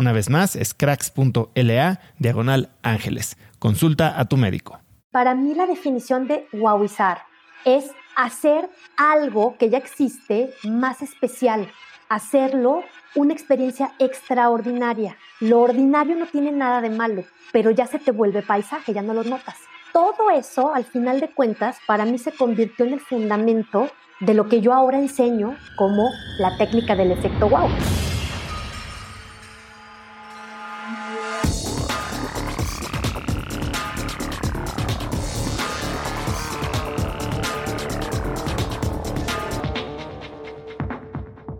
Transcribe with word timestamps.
Una 0.00 0.12
vez 0.12 0.30
más, 0.30 0.56
es 0.56 0.72
cracks.la 0.72 2.00
diagonal 2.18 2.70
ángeles. 2.82 3.36
Consulta 3.58 4.18
a 4.18 4.24
tu 4.24 4.38
médico. 4.38 4.80
Para 5.10 5.34
mí 5.34 5.54
la 5.54 5.66
definición 5.66 6.26
de 6.26 6.46
wowizar 6.54 7.18
es 7.66 7.90
hacer 8.16 8.70
algo 8.96 9.58
que 9.58 9.68
ya 9.68 9.76
existe 9.76 10.54
más 10.64 11.02
especial, 11.02 11.70
hacerlo 12.08 12.82
una 13.14 13.34
experiencia 13.34 13.92
extraordinaria. 13.98 15.18
Lo 15.38 15.60
ordinario 15.60 16.16
no 16.16 16.24
tiene 16.24 16.50
nada 16.50 16.80
de 16.80 16.88
malo, 16.88 17.24
pero 17.52 17.70
ya 17.70 17.86
se 17.86 17.98
te 17.98 18.10
vuelve 18.10 18.40
paisaje, 18.40 18.94
ya 18.94 19.02
no 19.02 19.12
lo 19.12 19.22
notas. 19.22 19.56
Todo 19.92 20.30
eso, 20.30 20.74
al 20.74 20.84
final 20.84 21.20
de 21.20 21.28
cuentas, 21.28 21.76
para 21.86 22.06
mí 22.06 22.16
se 22.16 22.32
convirtió 22.32 22.86
en 22.86 22.94
el 22.94 23.00
fundamento 23.00 23.90
de 24.20 24.32
lo 24.32 24.48
que 24.48 24.62
yo 24.62 24.72
ahora 24.72 24.98
enseño 24.98 25.58
como 25.76 26.08
la 26.38 26.56
técnica 26.56 26.96
del 26.96 27.12
efecto 27.12 27.50
wow. 27.50 27.68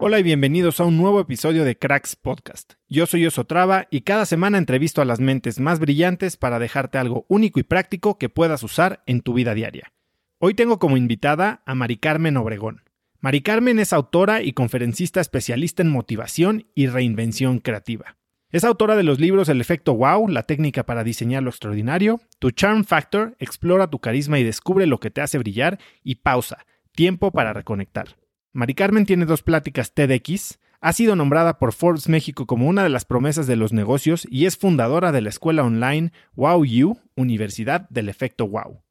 Hola 0.03 0.19
y 0.19 0.23
bienvenidos 0.23 0.81
a 0.81 0.87
un 0.87 0.97
nuevo 0.97 1.21
episodio 1.21 1.63
de 1.63 1.77
Cracks 1.77 2.17
Podcast. 2.17 2.73
Yo 2.89 3.05
soy 3.05 3.27
Osotrava 3.27 3.87
y 3.91 4.01
cada 4.01 4.25
semana 4.25 4.57
entrevisto 4.57 5.03
a 5.03 5.05
las 5.05 5.21
mentes 5.21 5.61
más 5.61 5.79
brillantes 5.79 6.39
para 6.39 6.59
dejarte 6.59 6.97
algo 6.97 7.27
único 7.29 7.61
y 7.61 7.65
práctico 7.65 8.17
que 8.17 8.31
puedas 8.31 8.63
usar 8.63 9.03
en 9.05 9.21
tu 9.21 9.35
vida 9.35 9.53
diaria. 9.53 9.93
Hoy 10.39 10.55
tengo 10.55 10.79
como 10.79 10.97
invitada 10.97 11.63
a 11.67 11.75
Mari 11.75 11.99
Carmen 11.99 12.39
Obregón. 12.39 12.81
Mari 13.19 13.43
Carmen 13.43 13.79
es 13.79 13.93
autora 13.93 14.43
y 14.43 14.55
conferencista 14.55 15.21
especialista 15.21 15.83
en 15.83 15.91
motivación 15.91 16.71
y 16.75 16.87
reinvención 16.87 17.59
creativa. 17.59 18.17
Es 18.49 18.65
autora 18.65 18.97
de 18.97 19.03
los 19.03 19.21
libros 19.21 19.51
El 19.51 19.61
efecto 19.61 19.95
wow, 19.95 20.29
la 20.29 20.45
técnica 20.45 20.87
para 20.87 21.05
diseñar 21.05 21.43
lo 21.43 21.51
extraordinario, 21.51 22.23
Tu 22.39 22.53
Charm 22.53 22.85
Factor, 22.85 23.37
explora 23.39 23.91
tu 23.91 23.99
carisma 23.99 24.39
y 24.39 24.45
descubre 24.45 24.87
lo 24.87 24.99
que 24.99 25.11
te 25.11 25.21
hace 25.21 25.37
brillar 25.37 25.79
y 26.03 26.15
pausa, 26.15 26.65
tiempo 26.95 27.33
para 27.33 27.53
reconectar. 27.53 28.17
Mari 28.53 28.75
Carmen 28.75 29.07
tiene 29.07 29.27
dos 29.27 29.43
pláticas 29.45 29.95
TEDx, 29.95 30.59
ha 30.81 30.93
sido 30.93 31.15
nombrada 31.15 31.61
por 31.61 31.73
Forbes 31.73 32.09
México 32.09 32.47
como 32.47 32.67
una 32.67 32.83
de 32.83 32.89
las 32.89 33.05
promesas 33.05 33.47
de 33.47 33.55
los 33.55 33.73
negocios 33.73 34.27
y 34.29 34.47
es 34.47 34.57
fundadora 34.57 35.13
de 35.13 35.21
la 35.21 35.29
escuela 35.29 35.63
online 35.63 36.11
Wow 36.35 36.65
You, 36.65 36.99
Universidad 37.15 37.89
del 37.91 38.09
Efecto 38.09 38.49
Wow. 38.49 38.83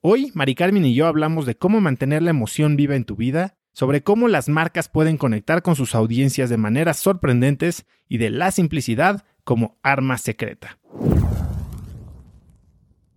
Hoy, 0.00 0.30
Mari 0.34 0.54
Carmen 0.54 0.84
y 0.84 0.94
yo 0.94 1.08
hablamos 1.08 1.46
de 1.46 1.56
cómo 1.56 1.80
mantener 1.80 2.22
la 2.22 2.30
emoción 2.30 2.76
viva 2.76 2.94
en 2.94 3.04
tu 3.04 3.16
vida, 3.16 3.56
sobre 3.72 4.04
cómo 4.04 4.28
las 4.28 4.48
marcas 4.48 4.88
pueden 4.88 5.16
conectar 5.16 5.62
con 5.62 5.74
sus 5.74 5.96
audiencias 5.96 6.48
de 6.48 6.56
maneras 6.56 6.98
sorprendentes 6.98 7.86
y 8.08 8.18
de 8.18 8.30
la 8.30 8.52
simplicidad 8.52 9.24
como 9.42 9.80
arma 9.82 10.16
secreta. 10.18 10.78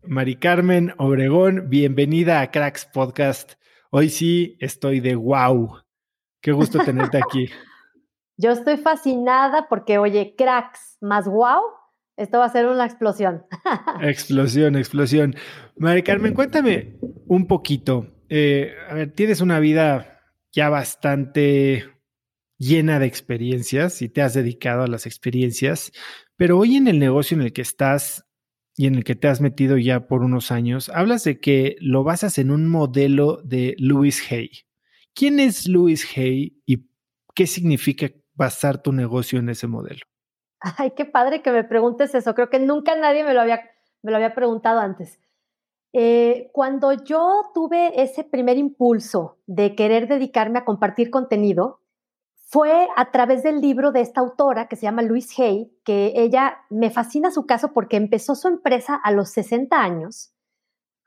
Mari 0.01 0.35
Carmen 0.38 0.95
Obregón, 0.97 1.69
bienvenida 1.69 2.41
a 2.41 2.50
Cracks 2.50 2.85
Podcast. 2.91 3.53
Hoy 3.91 4.09
sí 4.09 4.57
estoy 4.59 5.00
de 5.00 5.13
wow. 5.13 5.81
Qué 6.41 6.52
gusto 6.52 6.79
tenerte 6.79 7.18
aquí. 7.18 7.47
Yo 8.38 8.52
estoy 8.52 8.78
fascinada 8.78 9.68
porque, 9.69 9.97
oye, 10.00 10.34
cracks 10.35 10.97
más 11.00 11.28
wow, 11.28 11.62
esto 12.18 12.40
va 12.40 12.46
a 12.46 12.50
ser 12.50 12.66
una 12.66 12.85
explosión. 12.85 13.44
explosión, 14.02 14.75
explosión. 14.75 15.35
María 15.78 16.03
Carmen, 16.03 16.34
cuéntame 16.34 16.97
un 17.28 17.46
poquito. 17.46 18.07
Eh, 18.30 18.74
a 18.90 18.96
ver, 18.96 19.12
tienes 19.12 19.41
una 19.41 19.59
vida 19.59 20.19
ya 20.51 20.69
bastante 20.69 21.85
llena 22.57 23.00
de 23.00 23.07
experiencias 23.07 24.01
y 24.01 24.09
te 24.09 24.22
has 24.22 24.34
dedicado 24.34 24.84
a 24.84 24.88
las 24.88 25.06
experiencias, 25.06 25.91
pero 26.35 26.59
hoy 26.59 26.75
en 26.75 26.88
el 26.88 27.00
negocio 27.00 27.35
en 27.35 27.41
el 27.41 27.53
que 27.53 27.62
estás 27.62 28.25
y 28.75 28.88
en 28.88 28.96
el 28.96 29.03
que 29.03 29.16
te 29.16 29.28
has 29.28 29.41
metido 29.41 29.78
ya 29.78 30.07
por 30.07 30.24
unos 30.24 30.51
años, 30.51 30.90
hablas 30.90 31.24
de 31.24 31.40
que 31.40 31.75
lo 31.80 32.03
basas 32.03 32.38
en 32.38 32.51
un 32.51 32.68
modelo 32.68 33.42
de 33.44 33.75
Louis 33.77 34.31
Hay. 34.31 34.50
¿Quién 35.13 35.40
es 35.40 35.68
Louis 35.68 36.06
Hay 36.18 36.62
y 36.66 36.88
qué 37.36 37.48
significa 37.48 38.08
basar 38.34 38.81
tu 38.81 38.92
negocio 38.92 39.40
en 39.40 39.50
ese 39.50 39.68
modelo? 39.68 40.02
Ay, 40.60 40.92
qué 40.92 41.06
padre 41.06 41.42
que 41.42 41.52
me 41.52 41.63
preguntes 41.63 42.13
eso. 42.16 42.36
Creo 42.36 42.50
que 42.50 42.60
nunca 42.60 42.96
nadie 42.96 43.24
me 43.24 43.34
lo 43.34 43.42
había, 43.42 43.62
me 44.04 44.12
lo 44.12 44.18
había 44.18 44.36
preguntado 44.36 44.80
antes. 44.80 45.19
Eh, 45.94 46.50
cuando 46.54 46.94
yo 46.94 47.52
tuve 47.54 48.02
ese 48.02 48.24
primer 48.24 48.58
impulso 48.58 49.40
de 49.48 49.75
querer 49.75 50.08
dedicarme 50.08 50.60
a 50.60 50.66
compartir 50.66 51.10
contenido, 51.10 51.81
fue 52.52 52.88
a 52.96 53.12
través 53.12 53.44
del 53.44 53.62
libro 53.62 53.92
de 53.92 54.02
esta 54.02 54.22
autora 54.22 54.68
que 54.68 54.75
se 54.75 54.84
llama 54.84 55.02
Louise 55.02 55.42
Hay, 55.42 55.72
que 55.84 56.13
ella 56.16 56.60
me 56.69 56.90
fascina 56.90 57.31
su 57.31 57.46
caso 57.46 57.74
porque 57.74 57.98
empezó 57.98 58.36
su 58.36 58.48
empresa 58.48 58.96
a 58.96 59.12
los 59.12 59.30
60 59.31 59.81
años 59.81 60.34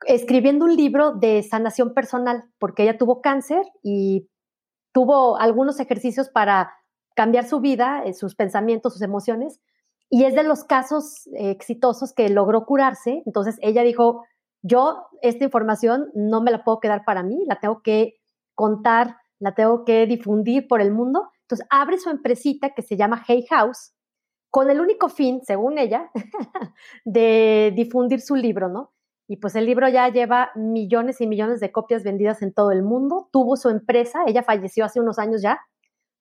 escribiendo 0.05 0.65
un 0.65 0.75
libro 0.75 1.13
de 1.13 1.43
sanación 1.43 1.93
personal, 1.93 2.45
porque 2.59 2.83
ella 2.83 2.97
tuvo 2.97 3.21
cáncer 3.21 3.63
y 3.83 4.29
tuvo 4.93 5.37
algunos 5.37 5.79
ejercicios 5.79 6.29
para 6.29 6.71
cambiar 7.15 7.45
su 7.45 7.59
vida, 7.59 8.03
eh, 8.05 8.13
sus 8.13 8.35
pensamientos, 8.35 8.93
sus 8.93 9.01
emociones, 9.01 9.61
y 10.09 10.25
es 10.25 10.35
de 10.35 10.43
los 10.43 10.63
casos 10.63 11.27
exitosos 11.33 12.13
que 12.13 12.29
logró 12.29 12.65
curarse. 12.65 13.23
Entonces 13.25 13.57
ella 13.61 13.81
dijo, 13.81 14.23
yo 14.61 15.07
esta 15.21 15.43
información 15.43 16.09
no 16.15 16.41
me 16.41 16.51
la 16.51 16.63
puedo 16.63 16.79
quedar 16.79 17.03
para 17.05 17.23
mí, 17.23 17.43
la 17.47 17.59
tengo 17.59 17.81
que 17.81 18.15
contar, 18.55 19.17
la 19.39 19.53
tengo 19.53 19.85
que 19.85 20.07
difundir 20.07 20.67
por 20.67 20.81
el 20.81 20.91
mundo. 20.91 21.29
Entonces 21.41 21.67
abre 21.69 21.99
su 21.99 22.09
empresita 22.09 22.71
que 22.71 22.81
se 22.81 22.97
llama 22.97 23.23
Hay 23.27 23.45
House 23.47 23.93
con 24.49 24.71
el 24.71 24.79
único 24.79 25.09
fin, 25.09 25.41
según 25.43 25.77
ella, 25.77 26.09
de 27.05 27.73
difundir 27.75 28.21
su 28.21 28.35
libro, 28.35 28.69
¿no? 28.69 28.94
Y 29.27 29.37
pues 29.37 29.55
el 29.55 29.65
libro 29.65 29.89
ya 29.89 30.07
lleva 30.09 30.51
millones 30.55 31.19
y 31.19 31.27
millones 31.27 31.59
de 31.59 31.71
copias 31.71 32.03
vendidas 32.03 32.41
en 32.41 32.53
todo 32.53 32.71
el 32.71 32.83
mundo. 32.83 33.29
Tuvo 33.31 33.55
su 33.55 33.69
empresa, 33.69 34.23
ella 34.27 34.43
falleció 34.43 34.85
hace 34.85 34.99
unos 34.99 35.17
años 35.17 35.41
ya, 35.41 35.61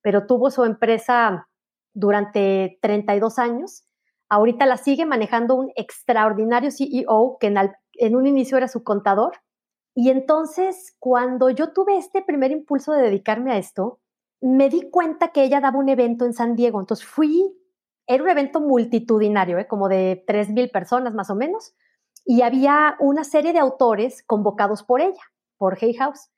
pero 0.01 0.27
tuvo 0.27 0.51
su 0.51 0.65
empresa 0.65 1.49
durante 1.93 2.79
32 2.81 3.39
años. 3.39 3.85
Ahorita 4.31 4.65
la 4.65 4.79
sigue 4.79 5.05
manejando 5.05 5.55
un 5.55 5.71
extraordinario 5.77 6.71
CEO 6.71 7.37
que 7.39 7.55
en, 7.99 8.17
un 8.17 8.27
inicio 8.27 8.57
era 8.57 8.69
su 8.69 8.83
contador. 8.83 9.33
Y 9.95 10.09
entonces, 10.09 10.97
cuando 10.99 11.51
yo 11.51 11.73
tuve 11.73 11.99
este 11.99 12.23
primer 12.23 12.51
impulso 12.51 12.93
de 12.93 13.03
dedicarme 13.03 13.53
a 13.53 13.59
esto, 13.59 14.01
me 14.41 14.71
di 14.71 14.91
cuenta 14.91 15.29
que 15.29 15.45
ella 15.45 15.61
daba 15.61 15.79
un 15.79 15.91
evento 15.91 16.25
en 16.25 16.33
San 16.33 16.57
Diego. 16.57 16.81
Entonces 16.81 17.07
fui, 17.07 17.55
era 18.07 18.23
un 18.23 18.31
evento 18.31 18.61
multitudinario, 18.61 19.59
¿eh? 19.59 19.67
como 19.69 19.89
de 19.89 20.25
3.000 20.27 20.73
personas 20.73 21.15
más 21.15 21.29
o 21.31 21.35
menos 21.35 21.75
y 22.25 22.43
había 22.43 22.97
una 23.01 23.25
serie 23.25 23.53
de 23.53 23.59
autores 23.59 24.23
convocados 24.23 24.83
por 24.83 25.01
ella, 25.01 25.23
por 25.59 25.79
Hay 25.81 25.95
House. 25.95 26.31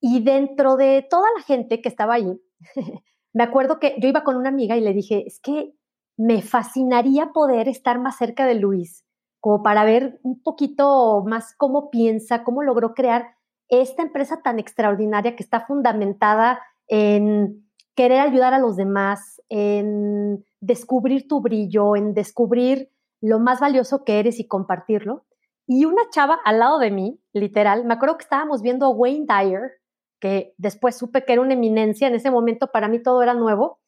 Y 0.00 0.22
dentro 0.22 0.76
de 0.76 1.06
toda 1.08 1.26
la 1.36 1.42
gente 1.42 1.80
que 1.80 1.88
estaba 1.88 2.14
ahí, 2.14 2.40
me 3.32 3.42
acuerdo 3.42 3.78
que 3.78 3.96
yo 3.98 4.08
iba 4.08 4.22
con 4.22 4.36
una 4.36 4.50
amiga 4.50 4.76
y 4.76 4.80
le 4.80 4.92
dije, 4.92 5.24
es 5.26 5.40
que 5.40 5.72
me 6.16 6.42
fascinaría 6.42 7.32
poder 7.32 7.68
estar 7.68 7.98
más 7.98 8.16
cerca 8.16 8.46
de 8.46 8.54
Luis, 8.54 9.04
como 9.40 9.62
para 9.62 9.84
ver 9.84 10.20
un 10.22 10.42
poquito 10.42 11.24
más 11.26 11.54
cómo 11.56 11.90
piensa, 11.90 12.44
cómo 12.44 12.62
logró 12.62 12.94
crear 12.94 13.34
esta 13.68 14.02
empresa 14.02 14.42
tan 14.42 14.58
extraordinaria 14.58 15.36
que 15.36 15.42
está 15.42 15.66
fundamentada 15.66 16.60
en 16.86 17.68
querer 17.94 18.20
ayudar 18.20 18.54
a 18.54 18.58
los 18.58 18.76
demás, 18.76 19.40
en 19.48 20.44
descubrir 20.60 21.26
tu 21.28 21.40
brillo, 21.40 21.96
en 21.96 22.14
descubrir 22.14 22.90
lo 23.24 23.38
más 23.38 23.58
valioso 23.58 24.04
que 24.04 24.18
eres 24.18 24.38
y 24.38 24.46
compartirlo. 24.46 25.24
Y 25.66 25.86
una 25.86 26.02
chava 26.10 26.38
al 26.44 26.58
lado 26.58 26.78
de 26.78 26.90
mí, 26.90 27.22
literal, 27.32 27.86
me 27.86 27.94
acuerdo 27.94 28.18
que 28.18 28.24
estábamos 28.24 28.60
viendo 28.60 28.84
a 28.84 28.90
Wayne 28.90 29.24
Dyer, 29.26 29.80
que 30.20 30.54
después 30.58 30.94
supe 30.94 31.24
que 31.24 31.32
era 31.32 31.40
una 31.40 31.54
eminencia, 31.54 32.06
en 32.06 32.14
ese 32.14 32.30
momento 32.30 32.70
para 32.70 32.86
mí 32.86 33.02
todo 33.02 33.22
era 33.22 33.32
nuevo, 33.32 33.80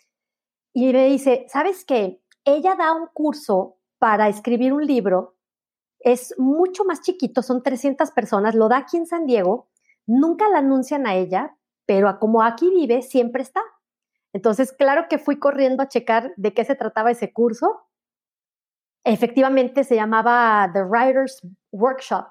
y 0.72 0.90
me 0.90 1.06
dice, 1.06 1.44
¿sabes 1.50 1.84
qué? 1.84 2.22
Ella 2.46 2.76
da 2.76 2.94
un 2.94 3.08
curso 3.12 3.76
para 3.98 4.28
escribir 4.28 4.72
un 4.72 4.86
libro, 4.86 5.36
es 5.98 6.34
mucho 6.38 6.86
más 6.86 7.02
chiquito, 7.02 7.42
son 7.42 7.62
300 7.62 8.12
personas, 8.12 8.54
lo 8.54 8.70
da 8.70 8.78
aquí 8.78 8.96
en 8.96 9.06
San 9.06 9.26
Diego, 9.26 9.68
nunca 10.06 10.48
la 10.48 10.58
anuncian 10.58 11.06
a 11.06 11.14
ella, 11.14 11.58
pero 11.84 12.18
como 12.18 12.42
aquí 12.42 12.70
vive, 12.70 13.02
siempre 13.02 13.42
está. 13.42 13.60
Entonces, 14.32 14.72
claro 14.72 15.08
que 15.10 15.18
fui 15.18 15.38
corriendo 15.38 15.82
a 15.82 15.88
checar 15.88 16.32
de 16.36 16.54
qué 16.54 16.64
se 16.64 16.74
trataba 16.74 17.10
ese 17.10 17.34
curso 17.34 17.85
efectivamente 19.06 19.84
se 19.84 19.94
llamaba 19.94 20.68
The 20.72 20.82
Writers 20.82 21.40
Workshop 21.70 22.26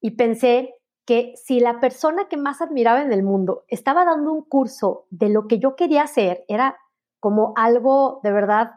y 0.00 0.12
pensé 0.12 0.74
que 1.04 1.34
si 1.36 1.60
la 1.60 1.78
persona 1.78 2.26
que 2.28 2.38
más 2.38 2.62
admiraba 2.62 3.02
en 3.02 3.12
el 3.12 3.22
mundo 3.22 3.64
estaba 3.68 4.04
dando 4.06 4.32
un 4.32 4.42
curso 4.42 5.06
de 5.10 5.28
lo 5.28 5.46
que 5.46 5.58
yo 5.58 5.76
quería 5.76 6.02
hacer, 6.02 6.44
era 6.48 6.78
como 7.20 7.52
algo 7.54 8.20
de 8.24 8.32
verdad, 8.32 8.70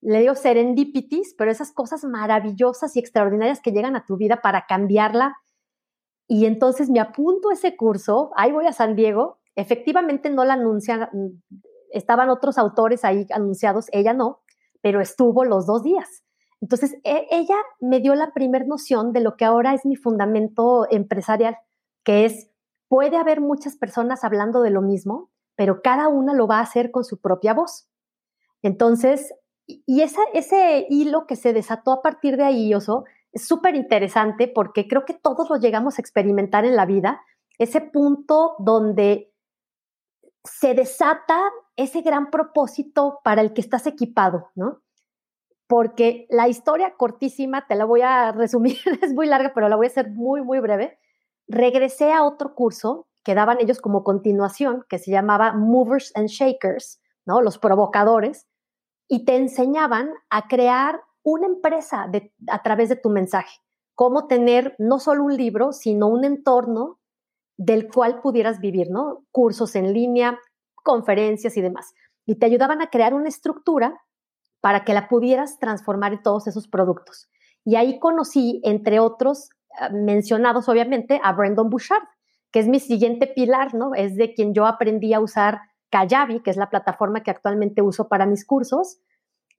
le 0.00 0.18
digo 0.18 0.34
serendipities, 0.34 1.34
pero 1.38 1.52
esas 1.52 1.72
cosas 1.72 2.04
maravillosas 2.04 2.96
y 2.96 2.98
extraordinarias 2.98 3.60
que 3.60 3.70
llegan 3.70 3.94
a 3.94 4.04
tu 4.04 4.16
vida 4.16 4.40
para 4.42 4.66
cambiarla. 4.66 5.36
Y 6.26 6.46
entonces 6.46 6.90
me 6.90 7.00
apunto 7.00 7.50
a 7.50 7.54
ese 7.54 7.76
curso, 7.76 8.32
ahí 8.34 8.50
voy 8.50 8.66
a 8.66 8.72
San 8.72 8.96
Diego, 8.96 9.38
efectivamente 9.54 10.28
no 10.28 10.44
la 10.44 10.54
anuncian, 10.54 11.08
estaban 11.92 12.30
otros 12.30 12.58
autores 12.58 13.04
ahí 13.04 13.26
anunciados, 13.30 13.86
ella 13.92 14.12
no, 14.12 14.40
pero 14.80 15.00
estuvo 15.00 15.44
los 15.44 15.66
dos 15.66 15.84
días. 15.84 16.24
Entonces, 16.60 16.96
e, 17.04 17.26
ella 17.30 17.56
me 17.80 18.00
dio 18.00 18.14
la 18.14 18.32
primer 18.32 18.66
noción 18.66 19.12
de 19.12 19.20
lo 19.20 19.36
que 19.36 19.44
ahora 19.44 19.74
es 19.74 19.86
mi 19.86 19.96
fundamento 19.96 20.86
empresarial, 20.90 21.56
que 22.04 22.24
es, 22.24 22.50
puede 22.88 23.16
haber 23.16 23.40
muchas 23.40 23.76
personas 23.76 24.24
hablando 24.24 24.62
de 24.62 24.70
lo 24.70 24.82
mismo, 24.82 25.30
pero 25.56 25.82
cada 25.82 26.08
una 26.08 26.34
lo 26.34 26.46
va 26.46 26.58
a 26.58 26.62
hacer 26.62 26.90
con 26.90 27.04
su 27.04 27.20
propia 27.20 27.54
voz. 27.54 27.88
Entonces, 28.62 29.32
y 29.66 30.02
ese 30.02 30.86
hilo 30.88 31.26
que 31.26 31.36
se 31.36 31.52
desató 31.52 31.92
a 31.92 32.02
partir 32.02 32.36
de 32.36 32.44
ahí, 32.44 32.74
Oso, 32.74 33.04
es 33.32 33.46
súper 33.46 33.74
interesante 33.76 34.48
porque 34.48 34.88
creo 34.88 35.04
que 35.04 35.14
todos 35.14 35.48
lo 35.48 35.56
llegamos 35.56 35.98
a 35.98 36.02
experimentar 36.02 36.64
en 36.64 36.76
la 36.76 36.86
vida, 36.86 37.20
ese 37.58 37.80
punto 37.80 38.56
donde 38.58 39.32
se 40.44 40.74
desata 40.74 41.40
ese 41.76 42.00
gran 42.00 42.30
propósito 42.30 43.20
para 43.22 43.42
el 43.42 43.52
que 43.52 43.60
estás 43.60 43.86
equipado, 43.86 44.50
¿no? 44.54 44.80
Porque 45.70 46.26
la 46.30 46.48
historia 46.48 46.94
cortísima, 46.96 47.68
te 47.68 47.76
la 47.76 47.84
voy 47.84 48.00
a 48.02 48.32
resumir, 48.32 48.76
es 49.02 49.14
muy 49.14 49.28
larga, 49.28 49.52
pero 49.54 49.68
la 49.68 49.76
voy 49.76 49.86
a 49.86 49.90
hacer 49.90 50.10
muy, 50.10 50.42
muy 50.42 50.58
breve. 50.58 50.98
Regresé 51.46 52.12
a 52.12 52.24
otro 52.24 52.56
curso 52.56 53.06
que 53.22 53.36
daban 53.36 53.58
ellos 53.60 53.80
como 53.80 54.02
continuación, 54.02 54.84
que 54.88 54.98
se 54.98 55.12
llamaba 55.12 55.52
Movers 55.52 56.10
and 56.16 56.26
Shakers, 56.26 57.00
¿no? 57.24 57.40
Los 57.40 57.58
provocadores, 57.58 58.48
y 59.06 59.24
te 59.24 59.36
enseñaban 59.36 60.10
a 60.28 60.48
crear 60.48 61.02
una 61.22 61.46
empresa 61.46 62.10
a 62.48 62.62
través 62.62 62.88
de 62.88 62.96
tu 62.96 63.08
mensaje, 63.08 63.60
cómo 63.94 64.26
tener 64.26 64.74
no 64.80 64.98
solo 64.98 65.22
un 65.22 65.36
libro, 65.36 65.72
sino 65.72 66.08
un 66.08 66.24
entorno 66.24 66.98
del 67.56 67.86
cual 67.86 68.20
pudieras 68.20 68.58
vivir, 68.58 68.90
¿no? 68.90 69.24
Cursos 69.30 69.76
en 69.76 69.92
línea, 69.92 70.36
conferencias 70.82 71.56
y 71.56 71.60
demás. 71.60 71.94
Y 72.26 72.40
te 72.40 72.46
ayudaban 72.46 72.82
a 72.82 72.90
crear 72.90 73.14
una 73.14 73.28
estructura 73.28 74.00
para 74.60 74.84
que 74.84 74.94
la 74.94 75.08
pudieras 75.08 75.58
transformar 75.58 76.12
en 76.12 76.22
todos 76.22 76.46
esos 76.46 76.68
productos. 76.68 77.30
Y 77.64 77.76
ahí 77.76 77.98
conocí, 77.98 78.60
entre 78.64 79.00
otros 79.00 79.50
ah, 79.78 79.90
mencionados, 79.90 80.68
obviamente, 80.68 81.20
a 81.22 81.32
Brandon 81.32 81.70
Bouchard, 81.70 82.04
que 82.52 82.60
es 82.60 82.68
mi 82.68 82.80
siguiente 82.80 83.26
pilar, 83.26 83.74
¿no? 83.74 83.94
Es 83.94 84.16
de 84.16 84.34
quien 84.34 84.54
yo 84.54 84.66
aprendí 84.66 85.14
a 85.14 85.20
usar 85.20 85.60
Kajabi, 85.90 86.40
que 86.42 86.50
es 86.50 86.56
la 86.56 86.70
plataforma 86.70 87.22
que 87.22 87.30
actualmente 87.30 87.82
uso 87.82 88.08
para 88.08 88.26
mis 88.26 88.44
cursos, 88.44 88.98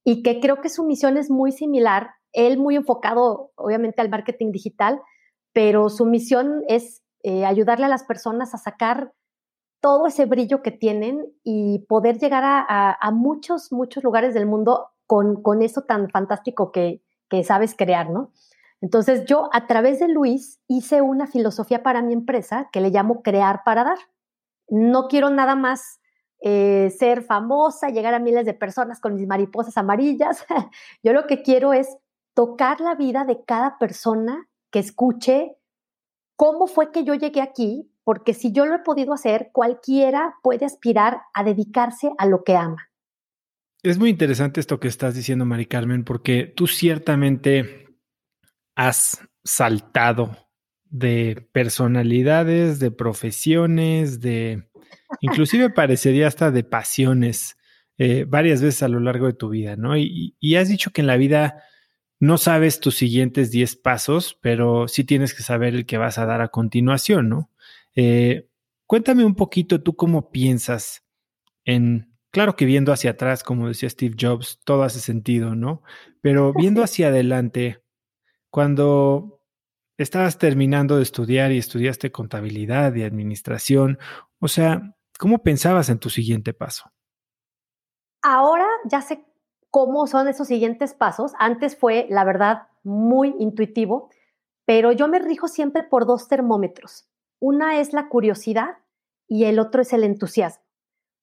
y 0.04 0.24
que 0.24 0.40
creo 0.40 0.62
que 0.62 0.70
su 0.70 0.84
misión 0.84 1.18
es 1.18 1.30
muy 1.30 1.52
similar. 1.52 2.12
Él 2.34 2.58
muy 2.58 2.76
enfocado, 2.76 3.52
obviamente, 3.56 4.02
al 4.02 4.10
marketing 4.10 4.52
digital, 4.52 5.02
pero 5.54 5.90
su 5.90 6.06
misión 6.06 6.64
es 6.68 7.04
eh, 7.24 7.46
ayudarle 7.46 7.86
a 7.86 7.90
las 7.90 8.04
personas 8.04 8.54
a 8.54 8.58
sacar 8.58 9.14
todo 9.82 10.08
ese 10.08 10.26
brillo 10.26 10.62
que 10.62 10.72
tienen 10.72 11.26
y 11.44 11.80
poder 11.90 12.20
llegar 12.20 12.44
a, 12.46 13.12
muchos, 13.12 13.72
muchos 13.72 14.04
lugares 14.04 14.34
del 14.34 14.46
mundo 14.46 14.92
con, 15.08 15.42
con 15.42 15.62
eso 15.62 15.82
tan 15.82 16.10
fantástico 16.10 16.72
que, 16.72 17.02
que 17.30 17.44
sabes 17.44 17.76
crear, 17.76 18.10
¿no? 18.10 18.32
Entonces 18.80 19.26
yo 19.26 19.50
a 19.54 19.68
través 19.68 20.00
de 20.00 20.08
Luis 20.08 20.60
hice 20.68 21.02
una 21.02 21.28
filosofía 21.28 21.84
para 21.84 22.02
mi 22.02 22.14
empresa 22.14 22.70
que 22.72 22.82
le 22.82 22.90
llamo 22.90 23.22
crear 23.22 23.62
para 23.64 23.84
dar. 23.84 23.98
No 24.70 25.08
quiero 25.08 25.30
nada 25.30 25.56
más 25.56 26.00
eh, 26.42 26.92
ser 26.98 27.22
famosa, 27.22 27.90
llegar 27.90 28.16
a 28.16 28.20
miles 28.20 28.46
de 28.46 28.56
personas 28.56 29.00
con 29.00 29.16
mis 29.16 29.28
mariposas 29.28 29.78
amarillas. 29.78 30.46
yo 31.04 31.14
lo 31.14 31.28
que 31.28 31.44
quiero 31.44 31.74
es 31.74 31.96
tocar 32.34 32.82
la 32.82 32.96
vida 32.96 33.26
de 33.26 33.44
cada 33.44 33.78
persona 33.78 34.48
que 34.72 34.80
escuche 34.80 35.58
cómo 36.36 36.66
fue 36.66 36.92
que 36.92 37.04
yo 37.04 37.14
llegué 37.14 37.42
aquí 37.42 37.91
porque 38.04 38.34
si 38.34 38.52
yo 38.52 38.66
lo 38.66 38.76
he 38.76 38.80
podido 38.80 39.14
hacer, 39.14 39.50
cualquiera 39.54 40.36
puede 40.42 40.66
aspirar 40.66 41.22
a 41.34 41.44
dedicarse 41.44 42.12
a 42.18 42.26
lo 42.26 42.44
que 42.44 42.56
ama. 42.56 42.90
Es 43.84 43.98
muy 43.98 44.10
interesante 44.10 44.60
esto 44.60 44.80
que 44.80 44.88
estás 44.88 45.16
diciendo, 45.16 45.46
Mari 45.46 45.66
Carmen, 45.66 46.04
porque 46.04 46.46
tú 46.46 46.68
ciertamente 46.68 47.88
has 48.76 49.28
saltado 49.44 50.38
de 50.86 51.48
personalidades, 51.52 52.80
de 52.80 52.92
profesiones, 52.92 54.20
de 54.20 54.70
inclusive 55.22 55.70
parecería 55.70 56.28
hasta 56.28 56.52
de 56.52 56.64
pasiones 56.64 57.58
eh, 57.98 58.26
varias 58.28 58.62
veces 58.62 58.84
a 58.84 58.88
lo 58.88 59.00
largo 59.00 59.28
de 59.28 59.34
tu 59.34 59.50
vida, 59.50 59.76
¿no? 59.76 59.96
Y, 59.96 60.36
y, 60.40 60.56
has 60.56 60.70
dicho 60.70 60.92
que 60.92 61.02
en 61.02 61.08
la 61.08 61.18
vida 61.18 61.64
no 62.20 62.38
sabes 62.38 62.80
tus 62.80 62.96
siguientes 62.96 63.52
10 63.52 63.76
pasos, 63.78 64.38
pero 64.42 64.88
sí 64.88 65.04
tienes 65.04 65.34
que 65.34 65.44
saber 65.44 65.76
el 65.76 65.86
que 65.86 65.98
vas 65.98 66.18
a 66.18 66.26
dar 66.26 66.42
a 66.42 66.48
continuación, 66.48 67.30
¿no? 67.30 67.51
Eh, 67.96 68.50
cuéntame 68.86 69.26
un 69.26 69.36
poquito 69.36 69.82
tú 69.82 69.96
cómo 69.96 70.32
piensas 70.32 71.04
en, 71.66 72.18
claro 72.32 72.56
que 72.56 72.66
viendo 72.66 72.92
hacia 72.92 73.12
atrás, 73.12 73.44
como 73.44 73.68
decía 73.68 73.90
Steve 73.90 74.16
Jobs, 74.20 74.60
todo 74.66 74.84
hace 74.84 75.00
sentido, 75.00 75.56
¿no? 75.56 75.84
Pero 76.22 76.54
viendo 76.54 76.84
hacia 76.84 77.08
adelante, 77.08 77.84
cuando 78.50 79.42
estabas 79.98 80.38
terminando 80.38 80.98
de 80.98 81.04
estudiar 81.04 81.52
y 81.52 81.58
estudiaste 81.58 82.12
contabilidad 82.12 82.94
y 82.96 83.04
administración, 83.04 84.00
o 84.40 84.48
sea, 84.48 84.96
¿cómo 85.20 85.44
pensabas 85.44 85.90
en 85.90 86.00
tu 86.00 86.10
siguiente 86.10 86.54
paso? 86.54 86.92
Ahora 88.24 88.68
ya 88.86 89.02
sé 89.02 89.26
cómo 89.70 90.08
son 90.08 90.28
esos 90.28 90.48
siguientes 90.48 90.94
pasos. 90.94 91.34
Antes 91.40 91.78
fue, 91.78 92.08
la 92.10 92.24
verdad, 92.24 92.68
muy 92.84 93.36
intuitivo 93.40 94.10
pero 94.72 94.92
yo 94.92 95.08
me 95.08 95.20
rijo 95.20 95.48
siempre 95.48 95.84
por 95.84 96.06
dos 96.06 96.30
termómetros. 96.30 97.06
Una 97.42 97.80
es 97.80 97.92
la 97.92 98.08
curiosidad 98.08 98.78
y 99.28 99.46
el 99.46 99.58
otro 99.58 99.82
es 99.82 99.94
el 99.94 100.04
entusiasmo, 100.04 100.64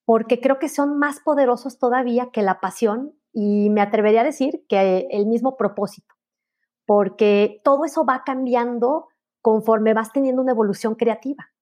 porque 0.05 0.41
creo 0.41 0.59
que 0.59 0.69
son 0.69 0.99
más 0.99 1.21
poderosos 1.21 1.79
todavía 1.79 2.31
que 2.33 2.43
la 2.43 2.59
pasión 2.59 3.15
y 3.33 3.71
me 3.71 3.81
atrevería 3.81 4.23
a 4.23 4.25
decir 4.25 4.65
que 4.69 5.07
el 5.13 5.27
mismo 5.27 5.57
propósito, 5.57 6.13
porque 6.87 7.61
todo 7.63 7.85
eso 7.85 8.05
va 8.05 8.25
cambiando 8.25 9.07
conforme 9.43 9.95
vas 9.95 10.13
teniendo 10.13 10.43
una 10.43 10.51
evolución 10.51 10.97
creativa. 10.97 11.53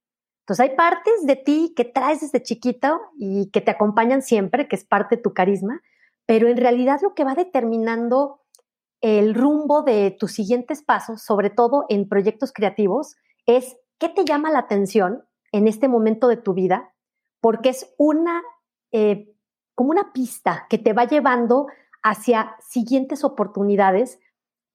Entonces 0.40 0.70
hay 0.70 0.74
partes 0.74 1.26
de 1.26 1.36
ti 1.36 1.74
que 1.76 1.84
traes 1.84 2.22
desde 2.22 2.42
chiquito 2.42 2.98
y 3.18 3.50
que 3.50 3.60
te 3.60 3.72
acompañan 3.72 4.22
siempre, 4.22 4.68
que 4.68 4.76
es 4.76 4.86
parte 4.86 5.16
de 5.16 5.22
tu 5.22 5.34
carisma, 5.34 5.82
pero 6.24 6.48
en 6.48 6.56
realidad 6.56 7.00
lo 7.02 7.14
que 7.14 7.24
va 7.24 7.34
determinando 7.34 8.40
el 9.02 9.34
rumbo 9.34 9.82
de 9.82 10.16
tus 10.18 10.32
siguientes 10.32 10.82
pasos, 10.82 11.20
sobre 11.22 11.50
todo 11.50 11.84
en 11.90 12.08
proyectos 12.08 12.52
creativos, 12.54 13.16
es 13.44 13.76
qué 13.98 14.08
te 14.08 14.24
llama 14.24 14.50
la 14.50 14.60
atención 14.60 15.24
en 15.52 15.68
este 15.68 15.88
momento 15.88 16.28
de 16.28 16.36
tu 16.36 16.54
vida, 16.54 16.92
porque 17.40 17.70
es 17.70 17.94
una, 17.98 18.42
eh, 18.92 19.34
como 19.74 19.90
una 19.90 20.12
pista 20.12 20.66
que 20.68 20.78
te 20.78 20.92
va 20.92 21.04
llevando 21.04 21.66
hacia 22.02 22.56
siguientes 22.60 23.24
oportunidades 23.24 24.20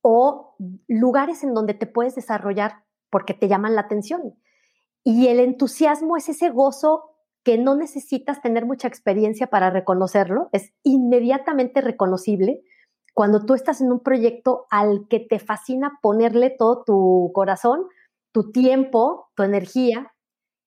o 0.02 0.56
lugares 0.88 1.44
en 1.44 1.54
donde 1.54 1.74
te 1.74 1.88
puedes 1.88 2.16
desarrollar 2.16 2.84
porque 3.10 3.34
te 3.34 3.48
llaman 3.48 3.76
la 3.76 3.82
atención. 3.82 4.36
Y 5.04 5.28
el 5.28 5.40
entusiasmo 5.40 6.18
es 6.18 6.30
ese 6.30 6.50
gozo 6.50 7.12
que 7.44 7.58
no 7.58 7.76
necesitas 7.76 8.42
tener 8.42 8.66
mucha 8.66 8.88
experiencia 8.88 9.48
para 9.48 9.70
reconocerlo, 9.70 10.50
es 10.52 10.74
inmediatamente 10.84 11.82
reconocible 11.82 12.62
cuando 13.14 13.46
tú 13.46 13.56
estás 13.56 13.82
en 13.82 13.92
un 13.92 14.00
proyecto 14.00 14.68
al 14.70 15.08
que 15.10 15.20
te 15.20 15.40
fascina 15.40 16.00
ponerle 16.02 16.50
todo 16.50 16.84
tu 16.84 17.32
corazón, 17.34 17.88
tu 18.32 18.52
tiempo, 18.52 19.30
tu 19.36 19.44
energía, 19.44 20.14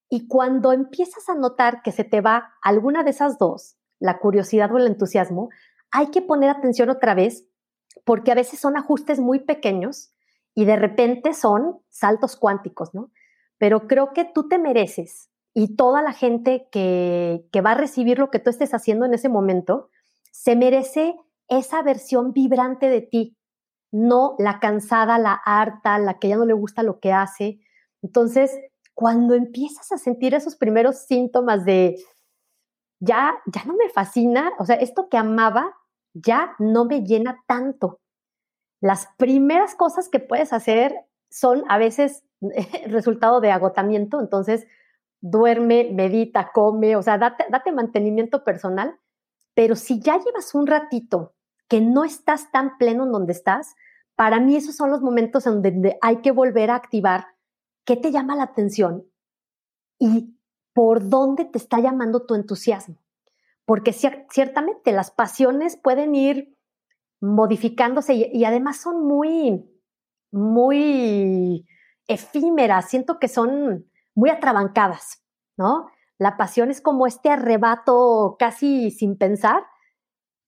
y 0.09 0.29
cuando 0.29 0.73
empiezas 0.73 1.29
a 1.29 1.35
notar 1.35 1.83
que 1.83 1.93
se 1.93 2.05
te 2.05 2.21
va 2.21 2.55
alguna 2.63 3.03
de 3.03 3.11
esas 3.11 3.39
dos, 3.39 3.77
la 3.99 4.19
curiosidad 4.19 4.73
o 4.73 4.79
el 4.79 4.87
entusiasmo, 4.87 5.49
hay 5.91 6.09
que 6.09 6.23
poner 6.23 6.51
atención 6.51 6.91
otra 6.91 7.15
vez, 7.15 7.47
porque 8.05 8.33
a 8.33 8.35
veces 8.35 8.61
son 8.61 8.77
ajustes 8.77 9.19
muy 9.19 9.41
pequeños 9.41 10.13
y 10.55 10.67
de 10.67 10.77
repente 10.77 11.33
son 11.33 11.81
saltos 11.89 12.37
cuánticos, 12.37 12.95
¿no? 12.95 13.11
pero 13.59 13.87
creo 13.87 14.13
que 14.13 14.25
tú 14.25 14.49
te 14.49 14.59
mereces 14.59 15.31
y 15.55 15.77
toda 15.77 16.03
la 16.03 16.13
gente 16.13 16.69
que, 16.71 17.49
va 17.65 17.73
a 17.73 17.77
recibir 17.77 18.19
lo 18.19 18.31
que 18.31 18.39
tú 18.39 18.51
estés 18.51 18.75
haciendo 18.75 19.07
en 19.07 19.15
ese 19.15 19.29
momento, 19.29 19.89
se 20.33 20.57
merece 20.57 21.15
esa 21.49 21.83
versión 21.83 22.33
vibrante 22.33 22.89
de 22.89 23.01
ti, 23.03 23.37
no 23.95 24.35
la 24.41 24.59
cansada, 24.59 25.19
la 25.19 25.35
harta, 25.35 25.99
la 25.99 26.19
que 26.19 26.29
ya 26.29 26.37
no 26.37 26.45
le 26.45 26.53
gusta 26.53 26.83
lo 26.83 26.99
que 26.99 27.13
hace. 27.13 27.61
Entonces, 28.03 28.51
cuando 28.93 29.35
empiezas 29.35 29.93
a 29.93 29.99
sentir 29.99 30.35
esos 30.35 30.57
primeros 30.57 31.07
síntomas 31.07 31.65
de 31.65 31.97
ya, 32.99 33.35
ya 33.47 33.65
no 33.65 33.75
me 33.75 33.89
fascina, 33.89 34.53
o 34.59 34.65
sea, 34.65 34.77
esto 34.77 35.09
que 35.09 35.17
amaba 35.17 35.77
ya 36.13 36.57
no 36.59 36.87
me 36.87 37.05
llena 37.05 37.45
tanto. 37.47 38.01
Las 38.81 39.07
primeras 39.17 39.77
cosas 39.77 40.09
que 40.09 40.19
puedes 40.19 40.53
hacer 40.53 40.97
son 41.31 41.63
a 41.69 41.79
veces 41.79 42.25
resultado 42.87 43.41
de 43.41 43.53
agotamiento, 43.53 44.21
entonces 44.21 44.67
duerme, 45.21 45.91
medita, 45.93 46.51
come, 46.53 46.97
o 46.97 47.03
sea, 47.03 47.17
date, 47.17 47.47
date 47.49 47.71
mantenimiento 47.71 48.43
personal, 48.43 48.99
pero 49.55 49.77
si 49.77 50.01
ya 50.01 50.19
llevas 50.19 50.53
un 50.53 50.67
ratito 50.67 51.35
que 51.69 51.81
no 51.81 52.05
estás 52.05 52.51
tan 52.51 52.77
pleno 52.77 53.05
en 53.05 53.13
donde 53.13 53.33
estás, 53.33 53.77
para 54.17 54.41
mí 54.41 54.57
esos 54.57 54.77
son 54.77 54.91
los 54.91 55.01
momentos 55.01 55.47
en 55.47 55.63
donde 55.63 55.99
hay 56.01 56.19
que 56.19 56.31
volver 56.31 56.71
a 56.71 56.77
activar 56.77 57.27
qué 57.85 57.97
te 57.97 58.11
llama 58.11 58.37
la 58.37 58.45
atención 58.45 59.05
y 59.99 60.37
por 60.73 61.09
dónde 61.09 61.45
te 61.45 61.59
está 61.59 61.81
llamando 61.81 62.27
tu 62.27 62.35
entusiasmo. 62.35 62.97
Porque 63.65 63.93
ciertamente 63.93 64.93
las 64.93 65.11
pasiones 65.11 65.77
pueden 65.77 66.15
ir 66.15 66.55
modificándose 67.21 68.15
y, 68.15 68.45
además 68.45 68.77
son 68.77 69.07
muy, 69.07 69.65
muy 70.31 71.67
efímeras, 72.07 72.91
siento 72.91 73.19
que 73.19 73.29
son 73.29 73.87
muy 74.15 74.29
atrabancadas, 74.29 75.23
¿no? 75.57 75.89
La 76.19 76.37
pasión 76.37 76.71
es 76.71 76.83
como 76.83 77.07
este 77.07 77.31
arrebato 77.31 78.37
casi 78.39 78.91
sin 78.91 79.17
pensar 79.17 79.65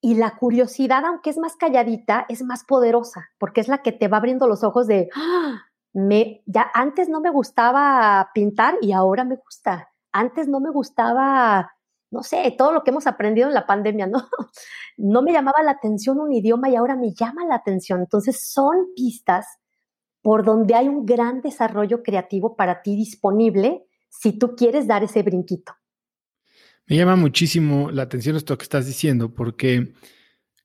y 0.07 0.15
la 0.15 0.37
curiosidad, 0.37 1.05
aunque 1.05 1.31
es 1.31 1.37
más 1.37 1.57
calladita, 1.57 2.27
es 2.29 2.45
más 2.45 2.63
poderosa, 2.63 3.29
porque 3.39 3.61
es 3.61 3.67
la 3.67 3.83
que 3.83 3.91
te 3.91 4.07
va 4.07 4.19
abriendo 4.19 4.47
los 4.47 4.63
ojos 4.63 4.87
de, 4.87 5.09
¡Ah! 5.17 5.65
me, 5.95 6.45
ya 6.47 6.71
antes 6.75 7.09
no 7.09 7.21
me 7.21 7.29
gustaba 7.29 8.31
pintar 8.33 8.77
y 8.81 8.93
ahora 8.93 9.25
me 9.25 9.35
gusta. 9.35 9.89
Antes 10.13 10.47
no 10.47 10.61
me 10.61 10.71
gustaba, 10.71 11.73
no 12.13 12.23
sé, 12.23 12.55
todo 12.57 12.71
lo 12.71 12.85
que 12.85 12.93
hemos 12.93 13.09
aprendido 13.09 13.49
en 13.49 13.55
la 13.55 13.67
pandemia, 13.67 14.07
¿no? 14.07 14.29
No 14.97 15.23
me 15.23 15.33
llamaba 15.33 15.61
la 15.65 15.73
atención 15.73 16.21
un 16.21 16.33
idioma 16.33 16.69
y 16.69 16.77
ahora 16.77 16.95
me 16.95 17.13
llama 17.13 17.45
la 17.45 17.57
atención. 17.57 17.99
Entonces 17.99 18.49
son 18.49 18.87
pistas 18.95 19.59
por 20.23 20.45
donde 20.45 20.77
hay 20.77 20.87
un 20.87 21.05
gran 21.05 21.41
desarrollo 21.41 22.05
creativo 22.05 22.55
para 22.55 22.81
ti 22.81 22.95
disponible 22.95 23.89
si 24.09 24.39
tú 24.39 24.55
quieres 24.55 24.87
dar 24.87 25.03
ese 25.03 25.25
brinquito. 25.25 25.73
Me 26.89 26.97
llama 26.97 27.17
muchísimo 27.17 27.91
la 27.91 28.03
atención 28.03 28.37
esto 28.37 28.57
que 28.57 28.63
estás 28.63 28.87
diciendo, 28.87 29.35
porque 29.35 29.93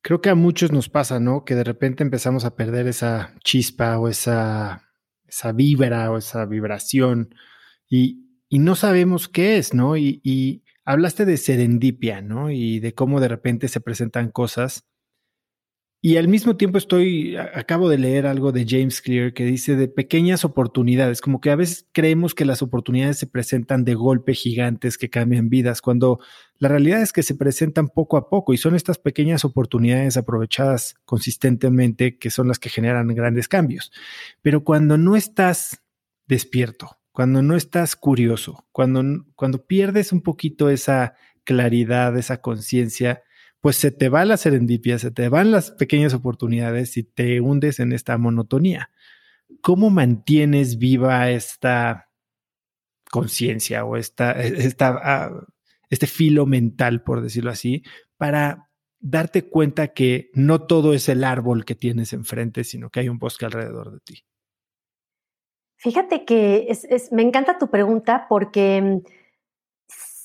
creo 0.03 0.21
que 0.21 0.29
a 0.29 0.35
muchos 0.35 0.71
nos 0.71 0.87
pasa, 0.87 1.19
¿no? 1.19 1.45
Que 1.45 1.55
de 1.55 1.63
repente 1.63 2.03
empezamos 2.03 2.45
a 2.45 2.55
perder 2.55 2.87
esa 2.87 3.33
chispa 3.43 3.97
o 3.97 4.07
esa, 4.07 4.91
esa 5.25 5.51
vibra 5.51 6.11
o 6.11 6.17
esa 6.17 6.45
vibración 6.45 7.33
y, 7.89 8.27
no 8.51 8.75
sabemos 8.75 9.29
qué 9.29 9.57
es, 9.57 9.73
¿no? 9.73 9.95
Y, 9.95 10.19
y 10.23 10.63
hablaste 10.83 11.23
de 11.23 11.37
serendipia, 11.37 12.21
¿no? 12.21 12.51
Y 12.51 12.79
de 12.81 12.93
cómo 12.93 13.21
de 13.21 13.29
repente 13.29 13.69
se 13.69 13.79
presentan 13.79 14.29
cosas 14.29 14.90
y 16.03 16.17
al 16.17 16.27
mismo 16.27 16.57
tiempo 16.57 16.79
estoy, 16.79 17.35
acabo 17.35 17.87
de 17.87 17.99
leer 17.99 18.25
algo 18.25 18.51
de 18.51 18.65
James 18.67 19.01
Clear 19.01 19.33
que 19.33 19.45
dice 19.45 19.75
de 19.75 19.87
pequeñas 19.87 20.43
oportunidades, 20.43 21.21
como 21.21 21.39
que 21.39 21.51
a 21.51 21.55
veces 21.55 21.87
creemos 21.91 22.33
que 22.33 22.43
las 22.43 22.63
oportunidades 22.63 23.19
se 23.19 23.27
presentan 23.27 23.85
de 23.85 23.93
golpe 23.93 24.33
gigantes 24.33 24.97
que 24.97 25.11
cambian 25.11 25.49
vidas, 25.49 25.79
cuando 25.79 26.19
la 26.57 26.69
realidad 26.69 27.03
es 27.03 27.13
que 27.13 27.21
se 27.21 27.35
presentan 27.35 27.87
poco 27.87 28.17
a 28.17 28.29
poco 28.29 28.51
y 28.51 28.57
son 28.57 28.75
estas 28.75 28.97
pequeñas 28.97 29.45
oportunidades 29.45 30.17
aprovechadas 30.17 30.95
consistentemente 31.05 32.17
que 32.17 32.31
son 32.31 32.47
las 32.47 32.57
que 32.57 32.69
generan 32.69 33.07
grandes 33.09 33.47
cambios. 33.47 33.91
Pero 34.41 34.63
cuando 34.63 34.97
no 34.97 35.15
estás 35.15 35.83
despierto, 36.25 36.97
cuando 37.11 37.43
no 37.43 37.55
estás 37.55 37.95
curioso, 37.95 38.65
cuando, 38.71 39.03
cuando 39.35 39.67
pierdes 39.67 40.11
un 40.11 40.21
poquito 40.21 40.71
esa 40.71 41.13
claridad, 41.43 42.17
esa 42.17 42.41
conciencia, 42.41 43.21
pues 43.61 43.75
se 43.75 43.91
te 43.91 44.09
va 44.09 44.25
la 44.25 44.37
serendipia, 44.37 44.99
se 44.99 45.11
te 45.11 45.29
van 45.29 45.51
las 45.51 45.71
pequeñas 45.71 46.13
oportunidades 46.13 46.97
y 46.97 47.03
te 47.03 47.39
hundes 47.39 47.79
en 47.79 47.93
esta 47.93 48.17
monotonía. 48.17 48.89
¿Cómo 49.61 49.89
mantienes 49.91 50.79
viva 50.79 51.29
esta 51.29 52.09
conciencia 53.11 53.85
o 53.85 53.97
esta, 53.97 54.31
esta, 54.41 54.99
ah, 55.03 55.45
este 55.89 56.07
filo 56.07 56.47
mental, 56.47 57.03
por 57.03 57.21
decirlo 57.21 57.51
así, 57.51 57.83
para 58.17 58.69
darte 58.99 59.47
cuenta 59.47 59.89
que 59.89 60.31
no 60.33 60.65
todo 60.65 60.93
es 60.93 61.07
el 61.07 61.23
árbol 61.23 61.63
que 61.63 61.75
tienes 61.75 62.13
enfrente, 62.13 62.63
sino 62.63 62.89
que 62.89 63.01
hay 63.01 63.09
un 63.09 63.19
bosque 63.19 63.45
alrededor 63.45 63.91
de 63.91 63.99
ti? 63.99 64.25
Fíjate 65.75 66.25
que 66.25 66.67
me 67.11 67.23
encanta 67.23 67.57
tu 67.57 67.69
pregunta 67.69 68.27
porque 68.29 68.81
mm, 68.81 69.20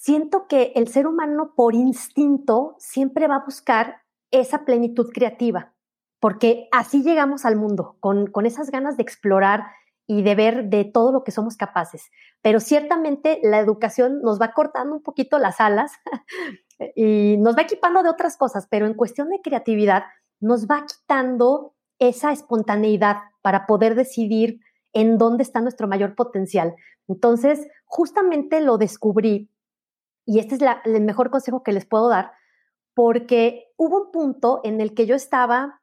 siento 0.07 0.47
que 0.47 0.71
el 0.77 0.87
ser 0.87 1.09
humano 1.09 1.53
por 1.57 1.75
instinto 1.75 2.77
siempre 2.79 3.27
va 3.27 3.37
a 3.37 3.45
buscar 3.45 4.03
esa 4.31 4.65
plenitud 4.65 5.11
creativa, 5.13 5.75
porque 6.21 6.69
así 6.71 7.03
llegamos 7.03 7.45
al 7.45 7.57
mundo, 7.57 7.97
con, 7.99 8.31
esas 8.47 8.71
ganas 8.71 8.97
de 8.97 9.03
explorar 9.03 9.65
y 10.07 10.23
de 10.23 10.37
ver 10.37 10.67
de 10.67 10.85
todo 10.85 11.11
lo 11.11 11.25
que 11.25 11.33
somos 11.33 11.57
capaces. 11.57 12.09
Pero 12.41 12.61
ciertamente 12.61 13.41
la 13.43 13.59
educación 13.59 14.23
nos 14.23 14.41
va 14.41 14.53
cortando 14.53 14.95
un 14.95 15.03
poquito 15.03 15.41
las 15.41 15.61
alas 15.61 15.91
y 16.95 17.37
nos 17.39 17.57
va 17.57 17.63
equipando 17.63 18.05
de 18.05 18.11
otras 18.11 18.37
cosas, 18.37 18.69
pero 18.71 18.87
en 18.87 18.95
cuestión 18.95 19.29
de 19.31 19.41
creatividad 19.43 20.05
nos 20.39 20.69
va 20.69 20.87
quitando 20.87 21.75
esa 21.99 22.31
espontaneidad 22.31 23.17
para 23.43 23.67
poder 23.67 23.97
decidir 23.97 24.61
en 24.93 25.19
dónde 25.19 25.43
está 25.43 25.61
nuestro 25.61 25.89
mayor 25.89 26.15
potencial. 26.15 26.77
Entonces, 27.09 27.67
justamente 27.87 28.61
lo 28.61 28.79
descubrí 28.79 29.51
y 30.26 30.38
este 30.38 30.56
es 30.56 30.61
el 30.85 31.00
mejor 31.02 31.30
consejo 31.30 31.62
que 31.62 31.73
les 31.73 31.87
puedo 31.87 32.09
dar, 32.09 32.33
porque 32.95 33.73
hubo 33.76 34.04
un 34.04 34.12
punto 34.12 34.61
en 34.64 34.80
el 34.80 34.95
que 34.95 35.06
yo 35.06 35.14
estaba 35.14 35.80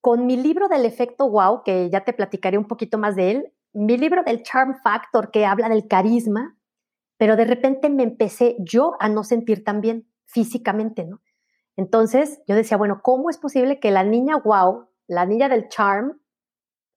con 0.00 0.26
mi 0.26 0.36
libro 0.36 0.68
del 0.68 0.84
efecto 0.84 1.28
wow, 1.28 1.62
que 1.64 1.90
ya 1.90 2.04
te 2.04 2.12
platicaré 2.12 2.56
un 2.56 2.68
poquito 2.68 2.98
más 2.98 3.16
de 3.16 3.30
él, 3.30 3.52
mi 3.72 3.96
libro 3.96 4.22
del 4.22 4.42
Charm 4.42 4.76
Factor, 4.82 5.30
que 5.30 5.44
habla 5.44 5.68
del 5.68 5.88
carisma, 5.88 6.56
pero 7.18 7.36
de 7.36 7.44
repente 7.44 7.90
me 7.90 8.02
empecé 8.02 8.56
yo 8.60 8.96
a 9.00 9.08
no 9.08 9.24
sentir 9.24 9.64
tan 9.64 9.80
bien 9.80 10.08
físicamente, 10.26 11.04
¿no? 11.04 11.20
Entonces 11.76 12.40
yo 12.46 12.54
decía, 12.54 12.76
bueno, 12.76 13.00
¿cómo 13.02 13.30
es 13.30 13.38
posible 13.38 13.80
que 13.80 13.90
la 13.90 14.04
niña 14.04 14.36
wow, 14.36 14.88
la 15.08 15.26
niña 15.26 15.48
del 15.48 15.68
charm, 15.68 16.20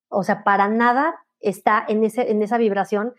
o 0.09 0.23
sea, 0.23 0.43
para 0.43 0.67
nada 0.67 1.15
está 1.39 1.83
en, 1.87 2.03
ese, 2.03 2.31
en 2.31 2.41
esa 2.41 2.57
vibración. 2.57 3.13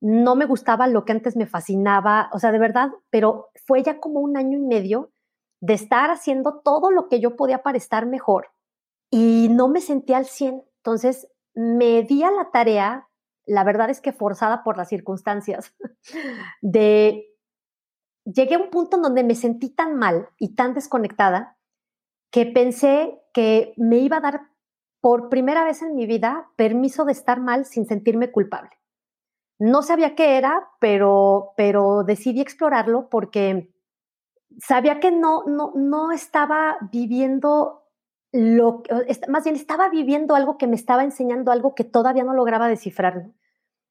No 0.00 0.36
me 0.36 0.46
gustaba 0.46 0.86
lo 0.86 1.04
que 1.04 1.12
antes 1.12 1.36
me 1.36 1.46
fascinaba, 1.46 2.30
o 2.32 2.38
sea, 2.38 2.52
de 2.52 2.58
verdad, 2.58 2.90
pero 3.10 3.48
fue 3.66 3.82
ya 3.82 3.98
como 3.98 4.20
un 4.20 4.36
año 4.36 4.58
y 4.58 4.62
medio 4.62 5.10
de 5.60 5.74
estar 5.74 6.10
haciendo 6.10 6.60
todo 6.64 6.90
lo 6.90 7.08
que 7.08 7.20
yo 7.20 7.36
podía 7.36 7.62
para 7.62 7.78
estar 7.78 8.06
mejor 8.06 8.48
y 9.10 9.48
no 9.50 9.68
me 9.68 9.80
sentía 9.80 10.18
al 10.18 10.26
100. 10.26 10.62
Entonces 10.78 11.28
me 11.54 12.02
di 12.02 12.22
a 12.22 12.30
la 12.30 12.50
tarea, 12.50 13.08
la 13.46 13.64
verdad 13.64 13.90
es 13.90 14.00
que 14.00 14.12
forzada 14.12 14.62
por 14.62 14.76
las 14.76 14.88
circunstancias, 14.88 15.74
de... 16.62 17.24
Llegué 18.24 18.56
a 18.56 18.58
un 18.58 18.68
punto 18.68 18.98
en 18.98 19.02
donde 19.02 19.24
me 19.24 19.34
sentí 19.34 19.70
tan 19.70 19.96
mal 19.96 20.28
y 20.38 20.54
tan 20.54 20.74
desconectada 20.74 21.56
que 22.30 22.44
pensé 22.44 23.18
que 23.32 23.72
me 23.78 23.98
iba 23.98 24.18
a 24.18 24.20
dar 24.20 24.50
por 25.00 25.30
primera 25.30 25.64
vez 25.64 25.80
en 25.80 25.94
mi 25.94 26.04
vida 26.06 26.50
permiso 26.56 27.06
de 27.06 27.12
estar 27.12 27.40
mal 27.40 27.64
sin 27.64 27.86
sentirme 27.86 28.30
culpable. 28.30 28.77
No 29.58 29.82
sabía 29.82 30.14
qué 30.14 30.36
era, 30.36 30.68
pero, 30.80 31.52
pero 31.56 32.04
decidí 32.04 32.40
explorarlo 32.40 33.08
porque 33.08 33.74
sabía 34.60 35.00
que 35.00 35.10
no, 35.10 35.44
no, 35.46 35.72
no 35.74 36.12
estaba 36.12 36.78
viviendo 36.92 37.84
lo 38.32 38.82
más 39.28 39.44
bien 39.44 39.56
estaba 39.56 39.88
viviendo 39.88 40.34
algo 40.34 40.58
que 40.58 40.66
me 40.66 40.76
estaba 40.76 41.02
enseñando 41.02 41.50
algo 41.50 41.74
que 41.74 41.84
todavía 41.84 42.24
no 42.24 42.34
lograba 42.34 42.68
descifrar. 42.68 43.30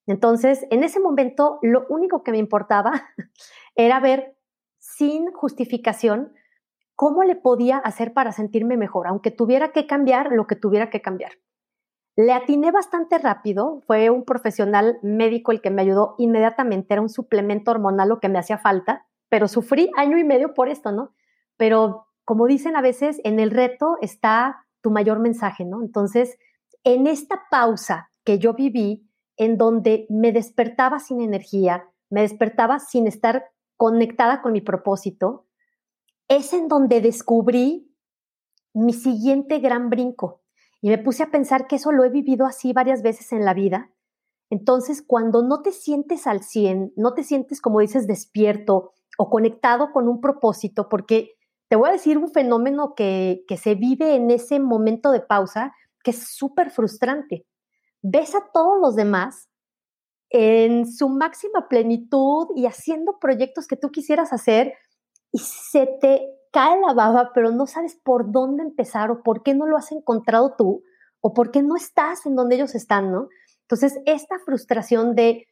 Entonces, 0.05 0.65
en 0.69 0.83
ese 0.83 1.00
momento, 1.00 1.59
lo 1.62 1.86
único 1.89 2.24
que 2.24 2.31
me 2.31 2.38
importaba 2.38 2.91
era 3.75 4.00
ver 4.00 4.38
sin 4.77 5.31
justificación 5.31 6.33
cómo 6.95 7.24
le 7.24 7.36
podía 7.36 7.77
hacer 7.77 8.13
para 8.13 8.31
sentirme 8.31 8.77
mejor, 8.77 9.07
aunque 9.07 9.31
tuviera 9.31 9.71
que 9.71 9.86
cambiar 9.86 10.31
lo 10.31 10.47
que 10.47 10.55
tuviera 10.55 10.89
que 10.89 11.01
cambiar. 11.01 11.31
Le 12.17 12.33
atiné 12.33 12.71
bastante 12.71 13.19
rápido, 13.19 13.83
fue 13.86 14.09
un 14.09 14.25
profesional 14.25 14.97
médico 15.03 15.51
el 15.51 15.62
que 15.62 15.69
me 15.69 15.83
ayudó 15.83 16.15
inmediatamente, 16.17 16.95
era 16.95 17.01
un 17.03 17.09
suplemento 17.09 17.69
hormonal 17.69 18.09
lo 18.09 18.19
que 18.19 18.27
me 18.27 18.39
hacía 18.39 18.57
falta, 18.57 19.05
pero 19.29 19.47
sufrí 19.47 19.91
año 19.95 20.17
y 20.17 20.24
medio 20.24 20.55
por 20.55 20.67
esto, 20.67 20.91
¿no? 20.91 21.13
Pero 21.57 22.07
como 22.25 22.47
dicen 22.47 22.75
a 22.75 22.81
veces, 22.81 23.21
en 23.24 23.39
el 23.39 23.51
reto 23.51 23.97
está 24.01 24.65
tu 24.81 24.89
mayor 24.89 25.19
mensaje, 25.19 25.63
¿no? 25.63 25.79
Entonces, 25.83 26.39
en 26.83 27.05
esta 27.05 27.43
pausa 27.51 28.09
que 28.24 28.39
yo 28.39 28.55
viví, 28.55 29.07
en 29.36 29.59
donde 29.59 30.07
me 30.09 30.31
despertaba 30.31 30.97
sin 30.97 31.21
energía, 31.21 31.88
me 32.09 32.21
despertaba 32.21 32.79
sin 32.79 33.05
estar 33.05 33.45
conectada 33.75 34.41
con 34.41 34.53
mi 34.53 34.62
propósito, 34.62 35.45
es 36.27 36.51
en 36.53 36.67
donde 36.67 37.00
descubrí 37.00 37.93
mi 38.74 38.93
siguiente 38.93 39.59
gran 39.59 39.91
brinco. 39.91 40.41
Y 40.81 40.89
me 40.89 40.98
puse 40.98 41.24
a 41.24 41.31
pensar 41.31 41.67
que 41.67 41.77
eso 41.77 41.91
lo 41.91 42.03
he 42.03 42.10
vivido 42.10 42.46
así 42.46 42.74
varias 42.74 43.01
veces 43.01 43.31
en 43.31 43.46
la 43.46 43.53
vida. 43.53 43.91
Entonces, 44.50 45.03
cuando 45.05 45.41
no 45.43 45.62
te 45.62 45.72
sientes 45.72 46.27
al 46.27 46.43
100, 46.43 46.93
no 46.96 47.13
te 47.13 47.24
sientes, 47.24 47.62
como 47.62 47.79
dices, 47.79 48.07
despierto 48.07 48.93
o 49.17 49.29
conectado 49.29 49.91
con 49.91 50.07
un 50.07 50.22
propósito, 50.22 50.88
porque 50.89 51.34
te 51.67 51.75
voy 51.75 51.89
a 51.89 51.93
decir 51.93 52.17
un 52.17 52.31
fenómeno 52.31 52.93
que, 52.96 53.43
que 53.48 53.57
se 53.57 53.75
vive 53.75 54.15
en 54.15 54.31
ese 54.31 54.60
momento 54.60 55.12
de 55.12 55.19
pausa 55.19 55.74
que 56.03 56.12
es 56.12 56.29
súper 56.29 56.69
frustrante. 56.69 57.46
Ves 58.01 58.36
a 58.36 58.50
todos 58.53 58.79
los 58.79 58.96
demás 58.96 59.50
en 60.29 60.89
su 60.89 61.10
máxima 61.10 61.67
plenitud 61.67 62.48
y 62.55 62.65
haciendo 62.65 63.17
proyectos 63.19 63.67
que 63.67 63.75
tú 63.75 63.91
quisieras 63.91 64.31
hacer 64.31 64.74
y 65.31 65.39
se 65.39 65.88
te 66.00 66.37
cae 66.51 66.79
la 66.79 66.93
baba, 66.93 67.31
pero 67.33 67.51
no 67.51 67.67
sabes 67.67 67.95
por 67.95 68.31
dónde 68.31 68.63
empezar 68.63 69.11
o 69.11 69.23
por 69.23 69.43
qué 69.43 69.53
no 69.53 69.65
lo 69.65 69.77
has 69.77 69.91
encontrado 69.91 70.55
tú 70.57 70.83
o 71.21 71.33
por 71.33 71.51
qué 71.51 71.63
no 71.63 71.75
estás 71.75 72.25
en 72.25 72.35
donde 72.35 72.55
ellos 72.55 72.75
están, 72.75 73.11
¿no? 73.11 73.29
Entonces, 73.61 73.99
esta 74.05 74.39
frustración 74.39 75.15
de, 75.15 75.47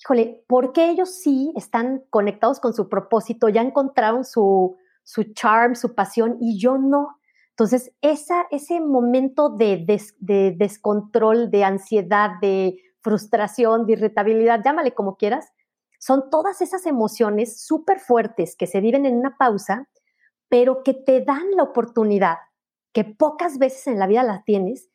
híjole, 0.00 0.44
¿por 0.48 0.72
qué 0.72 0.90
ellos 0.90 1.20
sí 1.20 1.52
están 1.56 2.04
conectados 2.10 2.60
con 2.60 2.72
su 2.72 2.88
propósito, 2.88 3.48
ya 3.48 3.60
encontraron 3.60 4.24
su, 4.24 4.76
su 5.02 5.24
charm, 5.34 5.74
su 5.74 5.94
pasión 5.94 6.38
y 6.40 6.58
yo 6.58 6.78
no? 6.78 7.18
Entonces, 7.50 7.92
esa, 8.00 8.46
ese 8.50 8.80
momento 8.80 9.50
de, 9.50 9.84
de 10.18 10.54
descontrol, 10.56 11.50
de 11.50 11.64
ansiedad, 11.64 12.30
de 12.40 12.78
frustración, 13.00 13.84
de 13.84 13.94
irritabilidad, 13.94 14.62
llámale 14.64 14.94
como 14.94 15.16
quieras, 15.16 15.52
son 15.98 16.30
todas 16.30 16.60
esas 16.60 16.86
emociones 16.86 17.60
súper 17.60 17.98
fuertes 17.98 18.54
que 18.56 18.66
se 18.66 18.80
viven 18.80 19.06
en 19.06 19.16
una 19.16 19.36
pausa, 19.36 19.88
pero 20.48 20.82
que 20.82 20.94
te 20.94 21.20
dan 21.20 21.50
la 21.56 21.62
oportunidad, 21.62 22.36
que 22.92 23.04
pocas 23.04 23.58
veces 23.58 23.86
en 23.86 23.98
la 23.98 24.06
vida 24.06 24.22
la 24.22 24.42
tienes, 24.44 24.88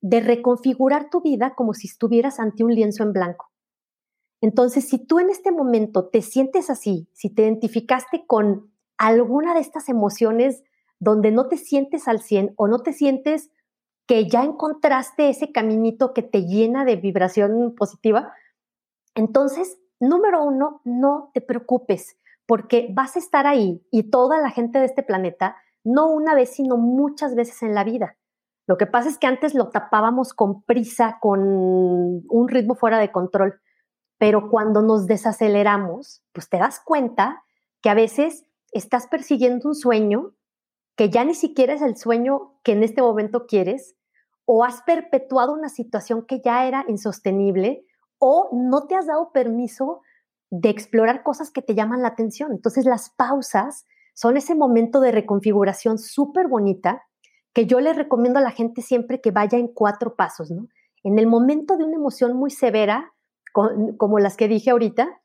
de 0.00 0.20
reconfigurar 0.20 1.10
tu 1.10 1.20
vida 1.20 1.54
como 1.54 1.74
si 1.74 1.88
estuvieras 1.88 2.38
ante 2.38 2.64
un 2.64 2.74
lienzo 2.74 3.02
en 3.02 3.12
blanco. 3.12 3.50
Entonces, 4.40 4.88
si 4.88 4.98
tú 4.98 5.18
en 5.18 5.30
este 5.30 5.50
momento 5.50 6.08
te 6.08 6.22
sientes 6.22 6.70
así, 6.70 7.08
si 7.12 7.30
te 7.30 7.42
identificaste 7.42 8.26
con 8.26 8.70
alguna 8.98 9.54
de 9.54 9.60
estas 9.60 9.88
emociones 9.88 10.62
donde 10.98 11.30
no 11.30 11.48
te 11.48 11.56
sientes 11.56 12.08
al 12.08 12.20
100 12.20 12.54
o 12.56 12.68
no 12.68 12.80
te 12.80 12.92
sientes 12.92 13.50
que 14.06 14.28
ya 14.28 14.44
encontraste 14.44 15.28
ese 15.28 15.52
caminito 15.52 16.14
que 16.14 16.22
te 16.22 16.44
llena 16.44 16.84
de 16.84 16.96
vibración 16.96 17.74
positiva, 17.74 18.32
entonces 19.14 19.78
número 19.98 20.44
uno, 20.44 20.80
no 20.84 21.30
te 21.34 21.40
preocupes, 21.40 22.16
porque 22.46 22.88
vas 22.92 23.16
a 23.16 23.18
estar 23.18 23.46
ahí 23.46 23.84
y 23.90 24.10
toda 24.10 24.40
la 24.40 24.50
gente 24.50 24.78
de 24.78 24.86
este 24.86 25.02
planeta, 25.02 25.56
no 25.84 26.08
una 26.08 26.34
vez, 26.34 26.50
sino 26.50 26.76
muchas 26.76 27.34
veces 27.34 27.62
en 27.62 27.74
la 27.74 27.84
vida. 27.84 28.16
Lo 28.66 28.76
que 28.76 28.86
pasa 28.86 29.08
es 29.08 29.18
que 29.18 29.26
antes 29.26 29.54
lo 29.54 29.68
tapábamos 29.70 30.32
con 30.32 30.62
prisa, 30.62 31.18
con 31.20 31.40
un 31.42 32.48
ritmo 32.48 32.74
fuera 32.74 32.98
de 32.98 33.12
control, 33.12 33.60
pero 34.18 34.50
cuando 34.50 34.82
nos 34.82 35.06
desaceleramos, 35.06 36.22
pues 36.32 36.48
te 36.48 36.58
das 36.58 36.80
cuenta 36.80 37.44
que 37.82 37.90
a 37.90 37.94
veces 37.94 38.44
estás 38.72 39.06
persiguiendo 39.06 39.68
un 39.68 39.74
sueño 39.74 40.32
que 40.96 41.10
ya 41.10 41.24
ni 41.24 41.34
siquiera 41.34 41.74
es 41.74 41.82
el 41.82 41.96
sueño 41.96 42.54
que 42.64 42.72
en 42.72 42.82
este 42.82 43.02
momento 43.02 43.46
quieres, 43.46 43.94
o 44.46 44.64
has 44.64 44.82
perpetuado 44.82 45.52
una 45.52 45.68
situación 45.68 46.24
que 46.24 46.40
ya 46.40 46.66
era 46.66 46.84
insostenible, 46.88 47.84
o 48.18 48.48
no 48.52 48.86
te 48.86 48.94
has 48.94 49.06
dado 49.06 49.30
permiso 49.30 50.00
de 50.50 50.68
explorar 50.68 51.22
cosas 51.22 51.50
que 51.50 51.62
te 51.62 51.74
llaman 51.74 52.02
la 52.02 52.08
atención. 52.08 52.52
Entonces 52.52 52.84
las 52.84 53.10
pausas 53.10 53.86
son 54.14 54.36
ese 54.36 54.54
momento 54.54 55.00
de 55.00 55.12
reconfiguración 55.12 55.98
súper 55.98 56.48
bonita 56.48 57.02
que 57.52 57.66
yo 57.66 57.80
le 57.80 57.92
recomiendo 57.92 58.38
a 58.38 58.42
la 58.42 58.50
gente 58.50 58.82
siempre 58.82 59.20
que 59.20 59.30
vaya 59.30 59.58
en 59.58 59.68
cuatro 59.68 60.14
pasos, 60.14 60.50
¿no? 60.50 60.68
En 61.02 61.18
el 61.18 61.26
momento 61.26 61.76
de 61.76 61.84
una 61.84 61.96
emoción 61.96 62.36
muy 62.36 62.50
severa, 62.50 63.14
como 63.52 64.18
las 64.18 64.36
que 64.36 64.48
dije 64.48 64.70
ahorita, 64.70 65.22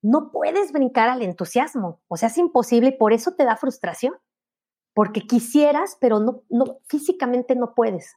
no 0.00 0.30
puedes 0.30 0.72
brincar 0.72 1.08
al 1.08 1.22
entusiasmo, 1.22 2.00
o 2.08 2.16
sea, 2.16 2.28
es 2.28 2.38
imposible 2.38 2.88
y 2.90 2.96
por 2.96 3.12
eso 3.12 3.34
te 3.34 3.44
da 3.44 3.56
frustración, 3.56 4.14
porque 4.94 5.26
quisieras, 5.26 5.98
pero 6.00 6.20
no, 6.20 6.42
no 6.48 6.78
físicamente 6.86 7.54
no 7.54 7.74
puedes. 7.74 8.16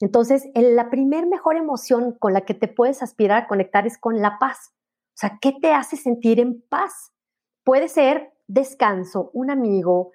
Entonces, 0.00 0.48
la 0.54 0.90
primer 0.90 1.26
mejor 1.26 1.56
emoción 1.56 2.12
con 2.18 2.32
la 2.32 2.42
que 2.42 2.54
te 2.54 2.68
puedes 2.68 3.02
aspirar 3.02 3.44
a 3.44 3.46
conectar 3.46 3.86
es 3.86 3.96
con 3.96 4.20
la 4.20 4.38
paz. 4.38 4.73
O 5.14 5.16
sea, 5.16 5.38
¿qué 5.40 5.52
te 5.52 5.72
hace 5.72 5.96
sentir 5.96 6.40
en 6.40 6.60
paz? 6.68 7.12
Puede 7.62 7.88
ser 7.88 8.32
descanso, 8.46 9.30
un 9.32 9.50
amigo, 9.50 10.10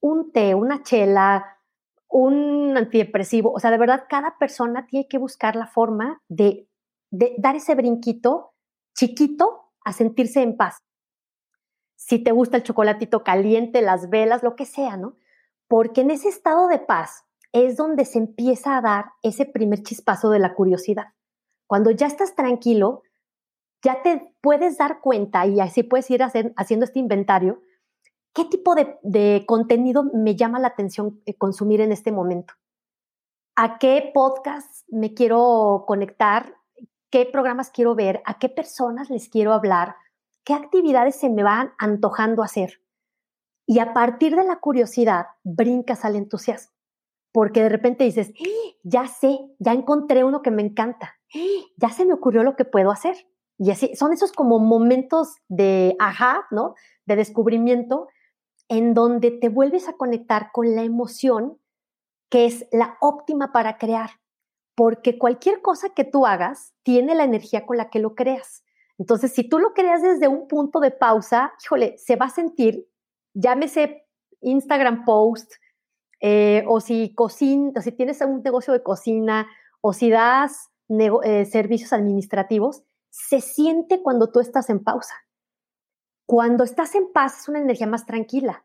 un 0.00 0.32
té, 0.32 0.54
una 0.54 0.82
chela, 0.82 1.58
un 2.08 2.76
antidepresivo. 2.76 3.52
O 3.52 3.60
sea, 3.60 3.70
de 3.70 3.78
verdad, 3.78 4.06
cada 4.08 4.38
persona 4.38 4.86
tiene 4.86 5.06
que 5.06 5.18
buscar 5.18 5.54
la 5.54 5.66
forma 5.66 6.22
de, 6.28 6.68
dar 7.10 7.56
ese 7.56 7.74
brinquito 7.74 8.54
chiquito 8.94 9.72
a 9.84 9.92
sentirse 9.92 10.42
en 10.42 10.56
paz. 10.56 10.78
Si 11.96 12.18
te 12.18 12.32
gusta 12.32 12.56
el 12.56 12.62
chocolatito 12.62 13.22
caliente, 13.24 13.82
las 13.82 14.08
velas, 14.08 14.42
lo 14.42 14.56
que 14.56 14.66
sea, 14.66 14.96
¿no? 14.96 15.16
Porque 15.68 16.00
en 16.00 16.10
ese 16.10 16.28
estado 16.28 16.68
de 16.68 16.78
paz, 16.78 17.24
es 17.52 17.76
donde 17.76 18.04
se 18.04 18.18
empieza 18.18 18.76
a 18.76 18.82
dar 18.82 19.06
ese 19.22 19.46
primer 19.46 19.82
chispazo 19.82 20.30
de 20.30 20.38
la 20.38 20.54
curiosidad. 20.54 21.06
Cuando 21.66 21.90
ya 21.90 22.06
estás 22.06 22.34
tranquilo, 22.34 23.02
ya 23.82 24.02
te 24.02 24.34
puedes 24.48 24.78
dar 24.78 25.02
cuenta 25.02 25.44
y 25.44 25.60
así 25.60 25.82
puedes 25.82 26.10
ir 26.10 26.22
haciendo 26.22 26.86
este 26.86 26.98
inventario, 26.98 27.60
qué 28.32 28.46
tipo 28.46 28.74
de, 28.74 29.44
contenido 29.46 30.04
me 30.14 30.36
llama 30.36 30.58
la 30.58 30.68
atención 30.68 31.20
eh, 31.26 31.36
consumir 31.36 31.82
en 31.82 31.92
este 31.92 32.12
momento. 32.12 32.54
¿A 33.56 33.78
qué 33.78 34.10
podcast 34.14 34.88
me 34.88 35.12
quiero 35.12 35.84
conectar? 35.86 36.54
¿Qué 37.10 37.26
programas 37.26 37.68
quiero 37.68 37.94
ver? 37.94 38.22
¿A 38.24 38.38
qué 38.38 38.48
personas 38.48 39.10
les 39.10 39.28
quiero 39.28 39.52
hablar? 39.52 39.96
¿Qué 40.46 40.54
actividades 40.54 41.16
se 41.16 41.28
me 41.28 41.42
van 41.42 41.72
antojando 41.76 42.42
hacer? 42.42 42.80
Y 43.66 43.80
a 43.80 43.92
partir 43.92 44.34
de 44.34 44.44
la 44.44 44.60
curiosidad, 44.60 45.26
brincas 45.44 46.06
al 46.06 46.16
entusiasmo 46.16 46.72
porque 47.32 47.62
de 47.62 47.68
repente 47.68 48.04
dices, 48.04 48.32
¡Ah! 48.40 48.76
ya 48.82 49.06
sé, 49.08 49.38
ya 49.58 49.74
encontré 49.74 50.24
uno 50.24 50.40
que 50.40 50.50
me 50.50 50.62
encanta, 50.62 51.18
¡Ah! 51.34 51.64
ya 51.76 51.90
se 51.90 52.06
me 52.06 52.14
ocurrió 52.14 52.42
lo 52.44 52.56
que 52.56 52.64
puedo 52.64 52.90
hacer. 52.90 53.14
Y 53.58 53.70
así, 53.70 53.94
son 53.96 54.12
esos 54.12 54.32
como 54.32 54.58
momentos 54.60 55.36
de 55.48 55.96
ajá, 55.98 56.46
¿no? 56.50 56.74
De 57.06 57.16
descubrimiento, 57.16 58.08
en 58.68 58.94
donde 58.94 59.30
te 59.32 59.48
vuelves 59.48 59.88
a 59.88 59.94
conectar 59.94 60.50
con 60.52 60.74
la 60.76 60.82
emoción 60.82 61.58
que 62.30 62.46
es 62.46 62.66
la 62.72 62.96
óptima 63.00 63.52
para 63.52 63.78
crear. 63.78 64.10
porque 64.78 65.18
cualquier 65.18 65.60
cosa 65.60 65.88
que 65.88 66.04
tú 66.04 66.24
hagas 66.24 66.72
tiene 66.84 67.16
la 67.16 67.24
energía 67.24 67.66
con 67.66 67.76
la 67.76 67.90
que 67.90 67.98
lo 67.98 68.14
creas. 68.14 68.62
Entonces, 68.96 69.32
si 69.32 69.42
tú 69.42 69.58
lo 69.58 69.74
creas 69.74 70.02
desde 70.02 70.28
un 70.28 70.46
punto 70.46 70.78
de 70.78 70.92
pausa, 70.92 71.52
híjole, 71.64 71.98
se 71.98 72.14
va 72.14 72.26
a 72.26 72.30
sentir, 72.30 72.86
llámese 73.34 74.06
Instagram 74.40 75.04
post, 75.04 75.50
eh, 76.20 76.64
o 76.68 76.80
si 76.80 77.12
cocina, 77.12 77.82
si 77.82 77.90
tienes 77.90 78.20
un 78.20 78.40
negocio 78.40 78.72
de 78.72 78.84
cocina, 78.84 79.48
o 79.80 79.92
si 79.92 80.10
das 80.10 80.70
eh, 80.88 81.44
servicios 81.44 81.92
administrativos, 81.92 82.84
se 83.10 83.40
siente 83.40 84.02
cuando 84.02 84.30
tú 84.30 84.40
estás 84.40 84.70
en 84.70 84.82
pausa. 84.82 85.14
Cuando 86.26 86.64
estás 86.64 86.94
en 86.94 87.12
paz 87.12 87.40
es 87.40 87.48
una 87.48 87.60
energía 87.60 87.86
más 87.86 88.06
tranquila, 88.06 88.64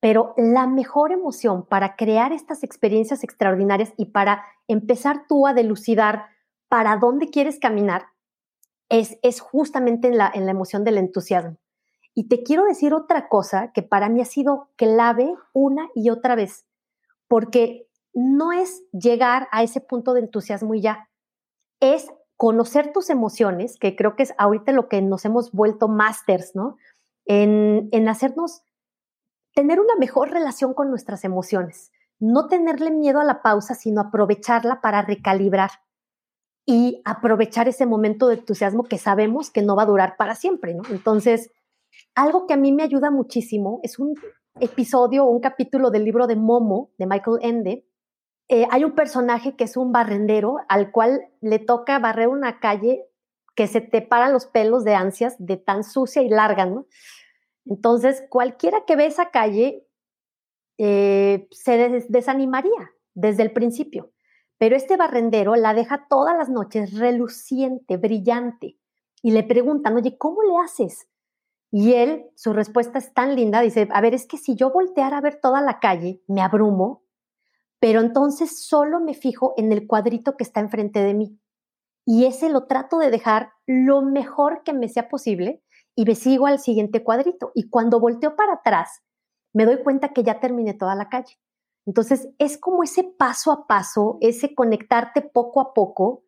pero 0.00 0.34
la 0.36 0.66
mejor 0.66 1.12
emoción 1.12 1.66
para 1.66 1.96
crear 1.96 2.32
estas 2.32 2.62
experiencias 2.62 3.24
extraordinarias 3.24 3.92
y 3.96 4.06
para 4.06 4.44
empezar 4.68 5.26
tú 5.28 5.46
a 5.46 5.54
delucidar 5.54 6.26
para 6.68 6.96
dónde 6.96 7.28
quieres 7.28 7.58
caminar 7.58 8.06
es, 8.88 9.18
es 9.22 9.40
justamente 9.40 10.08
en 10.08 10.18
la, 10.18 10.30
en 10.32 10.46
la 10.46 10.52
emoción 10.52 10.84
del 10.84 10.98
entusiasmo. 10.98 11.58
Y 12.14 12.28
te 12.28 12.42
quiero 12.42 12.64
decir 12.64 12.94
otra 12.94 13.28
cosa 13.28 13.72
que 13.72 13.82
para 13.82 14.08
mí 14.08 14.20
ha 14.20 14.24
sido 14.24 14.70
clave 14.76 15.32
una 15.52 15.88
y 15.94 16.10
otra 16.10 16.34
vez, 16.34 16.66
porque 17.28 17.88
no 18.12 18.52
es 18.52 18.82
llegar 18.92 19.48
a 19.52 19.62
ese 19.62 19.80
punto 19.80 20.14
de 20.14 20.20
entusiasmo 20.20 20.74
y 20.74 20.80
ya, 20.80 21.08
es 21.80 22.10
conocer 22.40 22.90
tus 22.94 23.10
emociones, 23.10 23.76
que 23.78 23.94
creo 23.94 24.16
que 24.16 24.22
es 24.22 24.32
ahorita 24.38 24.72
lo 24.72 24.88
que 24.88 25.02
nos 25.02 25.26
hemos 25.26 25.52
vuelto 25.52 25.88
masters, 25.88 26.56
¿no? 26.56 26.78
En, 27.26 27.90
en 27.92 28.08
hacernos 28.08 28.62
tener 29.54 29.78
una 29.78 29.94
mejor 29.96 30.30
relación 30.30 30.72
con 30.72 30.88
nuestras 30.88 31.24
emociones, 31.24 31.92
no 32.18 32.48
tenerle 32.48 32.92
miedo 32.92 33.20
a 33.20 33.24
la 33.24 33.42
pausa, 33.42 33.74
sino 33.74 34.00
aprovecharla 34.00 34.80
para 34.80 35.02
recalibrar 35.02 35.70
y 36.64 37.02
aprovechar 37.04 37.68
ese 37.68 37.84
momento 37.84 38.28
de 38.28 38.36
entusiasmo 38.36 38.84
que 38.84 38.96
sabemos 38.96 39.50
que 39.50 39.60
no 39.60 39.76
va 39.76 39.82
a 39.82 39.92
durar 39.92 40.16
para 40.16 40.34
siempre, 40.34 40.72
¿no? 40.72 40.84
Entonces, 40.88 41.52
algo 42.14 42.46
que 42.46 42.54
a 42.54 42.56
mí 42.56 42.72
me 42.72 42.84
ayuda 42.84 43.10
muchísimo 43.10 43.80
es 43.82 43.98
un 43.98 44.14
episodio 44.60 45.26
o 45.26 45.30
un 45.30 45.40
capítulo 45.40 45.90
del 45.90 46.06
libro 46.06 46.26
de 46.26 46.36
Momo, 46.36 46.90
de 46.96 47.04
Michael 47.04 47.38
Ende. 47.42 47.86
Eh, 48.52 48.66
hay 48.72 48.82
un 48.82 48.96
personaje 48.96 49.54
que 49.54 49.62
es 49.62 49.76
un 49.76 49.92
barrendero 49.92 50.56
al 50.68 50.90
cual 50.90 51.28
le 51.40 51.60
toca 51.60 52.00
barrer 52.00 52.26
una 52.26 52.58
calle 52.58 53.06
que 53.54 53.68
se 53.68 53.80
te 53.80 54.02
paran 54.02 54.32
los 54.32 54.46
pelos 54.46 54.82
de 54.82 54.96
ansias 54.96 55.36
de 55.38 55.56
tan 55.56 55.84
sucia 55.84 56.20
y 56.20 56.28
larga, 56.28 56.66
¿no? 56.66 56.86
Entonces, 57.64 58.24
cualquiera 58.28 58.84
que 58.84 58.96
ve 58.96 59.06
esa 59.06 59.30
calle 59.30 59.86
eh, 60.78 61.46
se 61.52 62.04
desanimaría 62.08 62.90
desde 63.14 63.44
el 63.44 63.52
principio. 63.52 64.10
Pero 64.58 64.74
este 64.74 64.96
barrendero 64.96 65.54
la 65.54 65.72
deja 65.72 66.08
todas 66.08 66.36
las 66.36 66.48
noches 66.48 66.98
reluciente, 66.98 67.98
brillante. 67.98 68.78
Y 69.22 69.30
le 69.30 69.44
preguntan, 69.44 69.94
oye, 69.94 70.18
¿cómo 70.18 70.42
le 70.42 70.56
haces? 70.64 71.06
Y 71.70 71.92
él, 71.92 72.26
su 72.34 72.52
respuesta 72.52 72.98
es 72.98 73.14
tan 73.14 73.36
linda, 73.36 73.60
dice, 73.60 73.88
a 73.92 74.00
ver, 74.00 74.12
es 74.12 74.26
que 74.26 74.38
si 74.38 74.56
yo 74.56 74.72
volteara 74.72 75.18
a 75.18 75.20
ver 75.20 75.38
toda 75.40 75.60
la 75.60 75.78
calle, 75.78 76.20
me 76.26 76.42
abrumo, 76.42 77.04
pero 77.80 78.00
entonces 78.00 78.64
solo 78.64 79.00
me 79.00 79.14
fijo 79.14 79.54
en 79.56 79.72
el 79.72 79.86
cuadrito 79.86 80.36
que 80.36 80.44
está 80.44 80.60
enfrente 80.60 81.02
de 81.02 81.14
mí. 81.14 81.40
Y 82.06 82.26
ese 82.26 82.50
lo 82.50 82.66
trato 82.66 82.98
de 82.98 83.10
dejar 83.10 83.52
lo 83.66 84.02
mejor 84.02 84.62
que 84.64 84.72
me 84.72 84.88
sea 84.88 85.08
posible 85.08 85.62
y 85.96 86.04
me 86.04 86.14
sigo 86.14 86.46
al 86.46 86.58
siguiente 86.58 87.02
cuadrito. 87.02 87.52
Y 87.54 87.68
cuando 87.68 88.00
volteo 88.00 88.36
para 88.36 88.54
atrás, 88.54 89.02
me 89.52 89.64
doy 89.64 89.82
cuenta 89.82 90.12
que 90.12 90.22
ya 90.22 90.40
terminé 90.40 90.74
toda 90.74 90.94
la 90.94 91.08
calle. 91.08 91.38
Entonces, 91.86 92.28
es 92.38 92.58
como 92.58 92.82
ese 92.82 93.04
paso 93.04 93.50
a 93.50 93.66
paso, 93.66 94.18
ese 94.20 94.54
conectarte 94.54 95.22
poco 95.22 95.60
a 95.60 95.72
poco, 95.72 96.24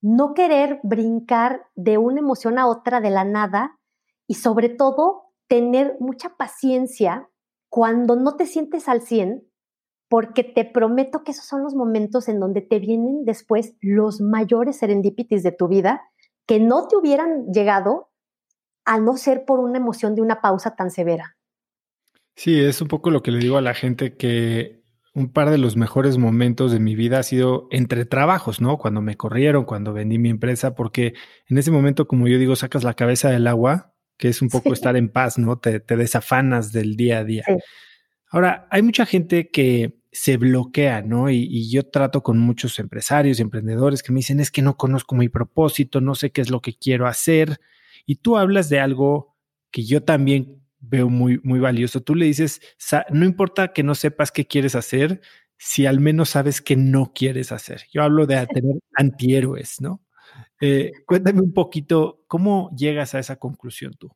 no 0.00 0.34
querer 0.34 0.80
brincar 0.82 1.66
de 1.74 1.98
una 1.98 2.20
emoción 2.20 2.58
a 2.58 2.66
otra 2.66 3.00
de 3.00 3.10
la 3.10 3.24
nada 3.24 3.78
y 4.26 4.34
sobre 4.34 4.68
todo 4.68 5.32
tener 5.48 5.96
mucha 6.00 6.36
paciencia 6.36 7.28
cuando 7.68 8.14
no 8.16 8.36
te 8.36 8.46
sientes 8.46 8.88
al 8.88 9.02
100, 9.02 9.48
porque 10.14 10.44
te 10.44 10.64
prometo 10.64 11.24
que 11.24 11.32
esos 11.32 11.44
son 11.44 11.64
los 11.64 11.74
momentos 11.74 12.28
en 12.28 12.38
donde 12.38 12.60
te 12.60 12.78
vienen 12.78 13.24
después 13.24 13.74
los 13.80 14.20
mayores 14.20 14.76
serendipitis 14.76 15.42
de 15.42 15.50
tu 15.50 15.66
vida 15.66 16.02
que 16.46 16.60
no 16.60 16.86
te 16.86 16.96
hubieran 16.96 17.46
llegado 17.52 18.12
a 18.84 19.00
no 19.00 19.16
ser 19.16 19.44
por 19.44 19.58
una 19.58 19.78
emoción 19.78 20.14
de 20.14 20.22
una 20.22 20.40
pausa 20.40 20.76
tan 20.76 20.92
severa. 20.92 21.36
Sí, 22.36 22.60
es 22.60 22.80
un 22.80 22.86
poco 22.86 23.10
lo 23.10 23.24
que 23.24 23.32
le 23.32 23.40
digo 23.40 23.56
a 23.56 23.60
la 23.60 23.74
gente 23.74 24.16
que 24.16 24.84
un 25.14 25.32
par 25.32 25.50
de 25.50 25.58
los 25.58 25.76
mejores 25.76 26.16
momentos 26.16 26.70
de 26.70 26.78
mi 26.78 26.94
vida 26.94 27.18
ha 27.18 27.24
sido 27.24 27.66
entre 27.72 28.04
trabajos, 28.04 28.60
¿no? 28.60 28.78
Cuando 28.78 29.00
me 29.00 29.16
corrieron, 29.16 29.64
cuando 29.64 29.92
vendí 29.92 30.20
mi 30.20 30.30
empresa, 30.30 30.76
porque 30.76 31.14
en 31.48 31.58
ese 31.58 31.72
momento, 31.72 32.06
como 32.06 32.28
yo 32.28 32.38
digo, 32.38 32.54
sacas 32.54 32.84
la 32.84 32.94
cabeza 32.94 33.30
del 33.30 33.48
agua, 33.48 33.96
que 34.16 34.28
es 34.28 34.42
un 34.42 34.48
poco 34.48 34.74
estar 34.74 34.96
en 34.96 35.08
paz, 35.08 35.38
¿no? 35.38 35.58
Te, 35.58 35.80
desafanas 35.80 36.70
del 36.70 36.94
día 36.94 37.18
a 37.18 37.24
día. 37.24 37.44
Ahora, 38.30 38.68
hay 38.70 38.82
mucha 38.82 39.06
gente 39.06 39.48
que 39.48 40.03
se 40.14 40.36
bloquea, 40.38 41.02
¿no? 41.02 41.28
Y, 41.28 41.46
y, 41.50 41.70
yo 41.70 41.86
trato 41.90 42.22
con 42.22 42.38
muchos 42.38 42.78
empresarios 42.78 43.38
y 43.38 43.42
emprendedores 43.42 44.02
que 44.02 44.12
me 44.12 44.20
dicen, 44.20 44.40
es 44.40 44.50
que 44.50 44.62
no 44.62 44.76
conozco 44.76 45.14
mi 45.14 45.28
propósito, 45.28 46.00
no 46.00 46.14
sé 46.14 46.30
qué 46.30 46.40
es 46.40 46.50
lo 46.50 46.62
que 46.62 46.74
quiero 46.74 47.06
hacer. 47.06 47.60
Y 48.06 48.16
tú 48.16 48.36
hablas 48.36 48.68
de 48.68 48.80
algo 48.80 49.36
que 49.70 49.84
yo 49.84 50.04
también 50.04 50.62
veo 50.78 51.08
muy, 51.08 51.40
muy 51.42 51.58
valioso. 51.58 52.00
Tú 52.00 52.14
le 52.14 52.26
dices, 52.26 52.60
no 53.10 53.24
importa 53.24 53.72
que 53.72 53.82
no 53.82 53.94
sepas 53.94 54.30
qué 54.30 54.46
quieres 54.46 54.74
hacer, 54.74 55.20
si 55.58 55.86
al 55.86 56.00
menos 56.00 56.30
sabes 56.30 56.60
qué 56.60 56.76
no 56.76 57.12
quieres 57.12 57.52
hacer. 57.52 57.82
Yo 57.92 58.02
hablo 58.02 58.26
de 58.26 58.46
tener 58.46 58.76
antihéroes, 58.94 59.80
¿no? 59.80 60.00
Eh, 60.60 60.92
cuéntame 61.06 61.40
un 61.40 61.52
poquito, 61.52 62.22
¿cómo 62.26 62.70
llegas 62.76 63.14
a 63.14 63.18
esa 63.18 63.36
conclusión 63.36 63.94
tú? 63.98 64.10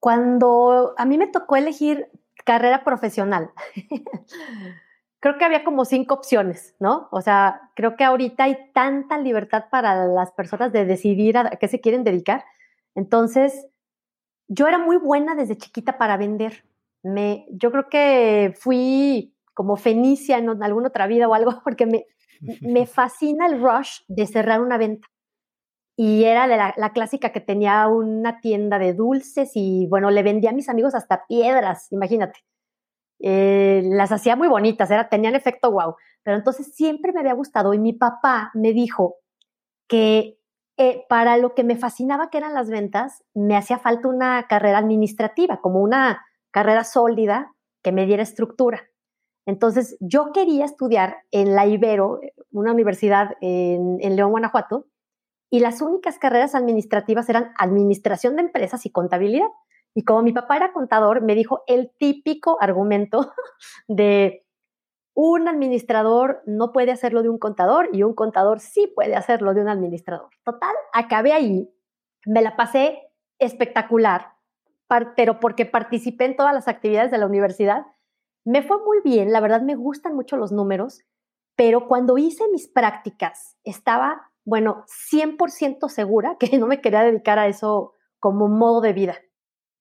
Cuando 0.00 0.94
a 0.96 1.04
mí 1.04 1.18
me 1.18 1.26
tocó 1.26 1.56
elegir 1.56 2.06
carrera 2.44 2.84
profesional, 2.84 3.50
creo 5.20 5.38
que 5.38 5.44
había 5.44 5.64
como 5.64 5.84
cinco 5.84 6.14
opciones, 6.14 6.74
¿no? 6.80 7.08
O 7.12 7.20
sea, 7.20 7.70
creo 7.76 7.96
que 7.96 8.04
ahorita 8.04 8.44
hay 8.44 8.72
tanta 8.72 9.18
libertad 9.18 9.66
para 9.70 10.06
las 10.06 10.32
personas 10.32 10.72
de 10.72 10.84
decidir 10.84 11.36
a 11.36 11.50
qué 11.50 11.68
se 11.68 11.80
quieren 11.80 12.04
dedicar. 12.04 12.44
Entonces, 12.94 13.66
yo 14.48 14.66
era 14.66 14.78
muy 14.78 14.96
buena 14.96 15.34
desde 15.34 15.56
chiquita 15.56 15.98
para 15.98 16.16
vender. 16.16 16.64
Me, 17.02 17.46
yo 17.50 17.70
creo 17.70 17.88
que 17.88 18.54
fui 18.58 19.34
como 19.54 19.76
Fenicia 19.76 20.38
en 20.38 20.62
alguna 20.62 20.88
otra 20.88 21.06
vida 21.06 21.28
o 21.28 21.34
algo, 21.34 21.60
porque 21.64 21.86
me, 21.86 22.06
me 22.62 22.86
fascina 22.86 23.46
el 23.46 23.62
rush 23.62 24.00
de 24.08 24.26
cerrar 24.26 24.60
una 24.60 24.78
venta. 24.78 25.06
Y 26.02 26.24
era 26.24 26.46
la, 26.46 26.92
clásica 26.94 27.28
que 27.30 27.42
tenía 27.42 27.86
una 27.86 28.40
tienda 28.40 28.78
de 28.78 28.94
dulces 28.94 29.50
y 29.54 29.86
bueno, 29.90 30.10
le 30.10 30.22
vendía 30.22 30.48
a 30.48 30.54
mis 30.54 30.70
amigos 30.70 30.94
hasta 30.94 31.26
piedras, 31.26 31.92
imagínate. 31.92 32.40
Eh, 33.18 33.82
las 33.84 34.10
hacía 34.10 34.34
muy 34.34 34.48
bonitas, 34.48 34.90
era, 34.90 35.10
tenían 35.10 35.34
efecto 35.34 35.70
wow. 35.70 35.96
Pero 36.22 36.38
entonces 36.38 36.74
siempre 36.74 37.12
me 37.12 37.20
había 37.20 37.34
gustado 37.34 37.74
y 37.74 37.78
mi 37.78 37.92
papá 37.92 38.50
me 38.54 38.72
dijo 38.72 39.16
que 39.88 40.38
eh, 40.78 41.04
para 41.10 41.36
lo 41.36 41.54
que 41.54 41.64
me 41.64 41.76
fascinaba 41.76 42.30
que 42.30 42.38
eran 42.38 42.54
las 42.54 42.70
ventas, 42.70 43.22
me 43.34 43.54
hacía 43.54 43.78
falta 43.78 44.08
una 44.08 44.46
carrera 44.48 44.78
administrativa, 44.78 45.60
como 45.60 45.82
una 45.82 46.24
carrera 46.50 46.84
sólida 46.84 47.52
que 47.82 47.92
me 47.92 48.06
diera 48.06 48.22
estructura. 48.22 48.88
Entonces, 49.44 49.98
yo 50.00 50.32
quería 50.32 50.64
estudiar 50.64 51.18
en 51.30 51.54
la 51.54 51.66
Ibero, 51.66 52.20
una 52.52 52.72
universidad 52.72 53.32
en 53.42 54.16
León, 54.16 54.30
Guanajuato, 54.30 54.86
y 55.50 55.60
las 55.60 55.82
únicas 55.82 56.18
carreras 56.18 56.54
administrativas 56.54 57.28
eran 57.28 57.52
administración 57.58 58.36
de 58.36 58.42
empresas 58.42 58.86
y 58.86 58.90
contabilidad. 58.90 59.48
Y 59.94 60.04
como 60.04 60.22
mi 60.22 60.32
papá 60.32 60.56
era 60.56 60.72
contador, 60.72 61.22
me 61.22 61.34
dijo 61.34 61.64
el 61.66 61.90
típico 61.98 62.56
argumento 62.60 63.32
de 63.88 64.46
un 65.14 65.48
administrador 65.48 66.42
no 66.46 66.72
puede 66.72 66.92
hacerlo 66.92 67.22
de 67.22 67.28
un 67.28 67.38
contador 67.38 67.88
y 67.92 68.04
un 68.04 68.14
contador 68.14 68.60
sí 68.60 68.90
puede 68.94 69.16
hacerlo 69.16 69.52
de 69.52 69.60
un 69.60 69.68
administrador. 69.68 70.30
Total, 70.44 70.74
acabé 70.92 71.32
ahí, 71.32 71.68
me 72.24 72.42
la 72.42 72.56
pasé 72.56 73.10
espectacular, 73.38 74.34
pero 75.16 75.40
porque 75.40 75.66
participé 75.66 76.26
en 76.26 76.36
todas 76.36 76.54
las 76.54 76.68
actividades 76.68 77.10
de 77.10 77.18
la 77.18 77.26
universidad, 77.26 77.86
me 78.44 78.62
fue 78.62 78.78
muy 78.82 79.00
bien, 79.04 79.32
la 79.32 79.40
verdad 79.40 79.62
me 79.62 79.74
gustan 79.74 80.14
mucho 80.14 80.36
los 80.36 80.52
números, 80.52 81.02
pero 81.56 81.86
cuando 81.88 82.16
hice 82.16 82.44
mis 82.50 82.68
prácticas 82.68 83.58
estaba, 83.64 84.29
bueno, 84.44 84.84
100% 84.86 85.88
segura 85.88 86.36
que 86.38 86.58
no 86.58 86.66
me 86.66 86.80
quería 86.80 87.02
dedicar 87.02 87.38
a 87.38 87.46
eso 87.46 87.94
como 88.18 88.48
modo 88.48 88.80
de 88.80 88.92
vida. 88.92 89.16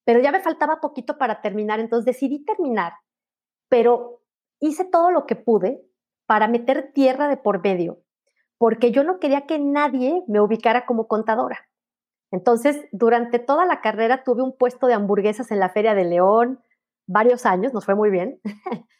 Pero 0.05 0.19
ya 0.21 0.31
me 0.31 0.41
faltaba 0.41 0.81
poquito 0.81 1.17
para 1.17 1.41
terminar, 1.41 1.79
entonces 1.79 2.05
decidí 2.05 2.43
terminar, 2.43 2.93
pero 3.69 4.23
hice 4.59 4.85
todo 4.85 5.11
lo 5.11 5.25
que 5.25 5.35
pude 5.35 5.81
para 6.25 6.47
meter 6.47 6.91
tierra 6.93 7.27
de 7.27 7.37
por 7.37 7.63
medio, 7.63 8.01
porque 8.57 8.91
yo 8.91 9.03
no 9.03 9.19
quería 9.19 9.45
que 9.45 9.59
nadie 9.59 10.23
me 10.27 10.41
ubicara 10.41 10.85
como 10.85 11.07
contadora. 11.07 11.69
Entonces, 12.31 12.87
durante 12.91 13.39
toda 13.39 13.65
la 13.65 13.81
carrera 13.81 14.23
tuve 14.23 14.43
un 14.43 14.55
puesto 14.55 14.87
de 14.87 14.93
hamburguesas 14.93 15.51
en 15.51 15.59
la 15.59 15.69
Feria 15.69 15.95
de 15.95 16.05
León, 16.05 16.59
varios 17.07 17.45
años, 17.45 17.73
nos 17.73 17.85
fue 17.85 17.95
muy 17.95 18.09
bien. 18.09 18.39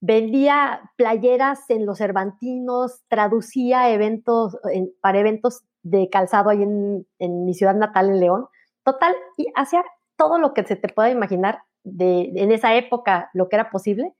vendía 0.00 0.90
playeras 0.96 1.68
en 1.68 1.86
los 1.86 1.98
Cervantinos, 1.98 3.02
traducía 3.08 3.90
eventos 3.90 4.58
para 5.00 5.18
eventos 5.18 5.62
de 5.82 6.08
calzado 6.10 6.50
ahí 6.50 6.62
en, 6.62 7.06
en, 7.18 7.44
mi 7.44 7.54
ciudad 7.54 7.74
natal, 7.74 8.08
en 8.08 8.20
León. 8.20 8.46
Total, 8.84 9.14
y 9.36 9.46
hacía 9.54 9.84
todo 10.16 10.38
lo 10.38 10.54
que 10.54 10.64
se 10.64 10.76
te 10.76 10.88
pueda 10.88 11.10
imaginar 11.10 11.62
de, 11.84 12.32
en 12.34 12.52
esa 12.52 12.74
época, 12.74 13.30
lo 13.32 13.48
que 13.48 13.56
era 13.56 13.70
posible, 13.70 14.14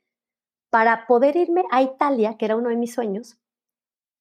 para 0.71 1.07
poder 1.07 1.37
irme 1.37 1.65
a 1.71 1.83
Italia, 1.83 2.37
que 2.39 2.45
era 2.45 2.57
uno 2.57 2.69
de 2.69 2.77
mis 2.77 2.95
sueños, 2.95 3.39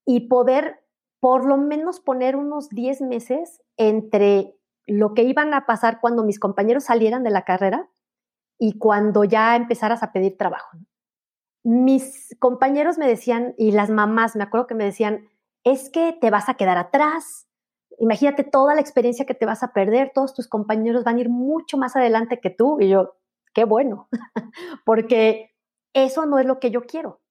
y 0.06 0.28
poder 0.28 0.84
por 1.20 1.46
lo 1.46 1.58
menos 1.58 2.00
poner 2.00 2.36
unos 2.36 2.70
10 2.70 3.02
meses 3.02 3.62
entre 3.78 4.56
lo 4.88 5.14
que 5.14 5.24
iban 5.24 5.54
a 5.54 5.66
pasar 5.66 6.00
cuando 6.02 6.24
mis 6.24 6.40
compañeros 6.40 6.86
salieran 6.86 7.24
de 7.24 7.30
la 7.30 7.44
carrera 7.44 7.90
y 8.58 8.78
cuando 8.78 9.24
ya 9.24 9.56
empezaras 9.56 10.02
a 10.02 10.12
pedir 10.12 10.38
trabajo. 10.38 10.78
Mis 11.64 12.36
compañeros 12.40 12.98
me 12.98 13.08
decían, 13.08 13.54
y 13.58 13.72
las 13.72 13.90
mamás, 13.90 14.36
me 14.36 14.44
acuerdo 14.44 14.68
que 14.68 14.76
me 14.76 14.86
decían, 14.86 15.28
es 15.64 15.90
que 15.90 16.14
te 16.14 16.30
vas 16.30 16.50
a 16.50 16.54
quedar 16.56 16.78
atrás, 16.78 17.50
imagínate 18.00 18.44
toda 18.44 18.76
la 18.76 18.82
experiencia 18.82 19.26
que 19.26 19.36
te 19.36 19.46
vas 19.46 19.64
a 19.64 19.74
perder, 19.74 20.12
todos 20.14 20.34
tus 20.34 20.48
compañeros 20.48 21.04
van 21.04 21.18
a 21.18 21.22
ir 21.22 21.30
mucho 21.30 21.78
más 21.78 21.96
adelante 21.96 22.40
que 22.40 22.50
tú. 22.50 22.78
Y 22.80 22.90
yo, 22.90 23.16
qué 23.54 23.66
bueno, 23.66 24.08
porque 24.86 25.54
eso 25.94 26.26
no 26.26 26.40
es 26.40 26.46
lo 26.46 26.60
que 26.60 26.72
yo 26.72 26.82
quiero. 26.82 27.22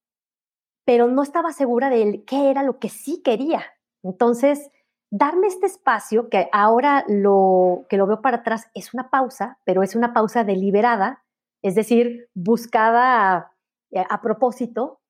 Pero 0.85 1.07
no 1.07 1.23
estaba 1.23 1.51
segura 1.51 1.89
de 1.89 2.23
qué 2.25 2.49
era 2.49 2.63
lo 2.63 2.79
que 2.79 2.89
sí 2.89 3.21
quería. 3.23 3.63
Entonces, 4.03 4.71
darme 5.11 5.47
este 5.47 5.65
espacio, 5.65 6.29
que 6.29 6.49
ahora 6.51 7.03
lo 7.07 7.85
que 7.89 7.97
lo 7.97 8.07
veo 8.07 8.21
para 8.21 8.37
atrás 8.37 8.69
es 8.73 8.93
una 8.93 9.09
pausa, 9.09 9.59
pero 9.65 9.83
es 9.83 9.95
una 9.95 10.13
pausa 10.13 10.43
deliberada, 10.43 11.23
es 11.61 11.75
decir, 11.75 12.29
buscada 12.33 13.51
a, 13.95 14.21
propósito, 14.21 15.01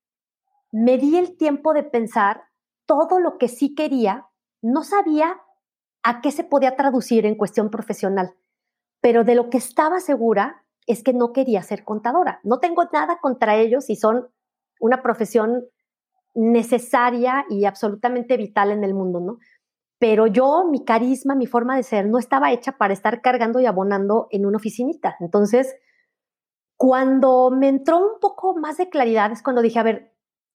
me 0.72 0.98
di 0.98 1.18
el 1.18 1.38
tiempo 1.38 1.74
de 1.74 1.84
pensar 1.84 2.44
todo 2.86 3.20
lo 3.20 3.38
que 3.38 3.48
sí 3.48 3.76
quería, 3.76 4.28
no 4.62 4.84
sabía 4.84 5.42
a 6.04 6.22
qué 6.22 6.32
se 6.32 6.44
podía 6.44 6.76
traducir 6.76 7.26
en 7.26 7.36
cuestión 7.36 7.70
profesional, 7.70 8.36
pero 9.02 9.24
de 9.24 9.36
lo 9.36 9.50
que 9.50 9.58
estaba 9.58 10.00
segura 10.00 10.64
es 10.88 11.04
que 11.04 11.14
no 11.14 11.34
quería 11.34 11.62
ser 11.62 11.84
contadora. 11.84 12.40
No 12.44 12.60
tengo 12.60 12.84
nada 12.92 13.20
contra 13.22 13.56
ellos 13.58 13.90
y 13.90 13.96
son 13.96 14.28
una 14.80 15.04
profesión 15.04 15.66
necesaria 16.34 17.46
y 17.50 17.66
absolutamente 17.66 18.38
vital 18.38 18.72
en 18.72 18.84
el 18.84 18.94
mundo, 18.94 19.20
¿no? 19.20 19.38
Pero 20.00 20.28
yo, 20.28 20.66
mi 20.70 20.86
carisma, 20.86 21.36
mi 21.36 21.46
forma 21.46 21.76
de 21.76 21.84
ser, 21.84 22.08
no 22.08 22.18
estaba 22.18 22.52
hecha 22.54 22.74
para 22.78 22.94
estar 22.94 23.22
cargando 23.22 23.60
y 23.60 23.66
abonando 23.66 24.28
en 24.32 24.46
una 24.46 24.58
oficinita. 24.58 25.18
Entonces, 25.20 25.76
cuando 26.80 27.52
me 27.52 27.68
entró 27.68 27.98
un 27.98 28.22
poco 28.22 28.56
más 28.56 28.78
de 28.78 28.90
claridad 28.90 29.34
es 29.34 29.44
cuando 29.44 29.62
dije, 29.62 29.80
a 29.80 29.84
ver, 29.84 30.14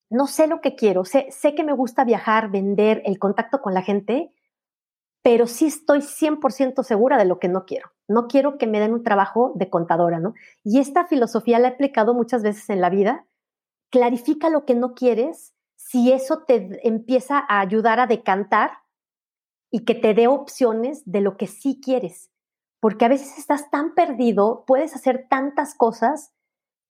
no 0.08 0.26
sé 0.26 0.46
lo 0.46 0.62
que 0.62 0.74
quiero, 0.74 1.04
sé, 1.04 1.26
sé 1.30 1.54
que 1.54 1.64
me 1.64 1.74
gusta 1.74 2.02
viajar, 2.02 2.50
vender, 2.50 3.02
el 3.04 3.18
contacto 3.18 3.60
con 3.60 3.74
la 3.74 3.82
gente, 3.82 4.32
pero 5.22 5.46
sí 5.46 5.66
estoy 5.66 6.00
100% 6.00 6.82
segura 6.82 7.18
de 7.18 7.26
lo 7.26 7.38
que 7.38 7.48
no 7.48 7.66
quiero. 7.66 7.90
No 8.08 8.26
quiero 8.26 8.56
que 8.56 8.66
me 8.66 8.80
den 8.80 8.94
un 8.94 9.02
trabajo 9.02 9.52
de 9.54 9.68
contadora, 9.68 10.18
¿no? 10.18 10.32
Y 10.62 10.78
esta 10.78 11.06
filosofía 11.06 11.58
la 11.58 11.68
he 11.68 11.70
aplicado 11.72 12.14
muchas 12.14 12.42
veces 12.42 12.70
en 12.70 12.80
la 12.80 12.88
vida. 12.88 13.26
Clarifica 13.90 14.48
lo 14.48 14.64
que 14.64 14.74
no 14.74 14.94
quieres 14.94 15.52
si 15.76 16.10
eso 16.10 16.44
te 16.46 16.80
empieza 16.88 17.44
a 17.46 17.60
ayudar 17.60 18.00
a 18.00 18.06
decantar 18.06 18.70
y 19.70 19.84
que 19.84 19.94
te 19.94 20.14
dé 20.14 20.26
opciones 20.26 21.02
de 21.04 21.20
lo 21.20 21.36
que 21.36 21.48
sí 21.48 21.82
quieres. 21.84 22.30
Porque 22.84 23.06
a 23.06 23.08
veces 23.08 23.38
estás 23.38 23.70
tan 23.70 23.94
perdido, 23.94 24.64
puedes 24.66 24.94
hacer 24.94 25.24
tantas 25.30 25.74
cosas 25.74 26.34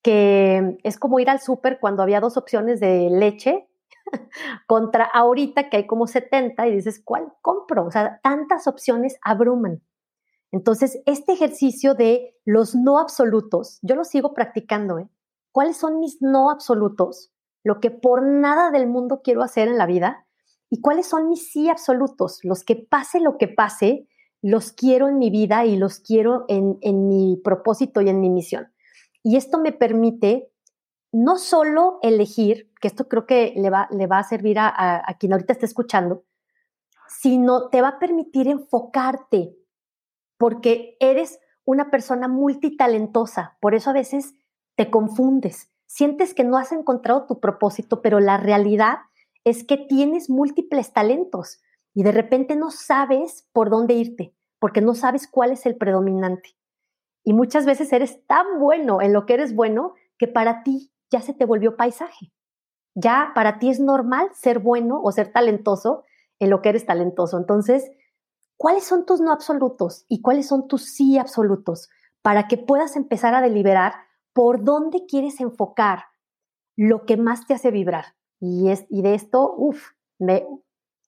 que 0.02 0.76
es 0.82 0.98
como 0.98 1.20
ir 1.20 1.30
al 1.30 1.38
súper 1.38 1.78
cuando 1.78 2.02
había 2.02 2.18
dos 2.18 2.36
opciones 2.36 2.80
de 2.80 3.10
leche 3.10 3.68
contra 4.66 5.04
ahorita 5.04 5.70
que 5.70 5.76
hay 5.76 5.86
como 5.86 6.08
70 6.08 6.66
y 6.66 6.74
dices, 6.74 7.00
¿cuál 7.04 7.32
compro? 7.42 7.86
O 7.86 7.92
sea, 7.92 8.18
tantas 8.24 8.66
opciones 8.66 9.18
abruman. 9.22 9.84
Entonces, 10.50 11.00
este 11.06 11.34
ejercicio 11.34 11.94
de 11.94 12.34
los 12.44 12.74
no 12.74 12.98
absolutos, 12.98 13.78
yo 13.82 13.94
lo 13.94 14.02
sigo 14.02 14.34
practicando. 14.34 14.98
¿eh? 14.98 15.08
¿Cuáles 15.52 15.76
son 15.76 16.00
mis 16.00 16.20
no 16.20 16.50
absolutos? 16.50 17.30
Lo 17.62 17.78
que 17.78 17.92
por 17.92 18.24
nada 18.24 18.72
del 18.72 18.88
mundo 18.88 19.20
quiero 19.22 19.44
hacer 19.44 19.68
en 19.68 19.78
la 19.78 19.86
vida. 19.86 20.26
¿Y 20.70 20.80
cuáles 20.80 21.06
son 21.06 21.28
mis 21.28 21.52
sí 21.52 21.70
absolutos? 21.70 22.40
Los 22.42 22.64
que 22.64 22.74
pase 22.74 23.20
lo 23.20 23.38
que 23.38 23.46
pase, 23.46 24.08
los 24.44 24.72
quiero 24.72 25.08
en 25.08 25.16
mi 25.16 25.30
vida 25.30 25.64
y 25.64 25.74
los 25.78 26.00
quiero 26.00 26.44
en, 26.48 26.76
en 26.82 27.08
mi 27.08 27.40
propósito 27.42 28.02
y 28.02 28.10
en 28.10 28.20
mi 28.20 28.28
misión. 28.28 28.70
Y 29.22 29.36
esto 29.36 29.58
me 29.58 29.72
permite 29.72 30.52
no 31.12 31.38
solo 31.38 31.98
elegir, 32.02 32.70
que 32.78 32.88
esto 32.88 33.08
creo 33.08 33.24
que 33.24 33.54
le 33.56 33.70
va, 33.70 33.88
le 33.90 34.06
va 34.06 34.18
a 34.18 34.24
servir 34.24 34.58
a, 34.58 34.68
a, 34.68 35.16
quien 35.16 35.32
ahorita 35.32 35.54
está 35.54 35.64
escuchando, 35.64 36.26
sino 37.08 37.70
te 37.70 37.80
va 37.80 37.88
a 37.88 37.98
permitir 37.98 38.46
enfocarte 38.48 39.56
porque 40.36 40.98
eres 41.00 41.40
una 41.64 41.90
persona 41.90 42.28
multitalentosa, 42.28 43.56
por 43.62 43.74
eso 43.74 43.88
a 43.88 43.94
veces 43.94 44.34
te 44.76 44.90
confundes, 44.90 45.70
sientes 45.86 46.34
que 46.34 46.44
no 46.44 46.58
has 46.58 46.70
encontrado 46.70 47.24
tu 47.24 47.40
propósito, 47.40 48.02
pero 48.02 48.20
la 48.20 48.36
realidad 48.36 48.98
es 49.42 49.64
que 49.64 49.78
tienes 49.78 50.28
múltiples 50.28 50.92
talentos 50.92 51.62
y 51.94 52.02
de 52.02 52.12
repente 52.12 52.56
no 52.56 52.70
sabes 52.70 53.48
por 53.52 53.70
dónde 53.70 53.94
irte, 53.94 54.34
porque 54.58 54.80
no 54.80 54.94
sabes 54.94 55.28
cuál 55.28 55.52
es 55.52 55.64
el 55.64 55.76
predominante. 55.76 56.56
Y 57.22 57.32
muchas 57.32 57.64
veces 57.64 57.92
eres 57.92 58.26
tan 58.26 58.58
bueno 58.58 59.00
en 59.00 59.12
lo 59.12 59.24
que 59.24 59.34
eres 59.34 59.54
bueno 59.54 59.94
que 60.18 60.26
para 60.28 60.62
ti 60.62 60.92
ya 61.10 61.20
se 61.20 61.32
te 61.32 61.46
volvió 61.46 61.76
paisaje. 61.76 62.32
Ya 62.94 63.32
para 63.34 63.58
ti 63.58 63.70
es 63.70 63.80
normal 63.80 64.28
ser 64.34 64.58
bueno 64.58 65.00
o 65.02 65.10
ser 65.12 65.32
talentoso 65.32 66.04
en 66.38 66.50
lo 66.50 66.60
que 66.60 66.68
eres 66.70 66.84
talentoso. 66.84 67.38
Entonces, 67.38 67.90
cuáles 68.56 68.84
son 68.84 69.06
tus 69.06 69.20
no 69.20 69.32
absolutos 69.32 70.04
y 70.08 70.20
cuáles 70.20 70.48
son 70.48 70.68
tus 70.68 70.84
sí 70.84 71.18
absolutos 71.18 71.88
para 72.22 72.48
que 72.48 72.58
puedas 72.58 72.96
empezar 72.96 73.34
a 73.34 73.40
deliberar 73.40 73.94
por 74.32 74.64
dónde 74.64 75.06
quieres 75.06 75.40
enfocar 75.40 76.04
lo 76.76 77.06
que 77.06 77.16
más 77.16 77.46
te 77.46 77.54
hace 77.54 77.70
vibrar. 77.70 78.16
Y, 78.40 78.70
es, 78.70 78.86
y 78.90 79.02
de 79.02 79.14
esto, 79.14 79.54
uff, 79.56 79.92
me 80.18 80.46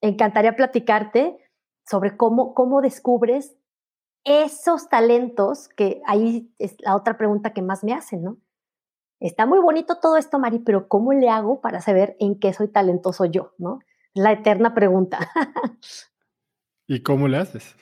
encantaría 0.01 0.55
platicarte 0.55 1.37
sobre 1.85 2.17
cómo, 2.17 2.53
cómo 2.53 2.81
descubres 2.81 3.57
esos 4.23 4.89
talentos, 4.89 5.69
que 5.69 6.01
ahí 6.05 6.53
es 6.59 6.75
la 6.81 6.95
otra 6.95 7.17
pregunta 7.17 7.53
que 7.53 7.61
más 7.61 7.83
me 7.83 7.93
hacen, 7.93 8.23
¿no? 8.23 8.37
Está 9.19 9.45
muy 9.45 9.59
bonito 9.59 9.99
todo 9.99 10.17
esto, 10.17 10.37
Mari, 10.37 10.59
pero 10.59 10.87
¿cómo 10.87 11.13
le 11.13 11.29
hago 11.29 11.61
para 11.61 11.81
saber 11.81 12.15
en 12.19 12.39
qué 12.39 12.53
soy 12.53 12.67
talentoso 12.67 13.25
yo, 13.25 13.53
¿no? 13.57 13.79
La 14.13 14.31
eterna 14.31 14.73
pregunta. 14.73 15.31
¿Y 16.87 17.01
cómo 17.01 17.27
le 17.27 17.37
haces? 17.37 17.75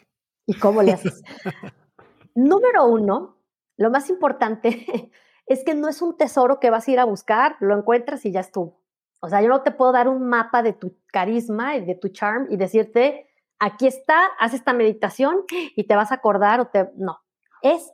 ¿Y 0.45 0.53
cómo 0.53 0.81
le 0.81 0.93
haces? 0.93 1.23
Número 2.35 2.85
uno, 2.85 3.37
lo 3.77 3.89
más 3.89 4.09
importante 4.09 5.11
es 5.45 5.63
que 5.63 5.75
no 5.75 5.89
es 5.89 6.01
un 6.01 6.15
tesoro 6.15 6.59
que 6.59 6.69
vas 6.69 6.87
a 6.87 6.91
ir 6.91 6.99
a 6.99 7.05
buscar, 7.05 7.57
lo 7.59 7.77
encuentras 7.77 8.25
y 8.25 8.31
ya 8.31 8.39
estuvo. 8.39 8.84
O 9.19 9.29
sea, 9.29 9.41
yo 9.41 9.49
no 9.49 9.61
te 9.61 9.71
puedo 9.71 9.91
dar 9.91 10.07
un 10.07 10.27
mapa 10.27 10.61
de 10.61 10.73
tu 10.73 10.97
carisma 11.07 11.75
y 11.75 11.85
de 11.85 11.95
tu 11.95 12.09
charm 12.09 12.47
y 12.49 12.57
decirte, 12.57 13.27
aquí 13.59 13.87
está, 13.87 14.27
haz 14.39 14.53
esta 14.53 14.73
meditación 14.73 15.43
y 15.75 15.85
te 15.85 15.95
vas 15.95 16.11
a 16.11 16.15
acordar 16.15 16.59
o 16.59 16.67
te... 16.67 16.91
No, 16.95 17.19
es 17.61 17.91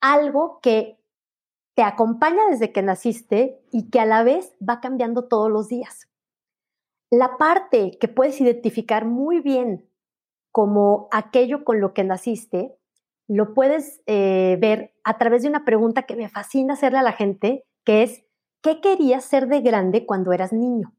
algo 0.00 0.60
que 0.62 0.98
te 1.74 1.82
acompaña 1.82 2.48
desde 2.48 2.72
que 2.72 2.82
naciste 2.82 3.60
y 3.70 3.90
que 3.90 4.00
a 4.00 4.06
la 4.06 4.22
vez 4.22 4.54
va 4.66 4.80
cambiando 4.80 5.28
todos 5.28 5.50
los 5.50 5.68
días. 5.68 6.08
La 7.10 7.36
parte 7.36 7.98
que 8.00 8.08
puedes 8.08 8.40
identificar 8.40 9.04
muy 9.04 9.40
bien 9.40 9.88
como 10.52 11.08
aquello 11.10 11.64
con 11.64 11.80
lo 11.80 11.92
que 11.92 12.04
naciste, 12.04 12.76
lo 13.28 13.54
puedes 13.54 14.02
eh, 14.06 14.58
ver 14.60 14.92
a 15.04 15.16
través 15.18 15.42
de 15.42 15.48
una 15.48 15.64
pregunta 15.64 16.02
que 16.02 16.16
me 16.16 16.28
fascina 16.28 16.74
hacerle 16.74 16.98
a 16.98 17.02
la 17.02 17.12
gente, 17.12 17.64
que 17.84 18.02
es, 18.02 18.24
¿qué 18.62 18.80
querías 18.80 19.24
ser 19.24 19.46
de 19.48 19.60
grande 19.60 20.06
cuando 20.06 20.32
eras 20.32 20.52
niño? 20.52 20.94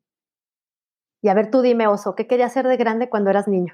Y 1.22 1.30
a 1.30 1.34
ver, 1.34 1.52
tú 1.52 1.62
dime, 1.62 1.88
Oso, 1.88 2.16
¿qué 2.16 2.28
querías 2.28 2.54
ser 2.54 2.68
de 2.68 2.78
grande 2.78 3.10
cuando 3.10 3.30
eras 3.30 3.48
niño? 3.48 3.74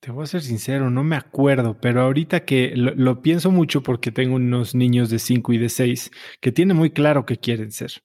Te 0.00 0.10
voy 0.10 0.24
a 0.24 0.26
ser 0.26 0.40
sincero, 0.40 0.88
no 0.88 1.04
me 1.04 1.16
acuerdo, 1.16 1.78
pero 1.78 2.00
ahorita 2.00 2.46
que 2.46 2.74
lo, 2.74 2.94
lo 2.94 3.20
pienso 3.20 3.50
mucho 3.50 3.82
porque 3.82 4.10
tengo 4.10 4.36
unos 4.36 4.74
niños 4.74 5.10
de 5.10 5.18
5 5.18 5.52
y 5.52 5.58
de 5.58 5.68
6 5.68 6.10
que 6.40 6.52
tienen 6.52 6.76
muy 6.76 6.90
claro 6.90 7.26
qué 7.26 7.36
quieren 7.36 7.70
ser 7.70 8.02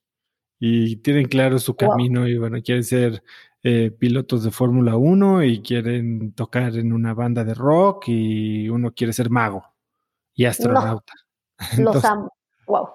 y 0.59 0.97
tienen 0.97 1.27
claro 1.27 1.59
su 1.59 1.75
camino 1.75 2.27
y 2.27 2.37
bueno, 2.37 2.61
quieren 2.63 2.83
ser 2.83 3.23
eh, 3.63 3.91
pilotos 3.91 4.43
de 4.43 4.51
Fórmula 4.51 4.95
1 4.95 5.43
y 5.43 5.61
quieren 5.61 6.33
tocar 6.33 6.75
en 6.75 6.93
una 6.93 7.13
banda 7.13 7.43
de 7.43 7.53
rock 7.53 8.05
y 8.07 8.69
uno 8.69 8.93
quiere 8.93 9.13
ser 9.13 9.29
mago 9.29 9.63
y 10.33 10.45
astronauta. 10.45 11.13
los 11.77 12.03
amo. 12.05 12.31
Wow. 12.67 12.89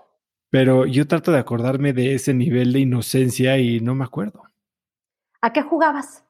Pero 0.50 0.86
yo 0.86 1.06
trato 1.06 1.32
de 1.32 1.38
acordarme 1.38 1.92
de 1.92 2.14
ese 2.14 2.34
nivel 2.34 2.72
de 2.72 2.80
inocencia 2.80 3.58
y 3.58 3.80
no 3.80 3.94
me 3.94 4.04
acuerdo. 4.04 4.42
¿A 5.40 5.52
qué 5.52 5.62
jugabas? 5.62 6.24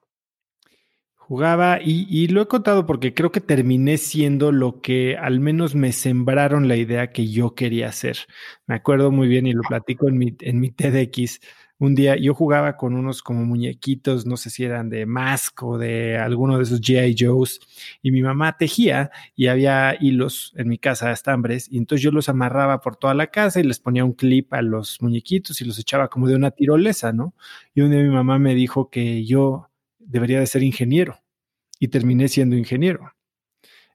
Jugaba 1.16 1.78
y, 1.80 2.26
lo 2.26 2.42
he 2.42 2.48
contado 2.48 2.86
porque 2.86 3.14
creo 3.14 3.30
que 3.30 3.40
terminé 3.40 3.98
siendo 3.98 4.50
lo 4.50 4.80
que 4.80 5.16
al 5.16 5.38
menos 5.38 5.76
me 5.76 5.92
sembraron 5.92 6.66
la 6.66 6.74
idea 6.74 7.12
que 7.12 7.28
yo 7.28 7.54
quería 7.54 7.88
hacer. 7.88 8.18
Me 8.66 8.74
acuerdo 8.74 9.12
muy 9.12 9.28
bien 9.28 9.46
y 9.46 9.52
lo 9.52 9.62
platico 9.68 10.08
en 10.08 10.18
mi, 10.18 10.36
en 10.40 10.58
mi 10.58 10.70
TEDx 10.70 11.40
un 11.80 11.94
día 11.94 12.16
yo 12.16 12.34
jugaba 12.34 12.76
con 12.76 12.94
unos 12.94 13.22
como 13.22 13.44
muñequitos, 13.44 14.26
no 14.26 14.36
sé 14.36 14.50
si 14.50 14.64
eran 14.64 14.90
de 14.90 15.06
Mask 15.06 15.62
o 15.62 15.78
de 15.78 16.18
alguno 16.18 16.58
de 16.58 16.64
esos 16.64 16.80
GI 16.80 17.16
Joes, 17.18 17.58
y 18.02 18.12
mi 18.12 18.22
mamá 18.22 18.58
tejía 18.58 19.10
y 19.34 19.46
había 19.46 19.96
hilos 19.98 20.52
en 20.56 20.68
mi 20.68 20.76
casa, 20.78 21.10
estambres, 21.10 21.68
y 21.72 21.78
entonces 21.78 22.02
yo 22.04 22.10
los 22.10 22.28
amarraba 22.28 22.82
por 22.82 22.96
toda 22.96 23.14
la 23.14 23.28
casa 23.28 23.60
y 23.60 23.62
les 23.62 23.80
ponía 23.80 24.04
un 24.04 24.12
clip 24.12 24.52
a 24.52 24.60
los 24.60 25.00
muñequitos 25.00 25.60
y 25.62 25.64
los 25.64 25.78
echaba 25.78 26.08
como 26.08 26.28
de 26.28 26.36
una 26.36 26.50
tirolesa, 26.50 27.12
¿no? 27.14 27.34
Y 27.74 27.80
un 27.80 27.90
día 27.90 28.02
mi 28.02 28.10
mamá 28.10 28.38
me 28.38 28.54
dijo 28.54 28.90
que 28.90 29.24
yo 29.24 29.70
debería 29.98 30.38
de 30.38 30.46
ser 30.46 30.62
ingeniero 30.62 31.18
y 31.78 31.88
terminé 31.88 32.28
siendo 32.28 32.56
ingeniero. 32.56 33.14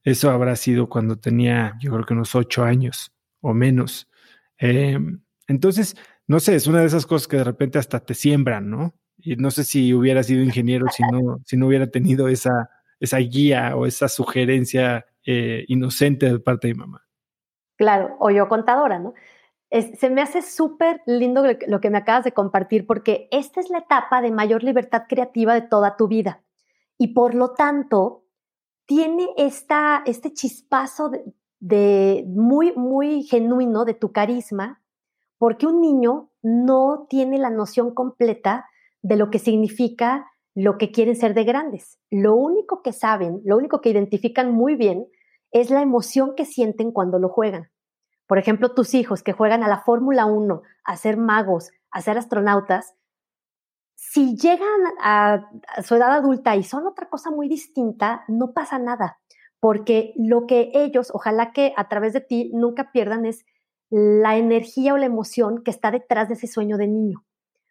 Eso 0.04 0.32
habrá 0.32 0.56
sido 0.56 0.89
cuando 0.89 1.17
tenía, 1.17 1.76
yo 1.80 1.91
creo 1.91 2.06
que 2.06 2.13
unos 2.13 2.34
ocho 2.36 2.63
años 2.63 3.12
o 3.41 3.54
menos. 3.54 4.10
Em, 4.58 5.21
entonces, 5.48 5.95
no 6.27 6.39
sé, 6.39 6.55
es 6.55 6.67
una 6.67 6.81
de 6.81 6.88
esas 6.88 7.05
cosas 7.05 7.27
que 7.27 7.38
de 7.38 7.43
repente 7.43 7.79
hasta 7.79 7.99
te 7.99 8.13
siembran, 8.13 8.69
¿no? 8.69 8.93
Y 9.17 9.35
no 9.35 9.51
sé 9.51 9.63
si 9.63 9.93
hubiera 9.93 10.23
sido 10.23 10.43
ingeniero 10.43 10.88
si 10.89 11.03
no, 11.11 11.39
si 11.45 11.57
no 11.57 11.67
hubiera 11.67 11.88
tenido 11.88 12.27
esa, 12.27 12.69
esa 12.99 13.17
guía 13.17 13.75
o 13.75 13.85
esa 13.85 14.07
sugerencia 14.07 15.05
eh, 15.25 15.65
inocente 15.67 16.31
de 16.31 16.39
parte 16.39 16.67
de 16.67 16.73
mi 16.73 16.79
mamá. 16.81 17.05
Claro, 17.77 18.15
o 18.19 18.29
yo 18.29 18.47
contadora, 18.47 18.99
¿no? 18.99 19.13
se 19.71 20.09
me 20.09 20.21
hace 20.21 20.41
súper 20.41 21.01
lindo 21.05 21.43
lo 21.67 21.81
que 21.81 21.89
me 21.89 21.97
acabas 21.97 22.23
de 22.23 22.31
compartir 22.31 22.88
porque 22.88 23.27
esta 23.31 23.59
es 23.59 23.69
la 23.69 23.79
etapa 23.79 24.21
de 24.21 24.31
mayor 24.31 24.63
libertad 24.63 25.03
creativa 25.09 25.53
de 25.53 25.63
toda 25.63 25.97
tu 25.97 26.07
vida. 26.07 26.43
Y 26.97 27.07
por 27.07 27.35
lo 27.35 27.51
tanto, 27.51 28.23
tiene 28.85 29.27
esta, 29.35 30.01
este 30.05 30.31
chispazo 30.31 31.11
de 31.59 32.23
muy, 32.27 32.73
muy 32.73 33.23
genuino 33.23 33.83
de 33.83 33.95
tu 33.95 34.13
carisma 34.13 34.81
porque 35.38 35.67
un 35.67 35.82
niño 35.82 36.30
no 36.41 37.08
tiene 37.10 37.38
la 37.38 37.50
noción 37.50 37.93
completa 37.93 38.65
de 39.02 39.15
lo 39.15 39.30
que 39.30 39.39
significa 39.39 40.32
lo 40.56 40.78
que 40.78 40.91
quieren 40.91 41.15
ser 41.15 41.34
de 41.34 41.43
grandes. 41.43 42.00
Lo 42.10 42.36
único 42.36 42.82
que 42.82 42.93
saben, 42.93 43.41
lo 43.43 43.58
único 43.58 43.82
que 43.82 43.89
identifican 43.89 44.54
muy 44.54 44.76
bien 44.76 45.08
es 45.52 45.69
la 45.69 45.82
emoción 45.82 46.34
que 46.36 46.45
sienten 46.45 46.91
cuando 46.91 47.19
lo 47.19 47.30
juegan. 47.30 47.69
Por 48.28 48.39
ejemplo, 48.39 48.74
tus 48.74 48.93
hijos 48.93 49.21
que 49.21 49.34
juegan 49.34 49.63
a 49.63 49.67
la 49.67 49.80
Fórmula 49.80 50.26
1, 50.26 50.62
a 50.84 50.98
ser 50.98 51.17
magos, 51.17 51.71
a 51.91 52.02
ser 52.02 52.17
astronautas, 52.17 52.95
si 53.95 54.36
llegan 54.36 54.82
a, 55.02 55.50
su 55.84 55.95
edad 55.95 56.13
adulta 56.13 56.56
y 56.56 56.63
son 56.63 56.88
otra 56.88 57.10
cosa 57.10 57.32
muy 57.32 57.48
distinta, 57.48 58.24
no 58.28 58.54
pasa 58.54 58.80
nada, 58.80 59.19
porque 59.60 60.13
lo 60.17 60.45
que 60.48 60.71
ellos, 60.74 61.12
ojalá 61.13 61.52
que 61.52 61.74
a 61.76 61.88
través 61.88 62.13
de 62.13 62.21
ti 62.21 62.52
nunca 62.54 62.91
pierdan 62.91 63.26
es 63.26 63.45
la 63.97 64.36
energía 64.36 64.93
o 64.93 64.97
la 64.97 65.05
emoción 65.05 65.63
que 65.63 65.71
está 65.71 65.89
detrás 65.89 66.27
de 66.27 66.34
ese 66.34 66.47
sueño 66.47 66.75
de 66.75 66.86
niño. 66.86 67.23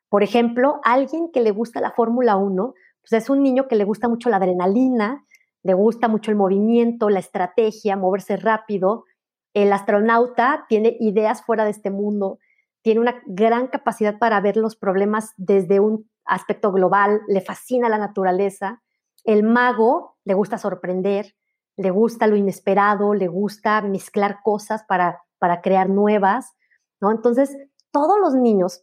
Por 0.09 0.23
ejemplo, 0.23 0.81
alguien 0.83 1.31
que 1.31 1.43
le 1.43 1.51
gusta 1.51 1.83
la 1.83 1.91
Fórmula 1.91 2.37
1, 2.37 2.73
pues 3.03 3.23
es 3.23 3.29
un 3.29 3.43
niño 3.43 3.69
que 3.69 3.77
le 3.77 3.85
gusta 3.85 4.09
mucho 4.09 4.31
la 4.31 4.39
adrenalina, 4.39 5.27
le 5.63 5.75
gusta 5.75 6.09
mucho 6.09 6.31
el 6.31 6.39
movimiento, 6.39 7.11
la 7.11 7.19
estrategia, 7.19 7.99
moverse 7.99 8.39
rápido. 8.39 9.05
El 9.53 9.71
astronauta 9.71 10.65
tiene 10.67 10.97
ideas 10.99 11.45
fuera 11.45 11.65
de 11.65 11.73
este 11.73 11.91
mundo, 11.91 12.39
tiene 12.81 13.01
una 13.01 13.21
gran 13.27 13.67
capacidad 13.67 14.19
para 14.19 14.41
ver 14.41 14.57
los 14.57 14.77
problemas 14.77 15.35
desde 15.37 15.79
un 15.79 16.09
aspecto 16.25 16.73
global, 16.73 17.21
le 17.29 17.43
fascina 17.43 17.91
la 17.91 17.99
naturaleza. 17.99 18.81
El 19.25 19.43
mago 19.43 20.17
le 20.25 20.33
gusta 20.33 20.57
sorprender, 20.57 21.35
le 21.77 21.91
gusta 21.91 22.27
lo 22.27 22.37
inesperado, 22.37 23.13
le 23.13 23.29
gusta 23.29 23.83
mezclar 23.83 24.39
cosas 24.43 24.85
para 24.85 25.21
para 25.45 25.61
crear 25.61 25.91
nuevas, 25.91 26.55
¿no? 27.03 27.11
Entonces, 27.11 27.55
todos 27.91 28.19
los 28.19 28.35
niños, 28.35 28.83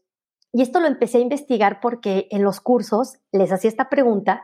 y 0.54 0.62
esto 0.62 0.80
lo 0.80 0.86
empecé 0.86 1.18
a 1.18 1.22
investigar 1.22 1.80
porque 1.82 2.28
en 2.30 2.44
los 2.44 2.62
cursos 2.62 3.18
les 3.32 3.52
hacía 3.52 3.68
esta 3.68 3.90
pregunta 3.90 4.44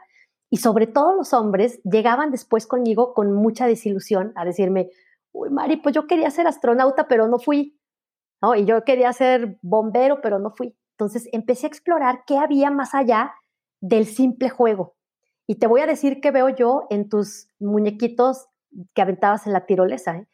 y 0.50 0.58
sobre 0.58 0.88
todo 0.88 1.14
los 1.14 1.32
hombres 1.34 1.80
llegaban 1.84 2.32
después 2.32 2.66
conmigo 2.66 3.14
con 3.14 3.34
mucha 3.34 3.68
desilusión 3.68 4.34
a 4.36 4.46
decirme, 4.46 4.90
uy, 5.32 5.52
Mari, 5.52 5.78
pues 5.78 5.94
yo 5.94 6.08
quería 6.08 6.32
ser 6.32 6.48
astronauta, 6.48 7.08
pero 7.08 7.28
no 7.28 7.38
fui, 7.38 7.80
¿no? 8.42 8.56
Y 8.56 8.66
yo 8.66 8.84
quería 8.84 9.14
ser 9.14 9.60
bombero, 9.62 10.20
pero 10.20 10.40
no 10.40 10.50
fui. 10.50 10.76
Entonces 10.94 11.30
empecé 11.34 11.68
a 11.68 11.70
explorar 11.70 12.24
qué 12.26 12.40
había 12.40 12.72
más 12.72 12.96
allá 12.96 13.36
del 13.80 14.08
simple 14.08 14.50
juego. 14.50 14.96
Y 15.46 15.60
te 15.60 15.68
voy 15.68 15.82
a 15.82 15.86
decir 15.86 16.20
qué 16.20 16.32
veo 16.32 16.50
yo 16.50 16.88
en 16.90 17.10
tus 17.10 17.48
muñequitos 17.60 18.48
que 18.96 19.04
aventabas 19.04 19.46
en 19.46 19.54
la 19.54 19.68
tirolesa. 19.68 20.18
¿eh? 20.18 20.28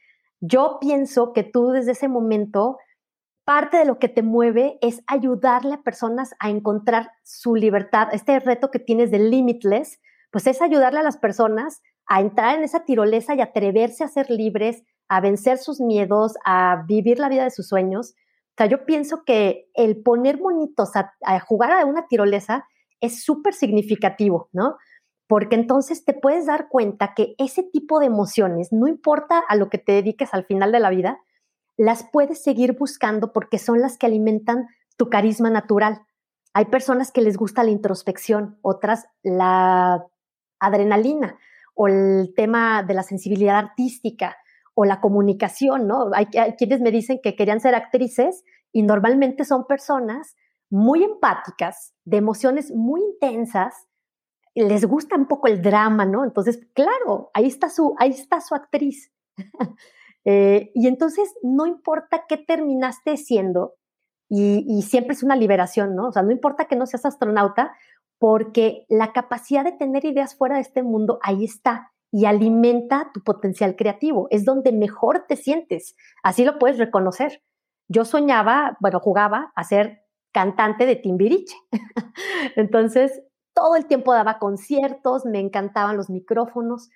Yo 0.46 0.78
pienso 0.82 1.32
que 1.32 1.46
tú 1.46 1.70
desde 1.70 1.94
ese 1.94 2.10
momento, 2.10 2.78
parte 3.46 3.78
de 3.78 3.86
lo 3.86 3.98
que 3.98 4.10
te 4.10 4.24
mueve 4.24 4.78
es 4.82 5.02
ayudarle 5.08 5.76
a 5.76 5.84
personas 5.84 6.36
a 6.38 6.50
encontrar 6.50 7.12
su 7.24 7.56
libertad. 7.56 8.10
Este 8.12 8.38
reto 8.42 8.70
que 8.70 8.80
tienes 8.80 9.10
de 9.10 9.20
limitless, 9.20 10.02
pues 10.34 10.46
es 10.48 10.62
ayudarle 10.62 11.00
a 11.00 11.04
las 11.04 11.16
personas 11.16 11.82
a 12.08 12.20
entrar 12.20 12.58
en 12.58 12.66
esa 12.66 12.84
tirolesa 12.84 13.36
y 13.36 13.40
atreverse 13.40 14.04
a 14.04 14.10
ser 14.10 14.30
libres, 14.30 14.84
a 15.08 15.22
vencer 15.22 15.60
sus 15.60 15.80
miedos, 15.80 16.34
a 16.44 16.84
vivir 16.90 17.20
la 17.20 17.30
vida 17.30 17.46
de 17.46 17.52
sus 17.52 17.70
sueños. 17.70 18.14
O 18.50 18.56
sea, 18.58 18.66
yo 18.66 18.86
pienso 18.86 19.24
que 19.24 19.70
el 19.76 20.04
poner 20.04 20.42
monitos 20.42 20.94
a, 20.98 21.14
a 21.22 21.40
jugar 21.40 21.72
a 21.72 21.86
una 21.86 22.08
tirolesa 22.08 22.68
es 23.00 23.24
súper 23.24 23.54
significativo, 23.54 24.50
¿no? 24.52 24.76
Porque 25.28 25.56
entonces 25.56 26.06
te 26.06 26.14
puedes 26.14 26.46
dar 26.46 26.68
cuenta 26.70 27.14
que 27.16 27.36
ese 27.38 27.64
tipo 27.64 28.00
de 28.00 28.08
emociones, 28.08 28.72
no 28.72 28.88
importa 28.88 29.42
a 29.48 29.56
lo 29.56 29.70
que 29.70 29.78
te 29.78 29.94
dediques 29.94 30.34
al 30.34 30.46
final 30.46 30.72
de 30.72 30.80
la 30.80 30.90
vida, 30.90 31.20
las 31.78 32.04
puedes 32.12 32.44
seguir 32.44 32.78
buscando 32.78 33.34
porque 33.34 33.58
son 33.58 33.82
las 33.82 33.98
que 33.98 34.06
alimentan 34.06 34.68
tu 34.98 35.10
carisma 35.10 35.50
natural. 35.50 36.02
Hay 36.54 36.66
personas 36.66 37.12
que 37.12 37.22
les 37.22 37.38
gusta 37.38 37.64
la 37.64 37.72
introspección, 37.72 38.60
otras 38.62 39.08
la 39.24 40.06
adrenalina 40.60 41.40
o 41.76 41.88
el 41.88 42.34
tema 42.36 42.84
de 42.84 42.94
la 42.94 43.04
sensibilidad 43.04 43.58
artística 43.58 44.38
o 44.76 44.86
la 44.86 45.02
comunicación, 45.02 45.88
¿no? 45.88 46.12
Hay, 46.14 46.28
hay 46.40 46.54
quienes 46.54 46.82
me 46.82 46.92
dicen 46.92 47.20
que 47.24 47.36
querían 47.36 47.60
ser 47.60 47.76
actrices 47.76 48.44
y 48.72 48.84
normalmente 48.84 49.46
son 49.46 49.66
personas 49.66 50.36
muy 50.70 51.04
empáticas, 51.04 51.94
de 52.06 52.18
emociones 52.18 52.72
muy 52.72 53.02
intensas, 53.02 53.88
les 54.56 54.86
gusta 54.86 55.16
un 55.16 55.28
poco 55.28 55.48
el 55.48 55.62
drama, 55.62 56.06
¿no? 56.06 56.24
Entonces, 56.24 56.60
claro, 56.74 57.32
ahí 57.34 57.48
está 57.48 57.70
su, 57.70 57.96
ahí 57.98 58.12
está 58.12 58.42
su 58.42 58.56
actriz. 58.56 59.12
Eh, 60.26 60.72
y 60.74 60.88
entonces, 60.88 61.36
no 61.44 61.66
importa 61.66 62.24
qué 62.30 62.38
terminaste 62.38 63.18
siendo, 63.18 63.74
y, 64.30 64.82
siempre 64.84 65.14
es 65.14 65.22
una 65.22 65.36
liberación, 65.36 65.96
¿no? 65.96 66.08
O 66.08 66.12
sea, 66.12 66.24
no 66.24 66.32
importa 66.32 66.66
que 66.66 66.76
no 66.76 66.86
seas 66.86 67.06
astronauta, 67.06 67.76
porque 68.18 68.86
la 68.90 69.12
capacidad 69.12 69.64
de 69.64 69.74
tener 69.74 70.06
ideas 70.06 70.36
fuera 70.36 70.56
de 70.56 70.62
este 70.62 70.82
mundo, 70.82 71.20
ahí 71.22 71.44
está, 71.44 71.92
y 72.12 72.26
alimenta 72.26 73.12
tu 73.14 73.22
potencial 73.22 73.76
creativo, 73.76 74.28
es 74.32 74.46
donde 74.46 74.72
mejor 74.72 75.26
te 75.28 75.36
sientes, 75.36 75.96
así 76.24 76.46
lo 76.46 76.58
puedes 76.58 76.78
reconocer. 76.78 77.44
Yo 77.90 78.06
soñaba, 78.06 78.78
bueno, 78.80 79.00
jugaba 79.00 79.52
a 79.56 79.64
ser 79.64 80.04
cantante 80.32 80.86
de 80.86 80.96
Timbiriche. 80.96 81.56
Entonces, 82.56 83.22
todo 83.54 83.76
el 83.76 83.86
tiempo 83.86 84.14
daba 84.14 84.40
conciertos, 84.40 85.26
me 85.26 85.40
encantaban 85.40 85.98
los 85.98 86.10
micrófonos. 86.10 86.90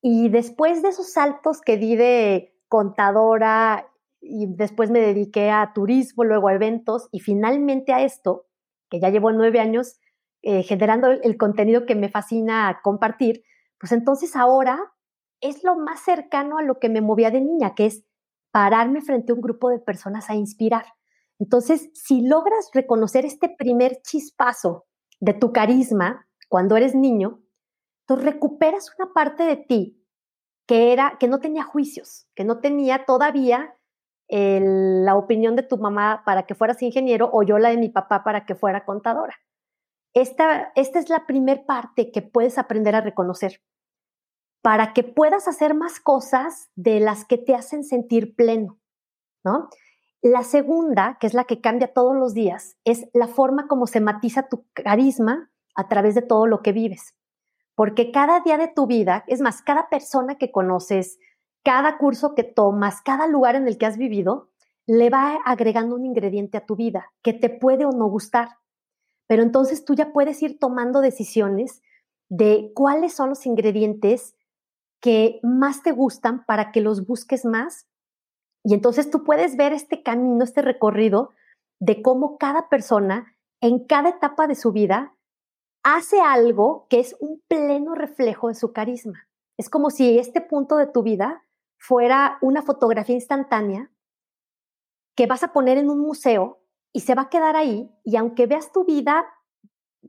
Y 0.00 0.28
después 0.28 0.82
de 0.82 0.88
esos 0.88 1.12
saltos 1.12 1.60
que 1.60 1.76
di 1.76 1.96
de 1.96 2.54
contadora 2.68 3.88
y 4.20 4.46
después 4.46 4.90
me 4.90 5.00
dediqué 5.00 5.50
a 5.50 5.72
turismo, 5.74 6.24
luego 6.24 6.48
a 6.48 6.54
eventos 6.54 7.08
y 7.12 7.20
finalmente 7.20 7.92
a 7.92 8.02
esto, 8.02 8.46
que 8.88 9.00
ya 9.00 9.10
llevo 9.10 9.32
nueve 9.32 9.60
años 9.60 9.98
eh, 10.42 10.62
generando 10.62 11.08
el 11.08 11.36
contenido 11.36 11.86
que 11.86 11.94
me 11.94 12.08
fascina 12.08 12.80
compartir, 12.82 13.44
pues 13.78 13.92
entonces 13.92 14.34
ahora 14.36 14.78
es 15.40 15.64
lo 15.64 15.76
más 15.76 16.00
cercano 16.00 16.58
a 16.58 16.62
lo 16.62 16.78
que 16.78 16.88
me 16.88 17.00
movía 17.00 17.30
de 17.30 17.40
niña, 17.40 17.74
que 17.74 17.86
es 17.86 18.04
pararme 18.52 19.00
frente 19.00 19.32
a 19.32 19.34
un 19.34 19.40
grupo 19.40 19.70
de 19.70 19.78
personas 19.78 20.30
a 20.30 20.34
inspirar. 20.34 20.84
Entonces, 21.38 21.90
si 21.94 22.26
logras 22.26 22.70
reconocer 22.72 23.24
este 23.24 23.48
primer 23.48 24.00
chispazo 24.02 24.86
de 25.22 25.34
tu 25.34 25.52
carisma 25.52 26.26
cuando 26.48 26.76
eres 26.76 26.96
niño, 26.96 27.40
tú 28.08 28.16
recuperas 28.16 28.92
una 28.98 29.12
parte 29.12 29.44
de 29.44 29.56
ti 29.56 30.04
que 30.66 30.92
era 30.92 31.16
que 31.20 31.28
no 31.28 31.38
tenía 31.38 31.62
juicios, 31.62 32.26
que 32.34 32.44
no 32.44 32.60
tenía 32.60 33.04
todavía 33.04 33.78
la 34.28 35.14
opinión 35.14 35.54
de 35.56 35.62
tu 35.62 35.76
mamá 35.76 36.22
para 36.24 36.44
que 36.44 36.54
fueras 36.54 36.82
ingeniero 36.82 37.30
o 37.32 37.42
yo 37.42 37.58
la 37.58 37.68
de 37.68 37.76
mi 37.76 37.88
papá 37.88 38.24
para 38.24 38.46
que 38.46 38.54
fuera 38.54 38.84
contadora. 38.84 39.36
Esta, 40.14 40.72
esta 40.74 40.98
es 40.98 41.08
la 41.08 41.26
primer 41.26 41.66
parte 41.66 42.10
que 42.10 42.22
puedes 42.22 42.58
aprender 42.58 42.96
a 42.96 43.00
reconocer 43.00 43.60
para 44.62 44.92
que 44.92 45.04
puedas 45.04 45.46
hacer 45.48 45.74
más 45.74 46.00
cosas 46.00 46.70
de 46.74 46.98
las 46.98 47.24
que 47.24 47.38
te 47.38 47.54
hacen 47.54 47.84
sentir 47.84 48.34
pleno, 48.34 48.80
¿no? 49.44 49.68
La 50.22 50.44
segunda, 50.44 51.18
que 51.20 51.26
es 51.26 51.34
la 51.34 51.44
que 51.44 51.60
cambia 51.60 51.92
todos 51.92 52.14
los 52.16 52.32
días, 52.32 52.76
es 52.84 53.08
la 53.12 53.26
forma 53.26 53.66
como 53.66 53.86
se 53.88 54.00
matiza 54.00 54.48
tu 54.48 54.64
carisma 54.72 55.50
a 55.74 55.88
través 55.88 56.14
de 56.14 56.22
todo 56.22 56.46
lo 56.46 56.62
que 56.62 56.72
vives. 56.72 57.14
porque 57.74 58.12
cada 58.12 58.40
día 58.40 58.58
de 58.58 58.68
tu 58.68 58.86
vida, 58.86 59.24
es 59.26 59.40
más, 59.40 59.62
cada 59.62 59.88
persona 59.88 60.36
que 60.36 60.52
conoces, 60.52 61.18
cada 61.64 61.96
curso 61.98 62.34
que 62.34 62.44
tomas, 62.44 63.00
cada 63.02 63.26
lugar 63.26 63.56
en 63.56 63.66
el 63.66 63.78
que 63.78 63.86
has 63.86 63.96
vivido, 63.96 64.50
le 64.86 65.10
va 65.10 65.38
agregando 65.44 65.94
un 65.96 66.04
ingrediente 66.04 66.58
a 66.58 66.66
tu 66.66 66.76
vida 66.76 67.12
que 67.22 67.32
te 67.32 67.48
puede 67.48 67.84
o 67.86 67.92
no 67.92 68.06
gustar. 68.08 68.48
Pero 69.26 69.42
entonces 69.42 69.84
tú 69.84 69.94
ya 69.94 70.12
puedes 70.12 70.42
ir 70.42 70.58
tomando 70.58 71.00
decisiones 71.00 71.82
de 72.28 72.72
cuáles 72.74 73.14
son 73.14 73.30
los 73.30 73.46
ingredientes 73.46 74.36
que 75.00 75.40
más 75.42 75.82
te 75.82 75.92
gustan 75.92 76.44
para 76.44 76.72
que 76.72 76.80
los 76.80 77.06
busques 77.06 77.44
más. 77.44 77.86
Y 78.64 78.74
entonces 78.74 79.10
tú 79.10 79.24
puedes 79.24 79.56
ver 79.56 79.72
este 79.72 80.02
camino, 80.02 80.44
este 80.44 80.62
recorrido 80.62 81.30
de 81.80 82.00
cómo 82.02 82.38
cada 82.38 82.68
persona 82.68 83.36
en 83.60 83.84
cada 83.86 84.10
etapa 84.10 84.46
de 84.46 84.54
su 84.54 84.72
vida 84.72 85.14
hace 85.82 86.20
algo 86.20 86.86
que 86.88 87.00
es 87.00 87.16
un 87.20 87.42
pleno 87.48 87.94
reflejo 87.94 88.48
de 88.48 88.54
su 88.54 88.72
carisma. 88.72 89.28
Es 89.56 89.68
como 89.68 89.90
si 89.90 90.18
este 90.18 90.40
punto 90.40 90.76
de 90.76 90.86
tu 90.86 91.02
vida 91.02 91.44
fuera 91.78 92.38
una 92.40 92.62
fotografía 92.62 93.16
instantánea 93.16 93.90
que 95.16 95.26
vas 95.26 95.42
a 95.42 95.52
poner 95.52 95.78
en 95.78 95.90
un 95.90 96.00
museo 96.00 96.60
y 96.92 97.00
se 97.00 97.14
va 97.14 97.22
a 97.22 97.30
quedar 97.30 97.56
ahí 97.56 97.90
y 98.04 98.16
aunque 98.16 98.46
veas 98.46 98.72
tu 98.72 98.84
vida, 98.84 99.26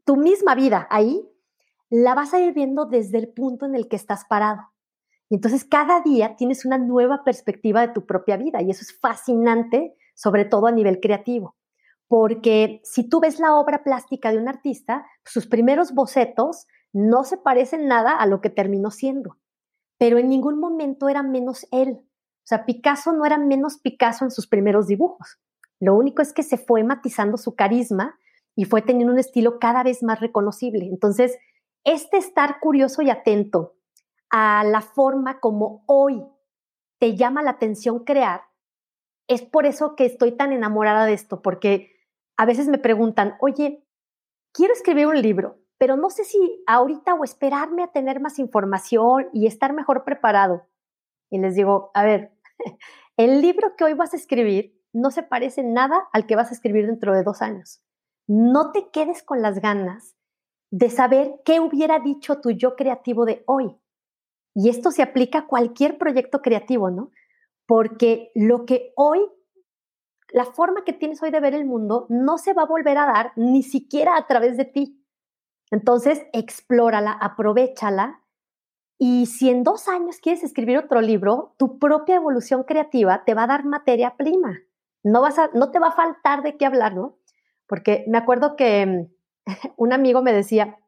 tu 0.06 0.16
misma 0.16 0.56
vida 0.56 0.88
ahí, 0.90 1.28
la 1.90 2.16
vas 2.16 2.34
a 2.34 2.40
ir 2.40 2.54
viendo 2.54 2.86
desde 2.86 3.18
el 3.18 3.30
punto 3.30 3.66
en 3.66 3.76
el 3.76 3.88
que 3.88 3.96
estás 3.96 4.26
parado. 4.26 4.73
Y 5.30 5.36
entonces 5.36 5.66
cada 5.66 6.02
día 6.02 6.36
tienes 6.36 6.66
una 6.66 6.78
nueva 6.78 7.24
perspectiva 7.24 7.82
de 7.82 7.94
tu 7.94 8.06
propia 8.06 8.38
vida 8.38 8.62
y 8.62 8.70
eso 8.70 8.82
es 8.82 8.98
fascinante, 9.00 9.96
sobre 10.16 10.46
todo 10.46 10.68
a 10.68 10.72
nivel 10.72 11.00
creativo 11.00 11.56
porque 12.14 12.80
si 12.84 13.10
tú 13.10 13.20
ves 13.22 13.40
la 13.40 13.56
obra 13.56 13.84
plástica 13.84 14.32
de 14.32 14.38
un 14.38 14.48
artista, 14.48 15.04
sus 15.26 15.48
primeros 15.48 15.96
bocetos 15.96 16.68
no 16.92 17.24
se 17.24 17.38
parecen 17.38 17.88
nada 17.88 18.16
a 18.16 18.28
lo 18.28 18.40
que 18.40 18.52
terminó 18.52 18.92
siendo, 18.92 19.40
pero 19.98 20.20
en 20.20 20.30
ningún 20.30 20.60
momento 20.60 21.10
era 21.10 21.24
menos 21.24 21.66
él. 21.72 22.02
O 22.04 22.46
sea, 22.46 22.68
Picasso 22.68 23.14
no 23.14 23.26
era 23.26 23.40
menos 23.40 23.80
Picasso 23.80 24.26
en 24.26 24.30
sus 24.30 24.46
primeros 24.46 24.86
dibujos. 24.86 25.40
Lo 25.80 25.96
único 25.96 26.22
es 26.22 26.34
que 26.34 26.44
se 26.44 26.60
fue 26.60 26.84
matizando 26.84 27.38
su 27.38 27.56
carisma 27.56 28.16
y 28.56 28.66
fue 28.66 28.84
teniendo 28.84 29.12
un 29.12 29.18
estilo 29.18 29.58
cada 29.58 29.82
vez 29.82 30.04
más 30.04 30.20
reconocible. 30.20 30.86
Entonces, 30.86 31.36
este 31.84 32.18
estar 32.18 32.60
curioso 32.60 33.02
y 33.02 33.10
atento 33.10 33.74
a 34.34 34.64
la 34.64 34.82
forma 34.82 35.40
como 35.40 35.84
hoy 35.86 36.26
te 37.00 37.16
llama 37.16 37.44
la 37.44 37.52
atención 37.52 38.04
crear, 38.04 38.42
es 39.28 39.44
por 39.44 39.68
eso 39.68 39.96
que 39.96 40.06
estoy 40.06 40.32
tan 40.32 40.52
enamorada 40.52 41.06
de 41.06 41.14
esto, 41.14 41.44
porque 41.44 41.92
a 42.36 42.46
veces 42.48 42.68
me 42.68 42.80
preguntan, 42.80 43.36
oye, 43.40 43.86
quiero 44.52 44.74
escribir 44.74 45.06
un 45.06 45.22
libro, 45.22 45.60
pero 45.78 45.98
no 45.98 46.10
sé 46.10 46.24
si 46.24 46.64
ahorita 46.66 47.14
o 47.14 47.24
esperarme 47.24 47.84
a 47.84 47.92
tener 47.92 48.20
más 48.20 48.40
información 48.40 49.30
y 49.34 49.46
estar 49.46 49.72
mejor 49.72 50.04
preparado. 50.04 50.66
Y 51.30 51.38
les 51.38 51.54
digo, 51.54 51.92
a 51.94 52.04
ver, 52.04 52.34
el 53.18 53.40
libro 53.40 53.76
que 53.76 53.84
hoy 53.84 53.94
vas 53.94 54.14
a 54.14 54.18
escribir 54.18 54.82
no 54.94 55.12
se 55.12 55.22
parece 55.22 55.62
nada 55.62 56.08
al 56.12 56.26
que 56.26 56.36
vas 56.36 56.50
a 56.50 56.56
escribir 56.56 56.88
dentro 56.88 57.14
de 57.14 57.22
dos 57.22 57.44
años. 57.44 57.84
No 58.28 58.72
te 58.72 58.90
quedes 58.90 59.22
con 59.22 59.44
las 59.44 59.60
ganas 59.60 60.16
de 60.72 60.90
saber 60.90 61.42
qué 61.46 61.60
hubiera 61.60 62.00
dicho 62.00 62.42
tu 62.42 62.50
yo 62.50 62.76
creativo 62.76 63.26
de 63.26 63.44
hoy. 63.46 63.78
Y 64.54 64.70
esto 64.70 64.92
se 64.92 65.02
aplica 65.02 65.40
a 65.40 65.48
cualquier 65.48 65.98
proyecto 65.98 66.42
creativo, 66.42 66.92
¿no? 66.92 67.12
Porque 67.66 68.32
lo 68.36 68.66
que 68.66 68.92
hoy 68.96 69.20
la 70.34 70.46
forma 70.46 70.84
que 70.84 70.94
tienes 70.94 71.22
hoy 71.22 71.30
de 71.30 71.40
ver 71.40 71.54
el 71.54 71.66
mundo 71.66 72.08
no 72.10 72.40
se 72.40 72.54
va 72.54 72.64
a 72.64 72.68
volver 72.68 72.98
a 72.98 73.06
dar 73.06 73.34
ni 73.36 73.62
siquiera 73.62 74.18
a 74.18 74.26
través 74.26 74.58
de 74.58 74.66
ti. 74.66 75.00
Entonces, 75.70 76.26
explórala, 76.34 77.12
aprovechala. 77.12 78.22
Y 78.98 79.28
si 79.28 79.50
en 79.50 79.64
dos 79.64 79.88
años 79.88 80.18
quieres 80.18 80.44
escribir 80.44 80.80
otro 80.80 81.02
libro, 81.02 81.54
tu 81.58 81.78
propia 81.78 82.16
evolución 82.16 82.64
creativa 82.64 83.24
te 83.26 83.36
va 83.36 83.44
a 83.44 83.48
dar 83.48 83.64
materia 83.64 84.18
prima. 84.18 84.60
No, 85.04 85.22
vas 85.22 85.38
a, 85.38 85.52
no 85.54 85.70
te 85.70 85.80
va 85.80 85.90
a 85.90 85.96
faltar 85.96 86.42
de 86.42 86.58
qué 86.58 86.66
hablar, 86.66 86.96
¿no? 86.96 87.18
Porque 87.68 88.04
me 88.08 88.18
acuerdo 88.18 88.56
que 88.56 88.86
mm, 88.86 89.08
un 89.78 89.94
amigo 89.94 90.24
me 90.24 90.34
decía, 90.34 90.80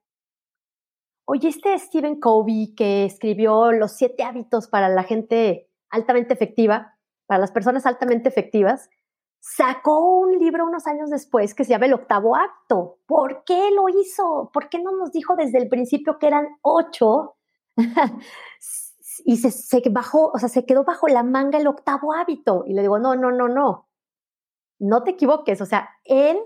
oye, 1.25 1.49
este 1.49 1.77
Stephen 1.77 2.19
Covey 2.19 2.73
que 2.75 3.05
escribió 3.05 3.71
Los 3.71 3.93
siete 3.93 4.23
hábitos 4.23 4.67
para 4.67 4.89
la 4.89 5.03
gente 5.03 5.69
altamente 5.89 6.33
efectiva, 6.33 6.97
para 7.25 7.39
las 7.39 7.51
personas 7.51 7.85
altamente 7.85 8.29
efectivas, 8.29 8.89
sacó 9.39 10.19
un 10.19 10.39
libro 10.39 10.65
unos 10.65 10.87
años 10.87 11.09
después 11.09 11.53
que 11.53 11.63
se 11.63 11.71
llama 11.71 11.85
El 11.85 11.93
octavo 11.93 12.35
acto. 12.35 12.97
¿Por 13.05 13.43
qué 13.45 13.69
lo 13.71 13.89
hizo? 13.89 14.49
¿Por 14.51 14.69
qué 14.69 14.79
no 14.81 14.91
nos 14.91 15.11
dijo 15.11 15.35
desde 15.35 15.59
el 15.59 15.69
principio 15.69 16.17
que 16.17 16.27
eran 16.27 16.47
ocho? 16.61 17.35
y 19.25 19.37
se, 19.37 19.51
se, 19.51 19.81
bajó, 19.91 20.31
o 20.33 20.39
sea, 20.39 20.49
se 20.49 20.65
quedó 20.65 20.83
bajo 20.83 21.07
la 21.07 21.23
manga 21.23 21.59
el 21.59 21.67
octavo 21.67 22.13
hábito. 22.13 22.63
Y 22.65 22.73
le 22.73 22.81
digo, 22.81 22.97
no, 22.97 23.15
no, 23.15 23.31
no, 23.31 23.47
no. 23.47 23.87
No 24.79 25.03
te 25.03 25.11
equivoques. 25.11 25.61
O 25.61 25.65
sea, 25.65 25.89
él, 26.03 26.39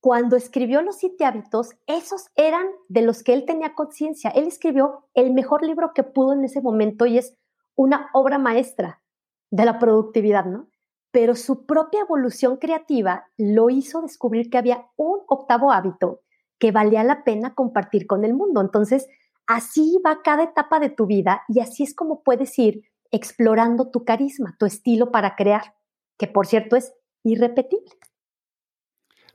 cuando 0.00 0.36
escribió 0.36 0.82
los 0.82 0.96
siete 0.98 1.24
hábitos, 1.24 1.74
esos 1.86 2.26
eran 2.36 2.66
de 2.88 3.02
los 3.02 3.22
que 3.22 3.32
él 3.32 3.44
tenía 3.44 3.74
conciencia. 3.74 4.30
Él 4.30 4.46
escribió 4.46 5.08
el 5.14 5.32
mejor 5.32 5.64
libro 5.64 5.92
que 5.94 6.04
pudo 6.04 6.32
en 6.32 6.44
ese 6.44 6.60
momento 6.60 7.06
y 7.06 7.18
es 7.18 7.34
una 7.74 8.10
obra 8.12 8.38
maestra 8.38 9.02
de 9.50 9.64
la 9.64 9.78
productividad, 9.78 10.44
¿no? 10.44 10.68
pero 11.10 11.34
su 11.34 11.66
propia 11.66 12.02
evolución 12.02 12.56
creativa 12.56 13.26
lo 13.36 13.70
hizo 13.70 14.02
descubrir 14.02 14.50
que 14.50 14.58
había 14.58 14.86
un 14.96 15.20
octavo 15.26 15.72
hábito 15.72 16.20
que 16.58 16.72
valía 16.72 17.04
la 17.04 17.24
pena 17.24 17.54
compartir 17.54 18.06
con 18.06 18.24
el 18.24 18.34
mundo. 18.34 18.60
Entonces, 18.60 19.08
así 19.46 19.98
va 20.04 20.22
cada 20.22 20.42
etapa 20.44 20.80
de 20.80 20.90
tu 20.90 21.06
vida 21.06 21.42
y 21.48 21.60
así 21.60 21.82
es 21.82 21.94
como 21.94 22.22
puedes 22.22 22.58
ir 22.58 22.82
explorando 23.10 23.90
tu 23.90 24.04
carisma, 24.04 24.54
tu 24.58 24.66
estilo 24.66 25.10
para 25.10 25.34
crear, 25.34 25.74
que 26.18 26.26
por 26.26 26.46
cierto 26.46 26.76
es 26.76 26.92
irrepetible. 27.24 27.90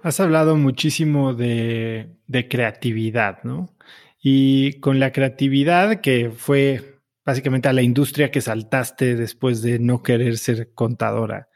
Has 0.03 0.19
hablado 0.19 0.57
muchísimo 0.57 1.33
de, 1.33 2.17
de 2.27 2.47
creatividad, 2.47 3.41
¿no? 3.43 3.75
Y 4.21 4.73
con 4.81 4.99
la 4.99 5.11
creatividad 5.11 6.01
que 6.01 6.29
fue 6.29 6.99
básicamente 7.25 7.69
a 7.69 7.73
la 7.73 7.81
industria 7.81 8.29
que 8.29 8.41
saltaste 8.41 9.15
después 9.15 9.61
de 9.61 9.79
no 9.79 10.03
querer 10.03 10.37
ser 10.37 10.73
contadora 10.73 11.47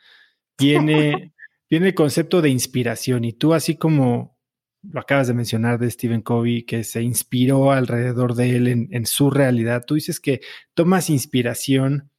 viene, 0.57 1.33
viene 1.69 1.87
el 1.87 1.93
concepto 1.93 2.41
de 2.41 2.49
inspiración 2.49 3.25
y 3.25 3.33
tú 3.33 3.53
así 3.53 3.75
como 3.75 4.37
lo 4.83 5.01
acabas 5.01 5.27
de 5.27 5.33
mencionar 5.33 5.79
de 5.79 5.91
Stephen 5.91 6.21
Covey, 6.21 6.63
que 6.63 6.83
se 6.83 7.01
inspiró 7.01 7.71
alrededor 7.71 8.35
de 8.35 8.55
él 8.55 8.67
en, 8.67 8.87
en 8.91 9.05
su 9.05 9.29
realidad, 9.29 9.83
tú 9.85 9.95
dices 9.95 10.19
que 10.19 10.39
tomas 10.73 11.09
inspiración 11.09 12.09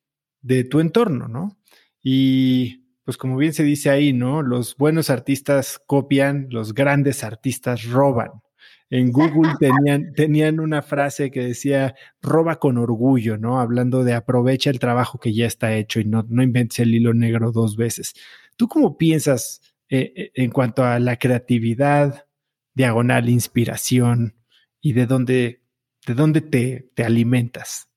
de 0.43 0.65
tu 0.65 0.81
entorno, 0.81 1.29
¿no? 1.29 1.57
Y 2.03 2.88
pues 3.09 3.17
como 3.17 3.39
bien 3.39 3.55
se 3.55 3.63
dice 3.63 3.89
ahí, 3.89 4.13
¿no? 4.13 4.43
Los 4.43 4.77
buenos 4.77 5.09
artistas 5.09 5.81
copian, 5.87 6.49
los 6.51 6.75
grandes 6.75 7.25
artistas 7.25 7.85
roban. 7.85 8.43
En 8.91 9.13
Google 9.13 9.53
tenían, 9.59 10.13
tenían 10.13 10.61
una 10.61 10.83
frase 10.83 11.31
que 11.31 11.41
decía, 11.41 11.95
roba 12.21 12.57
con 12.57 12.77
orgullo, 12.77 13.39
¿no? 13.39 13.61
Hablando 13.61 14.05
de 14.05 14.13
aprovecha 14.13 14.69
el 14.69 14.79
trabajo 14.79 15.19
que 15.19 15.33
ya 15.33 15.47
está 15.47 15.73
hecho 15.73 16.01
y 16.01 16.05
no, 16.05 16.27
no 16.29 16.43
inventes 16.43 16.81
el 16.81 16.95
hilo 16.95 17.15
negro 17.15 17.51
dos 17.51 17.79
veces. 17.79 18.13
¿Tú 18.57 18.69
cómo 18.69 18.99
piensas 18.99 19.63
eh, 19.89 20.13
eh, 20.15 20.31
en 20.35 20.51
cuanto 20.51 20.85
a 20.85 20.99
la 20.99 21.17
creatividad, 21.17 22.27
diagonal, 22.75 23.31
inspiración 23.31 24.37
y 24.83 24.93
de 24.93 25.07
dónde, 25.07 25.63
de 26.07 26.13
dónde 26.13 26.43
te, 26.43 26.91
te 26.95 27.05
alimentas? 27.05 27.89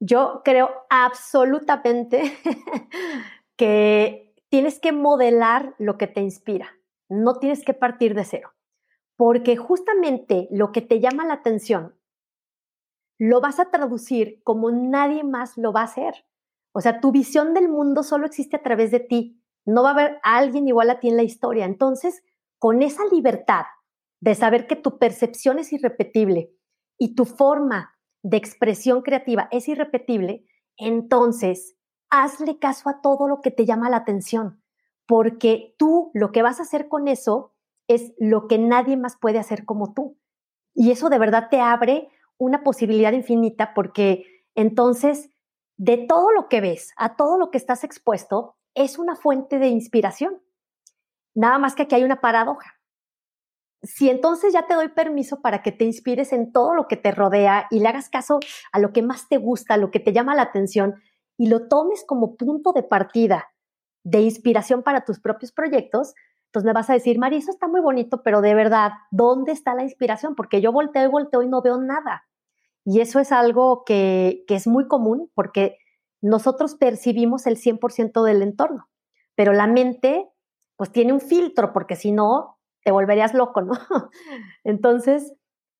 Yo 0.00 0.42
creo 0.44 0.72
absolutamente 0.90 2.36
tienes 4.48 4.80
que 4.80 4.92
modelar 4.92 5.74
lo 5.78 5.98
que 5.98 6.06
te 6.06 6.20
inspira, 6.20 6.68
no 7.08 7.38
tienes 7.38 7.64
que 7.64 7.74
partir 7.74 8.14
de 8.14 8.24
cero 8.24 8.52
porque 9.22 9.56
justamente 9.56 10.48
lo 10.50 10.72
que 10.72 10.80
te 10.80 10.98
llama 10.98 11.24
la 11.24 11.34
atención 11.34 11.94
lo 13.20 13.40
vas 13.40 13.60
a 13.60 13.70
traducir 13.70 14.42
como 14.42 14.72
nadie 14.72 15.22
más 15.22 15.56
lo 15.56 15.72
va 15.72 15.82
a 15.82 15.84
hacer. 15.84 16.26
O 16.72 16.80
sea, 16.80 17.00
tu 17.00 17.12
visión 17.12 17.54
del 17.54 17.68
mundo 17.68 18.02
solo 18.02 18.26
existe 18.26 18.56
a 18.56 18.64
través 18.64 18.90
de 18.90 18.98
ti. 18.98 19.40
No 19.64 19.84
va 19.84 19.90
a 19.90 19.92
haber 19.92 20.18
alguien 20.24 20.66
igual 20.66 20.90
a 20.90 20.98
ti 20.98 21.08
en 21.08 21.16
la 21.16 21.22
historia. 21.22 21.66
Entonces, 21.66 22.24
con 22.58 22.82
esa 22.82 23.04
libertad 23.12 23.66
de 24.20 24.34
saber 24.34 24.66
que 24.66 24.74
tu 24.74 24.98
percepción 24.98 25.60
es 25.60 25.72
irrepetible 25.72 26.50
y 26.98 27.14
tu 27.14 27.24
forma 27.24 27.96
de 28.24 28.38
expresión 28.38 29.02
creativa 29.02 29.46
es 29.52 29.68
irrepetible, 29.68 30.46
entonces 30.76 31.76
hazle 32.12 32.58
caso 32.58 32.90
a 32.90 33.00
todo 33.00 33.26
lo 33.26 33.40
que 33.40 33.50
te 33.50 33.64
llama 33.64 33.90
la 33.90 33.96
atención, 33.96 34.62
porque 35.06 35.74
tú 35.78 36.10
lo 36.12 36.30
que 36.30 36.42
vas 36.42 36.60
a 36.60 36.64
hacer 36.64 36.88
con 36.88 37.08
eso 37.08 37.54
es 37.88 38.12
lo 38.18 38.46
que 38.46 38.58
nadie 38.58 38.96
más 38.96 39.16
puede 39.16 39.38
hacer 39.38 39.64
como 39.64 39.94
tú. 39.94 40.18
Y 40.74 40.90
eso 40.90 41.08
de 41.08 41.18
verdad 41.18 41.48
te 41.50 41.60
abre 41.60 42.08
una 42.36 42.62
posibilidad 42.62 43.12
infinita 43.12 43.72
porque 43.74 44.44
entonces 44.54 45.30
de 45.78 45.96
todo 45.96 46.32
lo 46.32 46.48
que 46.48 46.60
ves, 46.60 46.92
a 46.96 47.16
todo 47.16 47.38
lo 47.38 47.50
que 47.50 47.58
estás 47.58 47.82
expuesto, 47.82 48.56
es 48.74 48.98
una 48.98 49.16
fuente 49.16 49.58
de 49.58 49.68
inspiración. 49.68 50.42
Nada 51.34 51.58
más 51.58 51.74
que 51.74 51.84
aquí 51.84 51.94
hay 51.94 52.04
una 52.04 52.20
paradoja. 52.20 52.78
si 53.84 54.10
entonces 54.10 54.52
ya 54.52 54.66
te 54.68 54.74
doy 54.74 54.88
permiso 54.90 55.40
para 55.40 55.62
que 55.62 55.72
te 55.72 55.84
inspires 55.84 56.32
en 56.32 56.52
todo 56.52 56.72
lo 56.74 56.86
que 56.86 56.96
te 56.96 57.10
rodea 57.10 57.66
y 57.70 57.80
le 57.80 57.88
hagas 57.88 58.08
caso 58.10 58.38
a 58.70 58.78
lo 58.78 58.92
que 58.92 59.02
más 59.02 59.28
te 59.28 59.38
gusta, 59.38 59.74
a 59.74 59.76
lo 59.76 59.90
que 59.90 59.98
te 59.98 60.12
llama 60.12 60.36
la 60.36 60.42
atención 60.42 61.02
y 61.36 61.48
lo 61.48 61.68
tomes 61.68 62.04
como 62.06 62.36
punto 62.36 62.72
de 62.72 62.82
partida 62.82 63.48
de 64.04 64.20
inspiración 64.20 64.82
para 64.82 65.04
tus 65.04 65.20
propios 65.20 65.52
proyectos, 65.52 66.14
entonces 66.46 66.66
me 66.66 66.72
vas 66.74 66.90
a 66.90 66.94
decir, 66.94 67.18
Mari, 67.18 67.36
está 67.36 67.66
muy 67.66 67.80
bonito, 67.80 68.22
pero 68.22 68.42
de 68.42 68.54
verdad, 68.54 68.90
¿dónde 69.10 69.52
está 69.52 69.74
la 69.74 69.84
inspiración? 69.84 70.34
Porque 70.34 70.60
yo 70.60 70.70
volteo 70.70 71.04
y 71.04 71.08
volteo 71.10 71.42
y 71.42 71.48
no 71.48 71.62
veo 71.62 71.78
nada. 71.78 72.24
Y 72.84 73.00
eso 73.00 73.20
es 73.20 73.32
algo 73.32 73.84
que, 73.84 74.44
que 74.46 74.56
es 74.56 74.66
muy 74.66 74.86
común 74.86 75.30
porque 75.34 75.78
nosotros 76.20 76.74
percibimos 76.74 77.46
el 77.46 77.56
100% 77.56 78.22
del 78.22 78.42
entorno, 78.42 78.88
pero 79.34 79.52
la 79.52 79.66
mente 79.66 80.28
pues 80.76 80.92
tiene 80.92 81.12
un 81.12 81.20
filtro 81.20 81.72
porque 81.72 81.96
si 81.96 82.12
no, 82.12 82.58
te 82.84 82.92
volverías 82.92 83.34
loco, 83.34 83.62
¿no? 83.62 83.72
Entonces, 84.64 85.32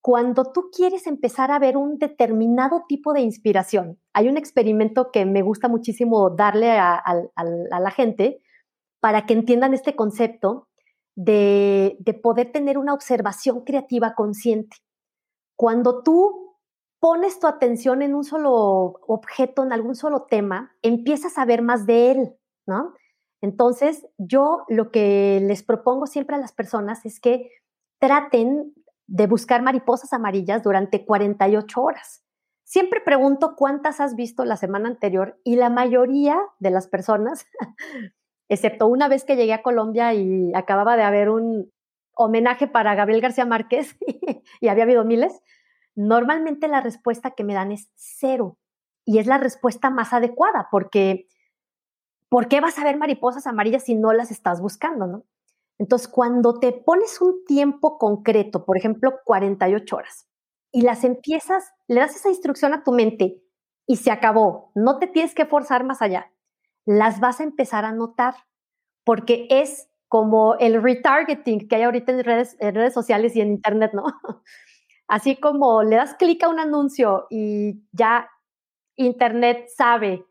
cuando 0.03 0.50
tú 0.53 0.68
quieres 0.76 1.07
empezar 1.07 1.53
a 1.53 1.61
ver 1.61 1.76
un 1.76 1.96
determinado 1.96 2.84
tipo 2.88 3.12
de 3.12 3.20
inspiración, 3.20 4.00
hay 4.12 4.28
un 4.28 4.36
experimento 4.36 5.12
que 5.12 5.24
me 5.24 5.42
gusta 5.42 5.68
muchísimo 5.68 6.28
darle 6.30 6.72
a, 6.72 7.03
la 7.36 7.90
gente 7.92 8.42
para 9.00 9.26
que 9.26 9.34
entiendan 9.34 9.74
este 9.74 9.94
concepto 9.94 10.68
de, 11.14 11.96
de 12.00 12.14
poder 12.14 12.50
tener 12.50 12.78
una 12.78 12.94
observación 12.94 13.61
creativa 13.61 14.14
consciente. 14.16 14.76
Cuando 15.57 16.03
tú 16.03 16.57
pones 16.98 17.38
tu 17.38 17.46
atención 17.46 18.03
en 18.03 18.16
un 18.16 18.24
solo 18.24 19.00
objeto, 19.07 19.62
en 19.62 19.72
algún 19.72 19.94
solo 19.94 20.22
tema, 20.22 20.74
empiezas 20.82 21.38
a 21.38 21.44
ver 21.44 21.62
más 21.62 21.86
de 21.86 22.11
él, 22.11 22.36
¿no? 22.66 22.94
Entonces, 23.40 24.07
yo 24.18 24.64
lo 24.68 24.90
que 24.90 25.40
les 25.42 25.62
propongo 25.62 26.07
siempre 26.07 26.34
a 26.34 26.40
las 26.40 26.53
personas 26.53 27.05
es 27.07 27.20
que 27.20 27.50
traten 28.00 28.74
de 29.13 29.27
buscar 29.27 29.61
mariposas 29.61 30.15
amarillas 30.15 30.63
durante 30.63 31.05
48 31.05 31.83
horas. 31.83 32.25
Siempre 32.65 33.03
pregunto 33.03 33.57
cuántas 33.57 34.01
has 34.01 34.17
visto 34.17 34.47
la 34.47 34.57
semana 34.57 34.89
anterior 34.89 35.39
y 35.45 35.57
la 35.57 35.69
mayoría 35.69 36.41
de 36.61 36.71
las 36.71 36.89
personas, 36.89 37.45
excepto 38.49 38.87
una 38.87 39.09
vez 39.09 39.25
que 39.25 39.37
llegué 39.37 39.53
a 39.53 39.61
Colombia 39.61 40.15
y 40.15 40.55
acababa 40.55 40.97
de 40.97 41.03
haber 41.03 41.29
un 41.29 41.71
homenaje 42.15 42.67
para 42.67 42.95
Gabriel 42.95 43.21
García 43.21 43.45
Márquez 43.45 43.99
y 44.61 44.69
había 44.69 44.85
habido 44.85 45.05
miles, 45.05 45.43
normalmente 45.95 46.67
la 46.67 46.81
respuesta 46.81 47.33
que 47.33 47.45
me 47.45 47.53
dan 47.53 47.71
es 47.71 47.91
cero. 47.95 48.57
Y 49.05 49.19
es 49.19 49.27
la 49.27 49.37
respuesta 49.37 49.91
más 49.91 50.15
adecuada 50.15 50.69
porque 50.71 51.27
¿por 52.31 52.49
qué 52.49 52.63
vas 52.63 52.79
a 52.79 52.85
ver 52.85 52.97
mariposas 52.97 53.47
amarillas 53.47 53.85
si 53.85 53.95
no 53.95 54.15
las 54.15 54.31
estás 54.31 54.63
buscando, 54.63 55.07
no? 55.07 55.25
Entonces, 55.79 56.09
cuando 56.09 56.59
te 56.61 56.73
pones 56.73 57.20
un 57.20 57.45
tiempo 57.45 57.99
concreto, 57.99 58.64
por 58.64 58.77
ejemplo, 58.77 59.14
48 59.25 59.97
horas, 59.97 60.29
y 60.73 60.83
las 60.83 61.05
empiezas, 61.05 61.64
le 61.89 62.01
das 62.01 62.16
esa 62.16 62.31
instrucción 62.31 62.73
a 62.73 62.83
tu 62.85 62.93
mente 62.93 63.43
y 63.87 63.97
se 63.97 64.11
acabó, 64.11 64.73
no 64.75 64.99
te 64.99 65.07
tienes 65.07 65.35
que 65.35 65.47
forzar 65.47 65.85
más 65.85 66.01
allá, 66.03 66.33
las 66.87 67.20
vas 67.20 67.41
a 67.41 67.45
empezar 67.45 67.85
a 67.85 67.93
notar, 67.93 68.35
porque 69.05 69.47
es 69.51 69.89
como 70.09 70.55
el 70.57 70.83
retargeting 70.83 71.68
que 71.68 71.77
hay 71.77 71.83
ahorita 71.83 72.12
en 72.12 72.25
redes, 72.25 72.57
en 72.61 72.75
redes 72.75 72.95
sociales 72.95 73.35
y 73.37 73.41
en 73.41 73.49
internet, 73.49 73.93
¿no? 73.95 74.05
Así 75.09 75.37
como 75.37 75.83
le 75.83 75.97
das 75.97 76.14
clic 76.14 76.43
a 76.45 76.49
un 76.49 76.61
anuncio 76.61 77.27
y 77.31 77.85
ya 77.93 78.31
internet 78.97 79.68
sabe 79.77 80.27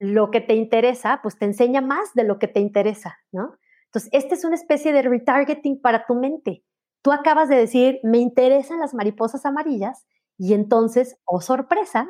lo 0.00 0.30
que 0.30 0.40
te 0.40 0.54
interesa, 0.54 1.20
pues 1.22 1.38
te 1.38 1.44
enseña 1.46 1.80
más 1.80 2.14
de 2.14 2.24
lo 2.24 2.38
que 2.38 2.48
te 2.48 2.60
interesa, 2.60 3.18
¿no? 3.32 3.56
Entonces, 3.92 4.10
esta 4.12 4.34
es 4.34 4.44
una 4.44 4.54
especie 4.54 4.92
de 4.92 5.02
retargeting 5.02 5.80
para 5.80 6.06
tu 6.06 6.14
mente. 6.14 6.64
Tú 7.02 7.12
acabas 7.12 7.48
de 7.48 7.56
decir, 7.56 8.00
me 8.02 8.18
interesan 8.18 8.80
las 8.80 8.94
mariposas 8.94 9.44
amarillas, 9.44 10.06
y 10.38 10.54
entonces, 10.54 11.18
oh 11.24 11.40
sorpresa, 11.40 12.08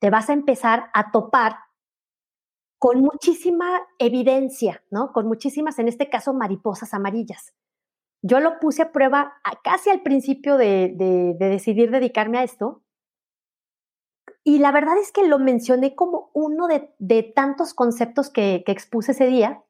te 0.00 0.10
vas 0.10 0.30
a 0.30 0.32
empezar 0.32 0.90
a 0.94 1.10
topar 1.10 1.56
con 2.78 3.00
muchísima 3.00 3.80
evidencia, 3.98 4.84
¿no? 4.90 5.12
Con 5.12 5.26
muchísimas, 5.26 5.78
en 5.78 5.88
este 5.88 6.08
caso, 6.08 6.34
mariposas 6.34 6.94
amarillas. 6.94 7.54
Yo 8.22 8.40
lo 8.40 8.58
puse 8.58 8.82
a 8.82 8.92
prueba 8.92 9.34
casi 9.64 9.90
al 9.90 10.02
principio 10.02 10.56
de, 10.56 10.94
de 10.96 11.48
decidir 11.48 11.90
dedicarme 11.90 12.38
a 12.38 12.44
esto 12.44 12.84
y 14.44 14.58
la 14.58 14.70
verdad 14.72 14.98
es 14.98 15.10
que 15.10 15.26
lo 15.26 15.38
mencioné 15.38 15.94
como 15.94 16.30
uno 16.34 16.68
de, 16.68 17.32
tantos 17.34 17.72
conceptos 17.72 18.28
que, 18.28 18.62
expuse 18.66 19.12
ese 19.12 19.26
día, 19.26 19.64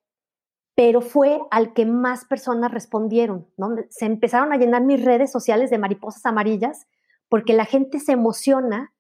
pero 0.75 1.01
fue 1.01 1.41
al 1.51 1.73
que 1.73 1.87
más 1.87 2.25
personas 2.25 2.73
respondieron. 2.73 3.47
Se 3.91 4.07
empezaron 4.07 4.53
a 4.53 4.57
llenar 4.57 4.83
mis 4.83 5.05
redes 5.05 5.31
sociales 5.31 5.71
de 5.71 5.79
mariposas 5.79 6.27
amarillas 6.27 6.87
porque 7.29 7.53
la 7.53 7.65
gente 7.65 8.01
se 8.01 8.13
emociona 8.13 8.93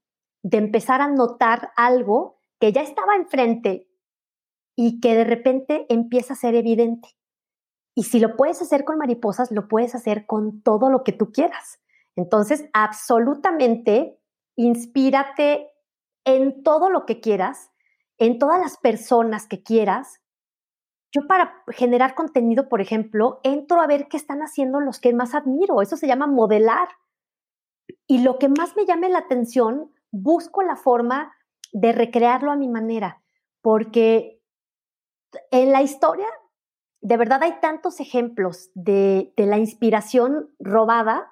de 0.42 0.58
empezar 0.58 1.00
a 1.00 1.08
notar 1.08 1.72
algo 1.76 2.38
que 2.60 2.72
ya 2.72 2.82
estaba 2.82 3.16
enfrente 3.16 3.88
y 4.76 5.00
que 5.00 5.14
de 5.14 5.24
repente 5.24 5.86
empieza 5.88 6.34
a 6.34 6.36
ser 6.36 6.54
evidente. 6.54 7.08
Y 7.94 8.04
si 8.04 8.18
lo 8.18 8.36
puedes 8.36 8.60
hacer 8.60 8.84
con 8.84 8.98
mariposas, 8.98 9.50
lo 9.50 9.68
puedes 9.68 9.94
hacer 9.94 10.26
con 10.26 10.62
todo 10.62 10.90
lo 10.90 11.04
que 11.04 11.12
tú 11.12 11.30
quieras. 11.32 11.80
Entonces, 12.16 12.68
absolutamente 12.72 14.18
inspírate 14.56 15.70
en 16.24 16.62
todo 16.62 16.90
lo 16.90 17.06
que 17.06 17.20
quieras, 17.20 17.70
en 18.18 18.38
todas 18.38 18.60
las 18.60 18.78
personas 18.78 19.46
que 19.46 19.62
quieras. 19.62 20.20
Yo 21.14 21.26
para 21.28 21.62
generar 21.68 22.16
contenido, 22.16 22.68
por 22.68 22.80
ejemplo, 22.80 23.40
entro 23.44 23.80
a 23.80 23.86
ver 23.86 24.08
qué 24.08 24.16
están 24.16 24.40
haciendo 24.40 24.80
los 24.80 24.98
que 24.98 25.12
más 25.12 25.34
admiro. 25.34 25.80
Eso 25.80 25.96
se 25.96 26.08
llama 26.08 26.26
modelar. 26.26 26.88
Y 28.08 28.22
lo 28.22 28.38
que 28.38 28.48
más 28.48 28.74
me 28.76 28.84
llame 28.84 29.08
la 29.08 29.20
atención, 29.20 29.92
busco 30.10 30.62
la 30.62 30.74
forma 30.74 31.32
de 31.72 31.92
recrearlo 31.92 32.50
a 32.50 32.56
mi 32.56 32.68
manera, 32.68 33.22
porque 33.60 34.40
en 35.50 35.72
la 35.72 35.82
historia, 35.82 36.26
de 37.00 37.16
verdad 37.16 37.42
hay 37.42 37.60
tantos 37.60 38.00
ejemplos 38.00 38.70
de, 38.74 39.32
la 39.36 39.58
inspiración 39.58 40.54
robada 40.58 41.30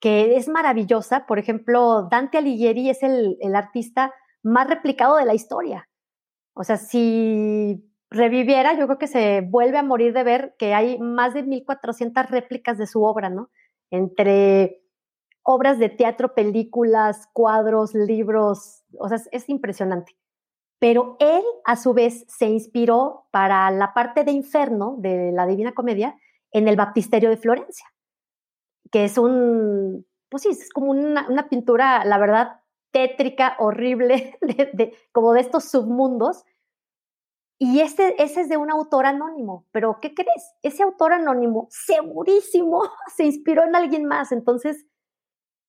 que 0.00 0.36
es 0.36 0.48
maravillosa. 0.48 1.26
Por 1.26 1.38
ejemplo, 1.38 2.08
Dante 2.10 2.38
Alighieri 2.38 2.90
es 2.90 3.02
el, 3.02 3.36
artista 3.54 4.12
más 4.42 4.68
replicado 4.68 5.16
de 5.16 5.24
la 5.24 5.34
historia. 5.34 5.88
O 6.54 6.64
sea, 6.64 6.76
si 6.76 7.84
reviviera, 8.10 8.74
yo 8.74 8.86
creo 8.86 8.98
que 8.98 9.06
se 9.06 9.42
vuelve 9.42 9.78
a 9.78 9.82
morir 9.82 10.12
de 10.12 10.24
ver 10.24 10.54
que 10.58 10.74
hay 10.74 10.98
más 10.98 11.34
de 11.34 11.42
1400 11.42 12.30
réplicas 12.30 12.78
de 12.78 12.86
su 12.86 13.02
obra, 13.02 13.30
¿no? 13.30 13.50
Entre 13.90 14.82
obras 15.42 15.78
de 15.78 15.88
teatro, 15.88 16.34
películas, 16.34 17.28
cuadros, 17.32 17.94
libros, 17.94 18.82
o 18.98 19.08
sea, 19.08 19.18
es 19.32 19.48
impresionante. 19.48 20.16
Pero 20.78 21.16
él, 21.20 21.42
a 21.64 21.76
su 21.76 21.92
vez, 21.94 22.24
se 22.28 22.46
inspiró 22.46 23.26
para 23.30 23.70
la 23.70 23.94
parte 23.94 24.24
de 24.24 24.32
Inferno 24.32 24.96
de 24.98 25.32
la 25.32 25.46
Divina 25.46 25.72
Comedia 25.72 26.16
en 26.52 26.68
el 26.68 26.76
Baptisterio 26.76 27.30
de 27.30 27.36
Florencia 27.36 27.86
que 28.90 29.04
es 29.04 29.18
un, 29.18 30.06
pues 30.28 30.42
sí, 30.42 30.50
es 30.50 30.70
como 30.70 30.90
una, 30.90 31.48
pintura, 31.48 32.04
la 32.04 32.18
verdad, 32.18 32.60
tétrica, 32.90 33.56
horrible, 33.58 34.38
de, 34.40 34.96
como 35.12 35.32
de 35.32 35.40
estos 35.40 35.64
submundos. 35.64 36.44
Y 37.60 37.80
este, 37.80 38.22
ese 38.22 38.42
es 38.42 38.48
de 38.48 38.56
un 38.56 38.70
autor 38.70 39.06
anónimo, 39.06 39.66
pero 39.72 39.98
¿qué 40.00 40.14
crees? 40.14 40.54
Ese 40.62 40.84
autor 40.84 41.12
anónimo 41.12 41.66
segurísimo 41.70 42.82
se 43.16 43.24
inspiró 43.24 43.64
en 43.64 43.74
alguien 43.74 44.04
más. 44.04 44.30
Entonces, 44.30 44.86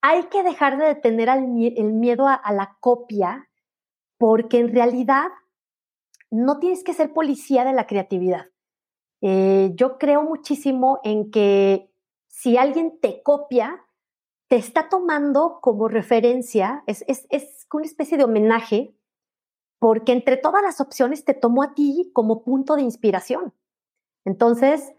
hay 0.01 0.23
que 0.25 0.43
dejar 0.43 0.77
de 0.77 0.95
tener 0.95 1.29
el 1.29 1.93
miedo 1.93 2.27
a, 2.27 2.53
la 2.53 2.77
copia, 2.79 3.49
porque 4.17 4.59
en 4.59 4.73
realidad 4.73 5.27
no 6.29 6.59
tienes 6.59 6.83
que 6.83 6.93
ser 6.93 7.11
policía 7.11 7.65
de 7.65 7.73
la 7.73 7.87
creatividad. 7.87 8.45
Eh, 9.21 9.71
yo 9.73 9.97
creo 9.97 10.21
muchísimo 10.23 10.99
en 11.03 11.31
que 11.31 11.91
si 12.27 12.57
alguien 12.57 12.99
te 13.01 13.21
copia, 13.23 13.83
te 14.47 14.55
está 14.55 14.89
tomando 14.89 15.59
como 15.61 15.87
referencia, 15.87 16.83
es, 16.87 17.03
es, 17.07 17.27
es 17.29 17.67
una 17.73 17.85
especie 17.85 18.17
de 18.17 18.23
homenaje, 18.23 18.95
porque 19.79 20.11
entre 20.11 20.37
todas 20.37 20.61
las 20.61 20.81
opciones 20.81 21.25
te 21.25 21.33
tomó 21.33 21.63
a 21.63 21.73
ti 21.73 22.11
como 22.13 22.43
punto 22.43 22.75
de 22.75 22.81
inspiración. 22.81 23.53
Entonces, 24.25 24.91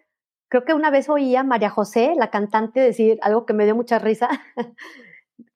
creo 0.48 0.64
que 0.64 0.74
una 0.74 0.90
vez 0.90 1.08
oí 1.08 1.36
a 1.36 1.44
María 1.44 1.70
José, 1.70 2.14
la 2.16 2.30
cantante, 2.30 2.80
decir 2.80 3.18
algo 3.22 3.46
que 3.46 3.52
me 3.52 3.64
dio 3.64 3.76
mucha 3.76 3.98
risa, 3.98 4.28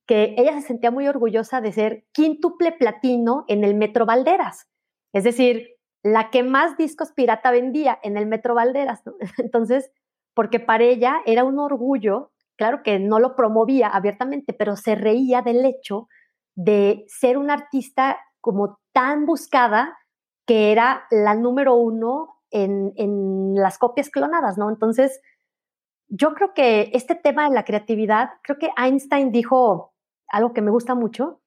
que 0.06 0.34
ella 0.36 0.60
se 0.60 0.66
sentía 0.66 0.90
muy 0.90 1.08
orgullosa 1.08 1.60
de 1.60 1.72
ser 1.72 2.04
quíntuple 2.12 2.72
platino 2.72 3.44
en 3.48 3.64
el 3.64 3.74
Metro 3.74 4.06
Valderas, 4.06 4.68
es 5.12 5.24
decir, 5.24 5.70
la 6.02 6.30
que 6.30 6.42
más 6.42 6.76
discos 6.76 7.12
pirata 7.12 7.50
vendía 7.50 7.98
en 8.02 8.18
el 8.18 8.26
Metro 8.26 8.54
Valderas. 8.54 9.02
Entonces, 9.38 9.90
porque 10.34 10.60
para 10.60 10.84
ella 10.84 11.22
era 11.24 11.44
un 11.44 11.58
orgullo, 11.58 12.32
claro 12.56 12.82
que 12.82 12.98
no 12.98 13.18
lo 13.18 13.34
promovía 13.34 13.88
abiertamente, 13.88 14.52
pero 14.52 14.76
se 14.76 14.94
reía 14.96 15.40
del 15.40 15.64
hecho 15.64 16.08
de 16.54 17.04
ser 17.08 17.38
una 17.38 17.54
artista 17.54 18.18
como 18.40 18.78
tan 18.94 19.26
buscada 19.26 19.98
que 20.46 20.72
era 20.72 21.04
la 21.10 21.34
número 21.34 21.74
uno 21.74 22.40
en, 22.50 23.54
las 23.54 23.78
copias 23.78 24.08
clonadas, 24.08 24.56
¿no? 24.56 24.70
Entonces, 24.70 25.20
yo 26.08 26.34
creo 26.34 26.54
que 26.54 26.90
este 26.92 27.14
tema 27.14 27.48
de 27.48 27.54
la 27.54 27.64
creatividad, 27.64 28.30
creo 28.42 28.58
que 28.58 28.70
Einstein 28.76 29.32
dijo 29.32 29.92
algo 30.28 30.52
que 30.52 30.62
me 30.62 30.70
gusta 30.70 30.94
mucho, 30.94 31.40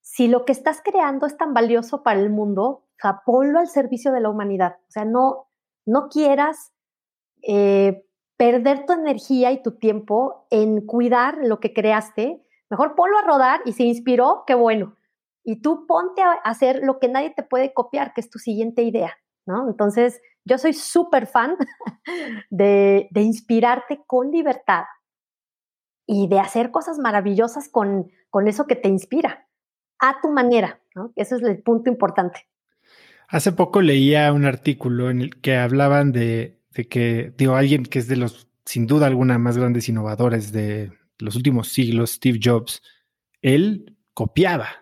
si 0.00 0.28
lo 0.28 0.44
que 0.44 0.52
estás 0.52 0.80
creando 0.82 1.26
es 1.26 1.36
tan 1.36 1.52
valioso 1.52 2.02
para 2.02 2.20
el 2.20 2.30
mundo, 2.30 2.84
ponlo 3.26 3.58
al 3.58 3.68
servicio 3.68 4.12
de 4.12 4.20
la 4.20 4.30
humanidad. 4.30 4.76
O 4.88 4.90
sea, 4.90 5.04
no, 5.04 5.48
no 5.84 6.08
quieras 6.08 6.72
eh, 7.42 8.06
perder 8.36 8.86
tu 8.86 8.92
energía 8.92 9.50
y 9.50 9.62
tu 9.62 9.72
tiempo 9.78 10.46
en 10.50 10.86
cuidar 10.86 11.38
lo 11.42 11.58
que 11.58 11.72
creaste. 11.72 12.42
Mejor 12.70 12.94
ponlo 12.94 13.18
a 13.18 13.22
rodar 13.22 13.60
y 13.64 13.72
se 13.72 13.84
inspiró, 13.84 14.44
qué 14.46 14.54
bueno. 14.54 14.96
Y 15.44 15.60
tú 15.60 15.86
ponte 15.86 16.22
a 16.22 16.32
hacer 16.44 16.80
lo 16.82 16.98
que 16.98 17.08
nadie 17.08 17.32
te 17.34 17.42
puede 17.42 17.72
copiar, 17.72 18.14
que 18.14 18.20
es 18.20 18.30
tu 18.30 18.38
siguiente 18.38 18.82
idea, 18.82 19.16
¿no? 19.46 19.68
Entonces, 19.68 20.20
yo 20.44 20.58
soy 20.58 20.72
súper 20.72 21.26
fan 21.26 21.56
de, 22.50 23.08
inspirarte 23.14 24.00
con 24.06 24.30
libertad 24.30 24.84
y 26.06 26.28
de 26.28 26.40
hacer 26.40 26.70
cosas 26.70 26.98
maravillosas 26.98 27.68
con, 27.68 28.10
eso 28.46 28.66
que 28.66 28.76
te 28.76 28.88
inspira, 28.88 29.48
a 29.98 30.20
tu 30.20 30.30
manera, 30.30 30.80
¿no? 30.94 31.12
Ese 31.16 31.36
es 31.36 31.42
el 31.42 31.62
punto 31.62 31.90
importante. 31.90 32.48
Hace 33.28 33.52
poco 33.52 33.80
leía 33.80 34.32
un 34.32 34.44
artículo 34.44 35.10
en 35.10 35.20
el 35.22 35.40
que 35.40 35.56
hablaban 35.56 36.12
de, 36.12 36.60
que, 36.90 37.32
alguien 37.50 37.84
que 37.84 37.98
es 38.00 38.08
de 38.08 38.16
los, 38.16 38.48
sin 38.64 38.86
duda 38.86 39.06
alguna, 39.06 39.38
más 39.38 39.56
grandes 39.56 39.88
innovadores 39.88 40.52
de 40.52 40.92
los 41.18 41.36
últimos 41.36 41.68
siglos, 41.68 42.10
Steve 42.10 42.40
Jobs, 42.42 42.82
él 43.40 43.96
copiaba, 44.12 44.81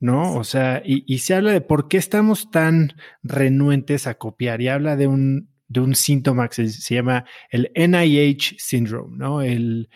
¿no? 0.00 0.34
O 0.34 0.44
sea, 0.44 0.82
y, 0.84 1.18
se 1.18 1.34
habla 1.34 1.52
de 1.52 1.60
por 1.60 1.88
qué 1.88 1.96
estamos 1.96 2.50
tan 2.50 2.92
renuentes 3.22 4.06
a 4.06 4.14
copiar 4.14 4.60
y 4.60 4.68
habla 4.68 4.96
de 4.96 5.06
un, 5.06 5.50
de 5.68 5.80
un 5.80 5.94
síntoma 5.94 6.48
que 6.48 6.68
se, 6.68 6.94
llama 6.94 7.24
el 7.50 7.70
NIH 7.74 8.56
syndrome, 8.58 9.16
¿no? 9.16 9.42
El 9.42 9.88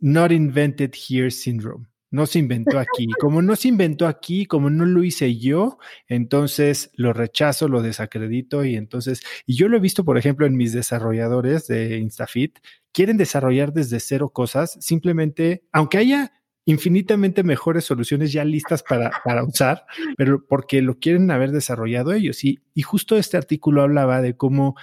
Not 0.00 0.32
Invented 0.32 0.92
Here 0.94 1.30
syndrome. 1.30 1.86
No 2.12 2.26
se 2.26 2.40
inventó 2.40 2.78
aquí. 2.80 3.06
Como 3.20 3.40
no 3.40 3.54
se 3.54 3.68
inventó 3.68 4.08
aquí, 4.08 4.44
como 4.44 4.68
no 4.68 4.84
lo 4.84 5.04
hice 5.04 5.36
yo, 5.36 5.78
entonces 6.08 6.90
lo 6.94 7.12
rechazo, 7.12 7.68
lo 7.68 7.82
desacredito 7.82 8.64
y 8.64 8.74
entonces, 8.74 9.22
y 9.46 9.54
yo 9.54 9.68
lo 9.68 9.76
he 9.76 9.80
visto, 9.80 10.04
por 10.04 10.18
ejemplo, 10.18 10.44
en 10.44 10.56
mis 10.56 10.72
desarrolladores 10.72 11.68
de 11.68 11.98
InstaFit, 11.98 12.58
quieren 12.92 13.16
desarrollar 13.16 13.72
desde 13.72 14.00
cero 14.00 14.30
cosas, 14.30 14.76
simplemente, 14.80 15.62
aunque 15.72 15.98
haya 15.98 16.32
infinitamente 16.64 17.42
mejores 17.42 17.84
soluciones 17.84 18.32
ya 18.32 18.44
listas 18.44 18.82
para, 18.82 19.10
para 19.24 19.44
usar, 19.44 19.84
pero 20.16 20.44
porque 20.46 20.82
lo 20.82 20.98
quieren 20.98 21.30
haber 21.30 21.52
desarrollado 21.52 22.12
ellos. 22.12 22.44
Y, 22.44 22.60
y 22.74 22.82
justo 22.82 23.16
este 23.16 23.36
artículo 23.36 23.82
hablaba 23.82 24.20
de 24.20 24.36
cómo 24.36 24.76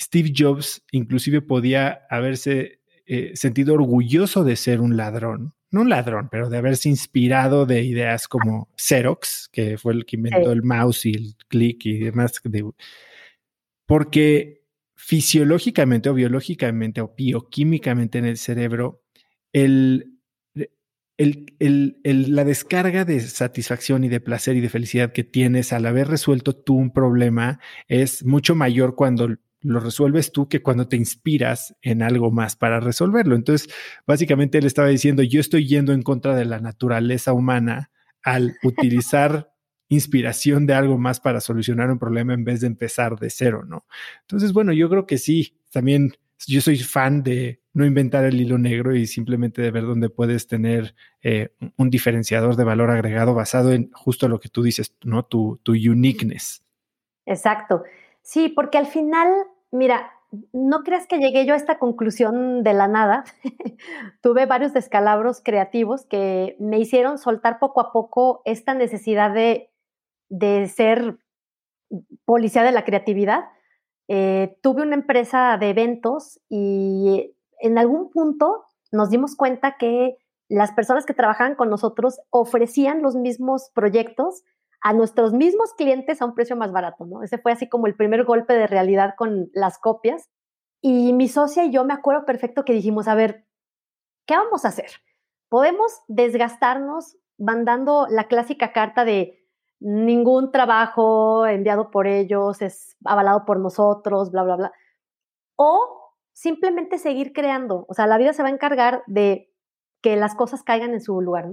Steve 0.00 0.32
Jobs 0.36 0.84
inclusive 0.92 1.42
podía 1.42 2.06
haberse 2.08 2.80
eh, 3.06 3.32
sentido 3.34 3.74
orgulloso 3.74 4.44
de 4.44 4.56
ser 4.56 4.80
un 4.80 4.96
ladrón, 4.96 5.54
no 5.70 5.80
un 5.80 5.88
ladrón, 5.88 6.28
pero 6.30 6.50
de 6.50 6.58
haberse 6.58 6.88
inspirado 6.88 7.66
de 7.66 7.82
ideas 7.82 8.28
como 8.28 8.68
Xerox, 8.76 9.48
que 9.50 9.78
fue 9.78 9.94
el 9.94 10.04
que 10.04 10.16
inventó 10.16 10.52
el 10.52 10.62
mouse 10.62 11.06
y 11.06 11.14
el 11.14 11.34
click 11.48 11.86
y 11.86 11.98
demás, 11.98 12.40
porque 13.86 14.62
fisiológicamente 14.94 16.10
o 16.10 16.14
biológicamente 16.14 17.00
o 17.00 17.14
bioquímicamente 17.16 18.18
en 18.18 18.26
el 18.26 18.36
cerebro, 18.36 19.02
el 19.52 20.17
la 21.18 22.44
descarga 22.44 23.04
de 23.04 23.20
satisfacción 23.20 24.04
y 24.04 24.08
de 24.08 24.20
placer 24.20 24.56
y 24.56 24.60
de 24.60 24.68
felicidad 24.68 25.12
que 25.12 25.24
tienes 25.24 25.72
al 25.72 25.86
haber 25.86 26.08
resuelto 26.08 26.54
tú 26.54 26.76
un 26.76 26.92
problema 26.92 27.58
es 27.88 28.24
mucho 28.24 28.54
mayor 28.54 28.94
cuando 28.94 29.28
lo 29.60 29.80
resuelves 29.80 30.30
tú 30.30 30.48
que 30.48 30.62
cuando 30.62 30.86
te 30.86 30.96
inspiras 30.96 31.74
en 31.82 32.02
algo 32.02 32.30
más 32.30 32.54
para 32.54 32.78
resolverlo. 32.78 33.34
Entonces, 33.34 33.68
básicamente 34.06 34.58
él 34.58 34.66
estaba 34.66 34.88
diciendo, 34.88 35.22
yo 35.24 35.40
estoy 35.40 35.66
yendo 35.66 35.92
en 35.92 36.02
contra 36.02 36.36
de 36.36 36.44
la 36.44 36.60
naturaleza 36.60 37.32
humana 37.32 37.90
al 38.22 38.56
utilizar 38.62 39.52
inspiración 39.88 40.66
de 40.66 40.74
algo 40.74 40.98
más 40.98 41.18
para 41.18 41.40
solucionar 41.40 41.90
un 41.90 41.98
problema 41.98 42.34
en 42.34 42.44
vez 42.44 42.60
de 42.60 42.66
empezar 42.66 43.18
de 43.18 43.30
cero, 43.30 43.64
¿no? 43.66 43.86
Entonces, 44.20 44.52
bueno, 44.52 44.72
yo 44.72 44.88
creo 44.88 45.06
que 45.06 45.18
sí, 45.18 45.56
también 45.72 46.12
yo 46.46 46.60
soy 46.60 46.78
fan 46.78 47.22
de 47.22 47.60
no 47.72 47.84
inventar 47.84 48.24
el 48.24 48.40
hilo 48.40 48.58
negro 48.58 48.94
y 48.94 49.06
simplemente 49.06 49.62
de 49.62 49.70
ver 49.70 49.84
dónde 49.84 50.10
puedes 50.10 50.46
tener 50.46 50.94
eh, 51.22 51.54
un 51.76 51.90
diferenciador 51.90 52.56
de 52.56 52.64
valor 52.64 52.90
agregado 52.90 53.34
basado 53.34 53.72
en 53.72 53.90
justo 53.92 54.28
lo 54.28 54.40
que 54.40 54.48
tú 54.48 54.62
dices, 54.62 54.96
¿no? 55.04 55.24
Tu, 55.24 55.60
tu 55.62 55.72
uniqueness. 55.72 56.64
Exacto. 57.26 57.84
Sí, 58.22 58.48
porque 58.48 58.78
al 58.78 58.86
final, 58.86 59.28
mira, 59.70 60.12
no 60.52 60.82
creas 60.82 61.06
que 61.06 61.18
llegué 61.18 61.46
yo 61.46 61.54
a 61.54 61.56
esta 61.56 61.78
conclusión 61.78 62.62
de 62.62 62.74
la 62.74 62.88
nada. 62.88 63.24
Tuve 64.22 64.46
varios 64.46 64.72
descalabros 64.72 65.40
creativos 65.42 66.04
que 66.06 66.56
me 66.58 66.78
hicieron 66.78 67.18
soltar 67.18 67.58
poco 67.58 67.80
a 67.80 67.92
poco 67.92 68.42
esta 68.44 68.74
necesidad 68.74 69.32
de, 69.32 69.70
de 70.28 70.68
ser 70.68 71.18
policía 72.24 72.62
de 72.62 72.72
la 72.72 72.84
creatividad 72.84 73.44
eh, 74.08 74.58
tuve 74.62 74.82
una 74.82 74.94
empresa 74.94 75.56
de 75.58 75.70
eventos 75.70 76.40
y 76.48 77.34
en 77.60 77.78
algún 77.78 78.10
punto 78.10 78.64
nos 78.90 79.10
dimos 79.10 79.36
cuenta 79.36 79.76
que 79.78 80.16
las 80.48 80.72
personas 80.72 81.04
que 81.04 81.14
trabajaban 81.14 81.54
con 81.54 81.68
nosotros 81.68 82.20
ofrecían 82.30 83.02
los 83.02 83.14
mismos 83.14 83.70
proyectos 83.74 84.44
a 84.80 84.92
nuestros 84.92 85.32
mismos 85.32 85.74
clientes 85.74 86.22
a 86.22 86.24
un 86.24 86.34
precio 86.34 86.56
más 86.56 86.72
barato, 86.72 87.04
¿no? 87.04 87.22
Ese 87.22 87.38
fue 87.38 87.52
así 87.52 87.68
como 87.68 87.86
el 87.86 87.96
primer 87.96 88.24
golpe 88.24 88.54
de 88.54 88.66
realidad 88.66 89.14
con 89.16 89.50
las 89.52 89.78
copias. 89.78 90.30
Y 90.80 91.12
mi 91.12 91.28
socia 91.28 91.64
y 91.64 91.70
yo 91.70 91.84
me 91.84 91.92
acuerdo 91.92 92.24
perfecto 92.24 92.64
que 92.64 92.72
dijimos, 92.72 93.08
a 93.08 93.14
ver, 93.14 93.44
¿qué 94.26 94.36
vamos 94.36 94.64
a 94.64 94.68
hacer? 94.68 94.90
Podemos 95.48 95.92
desgastarnos 96.06 97.16
mandando 97.36 98.06
la 98.08 98.28
clásica 98.28 98.72
carta 98.72 99.04
de 99.04 99.44
ningún 99.80 100.50
trabajo 100.50 101.46
enviado 101.46 101.90
por 101.90 102.06
ellos 102.06 102.62
es 102.62 102.96
avalado 103.04 103.44
por 103.44 103.60
nosotros, 103.60 104.30
bla, 104.30 104.42
bla, 104.42 104.56
bla. 104.56 104.72
O 105.56 106.14
simplemente 106.32 106.98
seguir 106.98 107.32
creando. 107.32 107.84
O 107.88 107.94
sea, 107.94 108.06
la 108.06 108.18
vida 108.18 108.32
se 108.32 108.42
va 108.42 108.48
a 108.48 108.52
encargar 108.52 109.02
de 109.06 109.52
que 110.02 110.16
las 110.16 110.34
cosas 110.34 110.62
caigan 110.62 110.92
en 110.92 111.00
su 111.00 111.20
lugar. 111.20 111.46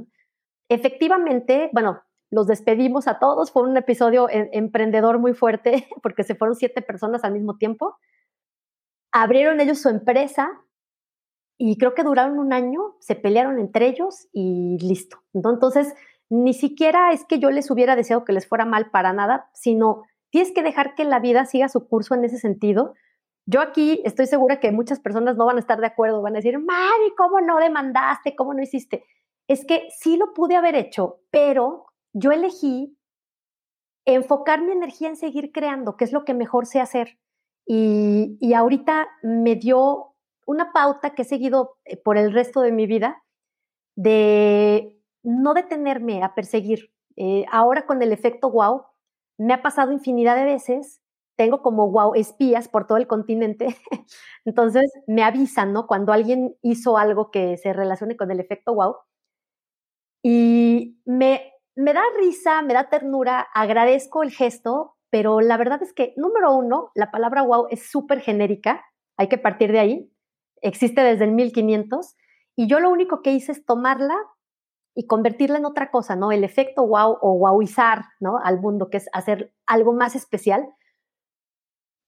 Efectivamente, 0.69 1.69
bueno, 1.73 2.01
los 2.32 2.47
despedimos 2.47 3.07
a 3.07 3.19
todos. 3.19 3.51
Fue 3.51 3.63
un 3.63 3.78
episodio 3.78 4.30
e, 4.30 4.49
emprendedor 4.53 5.19
muy 5.19 5.34
fuerte 5.34 5.88
porque 6.03 6.23
se 6.23 6.36
fueron 6.36 6.55
siete 6.55 6.82
personas 6.82 7.23
al 7.23 7.34
mismo 7.34 7.57
tiempo. 7.57 7.97
Abrieron 9.11 9.59
ellos 9.59 9.80
su 9.80 9.89
empresa 9.89 10.49
y 11.57 11.78
creo 11.78 11.93
que 11.93 12.03
duraron 12.03 12.38
un 12.38 12.51
año, 12.51 12.95
se 12.99 13.15
pelearon 13.15 13.59
entre 13.59 13.88
ellos 13.88 14.28
y 14.34 14.78
listo. 14.82 15.23
Entonces, 15.34 15.93
ni 16.30 16.53
siquiera 16.53 17.11
es 17.11 17.26
que 17.26 17.39
yo 17.39 17.51
les 17.51 17.69
hubiera 17.69 17.95
deseado 17.95 18.26
que 18.26 18.34
les 18.34 18.47
fuera 18.47 18.65
mal 18.65 18.89
para 18.89 19.13
nada, 19.13 19.49
sino 19.53 20.03
tienes 20.32 20.51
que 20.51 20.63
dejar 20.63 20.95
que 20.95 21.05
la 21.05 21.19
vida 21.19 21.45
siga 21.45 21.69
su 21.69 21.88
curso 21.88 22.15
en 22.15 22.26
ese 22.26 22.38
sentido. 22.38 22.93
Yo 23.45 23.61
aquí 23.61 24.01
estoy 24.05 24.26
segura 24.26 24.59
que 24.59 24.71
muchas 24.71 24.99
personas 24.99 25.38
no 25.38 25.45
van 25.45 25.57
a 25.57 25.59
estar 25.59 25.80
de 25.80 25.88
acuerdo, 25.88 26.21
van 26.21 26.34
a 26.34 26.39
decir, 26.39 26.57
Mari, 26.57 27.13
¿cómo 27.15 27.41
no 27.41 27.57
demandaste? 27.59 28.36
¿Cómo 28.36 28.53
no 28.53 28.61
hiciste? 28.61 29.05
Es 29.47 29.65
que 29.65 29.88
sí 29.95 30.17
lo 30.17 30.34
pude 30.34 30.55
haber 30.55 30.76
hecho, 30.76 31.19
pero 31.30 31.86
yo 32.13 32.32
elegí 32.32 32.97
enfocar 34.05 34.61
mi 34.61 34.71
energía 34.71 35.09
en 35.09 35.15
seguir 35.15 35.51
creando, 35.51 35.95
que 35.95 36.05
es 36.05 36.11
lo 36.11 36.26
que 36.26 36.34
mejor 36.34 36.65
sé 36.65 36.80
hacer. 36.80 37.19
Y, 37.67 38.38
y 38.39 38.53
ahorita 38.53 39.07
me 39.21 39.55
dio 39.55 40.15
una 40.45 40.71
pauta 40.71 41.11
que 41.11 41.23
he 41.23 41.26
seguido 41.26 41.78
eh, 41.86 41.97
por 41.97 42.17
el 42.17 42.32
resto 42.32 42.61
de 42.61 42.71
mi 42.71 42.88
vida 42.88 43.23
de 43.95 44.95
no 45.26 45.53
detenerme 45.53 46.23
a 46.23 46.36
perseguir. 46.36 46.91
Eh, 47.17 47.45
ahora 47.51 47.86
con 47.86 48.01
el 48.01 48.11
efecto 48.13 48.51
wow, 48.51 48.84
me 49.38 49.53
ha 49.53 49.61
pasado 49.61 49.91
infinidad 49.91 50.36
de 50.36 50.45
veces, 50.45 51.01
tengo 51.38 51.61
como 51.61 51.91
wow 51.91 52.13
espías 52.15 52.67
por 52.69 52.88
todo 52.88 52.97
el 52.97 53.07
continente, 53.07 53.67
entonces 54.45 54.91
me 55.07 55.23
avisan, 55.23 55.73
¿no? 55.73 55.88
Cuando 55.88 56.13
alguien 56.13 56.55
hizo 56.61 56.97
algo 56.97 57.32
que 57.32 57.57
se 57.57 57.73
relacione 57.73 58.17
con 58.17 58.32
el 58.32 58.39
efecto 58.39 58.73
wow. 58.76 58.95
Y 60.23 60.97
me, 61.05 61.53
me 61.76 61.93
da 61.93 62.01
risa, 62.17 62.61
me 62.61 62.73
da 62.73 62.89
ternura, 62.89 63.47
agradezco 63.53 64.23
el 64.23 64.32
gesto, 64.32 64.95
pero 65.09 65.39
la 65.41 65.57
verdad 65.57 65.82
es 65.84 65.93
que, 65.93 66.13
número 66.17 66.53
uno, 66.55 66.91
la 66.95 67.11
palabra 67.11 67.43
wow 67.43 67.67
es 67.69 67.89
súper 67.89 68.21
genérica, 68.21 68.84
hay 69.17 69.30
que 69.30 69.38
partir 69.38 69.71
de 69.71 69.80
ahí, 69.80 70.11
existe 70.61 71.01
desde 71.01 71.26
el 71.26 71.32
1500, 71.32 72.15
y 72.55 72.67
yo 72.67 72.80
lo 72.80 72.89
único 72.89 73.21
que 73.21 73.32
hice 73.34 73.51
es 73.51 73.65
tomarla 73.65 74.15
y 74.96 75.08
convertirla 75.08 75.58
en 75.58 75.66
otra 75.66 75.91
cosa, 75.91 76.16
¿no? 76.16 76.32
El 76.32 76.43
efecto 76.43 76.88
wow 76.88 77.18
o 77.22 77.34
wowizar, 77.34 78.06
¿no? 78.20 78.39
Al 78.41 78.62
mundo, 78.62 78.89
que 78.89 78.98
es 78.98 79.10
hacer 79.14 79.54
algo 79.68 79.93
más 79.93 80.16
especial. 80.16 80.74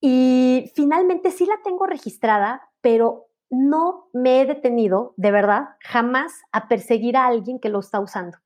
Y 0.02 0.72
finalmente 0.74 1.32
sí 1.32 1.46
la 1.46 1.60
tengo 1.64 1.86
registrada, 1.86 2.70
pero 2.82 3.28
no 3.50 4.10
me 4.14 4.42
he 4.42 4.46
detenido, 4.46 5.14
de 5.18 5.32
verdad, 5.32 5.70
jamás 5.82 6.34
a 6.52 6.68
perseguir 6.68 7.18
a 7.18 7.28
alguien 7.28 7.60
que 7.60 7.70
lo 7.70 7.80
está 7.80 8.00
usando, 8.00 8.38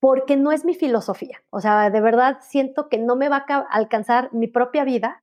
porque 0.00 0.36
no 0.36 0.52
es 0.52 0.64
mi 0.64 0.74
filosofía. 0.74 1.42
O 1.50 1.60
sea, 1.60 1.90
de 1.90 2.00
verdad 2.00 2.38
siento 2.40 2.88
que 2.88 2.98
no 2.98 3.16
me 3.16 3.28
va 3.28 3.44
a 3.48 3.58
alcanzar 3.70 4.32
mi 4.32 4.46
propia 4.46 4.84
vida 4.84 5.22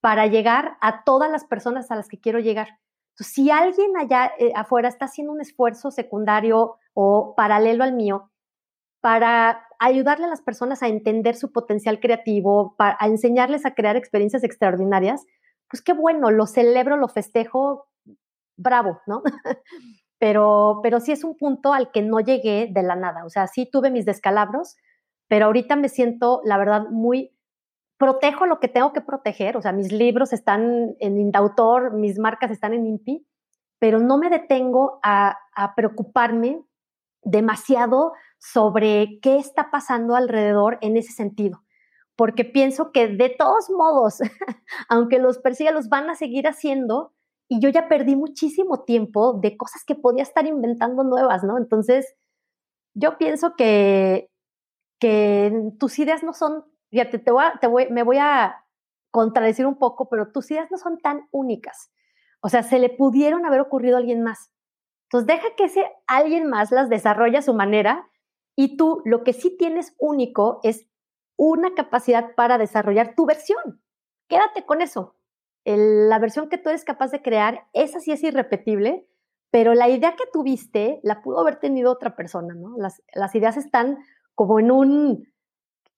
para 0.00 0.26
llegar 0.26 0.78
a 0.80 1.04
todas 1.04 1.30
las 1.30 1.44
personas 1.44 1.90
a 1.90 1.96
las 1.96 2.08
que 2.08 2.20
quiero 2.20 2.38
llegar. 2.38 2.78
Si 3.16 3.50
alguien 3.50 3.96
allá 3.96 4.32
eh, 4.38 4.52
afuera 4.54 4.88
está 4.88 5.06
haciendo 5.06 5.32
un 5.32 5.40
esfuerzo 5.40 5.90
secundario 5.90 6.76
o 6.94 7.34
paralelo 7.36 7.84
al 7.84 7.92
mío 7.92 8.30
para 9.00 9.66
ayudarle 9.78 10.26
a 10.26 10.28
las 10.28 10.42
personas 10.42 10.82
a 10.82 10.88
entender 10.88 11.36
su 11.36 11.52
potencial 11.52 12.00
creativo, 12.00 12.74
para, 12.76 12.96
a 13.00 13.06
enseñarles 13.06 13.64
a 13.64 13.74
crear 13.74 13.96
experiencias 13.96 14.44
extraordinarias, 14.44 15.24
pues 15.68 15.82
qué 15.82 15.92
bueno, 15.92 16.30
lo 16.30 16.46
celebro, 16.46 16.96
lo 16.96 17.08
festejo, 17.08 17.88
bravo, 18.56 19.00
¿no? 19.06 19.22
pero, 20.18 20.80
pero 20.82 21.00
sí 21.00 21.12
es 21.12 21.24
un 21.24 21.36
punto 21.36 21.72
al 21.72 21.90
que 21.92 22.02
no 22.02 22.20
llegué 22.20 22.68
de 22.70 22.82
la 22.82 22.96
nada, 22.96 23.24
o 23.24 23.30
sea, 23.30 23.46
sí 23.46 23.68
tuve 23.70 23.90
mis 23.90 24.04
descalabros, 24.04 24.76
pero 25.28 25.46
ahorita 25.46 25.76
me 25.76 25.88
siento, 25.88 26.42
la 26.44 26.58
verdad, 26.58 26.88
muy, 26.90 27.32
protejo 28.00 28.46
lo 28.46 28.60
que 28.60 28.68
tengo 28.68 28.94
que 28.94 29.02
proteger, 29.02 29.58
o 29.58 29.62
sea, 29.62 29.72
mis 29.72 29.92
libros 29.92 30.32
están 30.32 30.96
en 31.00 31.20
Indautor, 31.20 31.92
mis 31.92 32.18
marcas 32.18 32.50
están 32.50 32.72
en 32.72 32.86
INPI, 32.86 33.26
pero 33.78 34.00
no 34.00 34.16
me 34.16 34.30
detengo 34.30 35.00
a, 35.02 35.36
a 35.54 35.74
preocuparme 35.74 36.64
demasiado 37.22 38.14
sobre 38.38 39.20
qué 39.20 39.36
está 39.36 39.70
pasando 39.70 40.16
alrededor 40.16 40.78
en 40.80 40.96
ese 40.96 41.12
sentido, 41.12 41.62
porque 42.16 42.46
pienso 42.46 42.90
que 42.90 43.06
de 43.06 43.28
todos 43.28 43.68
modos, 43.68 44.20
aunque 44.88 45.18
los 45.18 45.36
persiga, 45.36 45.70
los 45.70 45.90
van 45.90 46.08
a 46.08 46.14
seguir 46.14 46.48
haciendo 46.48 47.12
y 47.48 47.60
yo 47.60 47.68
ya 47.68 47.86
perdí 47.86 48.16
muchísimo 48.16 48.84
tiempo 48.84 49.34
de 49.34 49.58
cosas 49.58 49.84
que 49.84 49.94
podía 49.94 50.22
estar 50.22 50.46
inventando 50.46 51.04
nuevas, 51.04 51.44
¿no? 51.44 51.58
Entonces, 51.58 52.16
yo 52.94 53.18
pienso 53.18 53.56
que, 53.56 54.30
que 54.98 55.52
tus 55.78 55.98
ideas 55.98 56.22
no 56.22 56.32
son 56.32 56.64
fíjate, 56.90 57.18
te 57.18 57.30
voy 57.30 57.44
voy, 57.68 57.88
me 57.90 58.02
voy 58.02 58.18
a 58.18 58.64
contradecir 59.10 59.66
un 59.66 59.78
poco, 59.78 60.08
pero 60.08 60.30
tus 60.30 60.50
ideas 60.50 60.70
no 60.70 60.78
son 60.78 60.98
tan 60.98 61.28
únicas. 61.30 61.92
O 62.40 62.48
sea, 62.48 62.62
se 62.62 62.78
le 62.78 62.90
pudieron 62.90 63.44
haber 63.44 63.60
ocurrido 63.60 63.96
a 63.96 63.98
alguien 63.98 64.22
más. 64.22 64.50
Entonces, 65.04 65.26
deja 65.26 65.54
que 65.56 65.64
ese 65.64 65.84
alguien 66.06 66.48
más 66.48 66.70
las 66.70 66.88
desarrolle 66.88 67.38
a 67.38 67.42
su 67.42 67.54
manera 67.54 68.08
y 68.56 68.76
tú 68.76 69.02
lo 69.04 69.24
que 69.24 69.32
sí 69.32 69.56
tienes 69.56 69.94
único 69.98 70.60
es 70.62 70.86
una 71.36 71.74
capacidad 71.74 72.34
para 72.34 72.58
desarrollar 72.58 73.14
tu 73.14 73.26
versión. 73.26 73.82
Quédate 74.28 74.64
con 74.64 74.80
eso. 74.82 75.16
la 75.64 76.18
versión 76.18 76.48
que 76.48 76.58
tú 76.58 76.70
eres 76.70 76.84
capaz 76.84 77.10
de 77.10 77.22
crear, 77.22 77.66
esa 77.72 78.00
sí 78.00 78.12
es 78.12 78.22
irrepetible, 78.22 79.06
pero 79.50 79.74
la 79.74 79.88
idea 79.88 80.16
que 80.16 80.24
tuviste 80.32 81.00
la 81.02 81.22
pudo 81.22 81.40
haber 81.40 81.56
tenido 81.56 81.90
otra 81.90 82.16
persona, 82.16 82.54
¿no? 82.54 82.76
Las 82.78 83.34
ideas 83.34 83.56
están 83.56 83.98
como 84.34 84.60
en 84.60 84.70
un, 84.70 85.32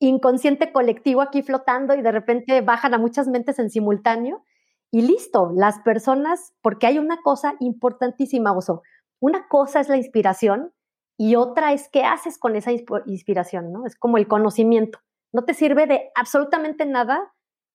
inconsciente 0.09 0.73
colectivo 0.73 1.21
aquí 1.21 1.43
flotando 1.43 1.95
y 1.95 2.03
de 2.03 2.13
repente 2.13 2.61
bajan 2.61 2.95
a 2.95 2.99
muchas 2.99 3.29
mentes 3.29 3.59
en 3.59 3.71
simultáneo 3.71 4.45
y 4.91 5.03
listo, 5.03 5.51
las 5.55 5.79
personas, 5.81 6.55
porque 6.61 6.87
hay 6.87 6.99
una 6.99 7.23
cosa 7.23 7.55
importantísima, 7.61 8.53
Oso, 8.53 8.83
una 9.21 9.49
cosa 9.49 9.81
es 9.81 9.89
la 9.89 9.97
inspiración 9.97 10.73
y 11.17 11.37
otra 11.37 11.73
es 11.73 11.89
qué 11.89 12.05
haces 12.05 12.39
con 12.39 12.57
esa 12.57 12.73
inspiración, 13.07 13.73
¿no? 13.73 13.87
Es 13.87 13.97
como 13.97 14.19
el 14.19 14.29
conocimiento. 14.29 14.99
No 15.33 15.45
te 15.45 15.55
sirve 15.55 15.87
de 15.87 16.11
absolutamente 16.15 16.85
nada 16.85 17.33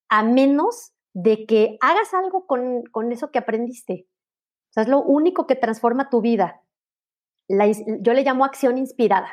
a 0.09 0.23
menos 0.23 0.93
de 1.13 1.45
que 1.47 1.77
hagas 1.81 2.13
algo 2.13 2.45
con, 2.45 2.83
con 2.91 3.11
eso 3.11 3.31
que 3.31 3.39
aprendiste. 3.39 4.07
O 4.75 4.81
es 4.81 4.87
lo 4.87 5.01
único 5.01 5.47
que 5.47 5.55
transforma 5.55 6.09
tu 6.09 6.21
vida. 6.21 6.61
yo 7.49 8.13
le 8.13 8.23
llamo 8.23 8.45
acción 8.45 8.77
inspirada. 8.77 9.29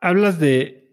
Hablas 0.00 0.38
de 0.38 0.89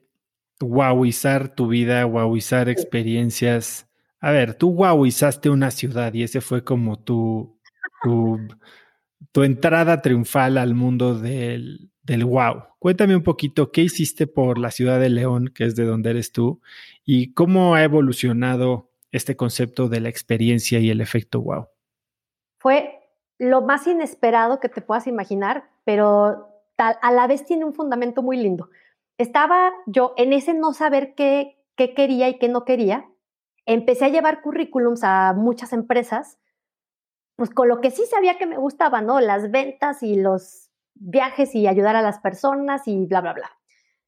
wowizar 0.62 1.53
tu 1.53 1.68
vida, 1.68 2.05
wowizar 2.05 2.70
experiencias. 2.70 3.88
A 4.20 4.32
ver, 4.32 4.55
tú 4.55 4.70
wowizaste 4.70 5.49
una 5.49 5.72
ciudad 5.72 6.14
y 6.14 6.24
ese 6.24 6.41
fue 6.41 6.64
como 6.64 6.99
tu, 6.99 7.58
tu, 8.01 9.43
entrada 9.43 10.01
triunfal 10.01 10.58
al 10.58 10.74
mundo 10.74 11.20
del, 11.20 11.91
del 12.01 12.26
wow. 12.26 12.64
Cuéntame 12.80 13.16
un 13.16 13.24
poquito 13.24 13.72
qué 13.72 13.82
hiciste 13.82 14.26
por 14.26 14.58
la 14.58 14.72
ciudad 14.72 14.99
de 14.99 15.10
León, 15.10 15.51
que 15.53 15.66
es 15.66 15.76
de 15.76 15.86
donde 15.86 16.10
eres 16.10 16.32
tú, 16.32 16.62
y 17.05 17.34
cómo 17.34 17.76
ha 17.76 17.84
evolucionado 17.84 18.89
este 19.12 19.36
concepto 19.36 19.89
de 19.89 19.99
la 19.99 20.10
experiencia 20.10 20.80
y 20.80 20.89
el 20.89 21.01
efecto 21.01 21.41
wow. 21.41 21.68
Fue 22.60 22.99
lo 23.38 23.62
más 23.62 23.86
inesperado 23.86 24.60
que 24.60 24.70
te 24.70 24.82
puedas 24.82 25.05
imaginar, 25.05 25.70
pero 25.86 26.49
a 26.78 27.12
la 27.12 27.28
vez 27.28 27.45
tiene 27.45 27.66
un 27.66 27.74
fundamento 27.74 28.24
muy 28.24 28.38
lindo 28.38 28.70
estaba 29.18 29.72
yo 29.86 30.13
en 30.18 30.34
ese 30.34 30.53
no 30.53 30.74
saber 30.74 31.15
qué, 31.15 31.63
quería 31.76 32.30
y 32.30 32.38
qué 32.38 32.49
no 32.49 32.65
quería. 32.65 33.09
Empecé 33.65 34.05
a 34.05 34.09
llevar 34.09 34.41
currículums 34.41 35.03
a 35.03 35.34
muchas 35.34 35.74
empresas, 35.74 36.39
pues 37.36 37.49
con 37.49 37.68
lo 37.68 37.82
que 37.82 37.91
sí 37.91 38.05
sabía 38.05 38.38
que 38.38 38.45
me 38.45 38.57
gustaba, 38.57 39.01
¿no? 39.01 39.20
Las 39.20 39.51
ventas 39.51 40.01
y 40.03 40.15
los 40.15 40.70
viajes 40.95 41.53
y 41.53 41.68
ayudar 41.68 41.95
a 41.95 42.01
las 42.01 42.20
personas 42.20 42.88
y 42.88 43.05
bla, 43.05 43.22
bla, 43.22 43.34
bla. 43.34 43.51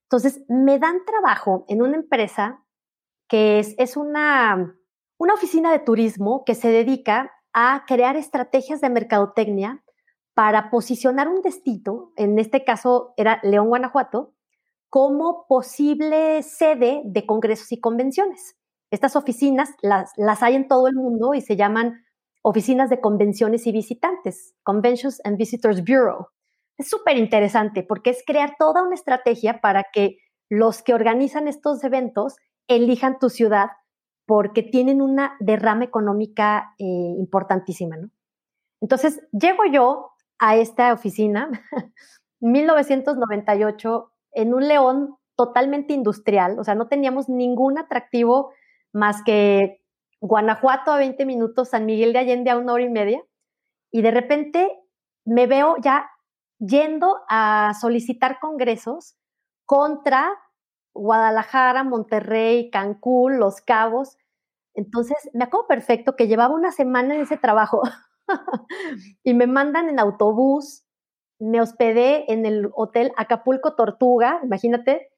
Entonces, 0.03 0.43
me 0.47 0.79
dan 0.79 1.05
trabajo 1.05 1.65
en 1.67 1.81
una 1.81 1.95
empresa 1.95 2.63
que 3.27 3.59
es, 3.59 3.75
es 3.77 3.95
una, 3.95 4.75
una 5.19 5.33
oficina 5.33 5.71
de 5.71 5.79
turismo 5.79 6.43
que 6.45 6.55
se 6.55 6.69
dedica 6.69 7.31
a 7.53 7.83
crear 7.87 8.15
estrategias 8.15 8.81
de 8.81 8.89
mercadotecnia 8.89 9.83
para 10.33 10.71
posicionar 10.71 11.27
un 11.27 11.41
destino, 11.41 12.13
en 12.15 12.39
este 12.39 12.63
caso 12.63 13.13
era 13.17 13.39
León, 13.43 13.67
Guanajuato, 13.67 14.33
como 14.89 15.45
posible 15.47 16.41
sede 16.43 17.01
de 17.05 17.25
congresos 17.25 17.71
y 17.71 17.79
convenciones. 17.79 18.55
Estas 18.91 19.15
oficinas 19.15 19.69
las, 19.81 20.13
hay 20.41 20.55
en 20.55 20.67
todo 20.67 20.87
el 20.87 20.95
mundo 20.95 21.33
y 21.33 21.41
se 21.41 21.55
llaman 21.55 22.03
oficinas 22.41 22.89
de 22.89 22.99
convenciones 22.99 23.67
y 23.67 23.71
visitantes, 23.71 24.55
Conventions 24.63 25.21
and 25.23 25.37
Visitors 25.37 25.83
Bureau. 25.83 26.27
Es 26.77 26.89
súper 26.89 27.17
interesante 27.17 27.83
porque 27.83 28.09
es 28.09 28.23
crear 28.25 28.55
toda 28.57 28.81
una 28.81 28.95
estrategia 28.95 29.61
para 29.61 29.85
que 29.93 30.17
los 30.49 30.81
que 30.81 30.93
organizan 30.93 31.47
estos 31.47 31.83
eventos 31.83 32.37
elijan 32.67 33.19
tu 33.19 33.29
ciudad 33.29 33.67
porque 34.25 34.63
tienen 34.63 35.01
una 35.01 35.35
derrama 35.39 35.83
económica 35.83 36.73
eh, 36.79 36.85
importantísima, 36.85 37.97
¿no? 37.97 38.09
Entonces, 38.81 39.21
llego 39.31 39.63
yo 39.71 40.11
a 40.39 40.55
esta 40.55 40.93
oficina, 40.93 41.49
1998, 42.39 44.11
en 44.31 44.53
un 44.53 44.67
león 44.67 45.17
totalmente 45.35 45.93
industrial, 45.93 46.59
o 46.59 46.63
sea, 46.63 46.75
no 46.75 46.87
teníamos 46.87 47.29
ningún 47.29 47.77
atractivo 47.77 48.51
más 48.91 49.23
que 49.23 49.81
Guanajuato 50.21 50.91
a 50.91 50.97
20 50.97 51.25
minutos, 51.25 51.69
San 51.69 51.85
Miguel 51.85 52.11
de 52.11 52.19
Allende 52.19 52.49
a 52.49 52.57
una 52.57 52.73
hora 52.73 52.83
y 52.83 52.89
media, 52.89 53.23
y 53.91 54.01
de 54.01 54.11
repente 54.11 54.69
me 55.25 55.47
veo 55.47 55.75
ya 55.81 56.09
yendo 56.59 57.19
a 57.29 57.71
solicitar 57.79 58.39
congresos 58.39 59.15
contra 59.65 60.29
Guadalajara, 60.93 61.83
Monterrey, 61.83 62.69
Cancún, 62.69 63.39
Los 63.39 63.61
Cabos. 63.61 64.17
Entonces, 64.73 65.17
me 65.33 65.45
acuerdo 65.45 65.67
perfecto 65.67 66.15
que 66.15 66.27
llevaba 66.27 66.53
una 66.53 66.71
semana 66.71 67.15
en 67.15 67.21
ese 67.21 67.37
trabajo 67.37 67.81
y 69.23 69.33
me 69.33 69.47
mandan 69.47 69.87
en 69.89 69.99
autobús 69.99 70.83
me 71.39 71.61
hospedé 71.61 72.31
en 72.31 72.45
el 72.45 72.69
hotel 72.73 73.11
Acapulco 73.17 73.75
Tortuga, 73.75 74.39
imagínate, 74.43 75.09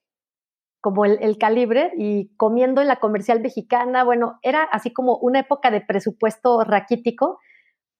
como 0.80 1.06
el, 1.06 1.38
calibre, 1.38 1.92
y 1.98 2.36
comiendo 2.38 2.82
en 2.82 2.88
la 2.88 3.00
comercial 3.00 3.40
mexicana. 3.42 4.04
Bueno, 4.04 4.40
era 4.42 4.64
así 4.64 4.92
como 4.92 5.18
una 5.18 5.40
época 5.40 5.70
de 5.70 5.82
presupuesto 5.82 6.64
raquítico, 6.64 7.40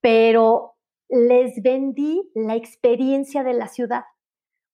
pero 0.00 0.74
les 1.08 1.62
vendí 1.62 2.28
la 2.34 2.56
experiencia 2.56 3.44
de 3.44 3.54
la 3.54 3.68
ciudad. 3.68 4.02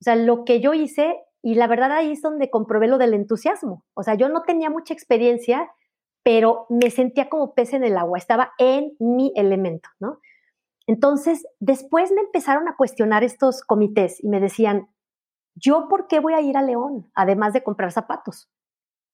O 0.00 0.04
sea, 0.04 0.16
lo 0.16 0.44
que 0.44 0.60
yo 0.60 0.72
hice, 0.72 1.16
y 1.42 1.54
la 1.54 1.66
verdad 1.66 1.92
ahí 1.92 2.12
es 2.12 2.22
donde 2.22 2.50
comprobé 2.50 2.86
lo 2.86 2.96
del 2.96 3.12
entusiasmo. 3.12 3.84
O 3.94 4.02
sea, 4.02 4.14
yo 4.14 4.28
no 4.28 4.42
tenía 4.42 4.70
mucha 4.70 4.94
experiencia, 4.94 5.70
pero 6.22 6.66
me 6.70 6.90
sentía 6.90 7.28
como 7.28 7.54
pez 7.54 7.74
en 7.74 7.84
el 7.84 7.96
agua, 7.98 8.18
estaba 8.18 8.52
en 8.58 8.92
mi 8.98 9.32
elemento, 9.36 9.88
¿no? 10.00 10.18
Entonces, 10.88 11.46
después 11.60 12.10
me 12.12 12.22
empezaron 12.22 12.66
a 12.66 12.74
cuestionar 12.74 13.22
estos 13.22 13.60
comités 13.60 14.24
y 14.24 14.28
me 14.28 14.40
decían, 14.40 14.88
¿yo 15.54 15.86
por 15.86 16.08
qué 16.08 16.18
voy 16.18 16.32
a 16.32 16.40
ir 16.40 16.56
a 16.56 16.62
León, 16.62 17.10
además 17.14 17.52
de 17.52 17.62
comprar 17.62 17.92
zapatos? 17.92 18.50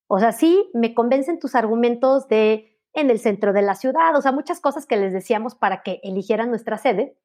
O 0.07 0.21
sea, 0.21 0.31
sí, 0.31 0.71
me 0.73 0.95
convencen 0.95 1.41
tus 1.41 1.57
argumentos 1.57 2.29
de 2.29 2.79
en 2.93 3.11
el 3.11 3.19
centro 3.19 3.53
de 3.53 3.63
la 3.63 3.75
ciudad, 3.75 4.15
o 4.17 4.23
sea, 4.23 4.31
muchas 4.31 4.61
cosas 4.61 4.87
que 4.87 4.97
les 4.97 5.13
decíamos 5.13 5.57
para 5.57 5.83
que 5.83 5.99
eligieran 6.05 6.49
nuestra 6.49 6.79
sede, 6.79 7.19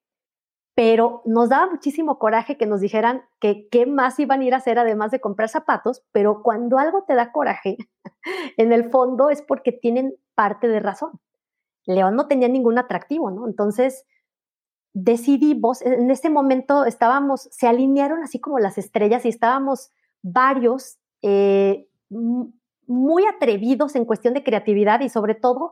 pero 0.76 1.22
nos 1.26 1.50
daba 1.50 1.70
muchísimo 1.70 2.18
coraje 2.18 2.58
que 2.58 2.66
nos 2.66 2.82
dijeran 2.82 3.22
que 3.40 3.68
qué 3.70 3.86
más 3.86 4.18
iban 4.18 4.42
a 4.42 4.46
ir 4.46 4.56
a 4.56 4.58
hacer 4.58 4.80
además 4.80 5.12
de 5.12 5.22
comprar 5.22 5.50
zapatos, 5.50 6.04
pero 6.12 6.42
cuando 6.42 6.80
algo 6.80 7.04
te 7.04 7.14
da 7.14 7.32
coraje, 7.32 7.78
en 8.58 8.74
el 8.74 8.90
fondo 8.90 9.30
es 9.30 9.44
porque 9.44 9.72
tienen 9.72 10.16
parte 10.34 10.68
de 10.68 10.80
razón. 10.80 11.20
León 11.86 12.16
no 12.16 12.28
tenía 12.28 12.48
ningún 12.48 12.80
atractivo, 12.80 13.30
¿no? 13.30 13.46
Entonces, 13.46 14.08
decidimos, 14.94 15.82
en 15.82 16.12
este 16.12 16.30
momento 16.30 16.86
estábamos, 16.86 17.48
se 17.52 17.68
alinearon 17.68 18.24
así 18.24 18.40
como 18.40 18.60
las 18.60 18.78
estrellas 18.78 19.26
y 19.26 19.30
estábamos 19.30 19.92
varios 20.22 20.98
eh, 21.22 21.88
muy 22.10 23.26
atrevidos 23.26 23.96
en 23.96 24.06
cuestión 24.06 24.34
de 24.34 24.44
creatividad 24.44 25.02
y 25.02 25.10
sobre 25.10 25.36
todo 25.36 25.72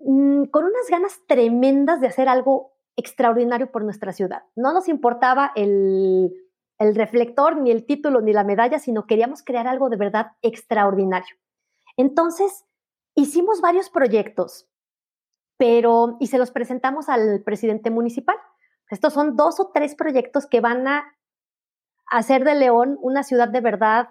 mm, 0.00 0.44
con 0.44 0.64
unas 0.64 0.88
ganas 0.90 1.20
tremendas 1.26 2.00
de 2.00 2.08
hacer 2.08 2.28
algo 2.28 2.72
extraordinario 2.96 3.70
por 3.70 3.84
nuestra 3.84 4.12
ciudad. 4.12 4.42
No 4.56 4.72
nos 4.72 4.88
importaba 4.88 5.52
el, 5.54 6.32
el 6.78 6.94
reflector, 6.94 7.60
ni 7.60 7.70
el 7.70 7.84
título, 7.84 8.22
ni 8.22 8.32
la 8.32 8.44
medalla, 8.44 8.78
sino 8.78 9.06
queríamos 9.06 9.42
crear 9.42 9.68
algo 9.68 9.90
de 9.90 9.96
verdad 9.96 10.32
extraordinario. 10.40 11.36
Entonces, 11.96 12.64
hicimos 13.14 13.60
varios 13.60 13.90
proyectos, 13.90 14.69
pero, 15.60 16.16
y 16.20 16.28
se 16.28 16.38
los 16.38 16.50
presentamos 16.50 17.10
al 17.10 17.42
presidente 17.42 17.90
municipal. 17.90 18.36
Estos 18.88 19.12
son 19.12 19.36
dos 19.36 19.60
o 19.60 19.70
tres 19.74 19.94
proyectos 19.94 20.46
que 20.46 20.62
van 20.62 20.88
a 20.88 21.14
hacer 22.06 22.44
de 22.44 22.54
León 22.54 22.96
una 23.02 23.24
ciudad 23.24 23.46
de 23.46 23.60
verdad 23.60 24.08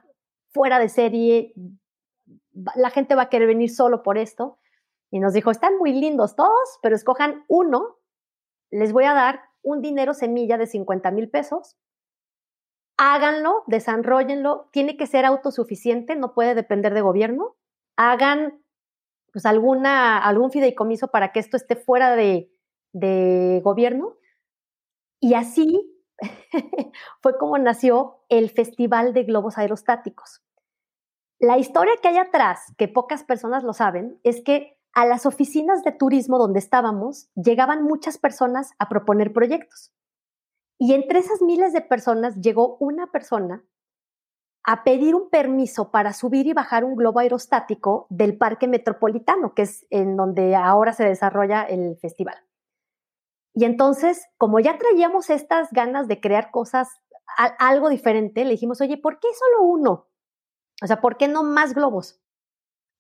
fuera 0.52 0.78
de 0.78 0.90
serie. 0.90 1.56
La 2.76 2.92
gente 2.92 3.16
va 3.16 3.24
a 3.24 3.30
querer 3.30 3.48
venir 3.48 3.72
solo 3.72 4.04
por 4.04 4.20
esto. 4.20 4.60
Y 5.10 5.18
nos 5.18 5.34
dijo, 5.34 5.50
están 5.50 5.76
muy 5.80 5.92
lindos 5.92 6.36
todos, 6.36 6.78
pero 6.84 6.96
escojan 6.96 7.46
uno. 7.48 7.98
Les 8.70 8.94
voy 8.94 9.06
a 9.06 9.16
dar 9.16 9.42
un 9.64 9.82
dinero 9.82 10.14
semilla 10.14 10.60
de 10.60 10.68
50 10.68 11.10
mil 11.10 11.32
pesos. 11.32 11.78
Háganlo, 12.98 13.64
desarrollenlo. 13.66 14.70
Tiene 14.72 14.98
que 14.98 15.08
ser 15.08 15.26
autosuficiente, 15.26 16.16
no 16.16 16.36
puede 16.36 16.54
depender 16.54 16.94
de 16.94 17.02
gobierno. 17.02 17.56
Hagan 17.96 18.62
pues 19.32 19.46
alguna, 19.46 20.18
algún 20.18 20.52
fideicomiso 20.52 21.10
para 21.10 21.32
que 21.32 21.40
esto 21.40 21.58
esté 21.58 21.76
fuera 21.76 22.16
de, 22.16 22.52
de 22.94 23.62
gobierno. 23.64 24.18
Y 25.20 25.34
así 25.34 25.96
fue 27.22 27.38
como 27.38 27.58
nació 27.58 28.24
el 28.30 28.50
Festival 28.50 29.14
de 29.14 29.24
Globos 29.24 29.58
Aerostáticos. 29.58 30.42
La 31.40 31.58
historia 31.58 31.94
que 32.02 32.10
hay 32.10 32.18
atrás, 32.18 32.74
que 32.78 32.88
pocas 32.88 33.24
personas 33.24 33.64
lo 33.64 33.74
saben, 33.74 34.20
es 34.24 34.42
que 34.44 34.78
a 34.94 35.06
las 35.06 35.26
oficinas 35.26 35.84
de 35.84 35.92
turismo 35.92 36.38
donde 36.38 36.60
estábamos 36.60 37.30
llegaban 37.36 37.84
muchas 37.84 38.18
personas 38.18 38.72
a 38.80 38.90
proponer 38.90 39.32
proyectos. 39.32 39.94
Y 40.78 40.94
entre 40.94 41.20
esas 41.20 41.42
miles 41.42 41.74
de 41.74 41.82
personas 41.82 42.42
llegó 42.42 42.78
una 42.80 43.08
persona 43.12 43.64
a 44.64 44.84
pedir 44.84 45.16
un 45.16 45.30
permiso 45.30 45.92
para 45.92 46.14
subir 46.14 46.48
y 46.48 46.54
bajar 46.54 46.84
un 46.84 46.96
globo 46.96 47.20
aerostático 47.20 48.08
del 48.10 48.38
Parque 48.38 48.68
Metropolitano, 48.68 49.54
que 49.54 49.64
es 49.64 49.88
en 49.90 50.16
donde 50.18 50.56
ahora 50.56 50.94
se 50.94 51.06
desarrolla 51.06 51.64
el 51.64 51.98
festival. 51.98 52.36
Y 53.54 53.66
entonces, 53.66 54.28
como 54.38 54.60
ya 54.60 54.78
traíamos 54.78 55.30
estas 55.30 55.72
ganas 55.72 56.08
de 56.08 56.22
crear 56.22 56.52
cosas, 56.52 56.90
algo 57.58 57.90
diferente, 57.90 58.44
le 58.44 58.52
dijimos, 58.52 58.82
oye, 58.82 58.98
¿por 58.98 59.20
qué 59.20 59.28
solo 59.34 59.68
uno? 59.68 60.08
O 60.82 60.88
sea, 60.88 61.02
¿por 61.02 61.18
qué 61.18 61.28
no 61.28 61.44
más 61.44 61.74
globos? 61.74 62.22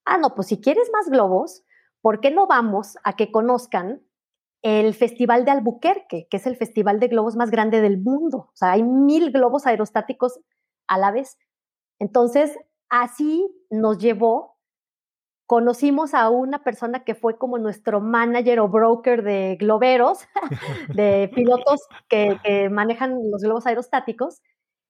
Ah, 0.05 0.18
no, 0.18 0.36
pues 0.36 0.47
si 0.47 0.60
quieres 0.60 0.89
más 0.91 1.10
globos, 1.10 1.64
¿por 2.01 2.20
qué 2.20 2.32
no 2.32 2.47
vamos 2.47 2.97
a 3.03 3.16
que 3.16 3.32
conozcan 3.32 4.01
el 4.62 4.93
Festival 4.93 5.45
de 5.45 5.51
Albuquerque, 5.51 6.28
que 6.30 6.38
es 6.38 6.45
el 6.45 6.57
festival 6.57 6.99
de 6.99 7.07
globos 7.07 7.36
más 7.36 7.51
grande 7.51 7.82
del 7.82 7.99
mundo? 7.99 8.49
O 8.51 8.55
sea, 8.55 8.72
hay 8.72 8.84
mil 8.84 9.32
globos 9.32 9.66
aerostáticos 9.66 10.39
a 10.88 10.97
la 10.97 11.12
vez. 11.12 11.38
Entonces, 11.99 12.57
así 12.89 13.47
nos 13.69 13.97
llevó 13.99 14.59
conocimos 15.49 16.13
a 16.13 16.29
una 16.29 16.63
persona 16.63 17.03
que 17.03 17.15
fue 17.15 17.39
como 17.39 17.57
nuestro 17.57 18.01
manager 18.01 18.59
o 18.59 18.67
broker 18.67 19.23
de 19.23 19.57
globeros, 19.59 20.19
de 20.93 21.27
pilotos 21.35 21.81
que, 22.07 22.69
manejan 22.69 23.17
los 23.31 23.41
globos 23.41 23.65
aerostáticos. 23.65 24.43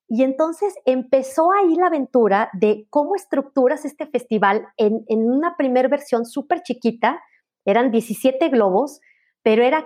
Y 0.10 0.24
entonces 0.24 0.76
empezó 0.84 1.54
ahí 1.54 1.76
la 1.76 1.88
aventura 1.88 2.50
de 2.52 2.88
cómo 2.90 3.16
estructuras 3.16 3.86
este 3.86 4.06
festival 4.06 4.68
en, 4.76 5.06
en 5.08 5.32
una 5.32 5.56
primera 5.56 5.88
versión 5.88 6.26
súper 6.26 6.62
chiquita, 6.62 7.22
eran 7.64 7.90
17 7.90 8.50
globos, 8.50 9.00
pero 9.42 9.64
era 9.64 9.86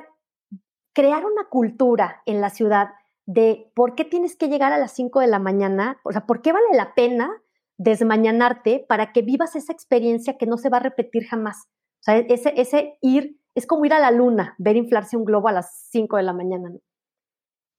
crear 0.93 1.24
una 1.24 1.49
cultura 1.51 2.24
en 2.26 2.41
la 2.41 2.49
ciudad 2.49 2.88
de 3.26 3.71
por 3.76 3.95
qué 3.95 4.05
tienes 4.05 4.36
que 4.36 4.49
llegar 4.49 4.74
a 4.74 4.78
las 4.78 4.93
5 4.93 5.19
de 5.19 5.28
la 5.28 5.39
mañana, 5.39 5.99
o 6.03 6.11
sea, 6.11 6.26
por 6.26 6.41
qué 6.41 6.51
vale 6.51 6.67
la 6.74 6.93
pena 6.93 7.32
desmañanarte 7.78 8.86
para 8.88 9.11
que 9.11 9.21
vivas 9.21 9.55
esa 9.55 9.74
experiencia 9.74 10.38
que 10.38 10.45
no 10.45 10.57
se 10.57 10.69
va 10.69 10.78
a 10.78 10.82
repetir 10.82 11.26
jamás. 11.26 11.67
O 12.01 12.03
sea, 12.03 12.17
ese, 12.17 12.53
ese 12.57 12.97
ir 13.01 13.39
es 13.55 13.65
como 13.65 13.86
ir 13.86 13.93
a 13.93 13.99
la 13.99 14.11
luna, 14.11 14.55
ver 14.57 14.76
inflarse 14.76 15.17
un 15.17 15.26
globo 15.26 15.47
a 15.47 15.53
las 15.53 15.88
5 15.89 16.17
de 16.17 16.24
la 16.24 16.34
mañana. 16.34 16.71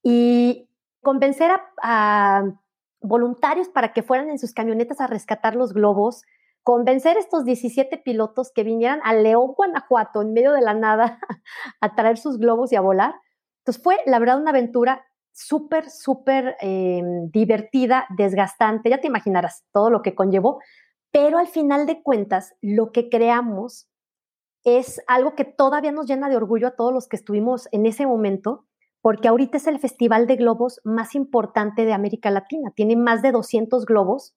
Y 0.03 0.69
convencer 1.01 1.51
a, 1.81 2.43
voluntarios 3.01 3.69
para 3.69 3.93
que 3.93 4.01
fueran 4.01 4.31
en 4.31 4.39
sus 4.39 4.51
camionetas 4.51 4.99
a 4.99 5.05
rescatar 5.05 5.55
los 5.55 5.73
globos, 5.73 6.23
convencer 6.63 7.17
a 7.17 7.19
estos 7.19 7.45
17 7.45 7.97
pilotos 7.99 8.51
que 8.51 8.63
vinieran 8.63 8.99
a 9.03 9.13
León, 9.13 9.53
Guanajuato, 9.55 10.23
en 10.23 10.33
medio 10.33 10.53
de 10.53 10.61
la 10.61 10.73
nada, 10.73 11.19
a 11.81 11.95
traer 11.95 12.17
sus 12.17 12.39
globos 12.39 12.71
y 12.71 12.75
a 12.75 12.81
volar. 12.81 13.13
Entonces 13.59 13.83
fue, 13.83 13.97
la 14.07 14.17
verdad, 14.17 14.39
una 14.39 14.49
aventura 14.49 15.05
súper, 15.35 15.89
súper 15.89 16.55
em, 16.61 17.29
divertida, 17.29 18.05
desgastante, 18.17 18.89
ya 18.89 19.01
te 19.01 19.07
imaginarás 19.07 19.65
todo 19.73 19.89
lo 19.89 20.01
que 20.01 20.15
conllevó, 20.15 20.59
pero 21.11 21.37
al 21.37 21.47
final 21.47 21.85
de 21.85 22.01
cuentas, 22.01 22.55
lo 22.61 22.91
que 22.91 23.09
creamos 23.09 23.89
es 24.63 25.01
algo 25.07 25.35
que 25.35 25.43
todavía 25.43 25.91
nos 25.91 26.07
llena 26.07 26.29
de 26.29 26.37
orgullo 26.37 26.67
a 26.67 26.75
todos 26.75 26.93
los 26.93 27.07
que 27.07 27.17
estuvimos 27.17 27.67
en 27.71 27.85
ese 27.85 28.07
momento, 28.07 28.65
porque 29.01 29.27
ahorita 29.27 29.57
es 29.57 29.67
el 29.67 29.79
festival 29.79 30.25
de 30.25 30.37
globos 30.37 30.79
más 30.83 31.15
importante 31.15 31.85
de 31.85 31.93
América 31.93 32.31
Latina, 32.31 32.71
tiene 32.73 32.95
más 32.95 33.21
de 33.21 33.31
200 33.31 33.85
globos. 33.85 34.35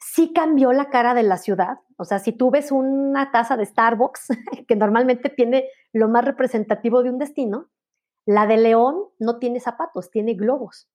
Sí 0.00 0.32
cambió 0.32 0.72
la 0.72 0.90
cara 0.90 1.14
de 1.14 1.22
la 1.22 1.36
ciudad, 1.36 1.78
o 1.96 2.04
sea, 2.04 2.18
si 2.18 2.32
tú 2.32 2.50
ves 2.50 2.72
una 2.72 3.30
taza 3.30 3.56
de 3.56 3.64
Starbucks, 3.64 4.28
que 4.66 4.74
normalmente 4.74 5.28
tiene 5.28 5.66
lo 5.92 6.08
más 6.08 6.24
representativo 6.24 7.02
de 7.02 7.10
un 7.10 7.18
destino, 7.18 7.68
la 8.26 8.46
de 8.46 8.56
León 8.56 9.04
no 9.18 9.38
tiene 9.38 9.60
zapatos, 9.60 10.10
tiene 10.10 10.34
globos. 10.34 10.88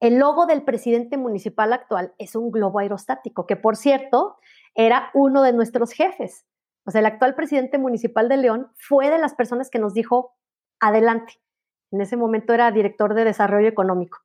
El 0.00 0.18
logo 0.18 0.46
del 0.46 0.64
presidente 0.64 1.18
municipal 1.18 1.72
actual 1.72 2.14
es 2.18 2.34
un 2.34 2.50
globo 2.50 2.78
aerostático, 2.78 3.46
que 3.46 3.56
por 3.56 3.76
cierto 3.76 4.38
era 4.74 5.10
uno 5.12 5.42
de 5.42 5.52
nuestros 5.52 5.92
jefes. 5.92 6.46
O 6.86 6.90
sea, 6.90 7.00
el 7.00 7.06
actual 7.06 7.34
presidente 7.34 7.76
municipal 7.76 8.28
de 8.28 8.38
León 8.38 8.72
fue 8.76 9.10
de 9.10 9.18
las 9.18 9.34
personas 9.34 9.68
que 9.68 9.78
nos 9.78 9.92
dijo, 9.92 10.34
adelante. 10.80 11.40
En 11.92 12.00
ese 12.00 12.16
momento 12.16 12.54
era 12.54 12.70
director 12.70 13.14
de 13.14 13.24
desarrollo 13.24 13.68
económico. 13.68 14.18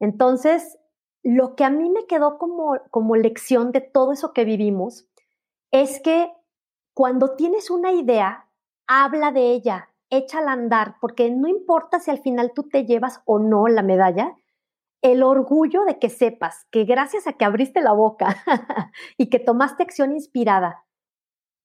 Entonces, 0.00 0.78
lo 1.22 1.54
que 1.54 1.64
a 1.64 1.70
mí 1.70 1.90
me 1.90 2.06
quedó 2.06 2.38
como, 2.38 2.78
como 2.90 3.14
lección 3.14 3.70
de 3.70 3.82
todo 3.82 4.12
eso 4.12 4.32
que 4.32 4.44
vivimos 4.44 5.06
es 5.70 6.00
que 6.00 6.32
cuando 6.94 7.36
tienes 7.36 7.70
una 7.70 7.92
idea, 7.92 8.48
habla 8.88 9.30
de 9.30 9.52
ella, 9.52 9.89
échala 10.10 10.50
a 10.50 10.54
andar, 10.54 10.96
porque 11.00 11.30
no 11.30 11.48
importa 11.48 12.00
si 12.00 12.10
al 12.10 12.18
final 12.18 12.52
tú 12.54 12.64
te 12.64 12.84
llevas 12.84 13.22
o 13.24 13.38
no 13.38 13.66
la 13.68 13.82
medalla, 13.82 14.36
el 15.02 15.22
orgullo 15.22 15.84
de 15.84 15.98
que 15.98 16.10
sepas 16.10 16.66
que 16.70 16.84
gracias 16.84 17.26
a 17.26 17.32
que 17.32 17.44
abriste 17.44 17.80
la 17.80 17.92
boca 17.92 18.36
y 19.16 19.30
que 19.30 19.38
tomaste 19.38 19.82
acción 19.82 20.12
inspirada, 20.12 20.84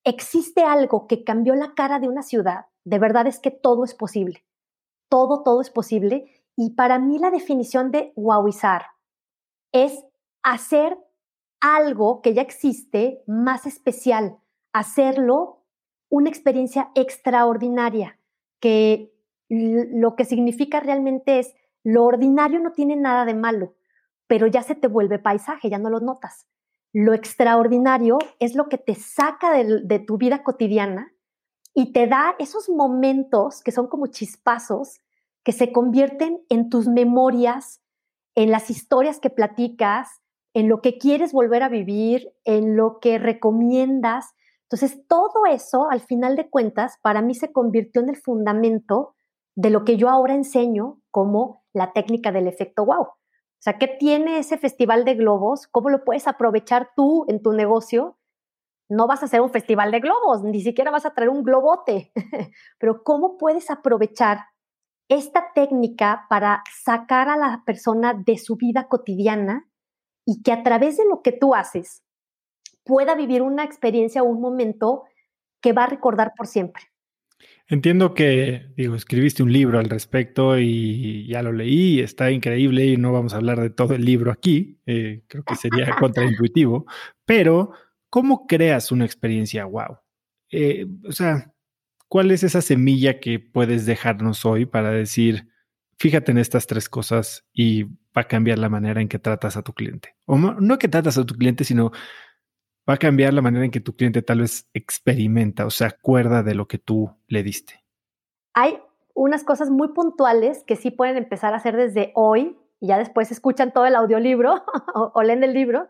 existe 0.05 0.63
algo 0.63 1.07
que 1.07 1.23
cambió 1.23 1.55
la 1.55 1.73
cara 1.73 1.99
de 1.99 2.07
una 2.07 2.21
ciudad, 2.21 2.67
de 2.85 2.99
verdad 2.99 3.27
es 3.27 3.39
que 3.39 3.51
todo 3.51 3.83
es 3.83 3.93
posible. 3.93 4.45
Todo, 5.09 5.43
todo 5.43 5.61
es 5.61 5.69
posible. 5.69 6.31
Y 6.55 6.75
para 6.75 6.99
mí 6.99 7.19
la 7.19 7.31
definición 7.31 7.91
de 7.91 8.13
wowizar 8.15 8.85
es 9.71 10.05
hacer 10.43 10.97
algo 11.59 12.21
que 12.21 12.33
ya 12.33 12.41
existe 12.41 13.23
más 13.27 13.65
especial, 13.65 14.37
hacerlo 14.71 15.63
una 16.09 16.29
experiencia 16.29 16.91
extraordinaria 16.95 18.19
que 18.59 19.13
lo 19.49 20.15
que 20.15 20.25
significa 20.25 20.79
realmente 20.79 21.39
es 21.39 21.53
lo 21.83 22.03
ordinario 22.03 22.59
no 22.59 22.71
tiene 22.71 22.95
nada 22.95 23.25
de 23.25 23.35
malo, 23.35 23.75
pero 24.27 24.47
ya 24.47 24.63
se 24.63 24.75
te 24.75 24.87
vuelve 24.87 25.19
paisaje, 25.19 25.69
ya 25.69 25.77
no 25.77 25.89
lo 25.89 25.99
notas. 25.99 26.47
Lo 26.91 27.13
extraordinario 27.13 28.17
es 28.39 28.55
lo 28.55 28.69
que 28.69 28.77
te 28.77 28.95
saca 28.95 29.51
de, 29.51 29.81
de 29.83 29.99
tu 29.99 30.17
vida 30.17 30.43
cotidiana 30.43 31.13
y 31.73 31.91
te 31.91 32.07
da 32.07 32.35
esos 32.39 32.69
momentos 32.69 33.61
que 33.61 33.71
son 33.71 33.87
como 33.87 34.07
chispazos 34.07 35.01
que 35.43 35.51
se 35.51 35.71
convierten 35.71 36.41
en 36.49 36.69
tus 36.69 36.87
memorias, 36.87 37.81
en 38.33 38.49
las 38.49 38.71
historias 38.71 39.19
que 39.19 39.29
platicas, 39.29 40.21
en 40.55 40.69
lo 40.69 40.81
que 40.81 40.97
quieres 40.97 41.33
volver 41.33 41.61
a 41.61 41.69
vivir, 41.69 42.33
en 42.45 42.75
lo 42.75 42.99
que 42.99 43.19
recomiendas, 43.19 44.33
entonces, 44.75 45.07
todo 45.07 45.45
eso, 45.49 45.89
al 45.89 46.01
final 46.01 46.35
de 46.35 46.49
cuentas, 46.49 46.97
para 47.01 47.21
mí 47.21 47.33
se 47.33 47.53
convirtió 47.53 48.01
en 48.01 48.09
el 48.09 48.17
fundamento 48.17 49.15
de 49.55 49.69
lo 49.69 49.85
que 49.85 49.95
yo 49.95 50.09
ahora 50.09 50.35
enseño 50.35 50.99
como 51.11 51.63
la 51.71 51.93
técnica 51.93 52.33
del 52.33 52.45
efecto 52.45 52.85
wow. 52.85 53.03
O 53.03 53.15
sea, 53.59 53.77
¿qué 53.77 53.87
tiene 53.87 54.37
ese 54.37 54.57
festival 54.57 55.05
de 55.05 55.13
globos? 55.15 55.67
¿Cómo 55.67 55.89
lo 55.89 56.03
puedes 56.03 56.27
aprovechar 56.27 56.89
tú 56.93 57.23
en 57.29 57.41
tu 57.41 57.53
negocio? 57.53 58.19
No 58.89 59.07
vas 59.07 59.21
a 59.21 59.27
hacer 59.27 59.39
un 59.39 59.49
festival 59.49 59.91
de 59.91 60.01
globos, 60.01 60.43
ni 60.43 60.59
siquiera 60.59 60.91
vas 60.91 61.05
a 61.05 61.13
traer 61.13 61.29
un 61.29 61.43
globote, 61.43 62.11
pero 62.77 63.01
¿cómo 63.01 63.37
puedes 63.37 63.71
aprovechar 63.71 64.39
esta 65.07 65.53
técnica 65.55 66.25
para 66.29 66.63
sacar 66.83 67.29
a 67.29 67.37
la 67.37 67.63
persona 67.65 68.13
de 68.13 68.37
su 68.37 68.57
vida 68.57 68.89
cotidiana 68.89 69.69
y 70.25 70.43
que 70.43 70.51
a 70.51 70.63
través 70.63 70.97
de 70.97 71.05
lo 71.05 71.21
que 71.21 71.31
tú 71.31 71.55
haces 71.55 72.04
pueda 72.85 73.15
vivir 73.15 73.41
una 73.41 73.65
experiencia 73.65 74.23
o 74.23 74.25
un 74.25 74.39
momento 74.39 75.03
que 75.61 75.73
va 75.73 75.83
a 75.83 75.87
recordar 75.87 76.33
por 76.37 76.47
siempre. 76.47 76.83
Entiendo 77.67 78.13
que, 78.13 78.67
digo, 78.77 78.95
escribiste 78.95 79.41
un 79.41 79.51
libro 79.51 79.79
al 79.79 79.89
respecto 79.89 80.59
y 80.59 81.27
ya 81.27 81.41
lo 81.41 81.51
leí, 81.51 81.99
está 81.99 82.29
increíble 82.29 82.85
y 82.85 82.97
no 82.97 83.11
vamos 83.11 83.33
a 83.33 83.37
hablar 83.37 83.59
de 83.59 83.71
todo 83.71 83.95
el 83.95 84.05
libro 84.05 84.31
aquí, 84.31 84.79
eh, 84.85 85.23
creo 85.27 85.43
que 85.43 85.55
sería 85.55 85.95
contraintuitivo, 85.99 86.85
pero 87.25 87.71
¿cómo 88.11 88.45
creas 88.45 88.91
una 88.91 89.05
experiencia 89.05 89.65
wow? 89.65 89.97
Eh, 90.51 90.85
o 91.07 91.11
sea, 91.11 91.53
¿cuál 92.07 92.29
es 92.29 92.43
esa 92.43 92.61
semilla 92.61 93.19
que 93.19 93.39
puedes 93.39 93.87
dejarnos 93.87 94.45
hoy 94.45 94.67
para 94.67 94.91
decir, 94.91 95.49
fíjate 95.97 96.31
en 96.31 96.37
estas 96.37 96.67
tres 96.67 96.87
cosas 96.87 97.47
y 97.51 97.83
va 97.83 98.21
a 98.21 98.27
cambiar 98.27 98.59
la 98.59 98.69
manera 98.69 99.01
en 99.01 99.07
que 99.07 99.17
tratas 99.17 99.57
a 99.57 99.63
tu 99.63 99.73
cliente? 99.73 100.15
O 100.25 100.37
no, 100.37 100.53
no 100.59 100.77
que 100.77 100.87
tratas 100.87 101.17
a 101.17 101.25
tu 101.25 101.33
cliente, 101.33 101.63
sino 101.63 101.91
va 102.89 102.95
a 102.95 102.97
cambiar 102.97 103.33
la 103.33 103.41
manera 103.41 103.65
en 103.65 103.71
que 103.71 103.79
tu 103.79 103.93
cliente 103.93 104.21
tal 104.21 104.41
vez 104.41 104.69
experimenta 104.73 105.65
o 105.65 105.71
se 105.71 105.85
acuerda 105.85 106.43
de 106.43 106.55
lo 106.55 106.67
que 106.67 106.77
tú 106.77 107.11
le 107.27 107.43
diste. 107.43 107.83
Hay 108.53 108.79
unas 109.13 109.43
cosas 109.43 109.69
muy 109.69 109.89
puntuales 109.89 110.63
que 110.63 110.75
sí 110.75 110.91
pueden 110.91 111.17
empezar 111.17 111.53
a 111.53 111.57
hacer 111.57 111.75
desde 111.75 112.11
hoy 112.15 112.57
y 112.79 112.87
ya 112.87 112.97
después 112.97 113.31
escuchan 113.31 113.71
todo 113.73 113.85
el 113.85 113.95
audiolibro 113.95 114.63
o, 114.93 115.23
leen 115.23 115.43
el 115.43 115.53
libro. 115.53 115.87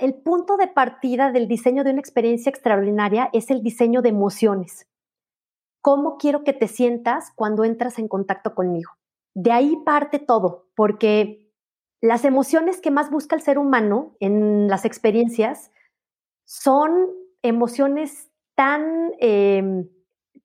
el 0.00 0.14
punto 0.14 0.56
de 0.56 0.68
partida 0.68 1.30
del 1.30 1.48
diseño 1.48 1.84
de 1.84 1.90
una 1.90 2.00
experiencia 2.00 2.50
extraordinaria 2.50 3.30
es 3.32 3.50
el 3.50 3.62
diseño 3.62 4.02
de 4.02 4.08
emociones. 4.08 4.86
¿Cómo 5.82 6.16
quiero 6.16 6.42
que 6.42 6.52
te 6.52 6.66
sientas 6.66 7.32
cuando 7.36 7.64
entras 7.64 7.98
en 8.00 8.08
contacto 8.08 8.54
conmigo? 8.54 8.92
De 9.34 9.52
ahí 9.52 9.76
parte 9.84 10.18
todo, 10.18 10.66
porque 10.74 11.52
las 12.00 12.24
emociones 12.24 12.80
que 12.80 12.90
más 12.90 13.10
busca 13.10 13.36
el 13.36 13.42
ser 13.42 13.58
humano 13.58 14.16
en 14.18 14.66
las 14.68 14.84
experiencias 14.84 15.70
son 16.46 17.08
emociones 17.42 18.30
tan, 18.54 19.12
em, 19.18 19.88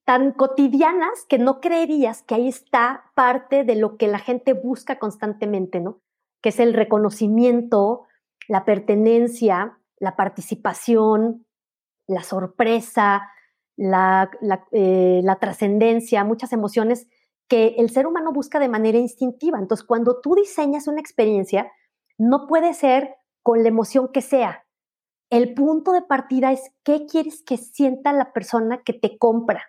tan 0.04 0.32
cotidianas 0.32 1.24
que 1.28 1.38
no 1.38 1.60
creerías 1.60 2.22
que 2.22 2.34
ahí 2.34 2.48
está 2.48 3.04
parte 3.14 3.64
de 3.64 3.76
lo 3.76 3.96
que 3.96 4.08
la 4.08 4.18
gente 4.18 4.52
busca 4.52 4.98
constantemente, 4.98 5.80
¿no? 5.80 6.00
Que 6.42 6.50
es 6.50 6.58
el 6.60 6.74
reconocimiento, 6.74 8.02
la 8.48 8.64
pertenencia, 8.64 9.78
la 9.98 10.16
participación, 10.16 11.46
la 12.08 12.24
sorpresa, 12.24 13.22
la, 13.76 14.28
la, 14.40 14.66
eh, 14.72 15.20
la 15.22 15.38
trascendencia, 15.38 16.24
muchas 16.24 16.52
emociones 16.52 17.06
que 17.48 17.76
el 17.78 17.90
ser 17.90 18.08
humano 18.08 18.32
busca 18.32 18.58
de 18.58 18.68
manera 18.68 18.98
instintiva. 18.98 19.58
Entonces, 19.60 19.86
cuando 19.86 20.20
tú 20.20 20.34
diseñas 20.34 20.88
una 20.88 21.00
experiencia, 21.00 21.70
no 22.18 22.48
puede 22.48 22.74
ser 22.74 23.14
con 23.42 23.62
la 23.62 23.68
emoción 23.68 24.08
que 24.12 24.20
sea, 24.20 24.64
el 25.32 25.54
punto 25.54 25.92
de 25.92 26.02
partida 26.02 26.52
es 26.52 26.74
qué 26.84 27.06
quieres 27.06 27.42
que 27.42 27.56
sienta 27.56 28.12
la 28.12 28.34
persona 28.34 28.82
que 28.82 28.92
te 28.92 29.16
compra 29.16 29.64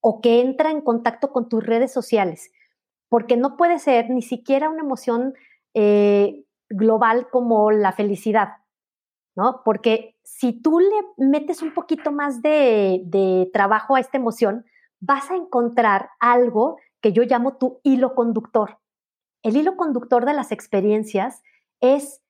o 0.00 0.20
que 0.20 0.40
entra 0.40 0.70
en 0.70 0.80
contacto 0.80 1.32
con 1.32 1.48
tus 1.48 1.66
redes 1.66 1.92
sociales, 1.92 2.52
porque 3.08 3.36
no 3.36 3.56
puede 3.56 3.80
ser 3.80 4.10
ni 4.10 4.22
siquiera 4.22 4.70
una 4.70 4.84
emoción 4.84 5.34
eh, 5.74 6.44
global 6.70 7.30
como 7.30 7.72
la 7.72 7.90
felicidad, 7.90 8.58
¿no? 9.34 9.62
Porque 9.64 10.16
si 10.22 10.52
tú 10.52 10.78
le 10.78 11.26
metes 11.26 11.62
un 11.62 11.74
poquito 11.74 12.12
más 12.12 12.40
de, 12.40 13.02
de 13.04 13.50
trabajo 13.52 13.96
a 13.96 14.00
esta 14.00 14.18
emoción, 14.18 14.66
vas 15.00 15.32
a 15.32 15.34
encontrar 15.34 16.10
algo 16.20 16.76
que 17.00 17.12
yo 17.12 17.24
llamo 17.24 17.56
tu 17.56 17.80
hilo 17.82 18.14
conductor. 18.14 18.78
El 19.42 19.56
hilo 19.56 19.76
conductor 19.76 20.26
de 20.26 20.34
las 20.34 20.52
experiencias 20.52 21.42
es 21.80 22.22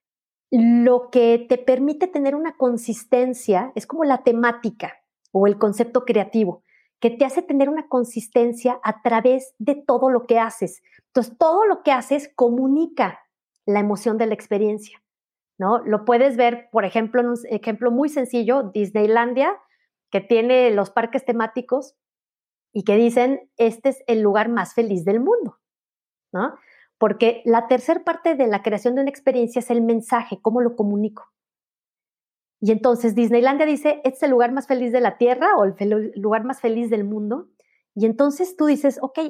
lo 0.51 1.11
que 1.11 1.45
te 1.49 1.59
permite 1.59 2.07
tener 2.07 2.35
una 2.35 2.57
consistencia 2.57 3.73
es 3.75 3.87
como 3.87 4.05
la 4.05 4.23
temática 4.23 4.95
o 5.33 5.47
el 5.47 5.59
concepto 5.59 6.05
creativo, 6.05 6.65
que 7.01 7.11
te 7.11 7.25
hace 7.25 7.43
tener 7.43 7.69
una 7.69 7.89
consistencia 7.89 8.81
a 8.83 9.03
través 9.03 9.55
de 9.59 9.75
todo 9.75 10.11
lo 10.11 10.27
que 10.27 10.39
haces. 10.39 10.83
Entonces, 11.09 11.37
todo 11.39 11.67
lo 11.67 11.83
que 11.83 11.93
haces 11.93 12.31
comunica 12.35 13.21
la 13.67 13.81
emoción 13.81 14.17
de 14.17 14.27
la 14.27 14.35
experiencia, 14.35 15.03
¿no? 15.59 15.79
Lo 15.79 16.05
puedes 16.05 16.37
ver, 16.37 16.69
por 16.73 16.85
ejemplo, 16.85 17.21
en 17.21 17.29
un 17.29 17.39
ejemplo 17.51 17.91
muy 17.91 18.09
sencillo, 18.09 18.63
Disneylandia, 18.63 19.55
que 20.11 20.21
tiene 20.21 20.71
los 20.71 20.91
parques 20.91 21.25
temáticos 21.25 21.95
y 22.73 22.85
que 22.85 22.97
dicen, 22.97 23.51
este 23.57 23.91
es 23.91 24.03
el 24.07 24.23
lugar 24.23 24.49
más 24.49 24.75
feliz 24.75 25.05
del 25.05 25.21
mundo, 25.21 25.59
¿no? 26.33 26.55
Porque 26.99 27.43
la 27.45 27.69
tercera 27.69 28.05
parte 28.05 28.35
de 28.35 28.47
la 28.47 28.63
creación 28.63 28.95
de 28.95 29.03
una 29.03 29.11
experiencia 29.11 29.61
es 29.61 29.71
el 29.71 29.83
mensaje, 29.83 30.41
cómo 30.43 30.61
lo 30.61 30.77
comunico. 30.77 31.33
Y 32.61 32.73
entonces 32.73 33.15
Disneylandia 33.15 33.67
dice, 33.67 34.01
este 34.05 34.17
es 34.17 34.23
el 34.25 34.31
lugar 34.31 34.53
más 34.53 34.67
feliz 34.67 34.93
de 34.93 35.01
la 35.01 35.17
Tierra 35.17 35.57
o 35.57 35.65
el 35.65 36.13
lugar 36.17 36.45
más 36.45 36.61
feliz 36.61 36.91
del 36.91 37.05
mundo. 37.05 37.49
Y 37.95 38.05
entonces 38.05 38.57
tú 38.57 38.67
dices, 38.67 38.99
ok, 39.01 39.21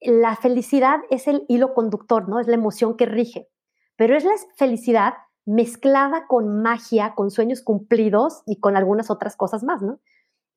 la 0.00 0.34
felicidad 0.36 1.00
es 1.10 1.28
el 1.28 1.44
hilo 1.48 1.74
conductor, 1.74 2.28
¿no? 2.28 2.40
Es 2.40 2.46
la 2.46 2.54
emoción 2.54 2.96
que 2.96 3.04
rige. 3.04 3.48
Pero 3.96 4.16
es 4.16 4.24
la 4.24 4.32
felicidad 4.56 5.14
mezclada 5.44 6.26
con 6.26 6.62
magia, 6.62 7.14
con 7.14 7.30
sueños 7.30 7.62
cumplidos 7.62 8.42
y 8.46 8.60
con 8.60 8.76
algunas 8.76 9.10
otras 9.10 9.36
cosas 9.36 9.62
más, 9.62 9.82
¿no? 9.82 10.00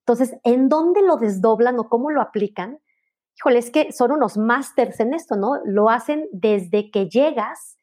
Entonces, 0.05 0.37
¿en 0.43 0.69
dónde 0.69 1.01
lo 1.01 1.17
desdoblan 1.17 1.79
o 1.79 1.89
cómo 1.89 2.09
lo 2.09 2.21
aplican? 2.21 2.79
Híjole, 3.37 3.59
es 3.59 3.71
que 3.71 3.91
son 3.91 4.11
unos 4.11 4.37
másters 4.37 4.99
en 4.99 5.13
esto, 5.13 5.35
¿no? 5.35 5.59
Lo 5.65 5.89
hacen 5.89 6.27
desde 6.31 6.91
que 6.91 7.09
llegas, 7.09 7.77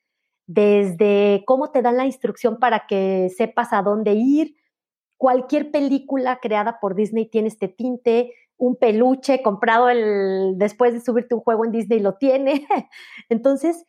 desde 0.47 1.45
cómo 1.47 1.71
te 1.71 1.83
dan 1.83 1.97
la 1.97 2.07
instrucción 2.07 2.59
para 2.59 2.87
que 2.87 3.31
sepas 3.37 3.73
a 3.73 3.83
dónde 3.83 4.15
ir. 4.15 4.57
Cualquier 5.17 5.71
película 5.71 6.39
creada 6.41 6.81
por 6.81 6.95
Disney 6.95 7.29
tiene 7.29 7.49
este 7.49 7.69
tinte, 7.69 8.33
un 8.57 8.77
peluche 8.77 9.43
comprado 9.43 9.87
después 10.57 10.93
de 10.93 11.01
subirte 11.01 11.35
un 11.35 11.41
juego 11.41 11.65
en 11.65 11.73
Disney 11.73 12.01
lo 12.01 12.15
tiene. 12.15 12.67
Entonces, 13.29 13.87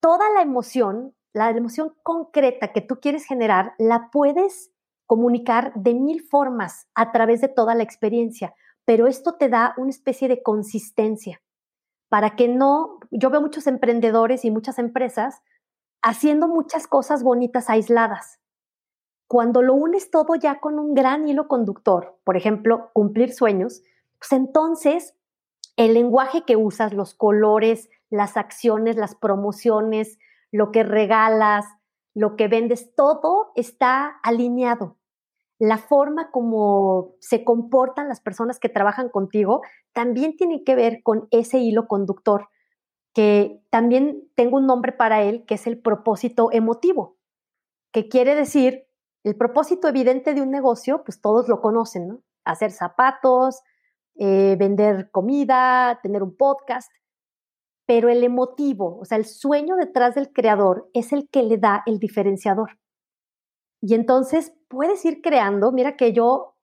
toda 0.00 0.30
la 0.34 0.42
emoción, 0.42 1.14
la 1.32 1.50
emoción 1.50 1.94
concreta 2.02 2.72
que 2.72 2.80
tú 2.80 3.00
quieres 3.00 3.24
generar, 3.24 3.74
la 3.78 4.10
puedes 4.12 4.70
comunicar 5.06 5.72
de 5.74 5.94
mil 5.94 6.22
formas 6.22 6.88
a 6.94 7.12
través 7.12 7.40
de 7.40 7.48
toda 7.48 7.74
la 7.74 7.82
experiencia 7.82 8.54
pero 8.84 9.06
esto 9.06 9.34
te 9.34 9.48
da 9.48 9.74
una 9.76 9.90
especie 9.90 10.28
de 10.28 10.42
consistencia 10.42 11.40
para 12.08 12.36
que 12.36 12.48
no, 12.48 12.98
yo 13.10 13.30
veo 13.30 13.40
muchos 13.40 13.66
emprendedores 13.66 14.44
y 14.44 14.50
muchas 14.50 14.78
empresas 14.78 15.42
haciendo 16.02 16.48
muchas 16.48 16.86
cosas 16.86 17.22
bonitas 17.22 17.70
aisladas. 17.70 18.38
Cuando 19.26 19.62
lo 19.62 19.74
unes 19.74 20.10
todo 20.10 20.34
ya 20.34 20.60
con 20.60 20.78
un 20.78 20.94
gran 20.94 21.26
hilo 21.26 21.48
conductor, 21.48 22.18
por 22.24 22.36
ejemplo, 22.36 22.90
cumplir 22.92 23.32
sueños, 23.32 23.82
pues 24.18 24.32
entonces 24.32 25.16
el 25.76 25.94
lenguaje 25.94 26.44
que 26.44 26.56
usas, 26.56 26.92
los 26.92 27.14
colores, 27.14 27.88
las 28.10 28.36
acciones, 28.36 28.96
las 28.96 29.14
promociones, 29.14 30.18
lo 30.52 30.70
que 30.70 30.84
regalas, 30.84 31.64
lo 32.14 32.36
que 32.36 32.46
vendes, 32.46 32.94
todo 32.94 33.50
está 33.56 34.20
alineado 34.22 34.96
la 35.58 35.78
forma 35.78 36.30
como 36.30 37.14
se 37.20 37.44
comportan 37.44 38.08
las 38.08 38.20
personas 38.20 38.58
que 38.58 38.68
trabajan 38.68 39.08
contigo 39.08 39.62
también 39.92 40.36
tiene 40.36 40.64
que 40.64 40.74
ver 40.74 41.02
con 41.02 41.28
ese 41.30 41.58
hilo 41.58 41.86
conductor, 41.86 42.48
que 43.14 43.60
también 43.70 44.28
tengo 44.34 44.56
un 44.56 44.66
nombre 44.66 44.92
para 44.92 45.22
él, 45.22 45.44
que 45.46 45.54
es 45.54 45.66
el 45.66 45.80
propósito 45.80 46.50
emotivo, 46.50 47.16
que 47.92 48.08
quiere 48.08 48.34
decir, 48.34 48.86
el 49.22 49.36
propósito 49.36 49.88
evidente 49.88 50.34
de 50.34 50.42
un 50.42 50.50
negocio, 50.50 51.02
pues 51.04 51.20
todos 51.20 51.48
lo 51.48 51.60
conocen, 51.60 52.08
¿no? 52.08 52.22
Hacer 52.44 52.72
zapatos, 52.72 53.62
eh, 54.16 54.56
vender 54.58 55.10
comida, 55.10 55.98
tener 56.02 56.22
un 56.22 56.36
podcast, 56.36 56.90
pero 57.86 58.08
el 58.08 58.22
emotivo, 58.24 58.98
o 58.98 59.04
sea, 59.04 59.18
el 59.18 59.24
sueño 59.24 59.76
detrás 59.76 60.14
del 60.14 60.32
creador 60.32 60.90
es 60.92 61.12
el 61.12 61.28
que 61.28 61.42
le 61.42 61.58
da 61.58 61.82
el 61.86 61.98
diferenciador. 61.98 62.78
Y 63.86 63.92
entonces 63.92 64.54
puedes 64.68 65.04
ir 65.04 65.20
creando, 65.20 65.70
mira 65.70 65.94
que 65.94 66.14
yo, 66.14 66.56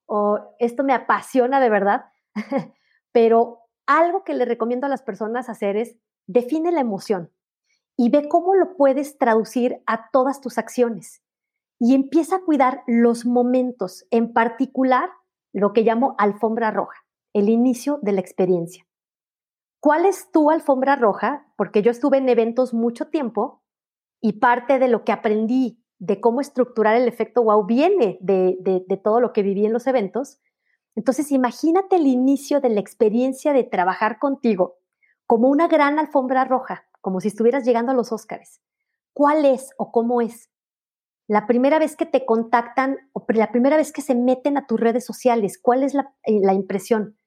esto 0.57 0.83
me 0.83 0.95
apasiona 0.95 1.59
de 1.59 1.69
verdad, 1.69 2.05
pero 3.11 3.59
algo 3.85 4.23
que 4.23 4.33
le 4.33 4.43
recomiendo 4.43 4.87
a 4.87 4.89
las 4.89 5.03
personas 5.03 5.47
hacer 5.47 5.77
es 5.77 5.95
define 6.25 6.71
la 6.71 6.79
emoción 6.79 7.31
y 7.95 8.09
ve 8.09 8.27
cómo 8.27 8.55
lo 8.55 8.75
puedes 8.75 9.19
traducir 9.19 9.83
a 9.85 10.09
todas 10.09 10.41
tus 10.41 10.57
acciones. 10.57 11.21
Y 11.79 11.93
empieza 11.93 12.37
a 12.37 12.41
cuidar 12.41 12.81
los 12.87 13.27
momentos, 13.27 14.07
en 14.09 14.33
particular 14.33 15.11
lo 15.53 15.73
que 15.73 15.83
llamo 15.83 16.15
alfombra 16.17 16.71
roja, 16.71 17.05
el 17.33 17.49
inicio 17.49 17.99
de 18.01 18.13
la 18.13 18.21
experiencia. 18.21 18.87
¿Cuál 19.79 20.07
es 20.07 20.31
tu 20.31 20.49
alfombra 20.49 20.95
roja? 20.95 21.53
Porque 21.55 21.83
yo 21.83 21.91
estuve 21.91 22.17
en 22.17 22.29
eventos 22.29 22.73
mucho 22.73 23.09
tiempo 23.09 23.61
y 24.19 24.39
parte 24.39 24.79
de 24.79 24.87
lo 24.87 25.03
que 25.03 25.11
aprendí 25.11 25.80
de 26.01 26.19
cómo 26.19 26.41
estructurar 26.41 26.95
el 26.95 27.07
efecto 27.07 27.43
wow 27.43 27.65
viene 27.65 28.17
de, 28.21 29.01
todo 29.03 29.21
lo 29.21 29.31
que 29.31 29.43
viví 29.43 29.65
en 29.65 29.73
los 29.73 29.87
eventos. 29.87 30.39
Entonces, 30.95 31.31
imagínate 31.31 31.95
el 31.95 32.07
inicio 32.07 32.59
de 32.59 32.69
la 32.69 32.81
experiencia 32.81 33.53
de 33.53 33.63
trabajar 33.63 34.19
contigo 34.19 34.79
como 35.27 35.47
una 35.47 35.67
gran 35.67 35.99
alfombra 35.99 36.43
roja, 36.43 36.85
como 36.99 37.21
si 37.21 37.29
estuvieras 37.29 37.63
llegando 37.63 37.91
a 37.91 37.95
los 37.95 38.11
Óscares. 38.11 38.61
¿Cuál 39.13 39.45
es 39.45 39.69
o 39.77 39.91
cómo 39.91 40.21
es? 40.21 40.51
la 41.31 41.47
primera 41.47 41.79
vez 41.79 41.95
que 41.95 42.05
te 42.05 42.25
contactan 42.25 42.97
o 43.13 43.25
la 43.29 43.53
primera 43.53 43.77
vez 43.77 43.93
que 43.93 44.01
se 44.01 44.15
meten 44.15 44.57
a 44.57 44.67
tus 44.67 44.77
redes 44.77 45.05
sociales, 45.05 45.57
¿cuál 45.61 45.81
es 45.83 45.95
eh, 45.95 46.01
la 46.41 46.53
impresión? 46.53 47.17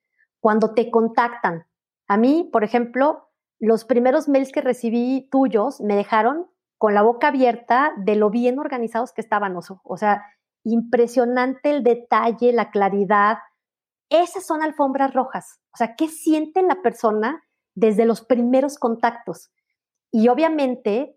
Cuando 0.41 0.75
te 0.75 0.91
contactan. 0.91 1.65
A 2.07 2.19
mí, 2.19 2.51
por 2.53 2.65
ejemplo, 2.65 3.31
los 3.59 3.87
primeros 3.87 4.29
mails 4.29 4.53
que 4.53 4.61
recibí 4.61 5.27
tuyos 5.31 5.81
me 5.81 5.97
dejaron 5.97 6.51
con 6.79 6.95
la 6.95 7.03
boca 7.03 7.29
abierta 7.29 7.93
de 7.97 8.17
lo 8.17 8.31
bien 8.31 8.59
organizados 8.59 9.13
que 9.13 9.21
estaban, 9.21 9.57
o 9.57 9.97
sea, 9.97 10.25
impresionante 10.65 11.71
el 11.71 11.83
detalle, 11.83 12.53
la 12.53 12.71
claridad. 12.71 13.39
Esas 14.11 14.47
son 14.47 14.63
alfombras 14.63 15.13
rojas. 15.15 15.61
O 15.73 15.77
sea, 15.77 15.95
¿qué 15.97 16.09
siente 16.09 16.63
la 16.63 16.83
persona 16.83 17.45
desde 17.75 18.07
los 18.07 18.25
primeros 18.25 18.79
contactos? 18.79 19.51
Y 20.11 20.29
obviamente 20.29 21.17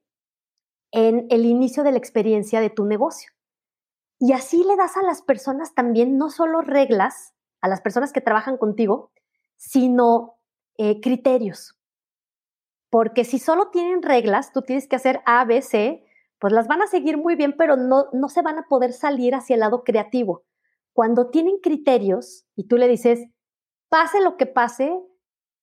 en 0.91 1.27
el 1.29 1.45
inicio 1.45 1.83
de 1.83 1.91
la 1.91 1.97
experiencia 1.97 2.61
de 2.61 2.69
tu 2.69 2.85
negocio. 2.85 3.31
Y 4.19 4.33
así 4.33 4.63
le 4.63 4.75
das 4.75 4.97
a 4.97 5.03
las 5.03 5.21
personas 5.21 5.75
también 5.75 6.17
no 6.17 6.29
solo 6.29 6.61
reglas, 6.61 7.33
a 7.61 7.67
las 7.67 7.81
personas 7.81 8.13
que 8.13 8.21
trabajan 8.21 8.57
contigo, 8.57 9.11
sino 9.57 10.39
eh, 10.77 11.01
criterios. 11.01 11.76
Porque 12.89 13.23
si 13.23 13.39
solo 13.39 13.69
tienen 13.69 14.01
reglas, 14.01 14.53
tú 14.53 14.61
tienes 14.61 14.87
que 14.87 14.95
hacer 14.95 15.21
A, 15.25 15.43
B, 15.45 15.61
C, 15.61 16.03
pues 16.39 16.53
las 16.53 16.67
van 16.67 16.81
a 16.81 16.87
seguir 16.87 17.17
muy 17.17 17.35
bien, 17.35 17.55
pero 17.57 17.75
no, 17.75 18.05
no 18.13 18.29
se 18.29 18.41
van 18.41 18.57
a 18.57 18.67
poder 18.69 18.93
salir 18.93 19.35
hacia 19.35 19.55
el 19.55 19.61
lado 19.61 19.83
creativo. 19.83 20.45
Cuando 20.93 21.29
tienen 21.29 21.57
criterios 21.61 22.45
y 22.55 22.67
tú 22.67 22.77
le 22.77 22.87
dices, 22.87 23.27
pase 23.89 24.21
lo 24.21 24.37
que 24.37 24.45
pase, 24.45 24.91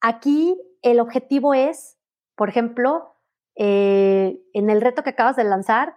aquí 0.01 0.57
el 0.83 1.01
objetivo 1.01 1.55
es, 1.55 1.99
por 2.37 2.49
ejemplo, 2.49 3.17
eh, 3.57 4.41
en 4.53 4.71
el 4.71 4.81
reto 4.81 5.03
que 5.03 5.11
acabas 5.11 5.37
de 5.37 5.45
lanzar, 5.45 5.95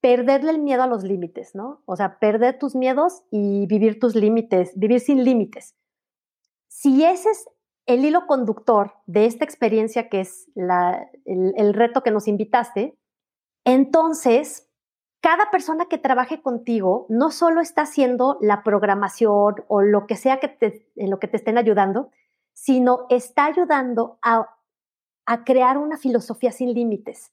perderle 0.00 0.50
el 0.50 0.60
miedo 0.60 0.82
a 0.82 0.86
los 0.86 1.02
límites, 1.02 1.54
¿no? 1.54 1.82
O 1.86 1.96
sea, 1.96 2.18
perder 2.18 2.58
tus 2.58 2.74
miedos 2.74 3.24
y 3.30 3.66
vivir 3.66 3.98
tus 3.98 4.14
límites, 4.14 4.72
vivir 4.76 5.00
sin 5.00 5.24
límites. 5.24 5.74
Si 6.68 7.04
ese 7.04 7.30
es 7.30 7.48
el 7.88 8.04
hilo 8.04 8.26
conductor 8.26 8.92
de 9.06 9.24
esta 9.24 9.46
experiencia 9.46 10.10
que 10.10 10.20
es 10.20 10.50
el, 10.54 11.74
reto 11.74 12.02
que 12.02 12.10
nos 12.10 12.28
invitaste, 12.28 12.98
entonces 13.64 14.68
cada 15.20 15.50
persona 15.50 15.86
que 15.86 15.96
trabaje 15.96 16.42
contigo 16.42 17.06
no 17.08 17.30
solo 17.30 17.62
está 17.62 17.82
haciendo 17.82 18.36
la 18.42 18.62
programación 18.62 19.54
o 19.68 19.80
lo 19.80 20.06
que 20.06 20.16
sea 20.16 20.38
que 20.38 20.86
en 20.96 21.10
lo 21.10 21.18
que 21.18 21.28
te 21.28 21.38
estén 21.38 21.56
ayudando, 21.56 22.10
sino 22.52 23.06
está 23.08 23.46
ayudando 23.46 24.18
a 24.22 25.44
crear 25.44 25.78
una 25.78 25.96
filosofía 25.96 26.52
sin 26.52 26.74
límites, 26.74 27.32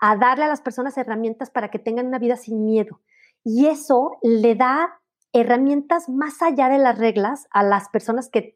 a 0.00 0.16
darle 0.16 0.44
a 0.44 0.48
las 0.48 0.62
personas 0.62 0.98
herramientas 0.98 1.48
para 1.50 1.70
que 1.70 1.78
tengan 1.78 2.08
una 2.08 2.18
vida 2.18 2.36
sin 2.36 2.64
miedo. 2.64 3.00
Y 3.44 3.66
eso 3.66 4.18
le 4.22 4.56
da 4.56 5.00
herramientas 5.40 6.08
más 6.08 6.42
allá 6.42 6.68
de 6.68 6.78
las 6.78 6.98
reglas 6.98 7.46
a 7.50 7.62
las 7.62 7.88
personas 7.88 8.30
que, 8.30 8.54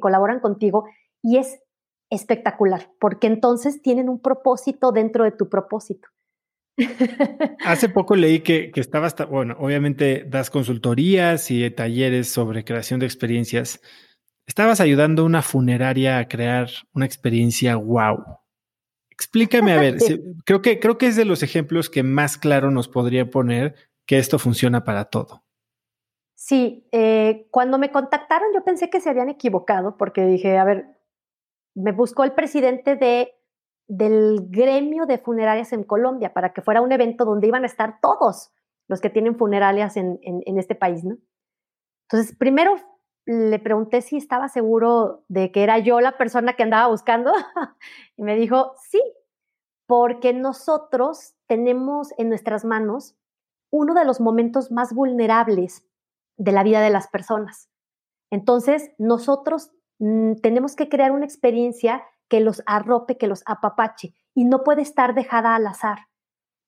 colaboran 0.00 0.40
contigo 0.40 0.84
y 1.22 1.38
es 1.38 1.60
espectacular, 2.10 2.90
porque 3.00 3.26
entonces 3.26 3.82
tienen 3.82 4.08
un 4.08 4.20
propósito 4.20 4.92
dentro 4.92 5.24
de 5.24 5.32
tu 5.32 5.48
propósito. 5.48 6.08
Hace 7.64 7.88
poco 7.88 8.16
leí 8.16 8.40
que, 8.40 8.70
que 8.70 8.80
estabas, 8.80 9.14
bueno, 9.28 9.56
obviamente 9.58 10.24
das 10.28 10.50
consultorías 10.50 11.50
y 11.50 11.70
talleres 11.70 12.30
sobre 12.30 12.64
creación 12.64 13.00
de 13.00 13.06
experiencias. 13.06 13.80
Estabas 14.46 14.80
ayudando 14.80 15.22
a 15.22 15.26
una 15.26 15.42
funeraria 15.42 16.18
a 16.18 16.28
crear 16.28 16.68
una 16.92 17.06
experiencia 17.06 17.76
wow. 17.76 18.38
Explícame, 19.10 19.72
a 19.72 19.80
ver, 19.80 19.98
creo, 20.44 20.62
que, 20.62 20.80
creo 20.80 20.98
que 20.98 21.06
es 21.06 21.16
de 21.16 21.24
los 21.24 21.42
ejemplos 21.42 21.88
que 21.90 22.02
más 22.02 22.38
claro 22.38 22.70
nos 22.70 22.88
podría 22.88 23.30
poner 23.30 23.74
que 24.06 24.18
esto 24.18 24.38
funciona 24.38 24.84
para 24.84 25.06
todo. 25.06 25.44
Sí, 26.44 26.88
eh, 26.90 27.46
cuando 27.52 27.78
me 27.78 27.92
contactaron 27.92 28.52
yo 28.52 28.64
pensé 28.64 28.90
que 28.90 29.00
se 29.00 29.08
habían 29.08 29.28
equivocado 29.28 29.96
porque 29.96 30.26
dije, 30.26 30.58
a 30.58 30.64
ver, 30.64 30.98
me 31.76 31.92
buscó 31.92 32.24
el 32.24 32.32
presidente 32.32 32.96
de, 32.96 33.32
del 33.86 34.48
gremio 34.50 35.06
de 35.06 35.18
funerarias 35.18 35.72
en 35.72 35.84
Colombia 35.84 36.34
para 36.34 36.52
que 36.52 36.60
fuera 36.60 36.80
un 36.80 36.90
evento 36.90 37.24
donde 37.24 37.46
iban 37.46 37.62
a 37.62 37.66
estar 37.66 38.00
todos 38.00 38.52
los 38.88 39.00
que 39.00 39.08
tienen 39.08 39.36
funerarias 39.36 39.96
en, 39.96 40.18
en, 40.20 40.58
este 40.58 40.74
país, 40.74 41.04
¿no? 41.04 41.16
Entonces, 42.10 42.36
primero 42.36 42.74
le 43.24 43.60
pregunté 43.60 44.00
si 44.00 44.16
estaba 44.16 44.48
seguro 44.48 45.24
de 45.28 45.52
que 45.52 45.62
era 45.62 45.78
yo 45.78 46.00
la 46.00 46.18
persona 46.18 46.54
que 46.54 46.64
andaba 46.64 46.88
buscando 46.88 47.32
y 48.16 48.24
me 48.24 48.34
dijo, 48.34 48.72
sí, 48.90 49.00
porque 49.86 50.32
nosotros 50.32 51.36
tenemos 51.46 52.08
en 52.18 52.30
nuestras 52.30 52.64
manos 52.64 53.14
uno 53.70 53.94
de 53.94 54.04
los 54.04 54.20
momentos 54.20 54.72
más 54.72 54.92
vulnerables 54.92 55.86
de 56.36 56.52
la 56.52 56.62
vida 56.62 56.80
de 56.80 56.90
las 56.90 57.08
personas. 57.08 57.68
Entonces, 58.30 58.90
nosotros 58.98 59.70
mm, 59.98 60.36
tenemos 60.36 60.74
que 60.74 60.88
crear 60.88 61.12
una 61.12 61.24
experiencia 61.24 62.02
que 62.28 62.40
los 62.40 62.62
arrope, 62.66 63.18
que 63.18 63.26
los 63.26 63.42
apapache 63.46 64.14
y 64.34 64.44
no 64.44 64.64
puede 64.64 64.82
estar 64.82 65.14
dejada 65.14 65.54
al 65.54 65.66
azar. 65.66 65.98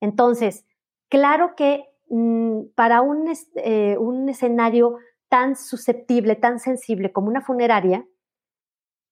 Entonces, 0.01 0.67
claro 1.09 1.55
que 1.57 1.87
mm, 2.11 2.65
para 2.75 3.01
un, 3.01 3.33
eh, 3.57 3.97
un 3.99 4.29
escenario 4.29 4.99
tan 5.29 5.57
susceptible, 5.57 6.37
tan 6.37 6.61
sensible 6.61 7.13
como 7.13 7.29
una 7.29 7.41
funeraria, 7.41 8.07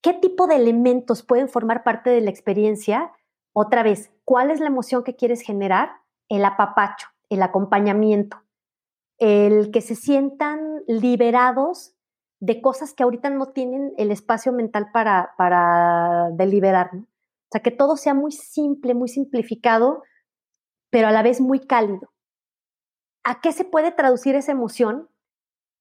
¿qué 0.03 0.13
tipo 0.13 0.47
de 0.47 0.57
elementos 0.57 1.23
pueden 1.23 1.49
formar 1.49 1.85
parte 1.85 2.11
de 2.11 2.21
la 2.21 2.31
experiencia? 2.31 3.13
Otra 3.55 3.83
vez, 3.83 4.13
¿cuál 4.25 4.51
es 4.51 4.61
la 4.61 4.67
emoción 4.67 5.05
que 5.05 5.17
quieres 5.17 5.41
generar? 5.41 5.91
El 6.29 6.45
apapacho, 6.45 7.09
el 7.31 7.43
acompañamiento, 7.43 8.43
el 9.23 9.70
que 9.70 9.83
se 9.83 9.95
sientan 9.95 10.83
liberados 10.89 11.95
de 12.41 12.61
cosas 12.61 12.93
que 12.93 13.05
ahorita 13.05 13.31
no 13.31 13.53
tienen 13.53 13.93
el 13.97 14.11
espacio 14.11 14.53
mental 14.53 14.89
para, 14.93 15.35
para 15.39 16.31
deliberar. 16.33 16.91
O 16.93 17.49
sea, 17.53 17.62
que 17.62 17.70
todo 17.70 17.97
sea 17.97 18.14
muy 18.14 18.33
simple, 18.33 18.95
muy 18.95 19.09
simplificado, 19.09 20.03
pero 20.91 21.07
a 21.07 21.12
la 21.12 21.23
vez 21.23 21.41
muy 21.41 21.61
cálido. 21.61 22.11
¿A 23.23 23.41
qué 23.41 23.53
se 23.53 23.64
puede 23.64 23.93
traducir 23.93 24.35
esa 24.35 24.51
emoción? 24.51 25.09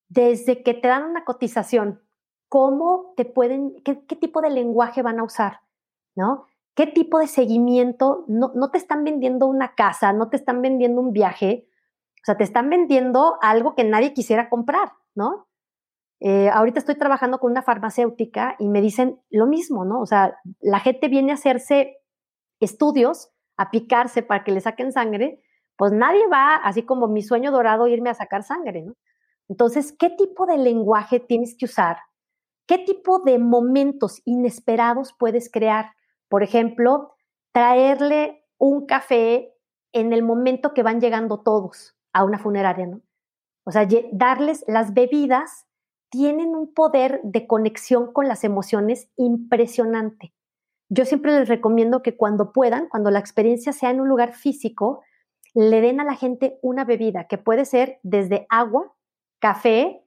Desde 0.08 0.62
que 0.62 0.74
te 0.74 0.86
dan 0.86 1.10
una 1.10 1.24
cotización, 1.24 2.00
¿cómo 2.48 3.12
te 3.16 3.24
pueden, 3.24 3.74
qué, 3.82 3.96
tipo 3.96 4.40
de 4.40 4.50
lenguaje 4.50 5.02
van 5.02 5.18
a 5.18 5.24
usar? 5.24 5.62
¿No? 6.14 6.46
¿Qué 6.76 6.86
tipo 6.86 7.18
de 7.18 7.26
seguimiento? 7.26 8.24
No, 8.28 8.52
no 8.54 8.70
te 8.70 8.78
están 8.78 9.02
vendiendo 9.02 9.48
una 9.48 9.74
casa, 9.74 10.12
no 10.12 10.28
te 10.28 10.36
están 10.36 10.62
vendiendo 10.62 11.00
un 11.00 11.12
viaje, 11.12 11.66
o 12.22 12.24
sea, 12.24 12.36
te 12.36 12.44
están 12.44 12.70
vendiendo 12.70 13.36
algo 13.42 13.74
que 13.74 13.82
nadie 13.82 14.14
quisiera 14.14 14.48
comprar, 14.48 14.92
¿no? 15.16 15.48
Eh, 16.20 16.48
ahorita 16.50 16.78
estoy 16.78 16.94
trabajando 16.94 17.40
con 17.40 17.50
una 17.50 17.62
farmacéutica 17.62 18.54
y 18.60 18.68
me 18.68 18.80
dicen 18.80 19.20
lo 19.28 19.48
mismo, 19.48 19.84
¿no? 19.84 20.00
O 20.00 20.06
sea, 20.06 20.38
la 20.60 20.78
gente 20.78 21.08
viene 21.08 21.32
a 21.32 21.34
hacerse 21.34 21.96
estudios, 22.60 23.30
a 23.56 23.72
picarse 23.72 24.22
para 24.22 24.44
que 24.44 24.52
le 24.52 24.60
saquen 24.60 24.92
sangre, 24.92 25.42
pues 25.76 25.90
nadie 25.90 26.24
va, 26.28 26.54
así 26.54 26.84
como 26.84 27.08
mi 27.08 27.22
sueño 27.22 27.50
dorado, 27.50 27.88
irme 27.88 28.10
a 28.10 28.14
sacar 28.14 28.44
sangre, 28.44 28.82
¿no? 28.82 28.94
Entonces, 29.48 29.92
¿qué 29.98 30.10
tipo 30.10 30.46
de 30.46 30.58
lenguaje 30.58 31.18
tienes 31.18 31.56
que 31.58 31.64
usar? 31.64 31.96
¿Qué 32.68 32.78
tipo 32.78 33.18
de 33.18 33.40
momentos 33.40 34.22
inesperados 34.24 35.12
puedes 35.18 35.50
crear? 35.50 35.90
Por 36.28 36.44
ejemplo, 36.44 37.16
traerle 37.50 38.44
un 38.58 38.86
café 38.86 39.56
en 39.90 40.12
el 40.12 40.22
momento 40.22 40.72
que 40.72 40.84
van 40.84 41.00
llegando 41.00 41.40
todos 41.40 41.96
a 42.12 42.24
una 42.24 42.38
funeraria, 42.38 42.86
¿no? 42.86 43.00
O 43.64 43.70
sea, 43.70 43.86
darles 44.12 44.64
las 44.66 44.92
bebidas 44.92 45.66
tienen 46.10 46.54
un 46.54 46.72
poder 46.74 47.20
de 47.22 47.46
conexión 47.46 48.12
con 48.12 48.28
las 48.28 48.44
emociones 48.44 49.08
impresionante. 49.16 50.34
Yo 50.90 51.06
siempre 51.06 51.38
les 51.38 51.48
recomiendo 51.48 52.02
que 52.02 52.16
cuando 52.16 52.52
puedan, 52.52 52.88
cuando 52.88 53.10
la 53.10 53.18
experiencia 53.18 53.72
sea 53.72 53.90
en 53.90 54.00
un 54.00 54.08
lugar 54.08 54.34
físico, 54.34 55.02
le 55.54 55.80
den 55.80 56.00
a 56.00 56.04
la 56.04 56.14
gente 56.14 56.58
una 56.60 56.84
bebida, 56.84 57.28
que 57.28 57.38
puede 57.38 57.64
ser 57.64 57.98
desde 58.02 58.46
agua, 58.50 58.94
café, 59.38 60.04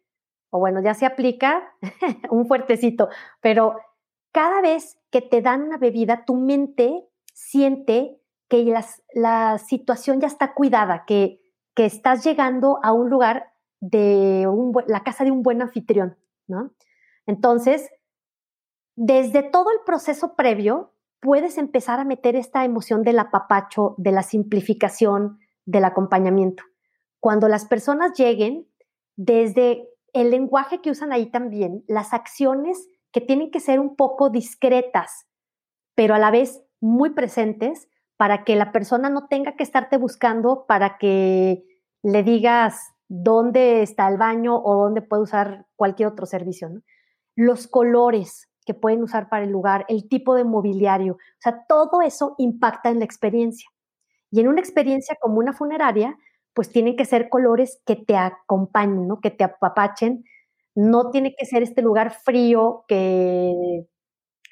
o 0.52 0.60
bueno, 0.60 0.82
ya 0.84 0.94
se 0.94 1.06
aplica 1.06 1.74
un 2.30 2.48
fuertecito, 2.48 3.10
pero 3.42 3.78
cada 4.32 4.62
vez 4.62 5.00
que 5.10 5.22
te 5.22 5.42
dan 5.42 5.64
una 5.64 5.78
bebida, 5.78 6.26
tu 6.26 6.36
mente 6.36 7.08
siente 7.34 8.20
que 8.48 8.72
la 9.14 9.58
situación 9.58 10.22
ya 10.22 10.28
está 10.28 10.54
cuidada, 10.54 11.06
que, 11.08 11.45
que 11.76 11.86
estás 11.86 12.24
llegando 12.24 12.80
a 12.84 12.94
un 12.94 13.10
lugar 13.10 13.52
de 13.82 14.48
la 14.88 15.04
casa 15.04 15.24
de 15.24 15.32
un 15.32 15.44
buen 15.44 15.62
anfitrión, 15.62 16.18
¿no? 16.48 16.72
Entonces, 17.28 17.92
desde 18.96 19.44
todo 19.44 19.72
el 19.72 19.80
proceso 19.86 20.36
previo, 20.36 20.94
puedes 21.20 21.58
empezar 21.58 22.00
a 22.00 22.06
meter 22.06 22.36
esta 22.36 22.64
emoción 22.64 23.04
del 23.04 23.20
apapacho, 23.20 23.96
de 23.98 24.12
la 24.12 24.24
simplificación, 24.24 25.40
del 25.66 25.86
acompañamiento. 25.86 26.64
Cuando 27.20 27.48
las 27.48 27.66
personas 27.66 28.14
lleguen, 28.18 28.68
desde 29.16 29.90
el 30.14 30.30
lenguaje 30.30 30.82
que 30.82 30.92
usan 30.92 31.12
ahí 31.12 31.30
también, 31.30 31.84
las 31.88 32.14
acciones 32.14 32.88
que 33.12 33.22
tienen 33.22 33.52
que 33.52 33.60
ser 33.60 33.80
un 33.80 33.96
poco 33.96 34.30
discretas, 34.30 35.28
pero 35.96 36.16
a 36.16 36.20
la 36.20 36.32
vez 36.32 36.64
muy 36.80 37.12
presentes, 37.12 37.88
para 38.18 38.44
que 38.44 38.56
la 38.56 38.72
persona 38.72 39.10
no 39.10 39.28
tenga 39.28 39.56
que 39.56 39.64
estarte 39.64 39.98
buscando 39.98 40.66
para 40.68 40.98
que 40.98 41.64
le 42.02 42.24
digas 42.24 42.94
dónde 43.08 43.82
está 43.82 44.08
el 44.08 44.18
baño 44.18 44.56
o 44.56 44.76
dónde 44.76 45.02
puede 45.02 45.24
usar 45.24 45.66
cualquier 45.76 46.10
otro 46.10 46.26
servicio. 46.26 46.70
Los 47.36 47.68
colores 47.68 48.50
que 48.66 48.74
pueden 48.74 49.04
usar 49.04 49.30
para 49.30 49.44
el 49.44 49.52
lugar, 49.52 49.86
el 49.90 50.08
tipo 50.08 50.34
de 50.36 50.44
mobiliario, 50.44 51.14
o 51.14 51.40
sea, 51.40 51.66
todo 51.68 52.02
eso 52.02 52.36
impacta 52.38 52.90
en 52.90 53.00
la 53.00 53.06
experiencia. 53.06 53.70
Y 54.32 54.40
en 54.40 54.48
una 54.48 54.60
experiencia 54.60 55.16
como 55.20 55.38
una 55.38 55.54
funeraria, 55.54 56.18
pues 56.54 56.72
tienen 56.72 56.96
que 56.96 57.06
ser 57.06 57.30
colores 57.30 57.82
que 57.86 57.96
te 57.96 58.16
acompañen, 58.16 59.08
¿no? 59.08 59.20
que 59.20 59.30
te 59.30 59.44
apapachen. 59.44 60.24
No 60.74 61.12
tiene 61.12 61.36
que 61.38 61.46
ser 61.46 61.64
este 61.64 61.82
lugar 61.82 62.12
frío 62.12 62.86
que 62.88 63.86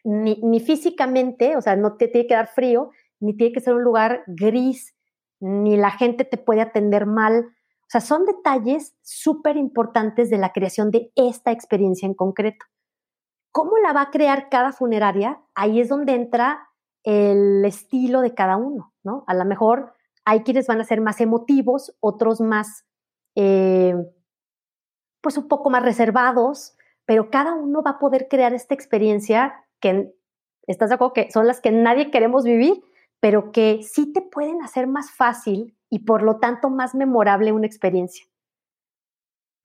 ni, 0.03 0.39
ni 0.43 0.59
físicamente, 0.59 1.55
o 1.55 1.61
sea, 1.61 1.75
no 1.75 1.95
te 1.97 2.07
tiene 2.07 2.27
que 2.27 2.35
dar 2.35 2.47
frío, 2.47 2.91
ni 3.23 3.35
tiene 3.35 3.53
que 3.53 3.61
ser 3.61 3.73
un 3.73 3.83
lugar 3.83 4.23
gris, 4.27 4.93
ni 5.39 5.77
la 5.77 5.91
gente 5.91 6.25
te 6.25 6.37
puede 6.37 6.61
atender 6.61 7.05
mal. 7.05 7.45
O 7.45 7.89
sea, 7.89 8.01
son 8.01 8.25
detalles 8.25 8.95
súper 9.01 9.57
importantes 9.57 10.29
de 10.29 10.37
la 10.37 10.51
creación 10.51 10.91
de 10.91 11.11
esta 11.15 11.51
experiencia 11.51 12.05
en 12.05 12.13
concreto. 12.13 12.65
¿Cómo 13.51 13.77
la 13.77 13.93
va 13.93 14.01
a 14.01 14.11
crear 14.11 14.49
cada 14.49 14.71
funeraria? 14.71 15.41
Ahí 15.55 15.79
es 15.79 15.89
donde 15.89 16.15
entra 16.15 16.67
el 17.03 17.63
estilo 17.65 18.21
de 18.21 18.33
cada 18.33 18.57
uno, 18.57 18.93
¿no? 19.03 19.23
A 19.27 19.33
lo 19.33 19.45
mejor 19.45 19.93
hay 20.25 20.41
quienes 20.43 20.67
van 20.67 20.81
a 20.81 20.85
ser 20.85 21.01
más 21.01 21.21
emotivos, 21.21 21.95
otros 21.99 22.41
más, 22.41 22.85
eh, 23.35 23.95
pues 25.21 25.37
un 25.37 25.47
poco 25.47 25.69
más 25.69 25.83
reservados, 25.83 26.75
pero 27.05 27.29
cada 27.29 27.53
uno 27.53 27.83
va 27.83 27.91
a 27.91 27.99
poder 27.99 28.27
crear 28.29 28.53
esta 28.53 28.73
experiencia 28.73 29.65
que, 29.79 30.13
¿estás 30.65 30.89
de 30.89 30.95
acuerdo? 30.95 31.13
Que 31.13 31.31
son 31.31 31.45
las 31.45 31.61
que 31.61 31.71
nadie 31.71 32.09
queremos 32.09 32.45
vivir, 32.45 32.83
pero 33.23 33.53
que 33.53 33.83
sí 33.83 34.11
te 34.11 34.21
pueden 34.21 34.61
hacer 34.63 34.85
más 34.85 35.09
fácil 35.09 35.77
y 35.89 35.99
por 35.99 36.23
lo 36.23 36.39
tanto 36.39 36.69
más 36.69 36.93
memorable 36.93 37.53
una 37.53 37.65
experiencia. 37.65 38.25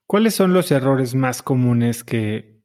¿Cuáles 0.07 0.37
son 0.37 0.53
los 0.53 0.71
errores 0.71 1.17
más 1.17 1.43
comunes 1.43 2.05
que, 2.05 2.63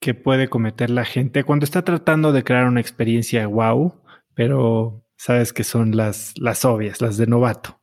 que 0.00 0.14
puede 0.14 0.48
cometer 0.48 0.90
la 0.90 1.04
gente 1.04 1.42
cuando 1.42 1.64
está 1.64 1.82
tratando 1.82 2.30
de 2.30 2.44
crear 2.44 2.68
una 2.68 2.80
experiencia 2.80 3.48
wow, 3.48 4.00
pero 4.34 5.04
sabes 5.16 5.52
que 5.52 5.64
son 5.64 5.96
las, 5.96 6.34
las 6.38 6.64
obvias, 6.64 7.00
las 7.00 7.16
de 7.16 7.26
novato? 7.26 7.80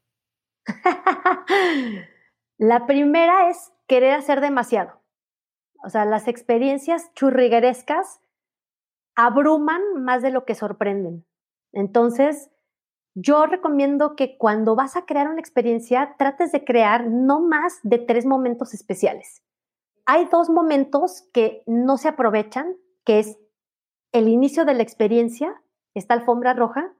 la 2.58 2.86
primera 2.88 3.50
es 3.50 3.74
querer 3.86 4.14
hacer 4.14 4.40
demasiado. 4.40 5.04
O 5.84 5.90
sea, 5.90 6.06
las 6.06 6.30
experiencias 6.30 7.14
churriguerescas 7.16 8.22
abruman 9.14 9.82
más 10.06 10.22
de 10.22 10.32
lo 10.32 10.46
que 10.46 10.56
sorprenden. 10.56 11.26
Entonces, 11.74 12.50
yo 13.16 13.46
recomiendo 13.46 14.16
que 14.16 14.38
cuando 14.38 14.76
vas 14.76 14.96
a 14.96 15.06
crear 15.06 15.28
una 15.28 15.40
experiencia, 15.40 16.16
trates 16.18 16.52
de 16.52 16.64
crear 16.64 17.08
no 17.10 17.42
más 17.42 17.80
de 17.84 18.00
tres 18.00 18.26
momentos 18.26 18.74
especiales. 18.74 19.44
Hay 20.06 20.26
dos 20.32 20.50
momentos 20.50 21.28
que 21.34 21.64
no 21.68 21.98
se 21.98 22.08
aprovechan, 22.10 22.76
que 23.06 23.20
es 23.20 23.38
el 24.12 24.30
inicio 24.30 24.66
de 24.66 24.74
la 24.74 24.84
experiencia, 24.84 25.62
esta 25.94 26.14
alfombra 26.14 26.54
roja, 26.54 26.96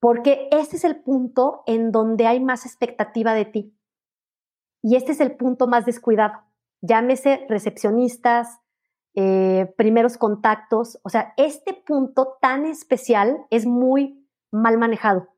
porque 0.00 0.48
este 0.50 0.76
es 0.76 0.84
el 0.84 1.00
punto 1.02 1.62
en 1.66 1.90
donde 1.90 2.26
hay 2.26 2.40
más 2.40 2.66
expectativa 2.66 3.32
de 3.32 3.46
ti. 3.46 3.78
Y 4.82 4.96
este 4.96 5.12
es 5.12 5.20
el 5.20 5.36
punto 5.36 5.66
más 5.66 5.86
descuidado. 5.86 6.42
Llámese 6.82 7.46
recepcionistas, 7.48 8.60
eh, 9.14 9.72
primeros 9.76 10.18
contactos. 10.18 10.98
O 11.02 11.08
sea, 11.08 11.34
este 11.36 11.74
punto 11.74 12.36
tan 12.40 12.66
especial 12.66 13.46
es 13.50 13.66
muy 13.66 14.26
mal 14.50 14.78
manejado. 14.78 15.28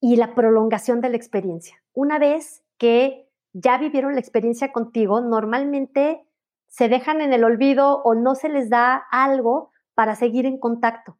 Y 0.00 0.16
la 0.16 0.34
prolongación 0.34 1.00
de 1.00 1.10
la 1.10 1.16
experiencia. 1.16 1.82
Una 1.92 2.18
vez 2.18 2.64
que 2.76 3.30
ya 3.52 3.78
vivieron 3.78 4.14
la 4.14 4.20
experiencia 4.20 4.72
contigo, 4.72 5.20
normalmente 5.20 6.26
se 6.66 6.88
dejan 6.88 7.20
en 7.20 7.32
el 7.32 7.44
olvido 7.44 8.02
o 8.02 8.14
no 8.14 8.34
se 8.34 8.48
les 8.48 8.68
da 8.68 8.96
algo 9.10 9.70
para 9.94 10.16
seguir 10.16 10.44
en 10.44 10.58
contacto. 10.58 11.16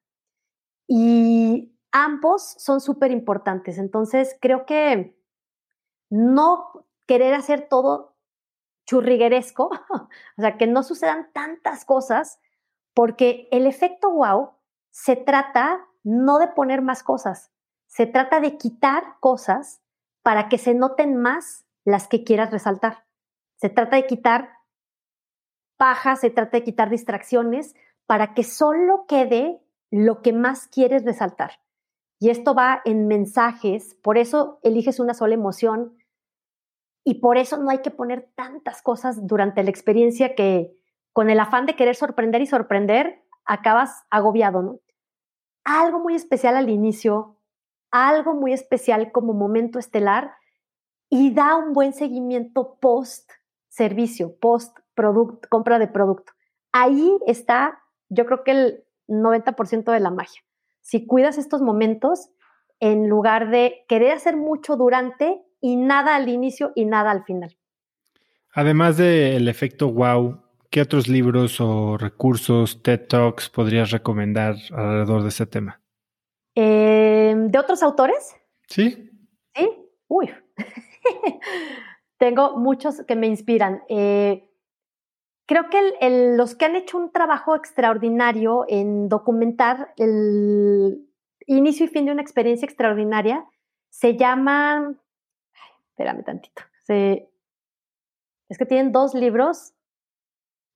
Y 0.89 1.73
ambos 1.93 2.43
son 2.59 2.81
súper 2.81 3.13
importantes. 3.13 3.79
Entonces, 3.79 4.37
creo 4.41 4.67
que 4.67 5.17
no 6.11 6.87
querer 7.07 7.35
hacer 7.35 7.69
todo 7.69 8.14
churrigueresco, 8.87 9.71
o 9.91 10.41
sea, 10.41 10.57
que 10.57 10.67
no 10.67 10.83
sucedan 10.83 11.31
tantas 11.33 11.85
cosas, 11.85 12.41
porque 12.95 13.49
el 13.51 13.67
efecto 13.67 14.11
wow 14.11 14.53
se 14.91 15.17
trata 15.17 15.87
no 16.03 16.39
de 16.39 16.49
poner 16.49 16.83
más 16.83 17.03
cosas, 17.03 17.51
se 17.87 18.07
trata 18.07 18.41
de 18.41 18.57
quitar 18.57 19.17
cosas 19.21 19.83
para 20.23 20.49
que 20.49 20.59
se 20.59 20.75
noten 20.75 21.17
más 21.17 21.65
las 21.85 22.09
que 22.09 22.25
quieras 22.25 22.51
resaltar. 22.51 23.05
Se 23.57 23.69
trata 23.69 23.97
de 23.97 24.07
quitar 24.07 24.51
paja, 25.77 26.17
se 26.17 26.31
trata 26.31 26.59
de 26.59 26.65
quitar 26.65 26.91
distracciones 26.91 27.75
para 28.07 28.35
que 28.35 28.43
solo 28.43 29.07
quede 29.07 29.61
lo 29.91 30.23
que 30.23 30.33
más 30.33 30.67
quieres 30.67 31.05
resaltar. 31.05 31.61
Y 32.19 32.31
esto 32.31 32.55
va 32.55 32.81
en 32.85 33.07
mensajes, 33.07 33.95
por 34.03 34.19
eso 34.19 34.61
eliges 34.63 34.99
una 34.99 35.15
sola 35.15 35.35
emoción 35.35 35.97
y 37.05 37.21
por 37.21 37.37
eso 37.37 37.59
no 37.59 37.71
hay 37.71 37.79
que 37.79 37.91
poner 37.91 38.31
tantas 38.35 38.83
cosas 38.83 39.27
durante 39.27 39.63
la 39.63 39.71
experiencia 39.71 40.35
que 40.35 40.75
con 41.13 41.31
el 41.31 41.39
afán 41.39 41.67
de 41.67 41.77
querer 41.77 41.95
sorprender 41.95 42.41
y 42.41 42.47
sorprender, 42.47 43.23
acabas 43.45 44.05
agobiado, 44.11 44.63
¿no? 44.63 44.81
Algo 45.65 46.01
muy 46.01 46.15
especial 46.15 46.57
al 46.57 46.71
inicio, 46.71 47.39
algo 47.91 48.35
muy 48.35 48.53
especial 48.53 49.13
como 49.13 49.33
momento 49.33 49.79
estelar 49.79 50.35
y 51.09 51.33
da 51.33 51.57
un 51.57 51.73
buen 51.73 51.93
seguimiento 51.93 52.79
post 52.81 53.31
servicio, 53.69 54.37
post 54.41 54.77
compra 55.49 55.79
de 55.79 55.89
producto. 55.89 56.33
Ahí 56.73 57.17
está, 57.27 57.83
yo 58.09 58.27
creo 58.27 58.43
que 58.43 58.51
el 58.51 58.85
90% 59.09 59.93
de 59.93 60.01
la 60.01 60.11
magia 60.11 60.43
si 60.85 61.07
cuidas 61.07 61.39
estos 61.39 61.63
momentos 61.63 62.31
en 62.79 63.09
lugar 63.09 63.51
de 63.51 63.85
querer 63.89 64.13
hacer 64.13 64.37
mucho 64.37 64.77
durante 64.77 65.43
y 65.65 65.77
nada 65.77 66.15
al 66.15 66.29
inicio 66.29 66.73
y 66.75 66.85
nada 66.85 67.11
al 67.11 67.25
final. 67.25 67.57
Además 68.53 68.99
del 68.99 69.49
efecto 69.49 69.91
wow, 69.91 70.43
¿qué 70.69 70.83
otros 70.83 71.09
libros 71.09 71.59
o 71.59 71.97
recursos, 71.97 72.83
TED 72.83 73.07
Talks 73.09 73.49
podrías 73.49 73.91
recomendar 73.91 74.57
alrededor 74.73 75.23
de 75.23 75.31
ese 75.31 75.47
tema? 75.47 75.81
Em, 76.55 77.51
¿De 77.51 77.59
otros 77.59 77.83
autores? 77.83 78.37
Sí. 78.69 79.11
Sí. 79.55 79.71
Uy. 80.07 80.31
Tengo 82.19 82.59
muchos 82.59 83.03
que 83.09 83.17
me 83.17 83.27
inspiran. 83.27 83.85
Eh, 83.89 84.51
Creo 85.47 85.69
que 85.69 85.79
los 86.37 86.55
que 86.55 86.65
han 86.65 86.77
hecho 86.77 86.97
un 86.97 87.13
trabajo 87.13 87.55
extraordinario 87.55 88.65
en 88.67 89.11
documentar 89.11 89.93
el 89.99 91.07
inicio 91.47 91.85
y 91.85 91.89
fin 91.91 92.07
de 92.07 92.13
una 92.13 92.23
experiencia 92.23 92.65
extraordinaria 92.65 93.45
se 93.91 94.17
llaman, 94.17 94.99
espérame 95.95 96.25
tantito, 96.25 96.63
es 96.89 98.59
que 98.59 98.67
tienen 98.67 98.93
dos 98.93 99.15
libros, 99.15 99.75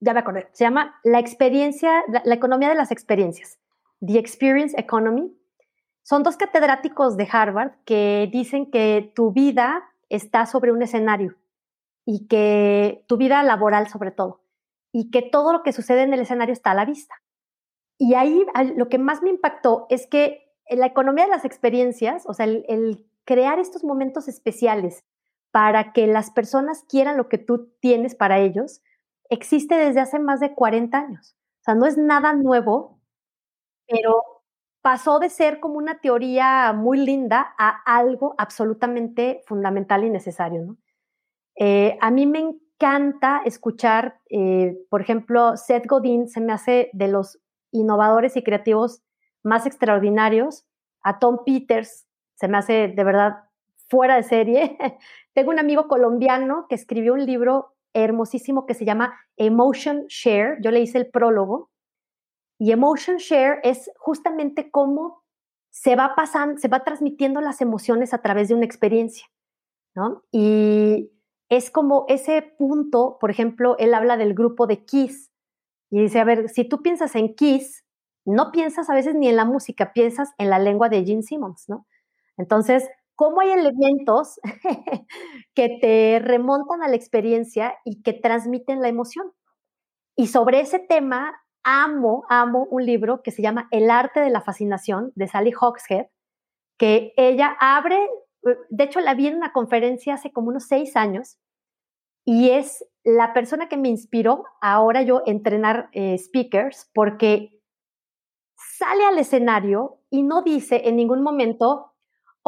ya 0.00 0.14
me 0.14 0.20
acordé, 0.20 0.48
se 0.52 0.64
llama 0.64 1.00
La 1.02 1.18
experiencia, 1.18 2.04
la 2.24 2.34
economía 2.34 2.68
de 2.68 2.76
las 2.76 2.92
experiencias, 2.92 3.58
The 4.00 4.18
Experience 4.18 4.78
Economy. 4.78 5.36
Son 6.02 6.22
dos 6.22 6.36
catedráticos 6.36 7.16
de 7.16 7.28
Harvard 7.30 7.72
que 7.84 8.28
dicen 8.32 8.70
que 8.70 9.12
tu 9.14 9.32
vida 9.32 9.90
está 10.08 10.46
sobre 10.46 10.72
un 10.72 10.82
escenario 10.82 11.36
y 12.06 12.26
que 12.28 13.04
tu 13.08 13.16
vida 13.16 13.42
laboral 13.42 13.88
sobre 13.88 14.12
todo 14.12 14.40
y 14.92 15.10
que 15.10 15.22
todo 15.22 15.52
lo 15.52 15.62
que 15.62 15.72
sucede 15.72 16.02
en 16.02 16.14
el 16.14 16.20
escenario 16.20 16.52
está 16.52 16.70
a 16.70 16.74
la 16.74 16.86
vista. 16.86 17.16
Y 17.98 18.14
ahí 18.14 18.46
lo 18.76 18.88
que 18.88 18.98
más 18.98 19.22
me 19.22 19.30
impactó 19.30 19.86
es 19.90 20.06
que 20.06 20.48
la 20.70 20.86
economía 20.86 21.24
de 21.24 21.30
las 21.30 21.44
experiencias, 21.44 22.24
o 22.26 22.32
sea, 22.32 22.46
el, 22.46 23.04
crear 23.28 23.58
estos 23.58 23.84
momentos 23.84 24.26
especiales 24.26 25.04
para 25.50 25.92
que 25.92 26.06
las 26.06 26.30
personas 26.30 26.86
quieran 26.88 27.18
lo 27.18 27.28
que 27.28 27.36
tú 27.36 27.70
tienes 27.78 28.14
para 28.14 28.38
ellos, 28.38 28.80
existe 29.28 29.74
desde 29.74 30.00
hace 30.00 30.18
más 30.18 30.40
de 30.40 30.54
40 30.54 30.96
años. 30.96 31.36
O 31.60 31.64
sea, 31.64 31.74
no 31.74 31.84
es 31.84 31.98
nada 31.98 32.32
nuevo, 32.32 33.02
pero 33.86 34.22
pasó 34.80 35.18
de 35.18 35.28
ser 35.28 35.60
como 35.60 35.74
una 35.74 36.00
teoría 36.00 36.72
muy 36.72 37.04
linda 37.04 37.54
a 37.58 37.82
algo 37.84 38.34
absolutamente 38.38 39.42
fundamental 39.46 40.04
y 40.04 40.10
necesario. 40.10 40.78
Eh, 41.54 41.98
a 42.00 42.10
mí 42.10 42.24
me 42.24 42.38
encanta 42.38 43.42
escuchar, 43.44 44.22
eh, 44.30 44.78
por 44.88 45.02
ejemplo, 45.02 45.58
Seth 45.58 45.86
Godin 45.86 46.28
se 46.28 46.40
me 46.40 46.54
hace 46.54 46.88
de 46.94 47.08
los 47.08 47.38
innovadores 47.72 48.38
y 48.38 48.42
creativos 48.42 49.02
más 49.42 49.66
extraordinarios. 49.66 50.64
A 51.02 51.18
Tom 51.18 51.40
Peters 51.44 52.07
se 52.38 52.48
me 52.48 52.58
hace 52.58 52.88
de 52.88 53.04
verdad 53.04 53.44
fuera 53.88 54.16
de 54.16 54.22
serie. 54.22 54.78
Tengo 55.34 55.50
un 55.50 55.58
amigo 55.58 55.88
colombiano 55.88 56.66
que 56.68 56.74
escribió 56.74 57.14
un 57.14 57.26
libro 57.26 57.74
hermosísimo 57.94 58.66
que 58.66 58.74
se 58.74 58.84
llama 58.84 59.18
Emotion 59.36 60.06
Share. 60.08 60.58
Yo 60.62 60.70
le 60.70 60.80
hice 60.80 60.98
el 60.98 61.10
prólogo. 61.10 61.70
Y 62.60 62.72
Emotion 62.72 63.16
Share 63.16 63.60
es 63.62 63.90
justamente 63.98 64.70
cómo 64.70 65.22
se 65.70 65.96
va 65.96 66.14
pasando, 66.16 66.58
se 66.60 66.68
va 66.68 66.84
transmitiendo 66.84 67.40
las 67.40 67.60
emociones 67.60 68.14
a 68.14 68.22
través 68.22 68.48
de 68.48 68.54
una 68.54 68.64
experiencia. 68.64 69.26
¿no? 69.94 70.22
Y 70.30 71.10
es 71.48 71.70
como 71.70 72.04
ese 72.08 72.42
punto, 72.42 73.18
por 73.20 73.30
ejemplo, 73.30 73.76
él 73.78 73.94
habla 73.94 74.16
del 74.16 74.34
grupo 74.34 74.66
de 74.66 74.84
Kiss 74.84 75.32
y 75.90 76.02
dice, 76.02 76.20
a 76.20 76.24
ver, 76.24 76.48
si 76.48 76.64
tú 76.64 76.82
piensas 76.82 77.16
en 77.16 77.34
Kiss, 77.34 77.84
no 78.24 78.52
piensas 78.52 78.90
a 78.90 78.94
veces 78.94 79.14
ni 79.14 79.28
en 79.28 79.36
la 79.36 79.44
música, 79.44 79.92
piensas 79.92 80.30
en 80.38 80.50
la 80.50 80.58
lengua 80.58 80.88
de 80.88 81.04
Gene 81.04 81.22
Simmons, 81.22 81.68
¿no? 81.68 81.86
Entonces, 82.38 82.88
¿cómo 83.16 83.40
hay 83.40 83.50
elementos 83.50 84.40
que 85.54 85.78
te 85.80 86.20
remontan 86.20 86.82
a 86.82 86.88
la 86.88 86.96
experiencia 86.96 87.74
y 87.84 88.02
que 88.02 88.14
transmiten 88.14 88.80
la 88.80 88.88
emoción? 88.88 89.32
Y 90.16 90.28
sobre 90.28 90.60
ese 90.60 90.78
tema, 90.78 91.34
amo, 91.64 92.24
amo 92.28 92.66
un 92.70 92.86
libro 92.86 93.22
que 93.22 93.30
se 93.30 93.42
llama 93.42 93.68
El 93.70 93.90
arte 93.90 94.20
de 94.20 94.30
la 94.30 94.40
fascinación 94.40 95.12
de 95.14 95.28
Sally 95.28 95.52
Hawkshead, 95.52 96.06
que 96.78 97.12
ella 97.16 97.56
abre, 97.60 97.98
de 98.70 98.84
hecho 98.84 99.00
la 99.00 99.14
vi 99.14 99.26
en 99.26 99.36
una 99.36 99.52
conferencia 99.52 100.14
hace 100.14 100.32
como 100.32 100.48
unos 100.48 100.66
seis 100.66 100.96
años, 100.96 101.38
y 102.24 102.50
es 102.50 102.84
la 103.04 103.32
persona 103.32 103.68
que 103.68 103.76
me 103.76 103.88
inspiró 103.88 104.44
ahora 104.60 105.02
yo 105.02 105.22
entrenar 105.26 105.88
eh, 105.92 106.16
speakers, 106.18 106.90
porque 106.92 107.58
sale 108.56 109.04
al 109.04 109.18
escenario 109.18 110.00
y 110.10 110.22
no 110.22 110.42
dice 110.42 110.88
en 110.88 110.96
ningún 110.96 111.22
momento, 111.22 111.94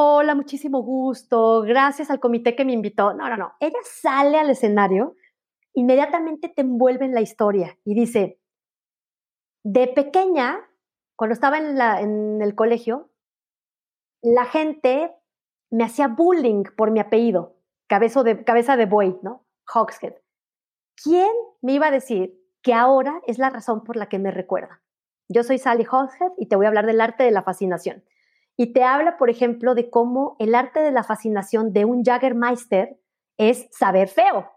hola, 0.03 0.35
muchísimo 0.35 0.83
gusto, 0.83 1.61
gracias 1.61 2.11
al 2.11 2.21
comité 2.21 2.57
que 2.57 2.65
me 2.65 2.73
invitó. 2.73 3.13
No, 3.13 3.29
no, 3.29 3.37
no. 3.37 3.53
Ella 3.61 3.79
sale 3.85 4.39
al 4.39 4.49
escenario, 4.49 5.15
inmediatamente 5.75 6.49
te 6.49 6.63
envuelve 6.63 7.05
en 7.05 7.13
la 7.13 7.21
historia 7.21 7.77
y 7.85 7.95
dice, 7.95 8.41
de 9.63 9.89
pequeña, 9.89 10.59
cuando 11.17 11.35
estaba 11.35 11.59
en, 11.59 12.41
el 12.41 12.55
colegio, 12.55 13.11
la 14.23 14.47
gente 14.47 15.15
me 15.71 15.85
hacía 15.85 16.09
bullying 16.09 16.65
por 16.79 16.91
mi 16.91 17.01
apellido, 17.01 17.59
cabeza 17.87 18.23
de, 18.23 18.43
cabeza 18.43 18.79
de 18.79 18.87
buey, 18.87 19.19
¿no? 19.23 19.45
Hawkshead. 19.67 20.15
¿Quién 20.97 21.31
me 21.61 21.75
iba 21.75 21.89
a 21.89 21.91
decir 21.91 22.41
que 22.63 22.73
ahora 22.73 23.21
es 23.27 23.37
la 23.37 23.51
razón 23.51 23.85
por 23.85 23.97
la 23.97 24.09
que 24.09 24.19
me 24.19 24.31
recuerda? 24.31 24.81
Yo 25.29 25.43
soy 25.43 25.59
Sally 25.59 25.85
Hawkshead 25.85 26.33
y 26.39 26.47
te 26.47 26.57
voy 26.57 26.65
a 26.65 26.69
hablar 26.69 26.87
del 26.87 27.03
arte 27.03 27.23
de 27.23 27.33
la 27.33 27.43
fascinación. 27.43 28.03
Y 28.61 28.75
te 28.75 28.85
habla, 28.85 29.17
por 29.17 29.31
ejemplo, 29.31 29.75
de 29.75 29.89
cómo 29.89 30.37
el 30.39 30.55
arte 30.55 30.81
de 30.81 30.93
la 30.93 31.03
fascinación 31.03 31.73
de 31.73 31.87
un 31.87 32.05
Jaggermeister 32.05 33.01
es 33.39 33.67
saber 33.71 34.09
feo. 34.09 34.51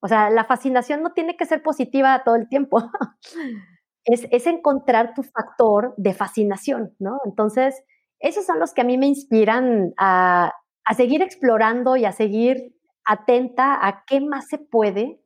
O 0.00 0.08
sea, 0.08 0.28
la 0.28 0.42
fascinación 0.42 1.04
no 1.04 1.12
tiene 1.12 1.36
que 1.36 1.46
ser 1.46 1.62
positiva 1.62 2.20
todo 2.24 2.34
el 2.34 2.48
tiempo. 2.48 2.90
es, 4.04 4.26
es 4.32 4.48
encontrar 4.48 5.14
tu 5.14 5.22
factor 5.22 5.94
de 5.96 6.14
fascinación, 6.14 6.96
¿no? 6.98 7.20
Entonces, 7.24 7.84
esos 8.18 8.44
son 8.44 8.58
los 8.58 8.74
que 8.74 8.80
a 8.80 8.84
mí 8.84 8.98
me 8.98 9.06
inspiran 9.06 9.94
a, 9.96 10.52
seguir 10.96 11.22
explorando 11.22 11.96
y 11.96 12.06
a 12.06 12.10
seguir 12.10 12.74
atenta 13.04 13.86
a 13.86 14.02
qué 14.04 14.20
más 14.20 14.48
se 14.48 14.58
puede 14.58 15.22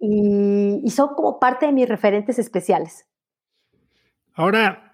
y, 0.00 0.90
son 0.90 1.14
como 1.14 1.38
parte 1.38 1.66
de 1.66 1.72
mis 1.72 1.88
referentes 1.88 2.40
especiales. 2.40 3.06
Ahora, 4.34 4.91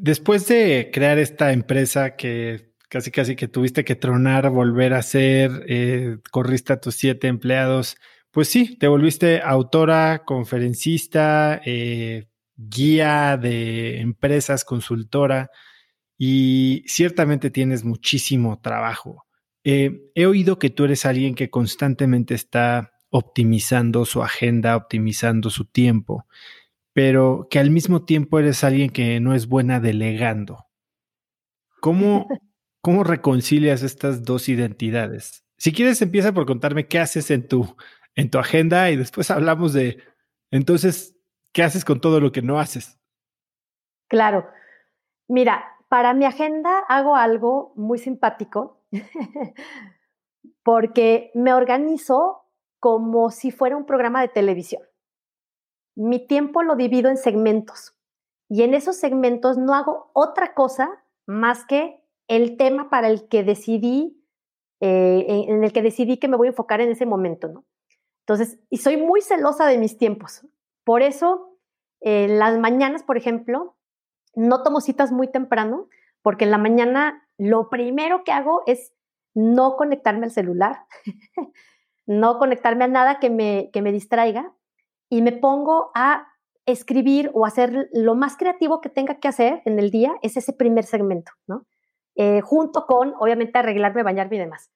después 0.00 0.46
de 0.46 0.90
crear 0.92 1.18
esta 1.18 1.52
empresa 1.52 2.16
que 2.16 2.72
casi 2.88 3.10
casi 3.10 3.36
que 3.36 3.48
tuviste 3.48 3.84
que 3.84 3.96
tronar, 3.96 4.50
volver 4.50 4.92
a 4.92 5.02
ser, 5.02 5.64
eh, 5.66 6.18
corriste 6.30 6.74
a 6.74 6.80
tus 6.80 6.94
siete 6.94 7.26
empleados, 7.26 7.96
pues 8.30 8.48
sí, 8.48 8.76
te 8.78 8.86
volviste 8.86 9.40
autora, 9.42 10.24
conferencista, 10.26 11.60
eh, 11.64 12.28
guía 12.54 13.38
de 13.38 14.00
empresas, 14.00 14.64
consultora 14.64 15.50
y 16.18 16.84
ciertamente 16.86 17.50
tienes 17.50 17.82
muchísimo 17.82 18.60
trabajo. 18.60 19.24
Eh, 19.64 20.10
he 20.14 20.26
oído 20.26 20.58
que 20.58 20.70
tú 20.70 20.84
eres 20.84 21.06
alguien 21.06 21.34
que 21.34 21.50
constantemente 21.50 22.34
está 22.34 22.92
optimizando 23.10 24.04
su 24.04 24.22
agenda, 24.22 24.76
optimizando 24.76 25.50
su 25.50 25.64
tiempo, 25.64 26.26
pero 26.92 27.48
que 27.50 27.58
al 27.58 27.70
mismo 27.70 28.04
tiempo 28.04 28.38
eres 28.38 28.64
alguien 28.64 28.90
que 28.90 29.18
no 29.20 29.34
es 29.34 29.48
buena 29.48 29.80
delegando. 29.80 30.66
¿Cómo, 31.80 32.26
cómo 32.80 33.04
reconcilias 33.04 33.82
estas 33.82 34.22
dos 34.24 34.48
identidades? 34.48 35.44
Si 35.56 35.72
quieres, 35.72 36.02
empieza 36.02 36.32
por 36.32 36.46
contarme 36.46 36.88
qué 36.88 36.98
haces 36.98 37.30
en 37.30 37.46
tu, 37.46 37.76
en 38.14 38.30
tu 38.30 38.38
agenda 38.38 38.90
y 38.90 38.96
después 38.96 39.30
hablamos 39.30 39.72
de, 39.72 40.02
entonces, 40.50 41.16
¿qué 41.52 41.62
haces 41.62 41.84
con 41.84 42.00
todo 42.00 42.20
lo 42.20 42.32
que 42.32 42.42
no 42.42 42.58
haces? 42.58 42.98
Claro. 44.08 44.46
Mira, 45.28 45.64
para 45.88 46.14
mi 46.14 46.24
agenda 46.24 46.80
hago 46.88 47.16
algo 47.16 47.72
muy 47.76 47.98
simpático 47.98 48.82
porque 50.62 51.30
me 51.34 51.54
organizo 51.54 52.42
como 52.78 53.30
si 53.30 53.50
fuera 53.50 53.76
un 53.76 53.86
programa 53.86 54.20
de 54.20 54.28
televisión. 54.28 54.82
Mi 55.94 56.26
tiempo 56.26 56.62
lo 56.62 56.76
divido 56.76 57.10
en 57.10 57.16
segmentos 57.16 57.94
y 58.48 58.62
en 58.62 58.74
esos 58.74 58.96
segmentos 58.96 59.58
no 59.58 59.74
hago 59.74 60.10
otra 60.14 60.54
cosa 60.54 61.02
más 61.26 61.64
que 61.64 62.02
el 62.28 62.56
tema 62.56 62.90
para 62.90 63.08
el 63.08 63.28
que 63.28 63.42
decidí, 63.44 64.22
eh, 64.80 65.44
en 65.48 65.64
el 65.64 65.72
que 65.72 65.82
decidí 65.82 66.18
que 66.18 66.28
me 66.28 66.36
voy 66.36 66.48
a 66.48 66.50
enfocar 66.50 66.80
en 66.80 66.90
ese 66.90 67.06
momento. 67.06 67.64
Entonces, 68.20 68.58
y 68.70 68.78
soy 68.78 68.96
muy 68.96 69.20
celosa 69.20 69.66
de 69.66 69.78
mis 69.78 69.98
tiempos. 69.98 70.46
Por 70.84 71.02
eso, 71.02 71.58
las 72.00 72.58
mañanas, 72.58 73.02
por 73.02 73.16
ejemplo, 73.16 73.76
no 74.34 74.62
tomo 74.62 74.80
citas 74.80 75.12
muy 75.12 75.28
temprano 75.28 75.88
porque 76.22 76.44
en 76.44 76.50
la 76.50 76.58
mañana 76.58 77.28
lo 77.38 77.68
primero 77.68 78.24
que 78.24 78.32
hago 78.32 78.62
es 78.66 78.92
no 79.34 79.76
conectarme 79.76 80.26
al 80.26 80.30
celular, 80.30 80.84
no 82.06 82.38
conectarme 82.38 82.84
a 82.84 82.88
nada 82.88 83.18
que 83.18 83.30
me, 83.30 83.70
que 83.72 83.82
me 83.82 83.92
distraiga 83.92 84.52
y 85.12 85.20
me 85.20 85.32
pongo 85.32 85.90
a 85.94 86.26
escribir 86.64 87.30
o 87.34 87.44
hacer 87.44 87.90
lo 87.92 88.14
más 88.14 88.38
creativo 88.38 88.80
que 88.80 88.88
tenga 88.88 89.20
que 89.20 89.28
hacer 89.28 89.60
en 89.66 89.78
el 89.78 89.90
día, 89.90 90.14
es 90.22 90.38
ese 90.38 90.54
primer 90.54 90.84
segmento, 90.84 91.32
¿no? 91.46 91.66
Eh, 92.14 92.40
junto 92.40 92.86
con, 92.86 93.12
obviamente, 93.20 93.58
arreglarme, 93.58 94.04
bañarme 94.04 94.36
y 94.36 94.38
demás. 94.38 94.70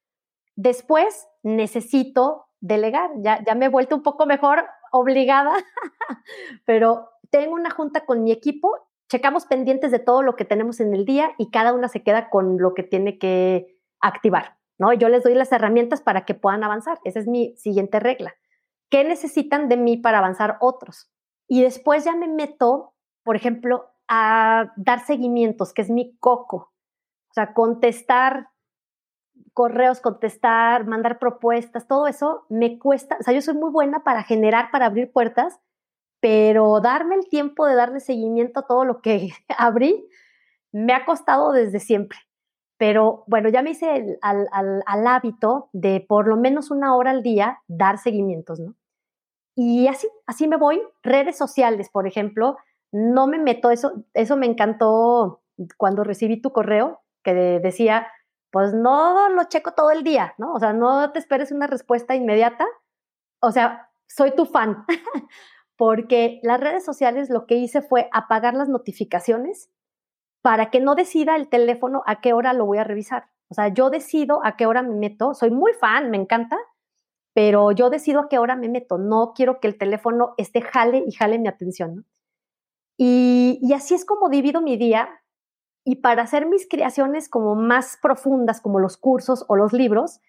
Después 0.54 1.26
necesito 1.42 2.48
delegar, 2.60 3.12
ya, 3.22 3.42
ya 3.46 3.54
me 3.54 3.64
he 3.64 3.70
vuelto 3.70 3.96
un 3.96 4.02
poco 4.02 4.26
mejor 4.26 4.66
obligada, 4.92 5.54
pero 6.66 7.08
tengo 7.30 7.54
una 7.54 7.70
junta 7.70 8.04
con 8.04 8.22
mi 8.22 8.30
equipo 8.30 8.76
checamos 9.08 9.46
pendientes 9.46 9.90
de 9.90 10.00
todo 10.00 10.20
lo 10.20 10.36
que 10.36 10.44
tenemos 10.44 10.80
en 10.80 10.92
el 10.92 11.06
día 11.06 11.30
y 11.38 11.50
cada 11.50 11.72
una 11.72 11.88
se 11.88 12.02
queda 12.02 12.28
con 12.28 12.58
lo 12.58 12.74
que 12.74 12.82
tiene 12.82 13.18
que 13.18 13.78
activar, 14.00 14.58
¿no? 14.76 14.92
Yo 14.92 15.08
les 15.08 15.22
doy 15.22 15.32
las 15.34 15.50
herramientas 15.50 16.02
para 16.02 16.26
que 16.26 16.34
puedan 16.34 16.62
avanzar. 16.62 16.98
Esa 17.04 17.20
es 17.20 17.26
mi 17.26 17.56
siguiente 17.56 18.00
regla. 18.00 18.34
¿Qué 18.90 19.04
necesitan 19.04 19.68
de 19.68 19.76
mí 19.76 19.96
para 19.96 20.18
avanzar 20.18 20.58
otros? 20.60 21.10
Y 21.48 21.62
después 21.62 22.04
ya 22.04 22.14
me 22.14 22.28
meto, 22.28 22.94
por 23.24 23.36
ejemplo, 23.36 23.90
a 24.08 24.72
dar 24.76 25.04
seguimientos, 25.04 25.72
que 25.72 25.82
es 25.82 25.90
mi 25.90 26.16
coco. 26.18 26.72
O 27.30 27.34
sea, 27.34 27.52
contestar 27.52 28.48
correos, 29.52 30.00
contestar, 30.00 30.86
mandar 30.86 31.18
propuestas, 31.18 31.86
todo 31.86 32.06
eso 32.06 32.46
me 32.48 32.78
cuesta. 32.78 33.16
O 33.20 33.22
sea, 33.22 33.34
yo 33.34 33.42
soy 33.42 33.54
muy 33.54 33.70
buena 33.70 34.04
para 34.04 34.22
generar, 34.22 34.70
para 34.70 34.86
abrir 34.86 35.12
puertas, 35.12 35.60
pero 36.20 36.80
darme 36.80 37.16
el 37.16 37.28
tiempo 37.28 37.66
de 37.66 37.74
darle 37.74 38.00
seguimiento 38.00 38.60
a 38.60 38.66
todo 38.66 38.84
lo 38.84 39.00
que 39.00 39.30
abrí 39.58 40.08
me 40.72 40.92
ha 40.92 41.04
costado 41.04 41.52
desde 41.52 41.80
siempre. 41.80 42.18
Pero 42.78 43.24
bueno, 43.26 43.48
ya 43.48 43.62
me 43.62 43.70
hice 43.70 44.18
al, 44.20 45.06
hábito 45.06 45.70
de 45.72 46.04
por 46.06 46.28
lo 46.28 46.36
menos 46.36 46.70
una 46.70 46.94
hora 46.94 47.10
al 47.10 47.22
día 47.22 47.60
dar 47.68 47.98
seguimientos, 47.98 48.60
¿no? 48.60 48.74
Y 49.54 49.88
así, 49.88 50.08
así 50.26 50.46
me 50.48 50.56
voy. 50.58 50.82
Redes 51.02 51.38
sociales, 51.38 51.88
por 51.90 52.06
ejemplo, 52.06 52.56
no 52.92 53.26
me 53.26 53.38
meto, 53.38 53.70
eso, 53.70 54.04
eso 54.12 54.36
me 54.36 54.46
encantó 54.46 55.40
cuando 55.78 56.04
recibí 56.04 56.40
tu 56.40 56.52
correo 56.52 57.00
que 57.22 57.32
decía, 57.34 58.06
pues 58.50 58.74
no 58.74 59.30
lo 59.30 59.44
checo 59.44 59.72
todo 59.72 59.90
el 59.90 60.04
día, 60.04 60.34
¿no? 60.36 60.52
O 60.52 60.60
sea, 60.60 60.74
no 60.74 61.10
te 61.12 61.18
esperes 61.18 61.52
una 61.52 61.66
respuesta 61.66 62.14
inmediata. 62.14 62.66
O 63.40 63.50
sea, 63.50 63.90
soy 64.06 64.34
tu 64.34 64.44
fan. 64.44 64.84
porque 65.76 66.40
las 66.42 66.60
redes 66.60 66.84
sociales 66.84 67.30
lo 67.30 67.46
que 67.46 67.56
hice 67.56 67.82
fue 67.82 68.08
apagar 68.12 68.54
las 68.54 68.68
notificaciones 68.68 69.70
para 70.46 70.70
que 70.70 70.78
no 70.78 70.94
decida 70.94 71.34
el 71.34 71.48
teléfono 71.48 72.04
a 72.06 72.20
qué 72.20 72.32
hora 72.32 72.52
lo 72.52 72.66
voy 72.66 72.78
a 72.78 72.84
revisar. 72.84 73.30
O 73.48 73.54
sea, 73.54 73.66
yo 73.66 73.90
decido 73.90 74.46
a 74.46 74.56
qué 74.56 74.66
hora 74.66 74.80
me 74.80 74.94
meto, 74.94 75.34
soy 75.34 75.50
muy 75.50 75.72
fan, 75.72 76.08
me 76.08 76.18
encanta, 76.18 76.56
pero 77.34 77.72
yo 77.72 77.90
decido 77.90 78.20
a 78.20 78.28
qué 78.28 78.38
hora 78.38 78.54
me 78.54 78.68
meto, 78.68 78.96
no 78.96 79.32
quiero 79.34 79.58
que 79.58 79.66
el 79.66 79.76
teléfono 79.76 80.34
esté 80.36 80.62
jale 80.62 81.02
y 81.04 81.10
jale 81.10 81.40
mi 81.40 81.48
atención. 81.48 82.06
Y, 82.96 83.58
y 83.60 83.72
así 83.72 83.94
es 83.94 84.04
como 84.04 84.28
divido 84.28 84.60
mi 84.60 84.76
día 84.76 85.08
y 85.82 85.96
para 85.96 86.22
hacer 86.22 86.46
mis 86.46 86.68
creaciones 86.68 87.28
como 87.28 87.56
más 87.56 87.98
profundas, 88.00 88.60
como 88.60 88.78
los 88.78 88.96
cursos 88.96 89.44
o 89.48 89.56
los 89.56 89.72
libros, 89.72 90.20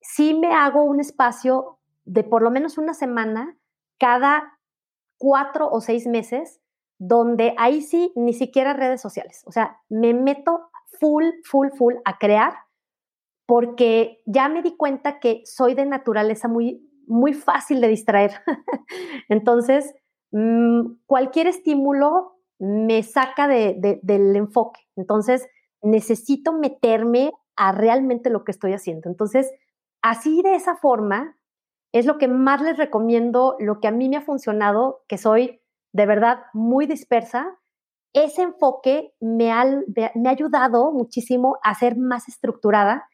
sí 0.00 0.34
me 0.34 0.52
hago 0.52 0.82
un 0.82 0.98
espacio 0.98 1.78
de 2.04 2.24
por 2.24 2.42
lo 2.42 2.50
menos 2.50 2.78
una 2.78 2.94
semana 2.94 3.56
cada 3.96 4.58
cuatro 5.18 5.70
o 5.70 5.80
seis 5.80 6.08
meses 6.08 6.61
donde 7.04 7.52
ahí 7.58 7.82
sí 7.82 8.12
ni 8.14 8.32
siquiera 8.32 8.74
redes 8.74 9.00
sociales. 9.00 9.42
O 9.46 9.50
sea, 9.50 9.80
me 9.88 10.14
meto 10.14 10.70
full, 11.00 11.24
full, 11.42 11.70
full 11.76 11.94
a 12.04 12.16
crear 12.18 12.54
porque 13.44 14.22
ya 14.24 14.48
me 14.48 14.62
di 14.62 14.76
cuenta 14.76 15.18
que 15.18 15.42
soy 15.44 15.74
de 15.74 15.84
naturaleza 15.84 16.46
muy, 16.46 16.88
muy 17.08 17.34
fácil 17.34 17.80
de 17.80 17.88
distraer. 17.88 18.30
Entonces, 19.28 19.96
mm, 20.30 20.92
cualquier 21.06 21.48
estímulo 21.48 22.38
me 22.60 23.02
saca 23.02 23.48
del 23.48 24.36
enfoque. 24.36 24.82
Entonces, 24.94 25.48
necesito 25.82 26.52
meterme 26.52 27.32
a 27.56 27.72
realmente 27.72 28.30
lo 28.30 28.44
que 28.44 28.52
estoy 28.52 28.74
haciendo. 28.74 29.10
Entonces, 29.10 29.50
así 30.02 30.40
de 30.42 30.54
esa 30.54 30.76
forma, 30.76 31.36
es 31.90 32.06
lo 32.06 32.16
que 32.16 32.28
más 32.28 32.62
les 32.62 32.76
recomiendo, 32.76 33.56
lo 33.58 33.80
que 33.80 33.88
a 33.88 33.90
mí 33.90 34.08
me 34.08 34.18
ha 34.18 34.22
funcionado, 34.22 35.02
que 35.08 35.18
soy 35.18 35.61
de 35.92 36.06
verdad 36.06 36.44
muy 36.52 36.86
dispersa. 36.86 37.58
Ese 38.12 38.42
enfoque 38.42 39.14
me 39.20 39.52
ha, 39.52 39.64
me 39.64 40.28
ha 40.28 40.32
ayudado 40.32 40.92
muchísimo 40.92 41.58
a 41.62 41.74
ser 41.74 41.96
más 41.96 42.28
estructurada 42.28 43.08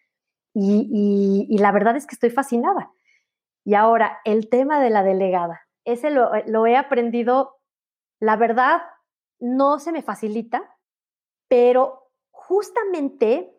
y, 0.55 1.57
la 1.59 1.71
verdad 1.71 1.97
es 1.97 2.07
que 2.07 2.15
estoy 2.15 2.31
fascinada. 2.31 2.91
Y 3.65 3.75
ahora, 3.75 4.19
el 4.25 4.49
tema 4.49 4.81
de 4.81 4.91
la 4.91 5.03
delegada. 5.03 5.61
Ese 5.85 6.11
lo, 6.11 6.31
lo 6.47 6.67
he 6.67 6.77
aprendido, 6.77 7.61
la 8.21 8.37
verdad, 8.37 8.83
no 9.39 9.79
se 9.79 9.93
me 9.93 10.03
facilita, 10.03 10.77
pero 11.49 12.11
justamente 12.31 13.55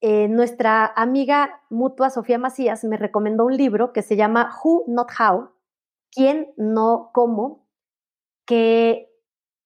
eh, 0.00 0.28
nuestra 0.28 0.86
amiga 0.86 1.62
mutua 1.70 2.10
Sofía 2.10 2.38
Macías 2.38 2.84
me 2.84 2.96
recomendó 2.96 3.46
un 3.46 3.56
libro 3.56 3.92
que 3.92 4.02
se 4.02 4.16
llama 4.16 4.54
Who 4.62 4.84
Not 4.88 5.08
How, 5.18 5.50
quién 6.12 6.52
no 6.56 7.10
cómo, 7.12 7.65
que 8.46 9.10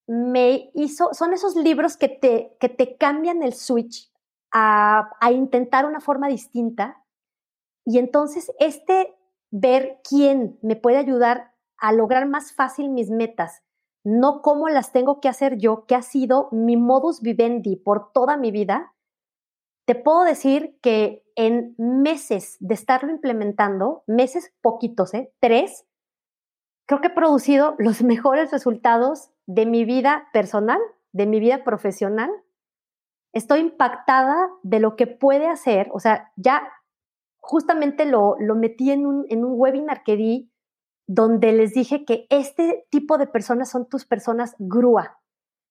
me 0.06 0.70
hizo, 0.74 1.14
son 1.14 1.32
esos 1.32 1.54
libros 1.54 1.96
que 1.96 2.08
te, 2.08 2.56
que 2.58 2.68
te 2.68 2.96
cambian 2.96 3.42
el 3.42 3.52
switch 3.52 4.10
a, 4.52 5.10
a 5.20 5.32
intentar 5.32 5.86
una 5.86 6.00
forma 6.00 6.28
distinta. 6.28 7.04
Y 7.84 7.98
entonces 7.98 8.50
este 8.58 9.14
ver 9.50 10.00
quién 10.08 10.58
me 10.62 10.76
puede 10.76 10.96
ayudar 10.96 11.52
a 11.78 11.92
lograr 11.92 12.28
más 12.28 12.52
fácil 12.52 12.90
mis 12.90 13.10
metas, 13.10 13.62
no 14.04 14.42
cómo 14.42 14.68
las 14.68 14.92
tengo 14.92 15.20
que 15.20 15.28
hacer 15.28 15.58
yo, 15.58 15.86
que 15.86 15.94
ha 15.94 16.02
sido 16.02 16.48
mi 16.52 16.76
modus 16.76 17.20
vivendi 17.20 17.76
por 17.76 18.12
toda 18.12 18.36
mi 18.36 18.50
vida, 18.50 18.94
te 19.86 19.94
puedo 19.94 20.22
decir 20.22 20.78
que 20.82 21.24
en 21.34 21.74
meses 21.78 22.56
de 22.60 22.74
estarlo 22.74 23.10
implementando, 23.10 24.04
meses 24.06 24.52
poquitos, 24.60 25.14
¿eh? 25.14 25.32
tres, 25.40 25.84
creo 26.90 27.00
que 27.00 27.06
he 27.06 27.10
producido 27.10 27.76
los 27.78 28.02
mejores 28.02 28.50
resultados 28.50 29.30
de 29.46 29.64
mi 29.64 29.84
vida 29.84 30.26
personal, 30.32 30.80
de 31.12 31.24
mi 31.24 31.38
vida 31.38 31.62
profesional. 31.62 32.28
Estoy 33.32 33.60
impactada 33.60 34.50
de 34.64 34.80
lo 34.80 34.96
que 34.96 35.06
puede 35.06 35.46
hacer, 35.46 35.88
o 35.92 36.00
sea, 36.00 36.32
ya 36.34 36.68
justamente 37.38 38.06
lo, 38.06 38.34
lo 38.40 38.56
metí 38.56 38.90
en 38.90 39.06
un, 39.06 39.24
en 39.28 39.44
un 39.44 39.52
webinar 39.54 40.02
que 40.02 40.16
di 40.16 40.52
donde 41.06 41.52
les 41.52 41.74
dije 41.74 42.04
que 42.04 42.26
este 42.28 42.88
tipo 42.90 43.18
de 43.18 43.28
personas 43.28 43.70
son 43.70 43.88
tus 43.88 44.04
personas 44.04 44.56
grúa, 44.58 45.20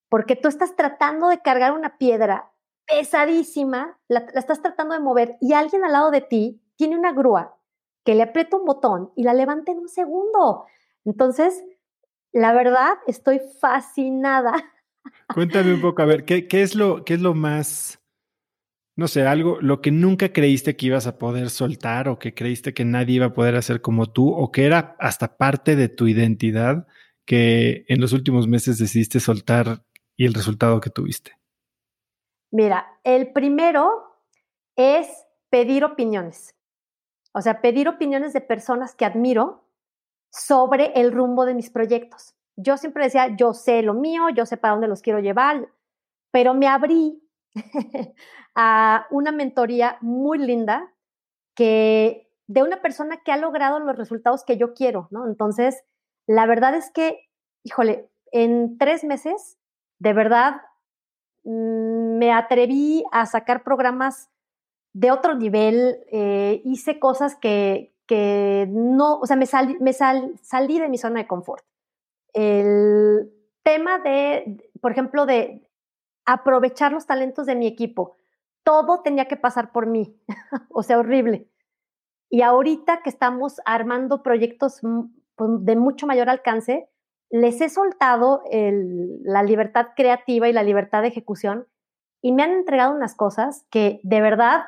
porque 0.07 0.37
tú 0.37 0.47
estás 0.47 0.77
tratando 0.77 1.27
de 1.27 1.41
cargar 1.41 1.73
una 1.73 1.97
piedra 1.97 2.53
pesadísima, 2.87 3.99
la, 4.07 4.19
estás 4.35 4.61
tratando 4.61 4.93
de 4.93 5.01
mover 5.01 5.35
y 5.41 5.51
alguien 5.51 5.83
al 5.83 5.91
lado 5.91 6.11
de 6.11 6.21
ti 6.21 6.61
tiene 6.77 6.97
una 6.97 7.11
grúa 7.11 7.57
que 8.05 8.15
le 8.15 8.23
aprieta 8.23 8.55
un 8.55 8.63
botón 8.63 9.11
y 9.17 9.23
la 9.23 9.33
levanta 9.33 9.73
en 9.73 9.79
un 9.79 9.89
segundo. 9.89 10.65
Entonces, 11.05 11.63
la 12.31 12.53
verdad, 12.53 12.93
estoy 13.07 13.41
fascinada. 13.59 14.53
Cuéntame 15.33 15.73
un 15.73 15.81
poco, 15.81 16.01
a 16.01 16.05
ver, 16.05 16.25
¿qué, 16.25 16.47
qué, 16.47 16.61
es, 16.61 16.75
lo, 16.75 17.03
qué 17.03 17.15
es 17.15 17.21
lo 17.21 17.33
más, 17.33 18.01
no 18.95 19.07
sé, 19.07 19.25
algo, 19.25 19.59
lo 19.61 19.81
que 19.81 19.91
nunca 19.91 20.33
creíste 20.33 20.75
que 20.75 20.87
ibas 20.87 21.07
a 21.07 21.17
poder 21.17 21.49
soltar 21.49 22.09
o 22.09 22.19
que 22.19 22.33
creíste 22.33 22.73
que 22.73 22.85
nadie 22.85 23.15
iba 23.15 23.27
a 23.27 23.33
poder 23.33 23.55
hacer 23.55 23.81
como 23.81 24.11
tú 24.11 24.29
o 24.29 24.51
que 24.51 24.65
era 24.65 24.95
hasta 24.99 25.37
parte 25.37 25.75
de 25.75 25.89
tu 25.89 26.07
identidad 26.07 26.87
que 27.25 27.85
en 27.87 28.01
los 28.01 28.11
últimos 28.11 28.47
meses 28.47 28.79
decidiste 28.79 29.19
soltar 29.19 29.83
y 30.17 30.25
el 30.25 30.33
resultado 30.33 30.81
que 30.81 30.89
tuviste? 30.89 31.37
Mira, 32.51 32.99
el 33.03 33.31
primero 33.31 34.17
es 34.75 35.07
pedir 35.49 35.85
opiniones. 35.85 36.55
O 37.31 37.41
sea, 37.41 37.61
pedir 37.61 37.87
opiniones 37.87 38.33
de 38.33 38.41
personas 38.41 38.95
que 38.95 39.05
admiro 39.05 39.68
sobre 40.31 40.93
el 40.99 41.11
rumbo 41.11 41.45
de 41.45 41.53
mis 41.53 41.69
proyectos. 41.69 42.35
Yo 42.55 42.77
siempre 42.77 43.05
decía, 43.05 43.35
yo 43.35 43.53
sé 43.53 43.81
lo 43.81 43.93
mío, 43.93 44.29
yo 44.29 44.45
sé 44.45 44.57
para 44.57 44.73
dónde 44.73 44.87
los 44.87 45.01
quiero 45.01 45.19
llevar, 45.19 45.69
pero 46.31 46.53
me 46.53 46.67
abrí 46.67 47.21
a 48.55 49.07
una 49.11 49.31
mentoría 49.31 49.97
muy 50.01 50.37
linda 50.37 50.93
que 51.55 52.29
de 52.47 52.63
una 52.63 52.81
persona 52.81 53.17
que 53.23 53.31
ha 53.31 53.37
logrado 53.37 53.79
los 53.79 53.95
resultados 53.95 54.43
que 54.43 54.57
yo 54.57 54.73
quiero, 54.73 55.07
¿no? 55.11 55.27
Entonces, 55.27 55.83
la 56.27 56.45
verdad 56.45 56.75
es 56.75 56.91
que, 56.91 57.29
híjole, 57.63 58.09
en 58.31 58.77
tres 58.77 59.03
meses, 59.03 59.57
de 59.99 60.13
verdad, 60.13 60.61
Mm, 61.43 62.17
me 62.17 62.31
atreví 62.31 63.03
a 63.11 63.25
sacar 63.25 63.63
programas 63.63 64.29
de 64.93 65.11
otro 65.11 65.35
nivel, 65.35 65.97
eh, 66.11 66.61
hice 66.65 66.99
cosas 66.99 67.35
que, 67.35 67.93
que, 68.09 68.65
no, 68.67 69.19
o 69.19 69.27
sea, 69.27 69.35
me, 69.35 69.45
me 69.79 69.93
salí 69.93 70.79
de 70.79 70.89
mi 70.89 70.97
zona 70.97 71.19
de 71.19 71.27
confort. 71.27 71.63
El 72.33 73.31
tema 73.61 73.99
de, 73.99 74.71
por 74.81 74.91
ejemplo, 74.91 75.27
de 75.27 75.69
aprovechar 76.25 76.91
los 76.91 77.05
talentos 77.05 77.45
de 77.45 77.53
mi 77.53 77.67
equipo, 77.67 78.15
todo 78.63 79.03
tenía 79.03 79.27
que 79.27 79.37
pasar 79.37 79.71
por 79.71 79.85
mí, 79.85 80.19
o 80.71 80.81
sea, 80.81 80.97
horrible. 80.97 81.47
Y 82.31 82.41
ahorita 82.41 83.03
que 83.03 83.11
estamos 83.11 83.61
armando 83.63 84.23
proyectos 84.23 84.81
de 84.81 85.75
mucho 85.75 86.07
mayor 86.07 86.31
alcance, 86.31 86.89
les 87.29 87.61
he 87.61 87.69
soltado 87.69 88.41
la 88.49 89.43
libertad 89.43 89.89
creativa 89.95 90.49
y 90.49 90.53
la 90.53 90.63
libertad 90.63 91.03
de 91.03 91.09
ejecución 91.09 91.67
y 92.23 92.31
me 92.31 92.41
han 92.41 92.53
entregado 92.53 92.95
unas 92.95 93.13
cosas 93.15 93.67
que 93.69 93.99
de 94.01 94.19
verdad 94.19 94.63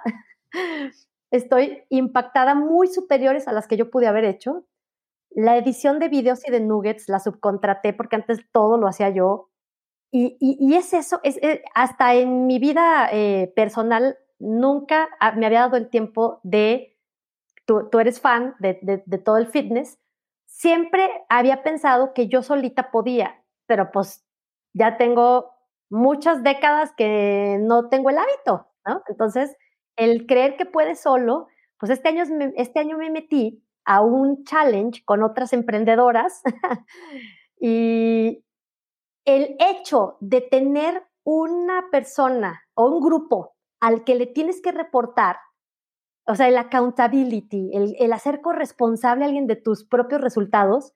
estoy 1.32 1.84
impactada, 1.90 2.56
muy 2.56 2.88
superiores 2.88 3.48
a 3.48 3.54
las 3.54 3.68
que 3.68 3.78
yo 3.78 3.90
pude 3.90 4.08
haber 4.08 4.26
hecho. 4.26 4.66
La 5.30 5.58
edición 5.58 6.00
de 6.00 6.10
videos 6.10 6.48
y 6.48 6.52
de 6.52 6.60
nuggets 6.60 7.08
la 7.10 7.20
subcontraté 7.20 7.94
porque 7.94 8.18
antes 8.18 8.40
todo 8.52 8.78
lo 8.78 8.88
hacía 8.88 9.10
yo. 9.10 9.50
Y, 10.14 10.76
es 10.76 10.94
eso, 10.94 11.22
es, 11.24 11.38
eh, 11.38 11.64
hasta 11.74 12.14
en 12.16 12.46
mi 12.46 12.60
vida 12.60 13.08
eh, 13.14 13.52
personal 13.56 14.18
nunca 14.40 15.08
me 15.38 15.46
había 15.46 15.62
dado 15.62 15.78
el 15.78 15.90
tiempo 15.90 16.42
de, 16.44 16.98
tú, 17.66 17.88
eres 17.98 18.20
fan 18.20 18.56
de 18.60 19.22
todo 19.24 19.38
el 19.38 19.48
fitness, 19.48 20.02
siempre 20.52 21.10
había 21.30 21.64
pensado 21.64 22.14
que 22.14 22.28
yo 22.28 22.44
solita 22.44 22.92
podía, 22.92 23.42
pero 23.68 23.90
pues 23.92 24.26
ya 24.74 24.98
tengo 24.98 25.50
muchas 25.90 26.44
décadas 26.44 26.92
que 26.96 27.58
no 27.62 27.90
tengo 27.90 28.10
el 28.10 28.18
hábito, 28.18 28.68
¿no? 28.86 29.02
Entonces, 29.08 29.56
el 29.96 30.26
creer 30.26 30.58
que 30.58 30.66
puedes 30.66 31.02
solo, 31.02 31.48
pues 31.78 31.92
este 31.92 32.10
año, 32.10 32.24
este 32.56 32.80
año 32.80 32.98
me 32.98 33.10
metí 33.10 33.64
a 33.86 34.02
un 34.02 34.44
challenge 34.44 35.04
con 35.06 35.24
otras 35.24 35.54
emprendedoras 35.54 36.42
y 37.60 38.44
el 39.26 39.56
hecho 39.60 40.18
de 40.20 40.42
tener 40.42 41.04
una 41.24 41.86
persona 41.92 42.62
o 42.74 42.88
un 42.88 43.02
grupo 43.02 43.56
al 43.80 44.04
que 44.04 44.16
le 44.16 44.28
tienes 44.28 44.62
que 44.62 44.72
reportar 44.72 45.38
o 46.28 46.36
sea, 46.36 46.48
el 46.48 46.58
accountability, 46.58 47.72
el, 47.74 48.14
hacer 48.14 48.42
corresponsable 48.42 49.24
a 49.24 49.28
alguien 49.28 49.48
de 49.48 49.56
tus 49.56 49.86
propios 49.86 50.22
resultados, 50.22 50.94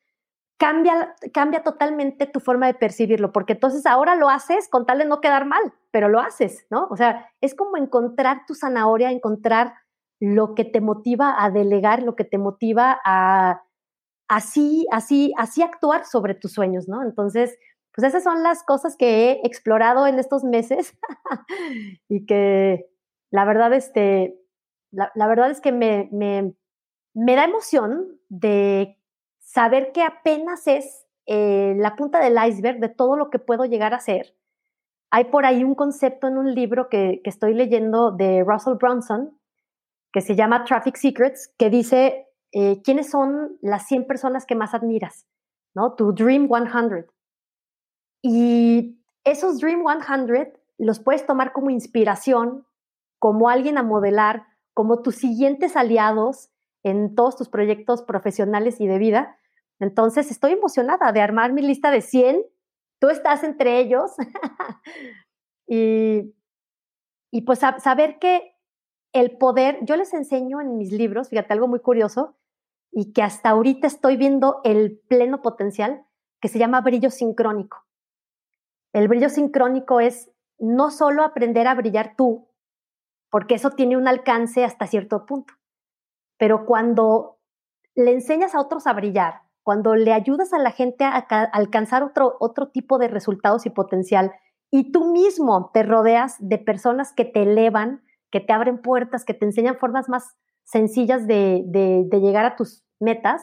cambia, 0.57 1.15
cambia 1.33 1.63
totalmente 1.63 2.25
tu 2.25 2.39
forma 2.39 2.67
de 2.67 2.73
percibirlo, 2.73 3.31
porque 3.31 3.53
entonces 3.53 3.85
ahora 3.85 4.15
lo 4.15 4.29
haces 4.29 4.69
con 4.69 4.85
tal 4.85 4.99
de 4.99 5.05
no 5.05 5.21
quedar 5.21 5.45
mal, 5.45 5.73
pero 5.91 6.09
lo 6.09 6.19
haces, 6.19 6.65
¿no? 6.69 6.87
O 6.89 6.97
sea, 6.97 7.29
es 7.41 7.55
como 7.55 7.77
encontrar 7.77 8.45
tu 8.47 8.55
zanahoria, 8.55 9.11
encontrar 9.11 9.73
lo 10.19 10.55
que 10.55 10.65
te 10.65 10.81
motiva 10.81 11.43
a 11.43 11.49
delegar, 11.49 12.03
lo 12.03 12.15
que 12.15 12.23
te 12.23 12.37
motiva 12.37 12.99
a 13.03 13.63
así, 14.27 14.87
así, 14.91 15.33
así 15.37 15.61
actuar 15.61 16.05
sobre 16.05 16.33
tus 16.35 16.53
sueños, 16.53 16.87
¿no? 16.87 17.03
Entonces, 17.03 17.57
pues 17.93 18.07
esas 18.07 18.23
son 18.23 18.43
las 18.43 18.63
cosas 18.63 18.97
que 18.97 19.31
he 19.31 19.41
explorado 19.45 20.07
en 20.07 20.19
estos 20.19 20.43
meses 20.43 20.97
y 22.09 22.25
que 22.25 22.89
la 23.31 23.45
verdad, 23.45 23.73
este, 23.73 24.37
la, 24.91 25.27
verdad 25.27 25.51
es 25.51 25.61
que 25.61 25.71
me, 25.71 26.09
da 27.13 27.43
emoción 27.43 28.19
de 28.29 28.97
saber 29.55 29.93
que 29.93 30.03
apenas 30.03 30.67
es 30.67 31.07
eh, 31.27 31.75
la 31.77 31.95
punta 31.95 32.19
del 32.19 32.37
iceberg 32.45 32.81
de 32.81 32.89
todo 32.89 33.15
lo 33.15 33.29
que 33.29 33.39
puedo 33.39 33.63
llegar 33.63 33.93
a 33.93 34.01
ser. 34.01 34.35
Hay 35.11 35.25
por 35.25 35.45
ahí 35.45 35.63
un 35.63 35.75
concepto 35.75 36.27
en 36.27 36.37
un 36.37 36.53
libro 36.53 36.89
que, 36.89 37.21
estoy 37.23 37.53
leyendo 37.53 38.11
de 38.11 38.43
Russell 38.45 38.73
Brunson, 38.73 39.39
que 40.11 40.19
se 40.19 40.35
llama 40.35 40.65
Traffic 40.65 40.97
Secrets, 40.97 41.53
que 41.57 41.69
dice 41.69 42.27
eh, 42.51 42.81
quiénes 42.83 43.09
son 43.09 43.57
las 43.61 43.87
100 43.87 44.07
personas 44.07 44.45
que 44.45 44.55
más 44.55 44.73
admiras, 44.73 45.25
¿no? 45.73 45.93
Tu 45.93 46.13
Dream 46.13 46.49
100. 46.49 47.05
Y 48.23 48.99
esos 49.23 49.61
Dream 49.61 49.85
100 49.85 50.51
los 50.79 50.99
puedes 50.99 51.25
tomar 51.25 51.53
como 51.53 51.69
inspiración, 51.69 52.67
como 53.19 53.47
alguien 53.47 53.77
a 53.77 53.83
modelar, 53.83 54.47
como 54.73 55.01
tus 55.01 55.15
siguientes 55.15 55.77
aliados 55.77 56.49
en 56.83 57.15
todos 57.15 57.37
tus 57.37 57.47
proyectos 57.47 58.01
profesionales 58.01 58.81
y 58.81 58.87
de 58.87 58.97
vida. 58.97 59.37
Entonces, 59.79 60.31
estoy 60.31 60.53
emocionada 60.53 61.11
de 61.11 61.21
armar 61.21 61.53
mi 61.53 61.61
lista 61.61 61.91
de 61.91 62.01
100. 62.01 62.43
Tú 62.99 63.09
estás 63.09 63.43
entre 63.43 63.79
ellos. 63.79 64.11
y, 65.67 66.33
y 67.31 67.41
pues 67.41 67.59
saber 67.59 68.19
que 68.19 68.55
el 69.13 69.37
poder, 69.37 69.79
yo 69.83 69.95
les 69.95 70.13
enseño 70.13 70.59
en 70.59 70.77
mis 70.77 70.91
libros, 70.91 71.29
fíjate, 71.29 71.53
algo 71.53 71.67
muy 71.67 71.79
curioso, 71.79 72.35
y 72.91 73.13
que 73.13 73.21
hasta 73.21 73.49
ahorita 73.49 73.87
estoy 73.87 74.17
viendo 74.17 74.61
el 74.63 74.99
pleno 75.07 75.41
potencial, 75.41 76.05
que 76.41 76.47
se 76.47 76.59
llama 76.59 76.81
brillo 76.81 77.09
sincrónico. 77.09 77.85
El 78.93 79.07
brillo 79.07 79.29
sincrónico 79.29 79.99
es 79.99 80.31
no 80.57 80.91
solo 80.91 81.23
aprender 81.23 81.67
a 81.67 81.75
brillar 81.75 82.15
tú, 82.15 82.49
porque 83.29 83.55
eso 83.55 83.71
tiene 83.71 83.97
un 83.97 84.07
alcance 84.07 84.63
hasta 84.63 84.87
cierto 84.87 85.25
punto, 85.25 85.53
pero 86.37 86.65
cuando 86.65 87.39
le 87.95 88.11
enseñas 88.11 88.55
a 88.55 88.61
otros 88.61 88.87
a 88.87 88.93
brillar, 88.93 89.41
cuando 89.65 89.95
le 89.95 90.13
ayudas 90.13 90.53
a 90.53 90.59
la 90.59 90.71
gente 90.71 91.03
a, 91.03 91.17
alcanzar 91.51 92.03
otro, 92.03 92.37
otro 92.39 92.69
tipo 92.69 92.99
de 92.99 93.07
resultados 93.07 93.65
y 93.65 93.71
potencial, 93.71 94.31
y 94.69 94.91
tú 94.91 95.11
mismo 95.11 95.71
te 95.73 95.81
rodeas 95.81 96.35
de 96.39 96.59
personas 96.59 97.13
que 97.13 97.25
te 97.25 97.43
elevan, 97.43 98.03
que 98.29 98.41
te 98.41 98.53
abren 98.53 98.81
puertas, 98.81 99.25
que 99.25 99.33
te 99.33 99.45
enseñan 99.45 99.77
formas 99.77 100.07
más 100.07 100.35
sencillas 100.63 101.25
de, 101.25 101.63
de 101.65 102.19
llegar 102.21 102.45
a 102.45 102.55
tus 102.55 102.83
metas, 102.99 103.41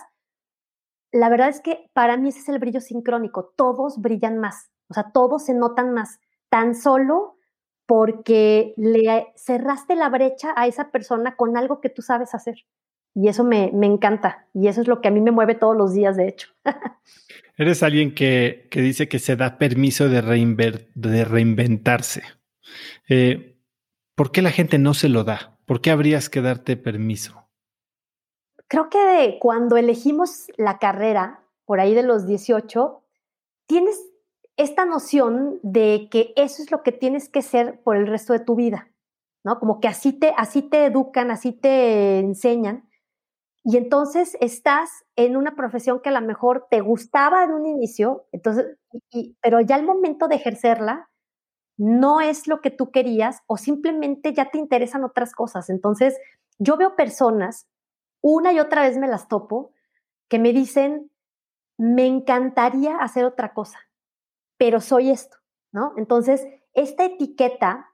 la 1.12 1.28
verdad 1.28 1.48
es 1.48 1.60
que 1.60 1.90
para 1.92 2.16
mí 2.16 2.28
ese 2.30 2.38
es 2.38 2.48
el 2.48 2.58
brillo 2.58 2.80
sincrónico. 2.80 3.52
Todos 3.56 4.00
brillan 4.00 4.38
más, 4.38 4.70
o 4.88 4.94
sea, 4.94 5.10
todos 5.12 5.44
se 5.44 5.54
notan 5.54 5.92
más, 5.92 6.20
tan 6.48 6.74
solo 6.74 7.36
porque 7.86 8.72
le 8.76 9.32
cerraste 9.36 9.96
la 9.96 10.08
brecha 10.08 10.54
a 10.56 10.66
esa 10.66 10.90
persona 10.90 11.36
con 11.36 11.56
algo 11.56 11.80
que 11.80 11.90
tú 11.90 12.00
sabes 12.00 12.34
hacer. 12.34 12.56
Y 13.14 13.28
eso 13.28 13.44
me, 13.44 13.70
encanta. 13.82 14.46
Y 14.54 14.68
eso 14.68 14.80
es 14.80 14.88
lo 14.88 15.00
que 15.00 15.08
a 15.08 15.10
mí 15.10 15.20
me 15.20 15.30
mueve 15.30 15.54
todos 15.54 15.76
los 15.76 15.92
días, 15.92 16.16
de 16.16 16.28
hecho. 16.28 16.48
Eres 17.56 17.82
alguien 17.82 18.14
que, 18.14 18.68
dice 18.72 19.08
que 19.08 19.18
se 19.18 19.36
da 19.36 19.58
permiso 19.58 20.08
de, 20.08 20.22
de 20.94 21.24
reinventarse. 21.24 22.22
Eh, 23.08 23.58
¿Por 24.14 24.32
qué 24.32 24.42
la 24.42 24.50
gente 24.50 24.78
no 24.78 24.94
se 24.94 25.08
lo 25.08 25.24
da? 25.24 25.58
¿Por 25.66 25.80
qué 25.80 25.90
habrías 25.90 26.28
que 26.28 26.40
darte 26.40 26.76
permiso? 26.76 27.48
Creo 28.68 28.88
que 28.88 29.36
cuando 29.40 29.76
elegimos 29.76 30.46
la 30.56 30.78
carrera, 30.78 31.44
por 31.66 31.80
ahí 31.80 31.94
de 31.94 32.02
los 32.02 32.26
18, 32.26 33.02
tienes 33.66 34.00
esta 34.56 34.84
noción 34.84 35.58
de 35.62 36.08
que 36.10 36.32
eso 36.36 36.62
es 36.62 36.70
lo 36.70 36.82
que 36.82 36.92
tienes 36.92 37.28
que 37.28 37.42
ser 37.42 37.80
por 37.82 37.96
el 37.96 38.06
resto 38.06 38.32
de 38.32 38.40
tu 38.40 38.54
vida, 38.54 38.90
¿no? 39.44 39.58
Como 39.58 39.80
que 39.80 39.88
así 39.88 40.12
te, 40.12 40.32
así 40.36 40.62
te 40.62 40.86
educan, 40.86 41.30
así 41.30 41.52
te 41.52 42.18
enseñan. 42.18 42.88
Y 43.64 43.76
entonces 43.76 44.36
estás 44.40 44.90
en 45.16 45.36
una 45.36 45.54
profesión 45.54 46.00
que 46.00 46.08
a 46.08 46.12
lo 46.12 46.26
mejor 46.26 46.66
te 46.70 46.80
gustaba 46.80 47.44
en 47.44 47.52
un 47.52 47.66
inicio, 47.66 48.26
entonces, 48.32 48.76
pero 49.40 49.60
ya 49.60 49.76
el 49.76 49.84
momento 49.86 50.26
de 50.28 50.36
ejercerla 50.36 51.08
no 51.78 52.20
es 52.20 52.48
lo 52.48 52.60
que 52.60 52.70
tú 52.70 52.90
querías 52.92 53.40
o 53.46 53.56
simplemente 53.56 54.34
ya 54.34 54.50
te 54.50 54.58
interesan 54.58 55.04
otras 55.04 55.34
cosas. 55.34 55.70
Entonces, 55.70 56.18
yo 56.58 56.76
veo 56.76 56.96
personas, 56.96 57.66
una 58.22 58.52
y 58.52 58.60
otra 58.60 58.82
vez 58.82 58.98
me 58.98 59.08
las 59.08 59.28
topo, 59.28 59.72
que 60.28 60.38
me 60.38 60.52
dicen, 60.52 61.10
me 61.78 62.06
encantaría 62.06 62.98
hacer 62.98 63.24
otra 63.24 63.54
cosa, 63.54 63.78
pero 64.58 64.80
soy 64.80 65.10
esto, 65.10 65.38
¿no? 65.72 65.94
Entonces, 65.98 66.46
esta 66.74 67.04
etiqueta 67.06 67.91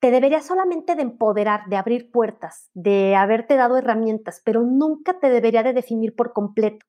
te 0.00 0.10
debería 0.10 0.40
solamente 0.40 0.94
de 0.94 1.02
empoderar, 1.02 1.66
de 1.68 1.76
abrir 1.76 2.10
puertas, 2.10 2.70
de 2.74 3.16
haberte 3.16 3.56
dado 3.56 3.76
herramientas, 3.76 4.40
pero 4.44 4.62
nunca 4.62 5.18
te 5.18 5.28
debería 5.28 5.62
de 5.62 5.72
definir 5.72 6.14
por 6.14 6.32
completo, 6.32 6.86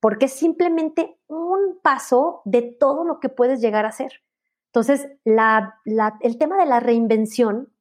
porque 0.00 0.26
es 0.26 0.32
simplemente 0.32 1.18
un 1.26 1.78
paso 1.82 2.42
de 2.44 2.62
todo 2.62 3.04
lo 3.04 3.20
que 3.20 3.28
puedes 3.28 3.60
llegar 3.60 3.84
a 3.84 3.92
ser. 3.92 4.22
Entonces, 4.66 5.08
el 5.24 6.38
tema 6.38 6.58
de 6.58 6.66
la 6.66 6.80
reinvención 6.80 7.72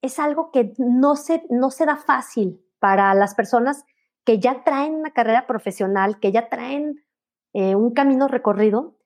es 0.00 0.18
algo 0.18 0.50
que 0.50 0.74
no 0.78 1.16
se, 1.16 1.44
no 1.50 1.70
se 1.70 1.86
da 1.86 1.96
fácil 1.96 2.64
para 2.78 3.14
las 3.14 3.34
personas 3.34 3.84
que 4.24 4.38
ya 4.38 4.64
traen 4.64 4.94
una 4.94 5.12
carrera 5.12 5.46
profesional, 5.46 6.18
que 6.20 6.32
ya 6.32 6.48
traen 6.48 7.04
eh, 7.52 7.74
un 7.74 7.92
camino 7.92 8.28
recorrido, 8.28 8.96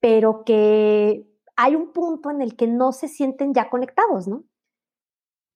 pero 0.00 0.44
que 0.44 1.31
hay 1.56 1.74
un 1.76 1.92
punto 1.92 2.30
en 2.30 2.40
el 2.40 2.56
que 2.56 2.66
no 2.66 2.92
se 2.92 3.08
sienten 3.08 3.54
ya 3.54 3.70
conectados, 3.70 4.28
¿no? 4.28 4.44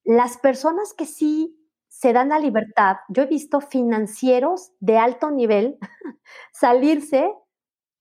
Las 0.04 0.38
personas 0.38 0.94
que 0.94 1.06
sí 1.06 1.58
se 1.88 2.12
dan 2.12 2.28
la 2.28 2.38
libertad, 2.38 2.96
yo 3.08 3.22
he 3.22 3.26
visto 3.26 3.60
financieros 3.60 4.72
de 4.80 4.98
alto 4.98 5.30
nivel 5.30 5.78
salirse 6.52 7.32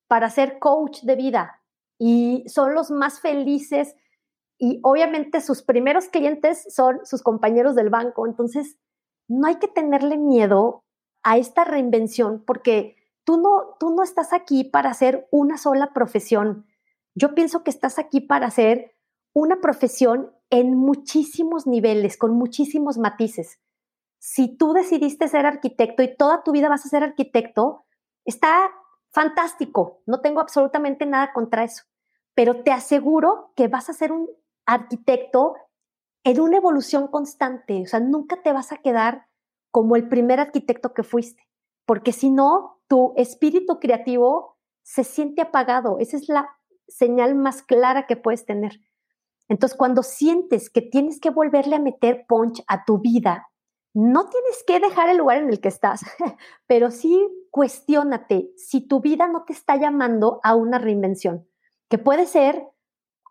para 0.08 0.30
ser 0.30 0.60
coach 0.60 1.02
de 1.04 1.16
vida 1.16 1.62
y 1.98 2.44
son 2.48 2.74
los 2.74 2.92
más 2.92 3.22
felices 3.22 3.96
y 4.58 4.80
obviamente 4.84 5.42
sus 5.42 5.64
primeros 5.64 6.08
clientes 6.08 6.66
son 6.74 7.06
sus 7.06 7.22
compañeros 7.22 7.76
del 7.76 7.90
banco, 7.90 8.28
entonces 8.28 8.78
no 9.28 9.48
hay 9.48 9.56
que 9.56 9.68
tenerle 9.68 10.18
miedo 10.18 10.84
a 11.24 11.38
esta 11.38 11.64
reinvención 11.64 12.44
porque 12.46 12.96
tú 13.24 13.38
no, 13.38 13.76
tú 13.80 13.96
no 13.96 14.04
estás 14.04 14.34
aquí 14.34 14.64
para 14.64 14.92
hacer 14.92 15.28
una 15.32 15.58
sola 15.58 15.94
profesión. 15.94 16.66
Yo 17.16 17.34
pienso 17.34 17.64
que 17.64 17.72
estás 17.72 17.98
aquí 17.98 18.20
para 18.20 18.48
hacer 18.48 18.94
una 19.34 19.62
profesión 19.62 20.32
en 20.50 20.76
muchísimos 20.76 21.66
niveles, 21.66 22.18
con 22.18 22.32
muchísimos 22.36 22.98
matices. 22.98 23.60
Si 24.20 24.58
tú 24.58 24.74
decidiste 24.74 25.28
ser 25.28 25.46
arquitecto 25.46 26.04
y 26.04 26.16
toda 26.16 26.44
tu 26.44 26.52
vida 26.52 26.70
vas 26.70 26.86
a 26.86 26.90
ser 26.90 27.04
arquitecto, 27.04 27.86
está 28.26 28.72
fantástico, 29.12 30.02
no 30.06 30.20
tengo 30.20 30.42
absolutamente 30.42 31.06
nada 31.06 31.32
contra 31.32 31.64
eso, 31.64 31.84
pero 32.34 32.64
te 32.64 32.72
aseguro 32.72 33.54
que 33.56 33.70
vas 33.70 33.90
a 33.90 33.94
ser 33.94 34.12
un 34.12 34.30
arquitecto 34.66 35.56
en 36.26 36.42
una 36.42 36.58
evolución 36.58 37.08
constante, 37.08 37.82
o 37.82 37.86
sea, 37.86 38.00
nunca 38.00 38.42
te 38.42 38.52
vas 38.52 38.72
a 38.72 38.78
quedar 38.78 39.28
como 39.72 39.96
el 39.96 40.10
primer 40.10 40.40
arquitecto 40.40 40.94
que 40.94 41.04
fuiste, 41.04 41.48
porque 41.86 42.12
si 42.12 42.30
no, 42.30 42.82
tu 42.88 43.14
espíritu 43.16 43.80
creativo 43.80 44.58
se 44.84 45.04
siente 45.04 45.42
apagado. 45.42 45.98
Esa 46.00 46.18
es 46.18 46.30
la 46.30 46.50
señal 46.88 47.36
más 47.36 47.64
clara 47.64 48.08
que 48.08 48.16
puedes 48.16 48.46
tener. 48.46 48.80
Entonces, 49.48 49.78
cuando 49.78 50.04
sientes 50.04 50.70
que 50.70 50.82
tienes 50.82 51.20
que 51.20 51.30
volverle 51.30 51.76
a 51.76 51.80
meter 51.80 52.26
punch 52.28 52.64
a 52.68 52.84
tu 52.86 53.00
vida, 53.00 53.48
no 53.94 54.28
tienes 54.28 54.64
que 54.68 54.80
dejar 54.80 55.10
el 55.10 55.18
lugar 55.18 55.38
en 55.38 55.50
el 55.50 55.62
que 55.62 55.70
estás, 55.70 56.02
pero 56.68 56.92
sí 56.92 57.28
cuestiónate 57.50 58.52
si 58.58 58.86
tu 58.86 59.00
vida 59.00 59.28
no 59.28 59.46
te 59.46 59.54
está 59.54 59.78
llamando 59.78 60.40
a 60.44 60.56
una 60.56 60.80
reinvención, 60.80 61.48
que 61.90 61.98
puede 61.98 62.26
ser 62.26 62.68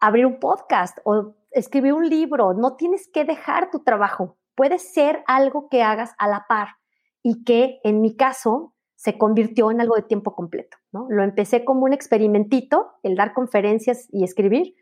abrir 0.01 0.25
un 0.25 0.41
podcast 0.41 0.99
o 1.05 1.35
escribir 1.51 1.93
un 1.93 2.09
libro, 2.09 2.55
no 2.55 2.77
tienes 2.77 3.09
que 3.13 3.25
dejar 3.25 3.71
tu 3.71 3.81
trabajo, 3.81 4.39
puede 4.55 4.79
ser 4.79 5.23
algo 5.27 5.69
que 5.69 5.83
hagas 5.83 6.15
a 6.19 6.29
la 6.29 6.47
par 6.49 6.77
y 7.23 7.45
que 7.45 7.81
en 7.85 8.01
mi 8.01 8.17
caso 8.17 8.74
se 9.05 9.19
convirtió 9.19 9.71
en 9.71 9.83
algo 9.83 9.97
de 9.97 10.03
tiempo 10.03 10.35
completo. 10.35 10.79
¿no? 10.91 11.07
Lo 11.11 11.23
empecé 11.23 11.63
como 11.63 11.85
un 11.85 11.93
experimentito, 11.93 12.93
el 13.03 13.17
dar 13.17 13.35
conferencias 13.35 14.09
y 14.11 14.25
escribir, 14.25 14.77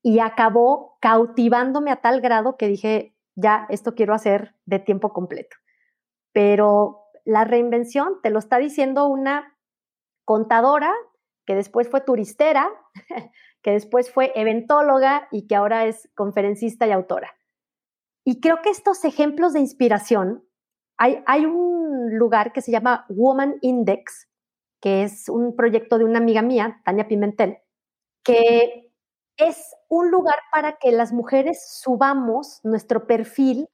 y 0.00 0.20
acabó 0.20 0.96
cautivándome 1.00 1.90
a 1.90 2.00
tal 2.00 2.20
grado 2.20 2.56
que 2.56 2.68
dije, 2.68 3.16
ya, 3.34 3.66
esto 3.68 3.96
quiero 3.96 4.14
hacer 4.14 4.54
de 4.64 4.78
tiempo 4.78 5.12
completo. 5.12 5.56
Pero 6.32 7.06
la 7.24 7.42
reinvención 7.42 8.20
te 8.22 8.30
lo 8.30 8.38
está 8.38 8.58
diciendo 8.58 9.08
una 9.08 9.56
contadora 10.24 10.94
que 11.44 11.56
después 11.56 11.88
fue 11.90 12.00
turistera, 12.00 12.70
que 13.62 13.72
después 13.72 14.12
fue 14.12 14.30
eventóloga 14.36 15.26
y 15.32 15.48
que 15.48 15.56
ahora 15.56 15.84
es 15.86 16.08
conferencista 16.14 16.86
y 16.86 16.92
autora. 16.92 17.32
Y 18.24 18.40
creo 18.40 18.62
que 18.62 18.70
estos 18.70 19.04
ejemplos 19.04 19.52
de 19.52 19.60
inspiración 19.60 20.47
hay, 20.98 21.46
un 21.46 22.18
lugar 22.18 22.52
que 22.52 22.60
se 22.60 22.72
llama 22.72 23.06
Woman 23.08 23.58
Index, 23.62 24.28
que 24.80 25.04
es 25.04 25.28
un 25.28 25.54
proyecto 25.54 25.98
de 25.98 26.04
una 26.04 26.18
amiga 26.18 26.42
mía, 26.42 26.80
Tania 26.84 27.08
Pimentel, 27.08 27.58
que 28.24 28.92
es 29.36 29.74
un 29.88 30.10
lugar 30.10 30.38
para 30.52 30.76
que 30.76 30.90
las 30.90 31.12
mujeres 31.12 31.80
subamos 31.80 32.60
nuestro 32.64 33.06
perfil 33.06 33.68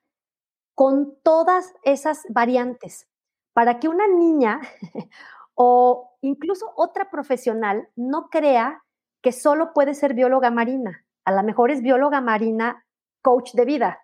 con 0.74 1.16
todas 1.22 1.72
esas 1.82 2.22
variantes, 2.28 3.09
para 3.55 3.80
que 3.80 3.88
una 3.88 4.06
niña 4.06 4.60
o 5.55 6.16
incluso 6.20 6.72
otra 6.76 7.10
profesional 7.10 7.88
no 7.96 8.28
crea 8.28 8.82
que 9.22 9.32
solo 9.32 9.72
puede 9.72 9.94
ser 9.94 10.12
bióloga 10.12 10.51
marina. 10.51 11.06
A 11.24 11.32
lo 11.32 11.42
mejor 11.42 11.70
es 11.70 11.80
bióloga 11.80 12.20
marina 12.20 12.84
coach 13.22 13.52
de 13.55 13.64
vida, 13.64 14.01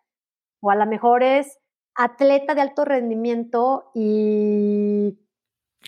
o 0.63 0.71
a 0.71 0.75
lo 0.75 0.87
mejor 0.87 1.23
es 1.23 1.59
atleta 1.95 2.55
de 2.55 2.61
alto 2.61 2.85
rendimiento 2.85 3.91
y... 3.95 5.19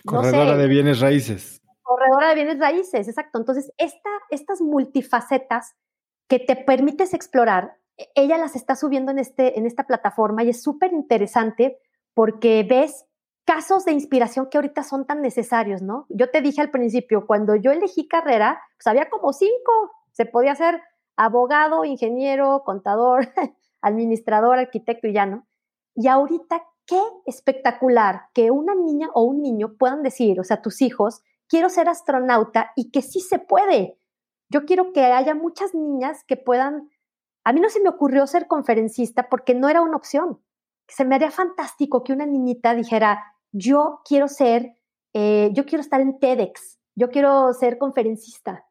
Corredora 0.05 0.57
de 0.57 0.69
bienes 0.69 1.01
raíces. 1.01 1.61
Corredora 1.83 2.31
de 2.31 2.35
bienes 2.35 2.59
raíces, 2.59 3.09
exacto. 3.09 3.39
Entonces, 3.39 3.73
esta, 3.77 4.11
estas 4.31 4.61
multifacetas 4.61 5.75
que 6.29 6.39
te 6.39 6.57
permites 6.57 7.15
explorar 7.15 7.77
e, 7.97 8.09
ella 8.15 8.39
las 8.39 8.57
está 8.57 8.77
subiendo 8.77 9.11
en, 9.11 9.19
este, 9.19 9.59
en 9.59 9.67
esta 9.67 9.85
plataforma 9.85 10.43
y 10.43 10.51
es 10.51 10.63
súper 10.63 10.93
interesante 10.93 11.79
porque 12.15 12.65
ves 12.69 13.07
casos 13.45 13.85
de 13.85 13.93
inspiración 13.93 14.49
que 14.49 14.59
ahorita 14.59 14.83
son 14.83 15.07
tan 15.07 15.21
necesarios, 15.21 15.83
¿no? 15.83 16.07
Yo 16.09 16.31
te 16.31 16.41
dije 16.41 16.61
al 16.61 16.71
principio, 16.71 17.27
cuando 17.27 17.57
yo 17.57 17.73
elegí 17.73 18.07
carrera, 18.07 18.63
pues 18.77 18.87
había 18.87 19.09
como 19.09 19.33
cinco, 19.33 19.93
se 20.13 20.27
podía 20.27 20.55
ser 20.55 20.81
abogado, 21.17 21.85
ingeniero, 21.85 22.63
contador, 22.65 23.29
administrador, 23.81 24.59
arquitecto 24.59 25.09
y 25.09 25.13
ya, 25.13 25.27
¿no? 25.27 25.47
Y 25.95 26.09
ahorita, 26.09 26.63
qué 26.87 27.01
espectacular 27.27 28.23
que 28.35 28.51
una 28.51 28.75
niña 28.75 29.09
o 29.15 29.23
un 29.23 29.43
niño 29.43 29.77
puedan 29.79 30.03
decir, 30.03 30.41
o 30.41 30.45
sea, 30.45 30.63
tus 30.63 30.83
hijos, 30.83 31.23
quiero 31.49 31.69
ser 31.69 31.89
astronauta 31.89 32.73
y 32.77 32.91
que 32.91 33.03
sí 33.03 33.21
se 33.21 33.39
puede. 33.39 33.99
Yo 34.49 34.65
quiero 34.65 34.93
que 34.93 35.05
haya 35.05 35.35
muchas 35.35 35.75
niñas 35.75 36.25
que 36.27 36.37
puedan, 36.37 36.91
a 37.45 37.53
mí 37.53 37.61
no 37.61 37.69
se 37.69 37.81
me 37.81 37.89
ocurrió 37.89 38.27
ser 38.27 38.47
conferencista 38.47 39.29
porque 39.29 39.55
no 39.55 39.69
era 39.69 39.81
una 39.81 39.97
opción. 39.97 40.41
Se 40.89 41.05
me 41.05 41.15
haría 41.15 41.31
fantástico 41.31 42.05
que 42.05 42.13
una 42.13 42.27
niñita 42.27 42.75
dijera, 42.75 43.23
yo 43.53 44.01
quiero 44.05 44.29
ser, 44.29 44.75
eh, 45.15 45.51
yo 45.53 45.65
quiero 45.65 45.81
estar 45.81 46.01
en 46.01 46.19
TEDx, 46.19 46.79
yo 46.95 47.11
quiero 47.11 47.53
ser 47.53 47.79
conferencista, 47.79 48.67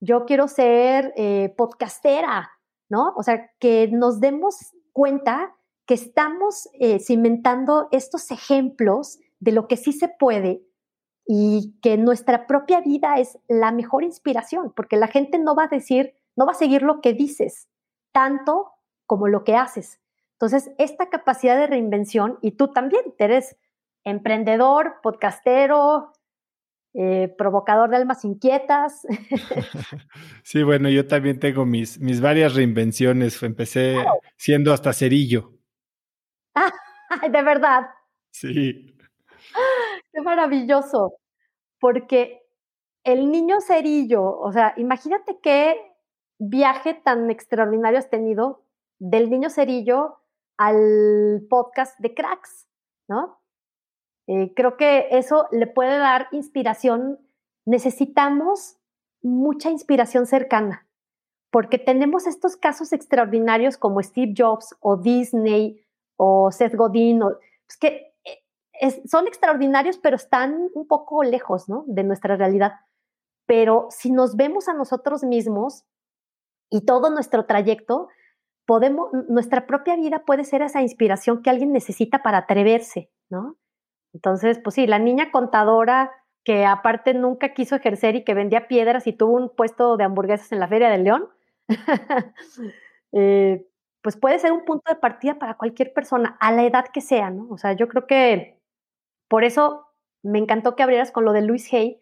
yo 0.00 0.24
quiero 0.24 0.48
ser 0.48 1.12
eh, 1.16 1.54
podcastera, 1.56 2.50
¿no? 2.88 3.12
O 3.16 3.22
sea, 3.22 3.50
que 3.58 3.88
nos 3.90 4.20
demos 4.20 4.56
cuenta 4.92 5.54
que 5.86 5.94
estamos 5.94 6.68
eh, 6.74 6.98
cimentando 6.98 7.88
estos 7.92 8.30
ejemplos 8.30 9.18
de 9.38 9.52
lo 9.52 9.68
que 9.68 9.76
sí 9.76 9.92
se 9.92 10.08
puede 10.08 10.62
y 11.26 11.78
que 11.82 11.96
nuestra 11.96 12.46
propia 12.46 12.80
vida 12.80 13.18
es 13.18 13.38
la 13.48 13.72
mejor 13.72 14.04
inspiración, 14.04 14.72
porque 14.74 14.96
la 14.96 15.08
gente 15.08 15.38
no 15.38 15.54
va 15.54 15.64
a 15.64 15.68
decir, 15.68 16.14
no 16.36 16.46
va 16.46 16.52
a 16.52 16.56
seguir 16.56 16.82
lo 16.82 17.00
que 17.00 17.12
dices, 17.12 17.68
tanto 18.12 18.72
como 19.06 19.28
lo 19.28 19.44
que 19.44 19.56
haces. 19.56 20.00
Entonces, 20.32 20.70
esta 20.78 21.08
capacidad 21.08 21.56
de 21.56 21.66
reinvención, 21.66 22.38
y 22.42 22.52
tú 22.52 22.68
también 22.72 23.02
eres 23.18 23.56
emprendedor, 24.04 24.96
podcastero, 25.02 26.12
eh, 26.94 27.34
provocador 27.36 27.90
de 27.90 27.96
almas 27.96 28.24
inquietas. 28.24 29.06
Sí, 30.42 30.62
bueno, 30.62 30.88
yo 30.88 31.08
también 31.08 31.40
tengo 31.40 31.66
mis, 31.66 31.98
mis 31.98 32.20
varias 32.20 32.54
reinvenciones. 32.54 33.42
Empecé 33.42 33.96
siendo 34.36 34.72
hasta 34.72 34.92
cerillo. 34.92 35.55
De 37.30 37.42
verdad. 37.42 37.90
Sí. 38.32 38.96
Qué 40.12 40.20
maravilloso. 40.22 41.18
Porque 41.78 42.42
el 43.04 43.30
niño 43.30 43.60
cerillo, 43.60 44.38
o 44.38 44.52
sea, 44.52 44.74
imagínate 44.76 45.38
qué 45.40 45.76
viaje 46.38 46.94
tan 46.94 47.30
extraordinario 47.30 47.98
has 47.98 48.10
tenido 48.10 48.64
del 48.98 49.30
niño 49.30 49.50
cerillo 49.50 50.18
al 50.58 51.46
podcast 51.48 51.98
de 52.00 52.14
cracks, 52.14 52.66
¿no? 53.08 53.40
Eh, 54.26 54.52
creo 54.54 54.76
que 54.76 55.08
eso 55.12 55.46
le 55.52 55.66
puede 55.66 55.98
dar 55.98 56.28
inspiración. 56.32 57.20
Necesitamos 57.64 58.78
mucha 59.22 59.70
inspiración 59.70 60.26
cercana, 60.26 60.86
porque 61.50 61.78
tenemos 61.78 62.26
estos 62.26 62.56
casos 62.56 62.92
extraordinarios 62.92 63.76
como 63.76 64.02
Steve 64.02 64.34
Jobs 64.36 64.74
o 64.80 64.96
Disney 64.96 65.85
o 66.16 66.50
Seth 66.50 66.74
Godin, 66.74 67.20
pues 67.20 67.78
que 67.80 68.14
eh, 68.80 69.02
son 69.06 69.26
extraordinarios, 69.26 69.98
pero 69.98 70.16
están 70.16 70.70
un 70.74 70.86
poco 70.86 71.22
lejos 71.22 71.68
¿no? 71.68 71.84
de 71.86 72.04
nuestra 72.04 72.36
realidad. 72.36 72.72
Pero 73.46 73.86
si 73.90 74.10
nos 74.10 74.36
vemos 74.36 74.68
a 74.68 74.74
nosotros 74.74 75.22
mismos 75.24 75.84
y 76.70 76.84
todo 76.84 77.10
nuestro 77.10 77.46
trayecto, 77.46 78.08
podemos, 78.66 79.10
nuestra 79.28 79.66
propia 79.66 79.96
vida 79.96 80.24
puede 80.26 80.44
ser 80.44 80.62
esa 80.62 80.82
inspiración 80.82 81.42
que 81.42 81.50
alguien 81.50 81.72
necesita 81.72 82.22
para 82.22 82.38
atreverse, 82.38 83.10
¿no? 83.30 83.56
Entonces, 84.12 84.58
pues 84.58 84.74
sí, 84.74 84.86
la 84.86 84.98
niña 84.98 85.30
contadora 85.30 86.10
que 86.44 86.64
aparte 86.64 87.12
nunca 87.12 87.54
quiso 87.54 87.76
ejercer 87.76 88.16
y 88.16 88.24
que 88.24 88.34
vendía 88.34 88.68
piedras 88.68 89.06
y 89.06 89.12
tuvo 89.12 89.36
un 89.36 89.54
puesto 89.54 89.96
de 89.96 90.04
hamburguesas 90.04 90.52
en 90.52 90.60
la 90.60 90.68
Feria 90.68 90.88
del 90.88 91.04
León, 91.04 91.28
eh, 93.12 93.66
pues 94.06 94.16
puede 94.16 94.38
ser 94.38 94.52
un 94.52 94.64
punto 94.64 94.84
de 94.88 95.00
partida 95.00 95.36
para 95.36 95.56
cualquier 95.56 95.92
persona, 95.92 96.36
a 96.38 96.52
la 96.52 96.62
edad 96.62 96.84
que 96.94 97.00
sea, 97.00 97.28
¿no? 97.30 97.48
O 97.50 97.58
sea, 97.58 97.72
yo 97.72 97.88
creo 97.88 98.06
que 98.06 98.56
por 99.26 99.42
eso 99.42 99.88
me 100.22 100.38
encantó 100.38 100.76
que 100.76 100.84
abrieras 100.84 101.10
con 101.10 101.24
lo 101.24 101.32
de 101.32 101.42
Luis 101.42 101.74
Hay, 101.74 101.98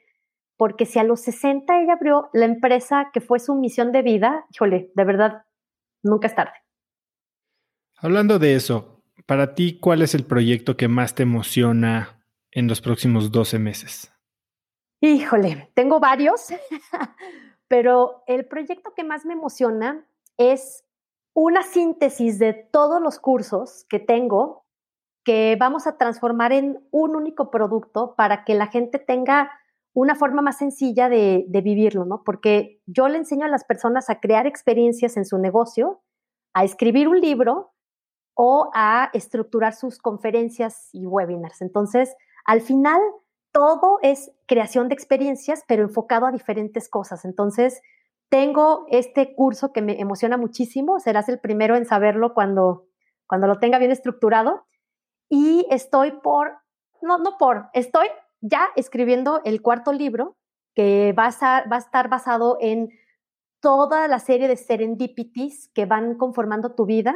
porque 0.58 0.84
si 0.84 0.98
a 0.98 1.02
los 1.02 1.22
60 1.22 1.80
ella 1.80 1.94
abrió 1.94 2.28
la 2.34 2.44
empresa 2.44 3.08
que 3.10 3.22
fue 3.22 3.38
su 3.38 3.54
misión 3.54 3.90
de 3.90 4.02
vida, 4.02 4.44
híjole, 4.52 4.92
de 4.94 5.04
verdad, 5.04 5.46
nunca 6.02 6.26
es 6.26 6.34
tarde. 6.34 6.52
Hablando 7.96 8.38
de 8.38 8.54
eso, 8.54 9.02
para 9.24 9.54
ti, 9.54 9.78
¿cuál 9.80 10.02
es 10.02 10.14
el 10.14 10.26
proyecto 10.26 10.76
que 10.76 10.88
más 10.88 11.14
te 11.14 11.22
emociona 11.22 12.22
en 12.50 12.68
los 12.68 12.82
próximos 12.82 13.32
12 13.32 13.58
meses? 13.58 14.12
Híjole, 15.00 15.70
tengo 15.72 16.00
varios, 16.00 16.48
pero 17.66 18.24
el 18.26 18.44
proyecto 18.44 18.92
que 18.94 19.04
más 19.04 19.24
me 19.24 19.32
emociona 19.32 20.06
es 20.36 20.83
una 21.34 21.62
síntesis 21.62 22.38
de 22.38 22.54
todos 22.54 23.02
los 23.02 23.18
cursos 23.18 23.84
que 23.88 23.98
tengo 23.98 24.64
que 25.24 25.56
vamos 25.58 25.86
a 25.86 25.96
transformar 25.96 26.52
en 26.52 26.86
un 26.90 27.16
único 27.16 27.50
producto 27.50 28.14
para 28.14 28.44
que 28.44 28.54
la 28.54 28.68
gente 28.68 28.98
tenga 28.98 29.50
una 29.94 30.14
forma 30.14 30.42
más 30.42 30.58
sencilla 30.58 31.08
de, 31.08 31.46
vivirlo, 31.48 32.04
¿no? 32.04 32.22
Porque 32.24 32.80
yo 32.86 33.08
le 33.08 33.16
enseño 33.16 33.46
a 33.46 33.48
las 33.48 33.64
personas 33.64 34.10
a 34.10 34.20
crear 34.20 34.46
experiencias 34.46 35.16
en 35.16 35.24
su 35.24 35.38
negocio, 35.38 36.02
a 36.52 36.64
escribir 36.64 37.08
un 37.08 37.20
libro 37.20 37.72
o 38.34 38.70
a 38.74 39.10
estructurar 39.12 39.72
sus 39.72 39.98
conferencias 39.98 40.90
y 40.92 41.06
webinars. 41.06 41.62
Entonces, 41.62 42.14
al 42.44 42.60
final, 42.60 43.00
todo 43.52 43.98
es 44.02 44.32
creación 44.46 44.88
de 44.88 44.94
experiencias, 44.94 45.62
pero 45.66 45.84
enfocado 45.84 46.26
a 46.26 46.32
diferentes 46.32 46.88
cosas. 46.88 47.24
Entonces, 47.24 47.80
tengo 48.34 48.84
este 48.88 49.32
curso 49.36 49.72
que 49.72 49.80
me 49.80 50.00
emociona 50.00 50.36
muchísimo, 50.36 50.98
serás 50.98 51.28
el 51.28 51.38
primero 51.38 51.76
en 51.76 51.86
saberlo 51.86 52.34
cuando, 52.34 52.88
cuando 53.28 53.46
lo 53.46 53.60
tenga 53.60 53.78
bien 53.78 53.92
estructurado. 53.92 54.66
Y 55.28 55.68
estoy 55.70 56.10
por, 56.20 56.58
no, 57.00 57.18
no 57.18 57.38
por, 57.38 57.68
estoy 57.74 58.08
ya 58.40 58.70
escribiendo 58.74 59.40
el 59.44 59.62
cuarto 59.62 59.92
libro 59.92 60.36
que 60.74 61.14
va 61.16 61.26
a, 61.28 61.68
va 61.68 61.76
a 61.76 61.78
estar 61.78 62.08
basado 62.08 62.58
en 62.60 62.88
toda 63.60 64.08
la 64.08 64.18
serie 64.18 64.48
de 64.48 64.56
serendipities 64.56 65.70
que 65.72 65.86
van 65.86 66.16
conformando 66.16 66.74
tu 66.74 66.86
vida 66.86 67.14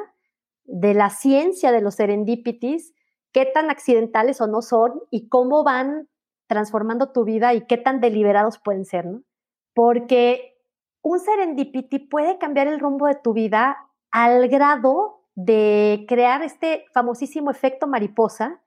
de 0.67 0.95
la 0.95 1.11
ciencia 1.11 1.73
de 1.73 1.81
los 1.81 1.97
serendipities, 1.97 2.95
qué 3.33 3.45
tan 3.45 3.71
accidentales 3.71 4.41
o 4.41 4.47
no 4.47 4.63
son 4.63 5.01
y 5.11 5.29
cómo 5.29 5.65
van 5.65 6.09
transformando 6.47 7.11
tu 7.11 7.25
vida 7.25 7.55
y 7.55 7.67
qué 7.67 7.77
tan 7.77 7.99
deliberados 7.99 8.61
pueden 8.61 8.85
ser, 8.85 9.07
¿no? 9.07 9.25
Porque 9.75 10.58
un 11.11 11.21
serendipity 11.21 11.99
puede 11.99 12.39
cambiar 12.39 12.67
el 12.67 12.81
rumbo 12.81 13.07
de 13.07 13.17
tu 13.17 13.33
vida 13.33 13.77
al 14.11 14.49
grado 14.49 15.27
de 15.35 16.05
crear 16.09 16.43
este 16.43 16.85
famosísimo 16.93 17.51
efecto 17.51 17.87
mariposa 17.87 18.63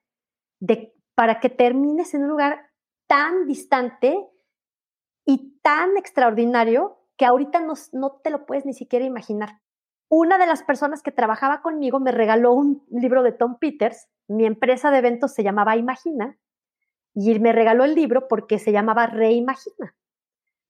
de, 0.59 0.93
para 1.15 1.39
que 1.39 1.49
termines 1.49 2.13
en 2.13 2.23
un 2.23 2.29
lugar 2.29 2.69
tan 3.07 3.45
distante 3.47 4.27
y 5.25 5.59
tan 5.61 5.97
extraordinario 5.97 6.99
que 7.17 7.25
ahorita 7.25 7.59
no, 7.59 7.73
no 7.93 8.19
te 8.23 8.29
lo 8.29 8.45
puedes 8.45 8.65
ni 8.65 8.73
siquiera 8.73 9.05
imaginar 9.05 9.61
una 10.13 10.37
de 10.37 10.45
las 10.45 10.61
personas 10.61 11.01
que 11.01 11.13
trabajaba 11.13 11.61
conmigo 11.61 12.01
me 12.01 12.11
regaló 12.11 12.51
un 12.51 12.85
libro 12.89 13.23
de 13.23 13.31
Tom 13.31 13.57
Peters. 13.57 14.09
Mi 14.27 14.45
empresa 14.45 14.91
de 14.91 14.97
eventos 14.97 15.33
se 15.33 15.41
llamaba 15.41 15.77
Imagina 15.77 16.37
y 17.15 17.39
me 17.39 17.53
regaló 17.53 17.85
el 17.85 17.95
libro 17.95 18.27
porque 18.27 18.59
se 18.59 18.73
llamaba 18.73 19.07
Reimagina. 19.07 19.95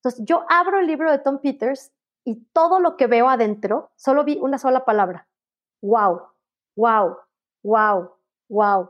Entonces 0.03 0.25
yo 0.25 0.45
abro 0.49 0.79
el 0.79 0.87
libro 0.87 1.11
de 1.11 1.19
Tom 1.19 1.39
Peters 1.39 1.91
y 2.25 2.43
todo 2.53 2.79
lo 2.79 2.97
que 2.97 3.07
veo 3.07 3.29
adentro, 3.29 3.91
solo 3.95 4.23
vi 4.23 4.39
una 4.41 4.57
sola 4.57 4.83
palabra. 4.83 5.27
Wow, 5.81 6.21
wow, 6.75 7.17
wow, 7.63 8.11
wow. 8.49 8.89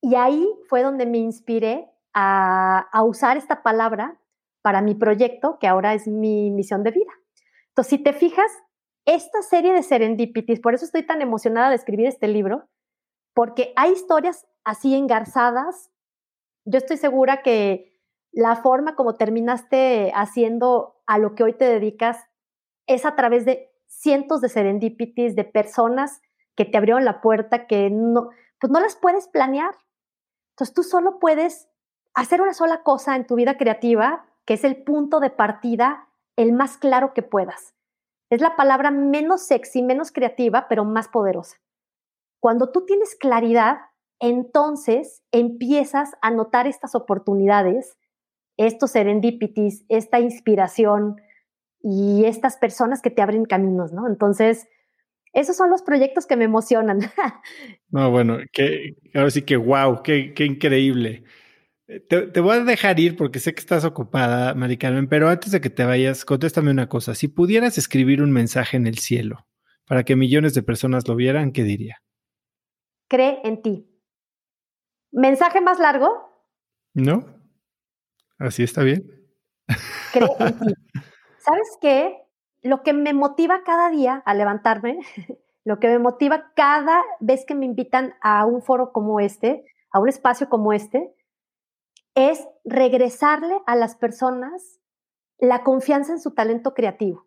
Y 0.00 0.14
ahí 0.14 0.48
fue 0.68 0.82
donde 0.82 1.04
me 1.04 1.18
inspiré 1.18 1.90
a, 2.14 2.78
a 2.78 3.02
usar 3.02 3.36
esta 3.36 3.62
palabra 3.62 4.18
para 4.62 4.80
mi 4.80 4.94
proyecto, 4.94 5.58
que 5.58 5.66
ahora 5.66 5.94
es 5.94 6.08
mi 6.08 6.50
misión 6.50 6.82
de 6.82 6.92
vida. 6.92 7.12
Entonces, 7.68 7.90
si 7.90 8.02
te 8.02 8.12
fijas, 8.12 8.50
esta 9.04 9.40
serie 9.40 9.72
de 9.72 9.82
serendipities, 9.82 10.60
por 10.60 10.74
eso 10.74 10.84
estoy 10.84 11.02
tan 11.02 11.22
emocionada 11.22 11.70
de 11.70 11.76
escribir 11.76 12.06
este 12.06 12.28
libro, 12.28 12.68
porque 13.34 13.72
hay 13.76 13.92
historias 13.92 14.46
así 14.64 14.94
engarzadas. 14.94 15.90
Yo 16.66 16.78
estoy 16.78 16.98
segura 16.98 17.42
que 17.42 17.97
la 18.32 18.56
forma 18.56 18.94
como 18.94 19.14
terminaste 19.14 20.12
haciendo 20.14 21.00
a 21.06 21.18
lo 21.18 21.34
que 21.34 21.44
hoy 21.44 21.54
te 21.54 21.64
dedicas 21.64 22.24
es 22.86 23.04
a 23.04 23.16
través 23.16 23.44
de 23.44 23.70
cientos 23.86 24.40
de 24.40 24.48
serendipities, 24.48 25.34
de 25.34 25.44
personas 25.44 26.20
que 26.56 26.64
te 26.64 26.76
abrieron 26.76 27.04
la 27.04 27.20
puerta, 27.20 27.66
que 27.66 27.90
no, 27.90 28.30
pues 28.60 28.70
no 28.70 28.80
las 28.80 28.96
puedes 28.96 29.28
planear. 29.28 29.74
Entonces 30.52 30.74
tú 30.74 30.82
solo 30.82 31.18
puedes 31.18 31.68
hacer 32.14 32.40
una 32.42 32.54
sola 32.54 32.82
cosa 32.82 33.16
en 33.16 33.26
tu 33.26 33.34
vida 33.34 33.56
creativa, 33.56 34.26
que 34.44 34.54
es 34.54 34.64
el 34.64 34.82
punto 34.82 35.20
de 35.20 35.30
partida 35.30 36.08
el 36.36 36.52
más 36.52 36.76
claro 36.76 37.14
que 37.14 37.22
puedas 37.22 37.74
es 38.30 38.40
la 38.40 38.56
palabra 38.56 38.90
menos 38.90 39.42
sexy, 39.42 39.82
menos 39.82 40.12
creativa, 40.12 40.66
pero 40.68 40.84
más 40.84 41.08
poderosa. 41.08 41.56
Cuando 42.40 42.70
tú 42.70 42.84
tienes 42.84 43.14
claridad, 43.14 43.78
entonces 44.20 45.22
empiezas 45.32 46.12
a 46.20 46.30
notar 46.30 46.66
estas 46.66 46.94
oportunidades, 46.94 47.97
estos 48.58 48.90
serendipities, 48.90 49.84
esta 49.88 50.20
inspiración 50.20 51.16
y 51.82 52.24
estas 52.26 52.56
personas 52.56 53.00
que 53.00 53.10
te 53.10 53.22
abren 53.22 53.44
caminos, 53.44 53.92
¿no? 53.92 54.06
Entonces, 54.06 54.68
esos 55.32 55.56
son 55.56 55.70
los 55.70 55.82
proyectos 55.82 56.26
que 56.26 56.36
me 56.36 56.44
emocionan. 56.44 56.98
no, 57.90 58.10
bueno, 58.10 58.38
que, 58.52 58.96
ahora 59.14 59.30
sí 59.30 59.42
que 59.42 59.56
wow, 59.56 60.02
qué, 60.02 60.34
qué 60.34 60.44
increíble. 60.44 61.24
Te, 61.86 62.26
te, 62.26 62.40
voy 62.40 62.56
a 62.56 62.64
dejar 62.64 63.00
ir 63.00 63.16
porque 63.16 63.38
sé 63.38 63.54
que 63.54 63.60
estás 63.60 63.84
ocupada, 63.84 64.54
Mari 64.54 64.76
Carmen, 64.76 65.08
pero 65.08 65.28
antes 65.28 65.52
de 65.52 65.60
que 65.60 65.70
te 65.70 65.84
vayas, 65.84 66.24
contéstame 66.24 66.70
una 66.70 66.88
cosa. 66.88 67.14
Si 67.14 67.28
pudieras 67.28 67.78
escribir 67.78 68.20
un 68.20 68.30
mensaje 68.30 68.76
en 68.76 68.86
el 68.86 68.98
cielo 68.98 69.46
para 69.86 70.04
que 70.04 70.16
millones 70.16 70.52
de 70.52 70.62
personas 70.62 71.08
lo 71.08 71.16
vieran, 71.16 71.52
¿qué 71.52 71.62
diría? 71.62 72.02
Cree 73.08 73.40
en 73.44 73.62
ti. 73.62 73.88
¿Mensaje 75.12 75.62
más 75.62 75.78
largo? 75.78 76.28
No. 76.92 77.37
Así 78.38 78.62
está 78.62 78.82
bien. 78.82 79.04
En 80.14 80.58
ti. 80.58 80.74
¿Sabes 81.38 81.78
qué? 81.80 82.16
Lo 82.62 82.82
que 82.82 82.92
me 82.92 83.12
motiva 83.12 83.62
cada 83.64 83.90
día 83.90 84.22
a 84.24 84.34
levantarme, 84.34 84.98
lo 85.64 85.78
que 85.78 85.88
me 85.88 85.98
motiva 85.98 86.52
cada 86.54 87.02
vez 87.20 87.44
que 87.44 87.54
me 87.54 87.66
invitan 87.66 88.14
a 88.20 88.44
un 88.44 88.62
foro 88.62 88.92
como 88.92 89.20
este, 89.20 89.64
a 89.90 90.00
un 90.00 90.08
espacio 90.08 90.48
como 90.48 90.72
este, 90.72 91.14
es 92.14 92.46
regresarle 92.64 93.60
a 93.66 93.76
las 93.76 93.94
personas 93.94 94.80
la 95.38 95.62
confianza 95.62 96.12
en 96.12 96.20
su 96.20 96.32
talento 96.32 96.74
creativo. 96.74 97.26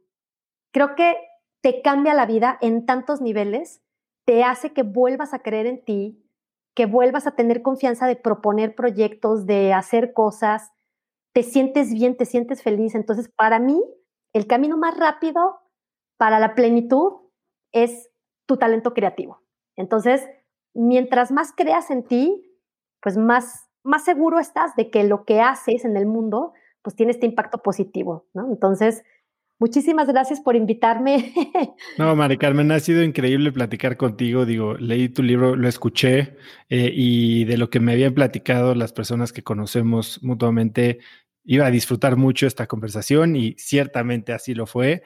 Creo 0.71 0.95
que 0.95 1.17
te 1.61 1.81
cambia 1.81 2.13
la 2.13 2.25
vida 2.25 2.57
en 2.61 2.85
tantos 2.85 3.21
niveles, 3.21 3.81
te 4.25 4.43
hace 4.43 4.73
que 4.73 4.83
vuelvas 4.83 5.33
a 5.33 5.39
creer 5.39 5.65
en 5.65 5.83
ti, 5.83 6.25
que 6.73 6.85
vuelvas 6.85 7.27
a 7.27 7.35
tener 7.35 7.61
confianza 7.61 8.07
de 8.07 8.15
proponer 8.15 8.75
proyectos, 8.75 9.45
de 9.45 9.73
hacer 9.73 10.13
cosas, 10.13 10.71
te 11.33 11.43
sientes 11.43 11.93
bien, 11.93 12.17
te 12.17 12.25
sientes 12.25 12.61
feliz. 12.61 12.95
Entonces, 12.95 13.29
para 13.29 13.59
mí, 13.59 13.81
el 14.33 14.47
camino 14.47 14.77
más 14.77 14.97
rápido 14.97 15.61
para 16.17 16.39
la 16.39 16.55
plenitud 16.55 17.13
es 17.71 18.09
tu 18.45 18.57
talento 18.57 18.93
creativo. 18.93 19.41
Entonces, 19.75 20.27
mientras 20.73 21.31
más 21.31 21.53
creas 21.55 21.89
en 21.89 22.03
ti, 22.03 22.43
pues 23.01 23.17
más 23.17 23.71
más 23.83 24.05
seguro 24.05 24.39
estás 24.39 24.75
de 24.75 24.89
que 24.89 25.03
lo 25.03 25.25
que 25.25 25.41
haces 25.41 25.85
en 25.85 25.97
el 25.97 26.05
mundo, 26.05 26.53
pues 26.81 26.95
tiene 26.95 27.11
este 27.11 27.25
impacto 27.25 27.59
positivo, 27.59 28.27
¿no? 28.33 28.47
Entonces, 28.47 29.03
muchísimas 29.59 30.07
gracias 30.07 30.39
por 30.39 30.55
invitarme. 30.55 31.33
No, 31.97 32.15
Mari 32.15 32.37
Carmen, 32.37 32.71
ha 32.71 32.79
sido 32.79 33.03
increíble 33.03 33.51
platicar 33.51 33.97
contigo. 33.97 34.45
Digo, 34.45 34.75
leí 34.75 35.09
tu 35.09 35.23
libro, 35.23 35.55
lo 35.55 35.67
escuché 35.67 36.37
eh, 36.69 36.91
y 36.93 37.43
de 37.45 37.57
lo 37.57 37.69
que 37.69 37.79
me 37.79 37.91
habían 37.91 38.13
platicado 38.13 38.75
las 38.75 38.93
personas 38.93 39.33
que 39.33 39.43
conocemos 39.43 40.23
mutuamente, 40.23 40.99
iba 41.43 41.65
a 41.65 41.71
disfrutar 41.71 42.17
mucho 42.17 42.47
esta 42.47 42.67
conversación 42.67 43.35
y 43.35 43.55
ciertamente 43.57 44.33
así 44.33 44.53
lo 44.53 44.65
fue. 44.65 45.03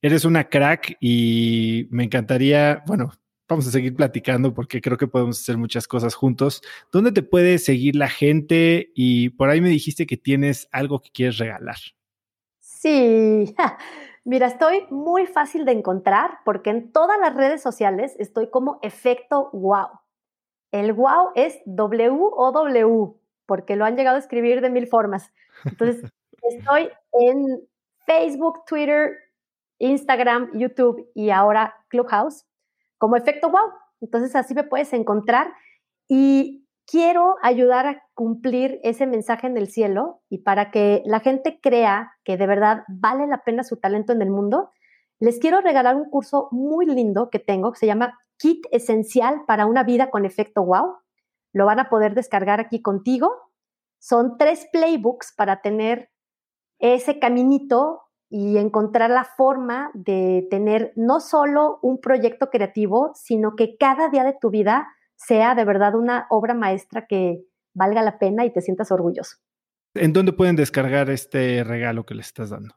Eres 0.00 0.24
una 0.24 0.48
crack 0.48 0.96
y 1.00 1.86
me 1.90 2.04
encantaría, 2.04 2.82
bueno, 2.86 3.12
vamos 3.48 3.66
a 3.66 3.70
seguir 3.70 3.94
platicando 3.94 4.54
porque 4.54 4.80
creo 4.80 4.96
que 4.96 5.06
podemos 5.06 5.40
hacer 5.40 5.56
muchas 5.56 5.86
cosas 5.86 6.14
juntos. 6.14 6.62
¿Dónde 6.90 7.12
te 7.12 7.22
puede 7.22 7.58
seguir 7.58 7.96
la 7.96 8.08
gente? 8.08 8.90
Y 8.94 9.30
por 9.30 9.48
ahí 9.48 9.60
me 9.60 9.68
dijiste 9.68 10.06
que 10.06 10.16
tienes 10.16 10.68
algo 10.72 11.00
que 11.00 11.10
quieres 11.10 11.38
regalar. 11.38 11.76
Sí, 12.60 13.54
mira, 14.24 14.46
estoy 14.48 14.86
muy 14.90 15.26
fácil 15.26 15.64
de 15.64 15.72
encontrar 15.72 16.38
porque 16.44 16.70
en 16.70 16.90
todas 16.92 17.18
las 17.20 17.34
redes 17.34 17.62
sociales 17.62 18.16
estoy 18.18 18.50
como 18.50 18.78
efecto 18.82 19.50
wow. 19.52 19.88
El 20.72 20.94
wow 20.94 21.30
es 21.34 21.58
W 21.66 22.18
o 22.18 22.50
W 22.52 23.21
porque 23.46 23.76
lo 23.76 23.84
han 23.84 23.96
llegado 23.96 24.16
a 24.16 24.20
escribir 24.20 24.60
de 24.60 24.70
mil 24.70 24.86
formas. 24.86 25.32
Entonces, 25.64 26.10
estoy 26.42 26.90
en 27.12 27.60
Facebook, 28.06 28.64
Twitter, 28.66 29.12
Instagram, 29.78 30.50
YouTube 30.54 31.10
y 31.14 31.30
ahora 31.30 31.74
Clubhouse 31.88 32.46
como 32.98 33.16
efecto 33.16 33.50
wow. 33.50 33.72
Entonces 34.00 34.36
así 34.36 34.54
me 34.54 34.64
puedes 34.64 34.92
encontrar 34.92 35.52
y 36.08 36.68
quiero 36.86 37.36
ayudar 37.42 37.86
a 37.86 38.02
cumplir 38.14 38.78
ese 38.84 39.06
mensaje 39.06 39.46
en 39.46 39.56
el 39.56 39.68
cielo 39.68 40.20
y 40.28 40.38
para 40.38 40.70
que 40.70 41.02
la 41.04 41.20
gente 41.20 41.58
crea 41.60 42.12
que 42.24 42.36
de 42.36 42.46
verdad 42.46 42.84
vale 42.88 43.26
la 43.26 43.42
pena 43.44 43.64
su 43.64 43.76
talento 43.78 44.12
en 44.12 44.22
el 44.22 44.30
mundo, 44.30 44.70
les 45.18 45.38
quiero 45.38 45.60
regalar 45.60 45.96
un 45.96 46.10
curso 46.10 46.48
muy 46.52 46.86
lindo 46.86 47.30
que 47.30 47.38
tengo 47.38 47.72
que 47.72 47.78
se 47.78 47.86
llama 47.86 48.18
Kit 48.36 48.66
Esencial 48.70 49.42
para 49.46 49.66
una 49.66 49.82
vida 49.84 50.10
con 50.10 50.24
efecto 50.24 50.64
wow. 50.64 50.96
Lo 51.52 51.66
van 51.66 51.80
a 51.80 51.88
poder 51.88 52.14
descargar 52.14 52.60
aquí 52.60 52.80
contigo. 52.80 53.32
Son 53.98 54.38
tres 54.38 54.68
playbooks 54.72 55.34
para 55.36 55.60
tener 55.60 56.12
ese 56.78 57.18
caminito 57.18 58.02
y 58.28 58.56
encontrar 58.56 59.10
la 59.10 59.24
forma 59.24 59.90
de 59.94 60.46
tener 60.50 60.92
no 60.96 61.18
solo 61.20 61.78
un 61.82 62.00
proyecto 62.00 62.48
creativo, 62.48 63.10
sino 63.14 63.56
que 63.56 63.76
cada 63.76 64.08
día 64.08 64.24
de 64.24 64.34
tu 64.40 64.48
vida 64.50 64.88
sea 65.14 65.54
de 65.54 65.66
verdad 65.66 65.94
una 65.94 66.26
obra 66.30 66.54
maestra 66.54 67.06
que 67.06 67.44
valga 67.74 68.02
la 68.02 68.18
pena 68.18 68.44
y 68.44 68.52
te 68.52 68.60
sientas 68.62 68.90
orgulloso. 68.90 69.36
¿En 69.94 70.14
dónde 70.14 70.32
pueden 70.32 70.56
descargar 70.56 71.10
este 71.10 71.62
regalo 71.62 72.06
que 72.06 72.14
les 72.14 72.28
estás 72.28 72.48
dando? 72.50 72.74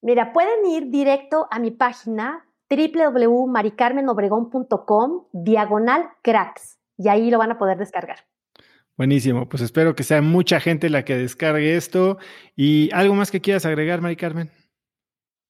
Mira, 0.00 0.32
pueden 0.32 0.64
ir 0.66 0.90
directo 0.90 1.48
a 1.50 1.58
mi 1.58 1.72
página 1.72 2.48
www.maricarmenobregón.com 2.70 5.26
diagonal 5.32 6.08
cracks 6.22 6.78
y 6.96 7.08
ahí 7.08 7.30
lo 7.30 7.38
van 7.38 7.52
a 7.52 7.58
poder 7.58 7.78
descargar. 7.78 8.18
Buenísimo, 8.96 9.48
pues 9.48 9.60
espero 9.60 9.96
que 9.96 10.04
sea 10.04 10.22
mucha 10.22 10.60
gente 10.60 10.88
la 10.88 11.04
que 11.04 11.16
descargue 11.16 11.76
esto. 11.76 12.18
¿Y 12.54 12.90
algo 12.92 13.14
más 13.14 13.32
que 13.32 13.40
quieras 13.40 13.66
agregar, 13.66 14.00
Mari 14.00 14.14
Carmen? 14.14 14.50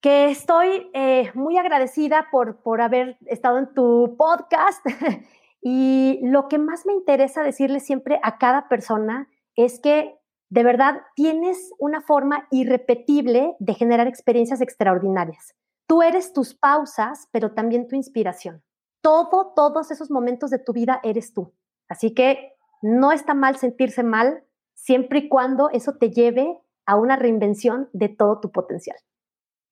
Que 0.00 0.30
estoy 0.30 0.90
eh, 0.94 1.30
muy 1.34 1.58
agradecida 1.58 2.28
por, 2.30 2.62
por 2.62 2.80
haber 2.80 3.18
estado 3.26 3.58
en 3.58 3.74
tu 3.74 4.16
podcast 4.16 4.84
y 5.60 6.20
lo 6.22 6.48
que 6.48 6.58
más 6.58 6.86
me 6.86 6.94
interesa 6.94 7.42
decirle 7.42 7.80
siempre 7.80 8.18
a 8.22 8.38
cada 8.38 8.68
persona 8.68 9.28
es 9.56 9.78
que 9.78 10.14
de 10.48 10.62
verdad 10.62 11.02
tienes 11.14 11.70
una 11.78 12.00
forma 12.00 12.46
irrepetible 12.50 13.56
de 13.58 13.74
generar 13.74 14.06
experiencias 14.06 14.60
extraordinarias. 14.60 15.54
Tú 15.86 16.02
eres 16.02 16.32
tus 16.32 16.54
pausas, 16.54 17.28
pero 17.30 17.52
también 17.52 17.88
tu 17.88 17.96
inspiración. 17.96 18.62
Todo, 19.04 19.52
todos 19.54 19.90
esos 19.90 20.10
momentos 20.10 20.48
de 20.48 20.58
tu 20.58 20.72
vida 20.72 20.98
eres 21.02 21.34
tú. 21.34 21.52
Así 21.90 22.14
que 22.14 22.54
no 22.80 23.12
está 23.12 23.34
mal 23.34 23.58
sentirse 23.58 24.02
mal 24.02 24.44
siempre 24.72 25.18
y 25.18 25.28
cuando 25.28 25.68
eso 25.68 25.96
te 26.00 26.10
lleve 26.10 26.58
a 26.86 26.96
una 26.96 27.16
reinvención 27.16 27.90
de 27.92 28.08
todo 28.08 28.40
tu 28.40 28.50
potencial. 28.50 28.96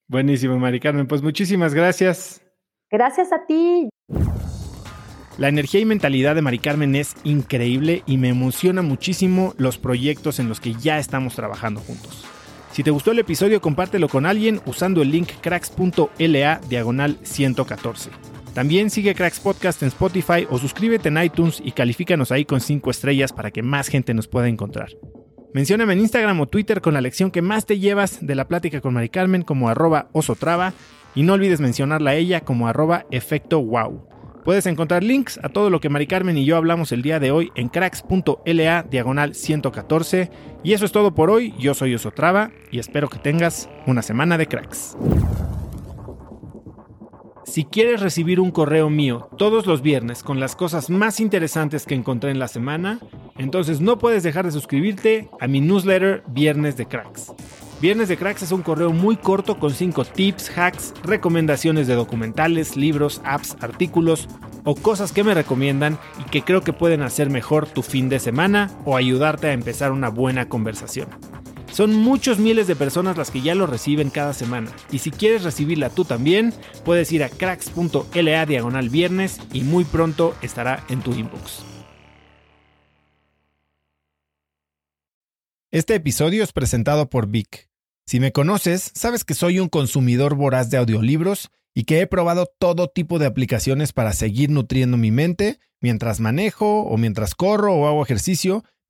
Buenísimo, 0.06 0.58
Mari 0.58 0.80
Carmen. 0.80 1.06
Pues 1.06 1.22
muchísimas 1.22 1.72
gracias. 1.72 2.42
Gracias 2.90 3.32
a 3.32 3.46
ti. 3.46 3.88
La 5.38 5.48
energía 5.48 5.80
y 5.80 5.86
mentalidad 5.86 6.34
de 6.34 6.42
Mari 6.42 6.58
Carmen 6.58 6.94
es 6.94 7.14
increíble 7.24 8.02
y 8.04 8.18
me 8.18 8.28
emociona 8.28 8.82
muchísimo 8.82 9.54
los 9.56 9.78
proyectos 9.78 10.40
en 10.40 10.50
los 10.50 10.60
que 10.60 10.74
ya 10.74 10.98
estamos 10.98 11.34
trabajando 11.36 11.80
juntos. 11.80 12.26
Si 12.72 12.82
te 12.82 12.90
gustó 12.90 13.12
el 13.12 13.18
episodio, 13.18 13.62
compártelo 13.62 14.10
con 14.10 14.26
alguien 14.26 14.60
usando 14.66 15.00
el 15.00 15.10
link 15.10 15.30
cracks.la 15.40 16.60
diagonal 16.68 17.16
114. 17.22 18.10
También 18.54 18.90
sigue 18.90 19.14
Cracks 19.14 19.40
Podcast 19.40 19.82
en 19.82 19.88
Spotify 19.88 20.46
o 20.50 20.58
suscríbete 20.58 21.08
en 21.08 21.22
iTunes 21.22 21.62
y 21.64 21.72
califícanos 21.72 22.30
ahí 22.32 22.44
con 22.44 22.60
5 22.60 22.90
estrellas 22.90 23.32
para 23.32 23.50
que 23.50 23.62
más 23.62 23.88
gente 23.88 24.12
nos 24.12 24.28
pueda 24.28 24.48
encontrar. 24.48 24.90
Mencióname 25.54 25.94
en 25.94 26.00
Instagram 26.00 26.40
o 26.40 26.46
Twitter 26.46 26.82
con 26.82 26.92
la 26.92 27.00
lección 27.00 27.30
que 27.30 27.40
más 27.40 27.64
te 27.64 27.78
llevas 27.78 28.24
de 28.24 28.34
la 28.34 28.48
plática 28.48 28.82
con 28.82 28.92
Mari 28.92 29.08
Carmen 29.08 29.42
como 29.42 29.70
arroba 29.70 30.08
osotrava 30.12 30.74
y 31.14 31.22
no 31.22 31.32
olvides 31.32 31.60
mencionarla 31.60 32.10
a 32.10 32.14
ella 32.14 32.42
como 32.42 32.68
arroba 32.68 33.06
efecto 33.10 33.62
wow. 33.62 34.06
Puedes 34.44 34.66
encontrar 34.66 35.02
links 35.02 35.38
a 35.42 35.48
todo 35.48 35.70
lo 35.70 35.80
que 35.80 35.88
Mari 35.88 36.06
Carmen 36.06 36.36
y 36.36 36.44
yo 36.44 36.56
hablamos 36.56 36.92
el 36.92 37.00
día 37.00 37.20
de 37.20 37.30
hoy 37.30 37.52
en 37.54 37.68
cracks.la 37.68 38.82
diagonal 38.82 39.34
114. 39.34 40.30
Y 40.62 40.72
eso 40.72 40.84
es 40.84 40.92
todo 40.92 41.14
por 41.14 41.30
hoy, 41.30 41.54
yo 41.58 41.74
soy 41.74 41.94
Osotrava 41.94 42.50
y 42.70 42.80
espero 42.80 43.08
que 43.08 43.18
tengas 43.18 43.68
una 43.86 44.02
semana 44.02 44.36
de 44.36 44.48
cracks. 44.48 44.96
Si 47.44 47.64
quieres 47.64 48.00
recibir 48.00 48.40
un 48.40 48.50
correo 48.52 48.88
mío 48.88 49.28
todos 49.36 49.66
los 49.66 49.82
viernes 49.82 50.22
con 50.22 50.38
las 50.38 50.54
cosas 50.54 50.90
más 50.90 51.18
interesantes 51.18 51.86
que 51.86 51.94
encontré 51.94 52.30
en 52.30 52.38
la 52.38 52.48
semana, 52.48 53.00
entonces 53.36 53.80
no 53.80 53.98
puedes 53.98 54.22
dejar 54.22 54.44
de 54.44 54.52
suscribirte 54.52 55.28
a 55.40 55.48
mi 55.48 55.60
newsletter 55.60 56.22
Viernes 56.28 56.76
de 56.76 56.86
Cracks. 56.86 57.32
Viernes 57.80 58.08
de 58.08 58.16
Cracks 58.16 58.42
es 58.42 58.52
un 58.52 58.62
correo 58.62 58.92
muy 58.92 59.16
corto 59.16 59.58
con 59.58 59.72
5 59.72 60.04
tips, 60.04 60.56
hacks, 60.56 60.94
recomendaciones 61.02 61.88
de 61.88 61.96
documentales, 61.96 62.76
libros, 62.76 63.20
apps, 63.24 63.56
artículos 63.60 64.28
o 64.64 64.76
cosas 64.76 65.10
que 65.10 65.24
me 65.24 65.34
recomiendan 65.34 65.98
y 66.24 66.30
que 66.30 66.42
creo 66.42 66.60
que 66.60 66.72
pueden 66.72 67.02
hacer 67.02 67.28
mejor 67.28 67.66
tu 67.66 67.82
fin 67.82 68.08
de 68.08 68.20
semana 68.20 68.70
o 68.84 68.96
ayudarte 68.96 69.48
a 69.48 69.52
empezar 69.52 69.90
una 69.90 70.10
buena 70.10 70.48
conversación. 70.48 71.08
Son 71.72 71.94
muchos 71.94 72.38
miles 72.38 72.66
de 72.66 72.76
personas 72.76 73.16
las 73.16 73.30
que 73.30 73.40
ya 73.40 73.54
lo 73.54 73.66
reciben 73.66 74.10
cada 74.10 74.34
semana. 74.34 74.70
Y 74.90 74.98
si 74.98 75.10
quieres 75.10 75.42
recibirla 75.42 75.88
tú 75.90 76.04
también, 76.04 76.52
puedes 76.84 77.10
ir 77.12 77.24
a 77.24 77.30
cracks.la 77.30 78.46
diagonal 78.46 78.90
viernes 78.90 79.40
y 79.52 79.62
muy 79.62 79.84
pronto 79.84 80.34
estará 80.42 80.84
en 80.88 81.00
tu 81.00 81.14
inbox. 81.14 81.64
Este 85.70 85.94
episodio 85.94 86.44
es 86.44 86.52
presentado 86.52 87.08
por 87.08 87.28
Vic. 87.28 87.70
Si 88.04 88.20
me 88.20 88.32
conoces, 88.32 88.90
sabes 88.94 89.24
que 89.24 89.32
soy 89.32 89.58
un 89.58 89.70
consumidor 89.70 90.34
voraz 90.34 90.68
de 90.68 90.76
audiolibros 90.76 91.48
y 91.74 91.84
que 91.84 92.00
he 92.00 92.06
probado 92.06 92.46
todo 92.58 92.88
tipo 92.88 93.18
de 93.18 93.24
aplicaciones 93.24 93.94
para 93.94 94.12
seguir 94.12 94.50
nutriendo 94.50 94.98
mi 94.98 95.10
mente 95.10 95.58
mientras 95.80 96.20
manejo 96.20 96.82
o 96.82 96.98
mientras 96.98 97.34
corro 97.34 97.74
o 97.74 97.86
hago 97.86 98.02
ejercicio, 98.02 98.64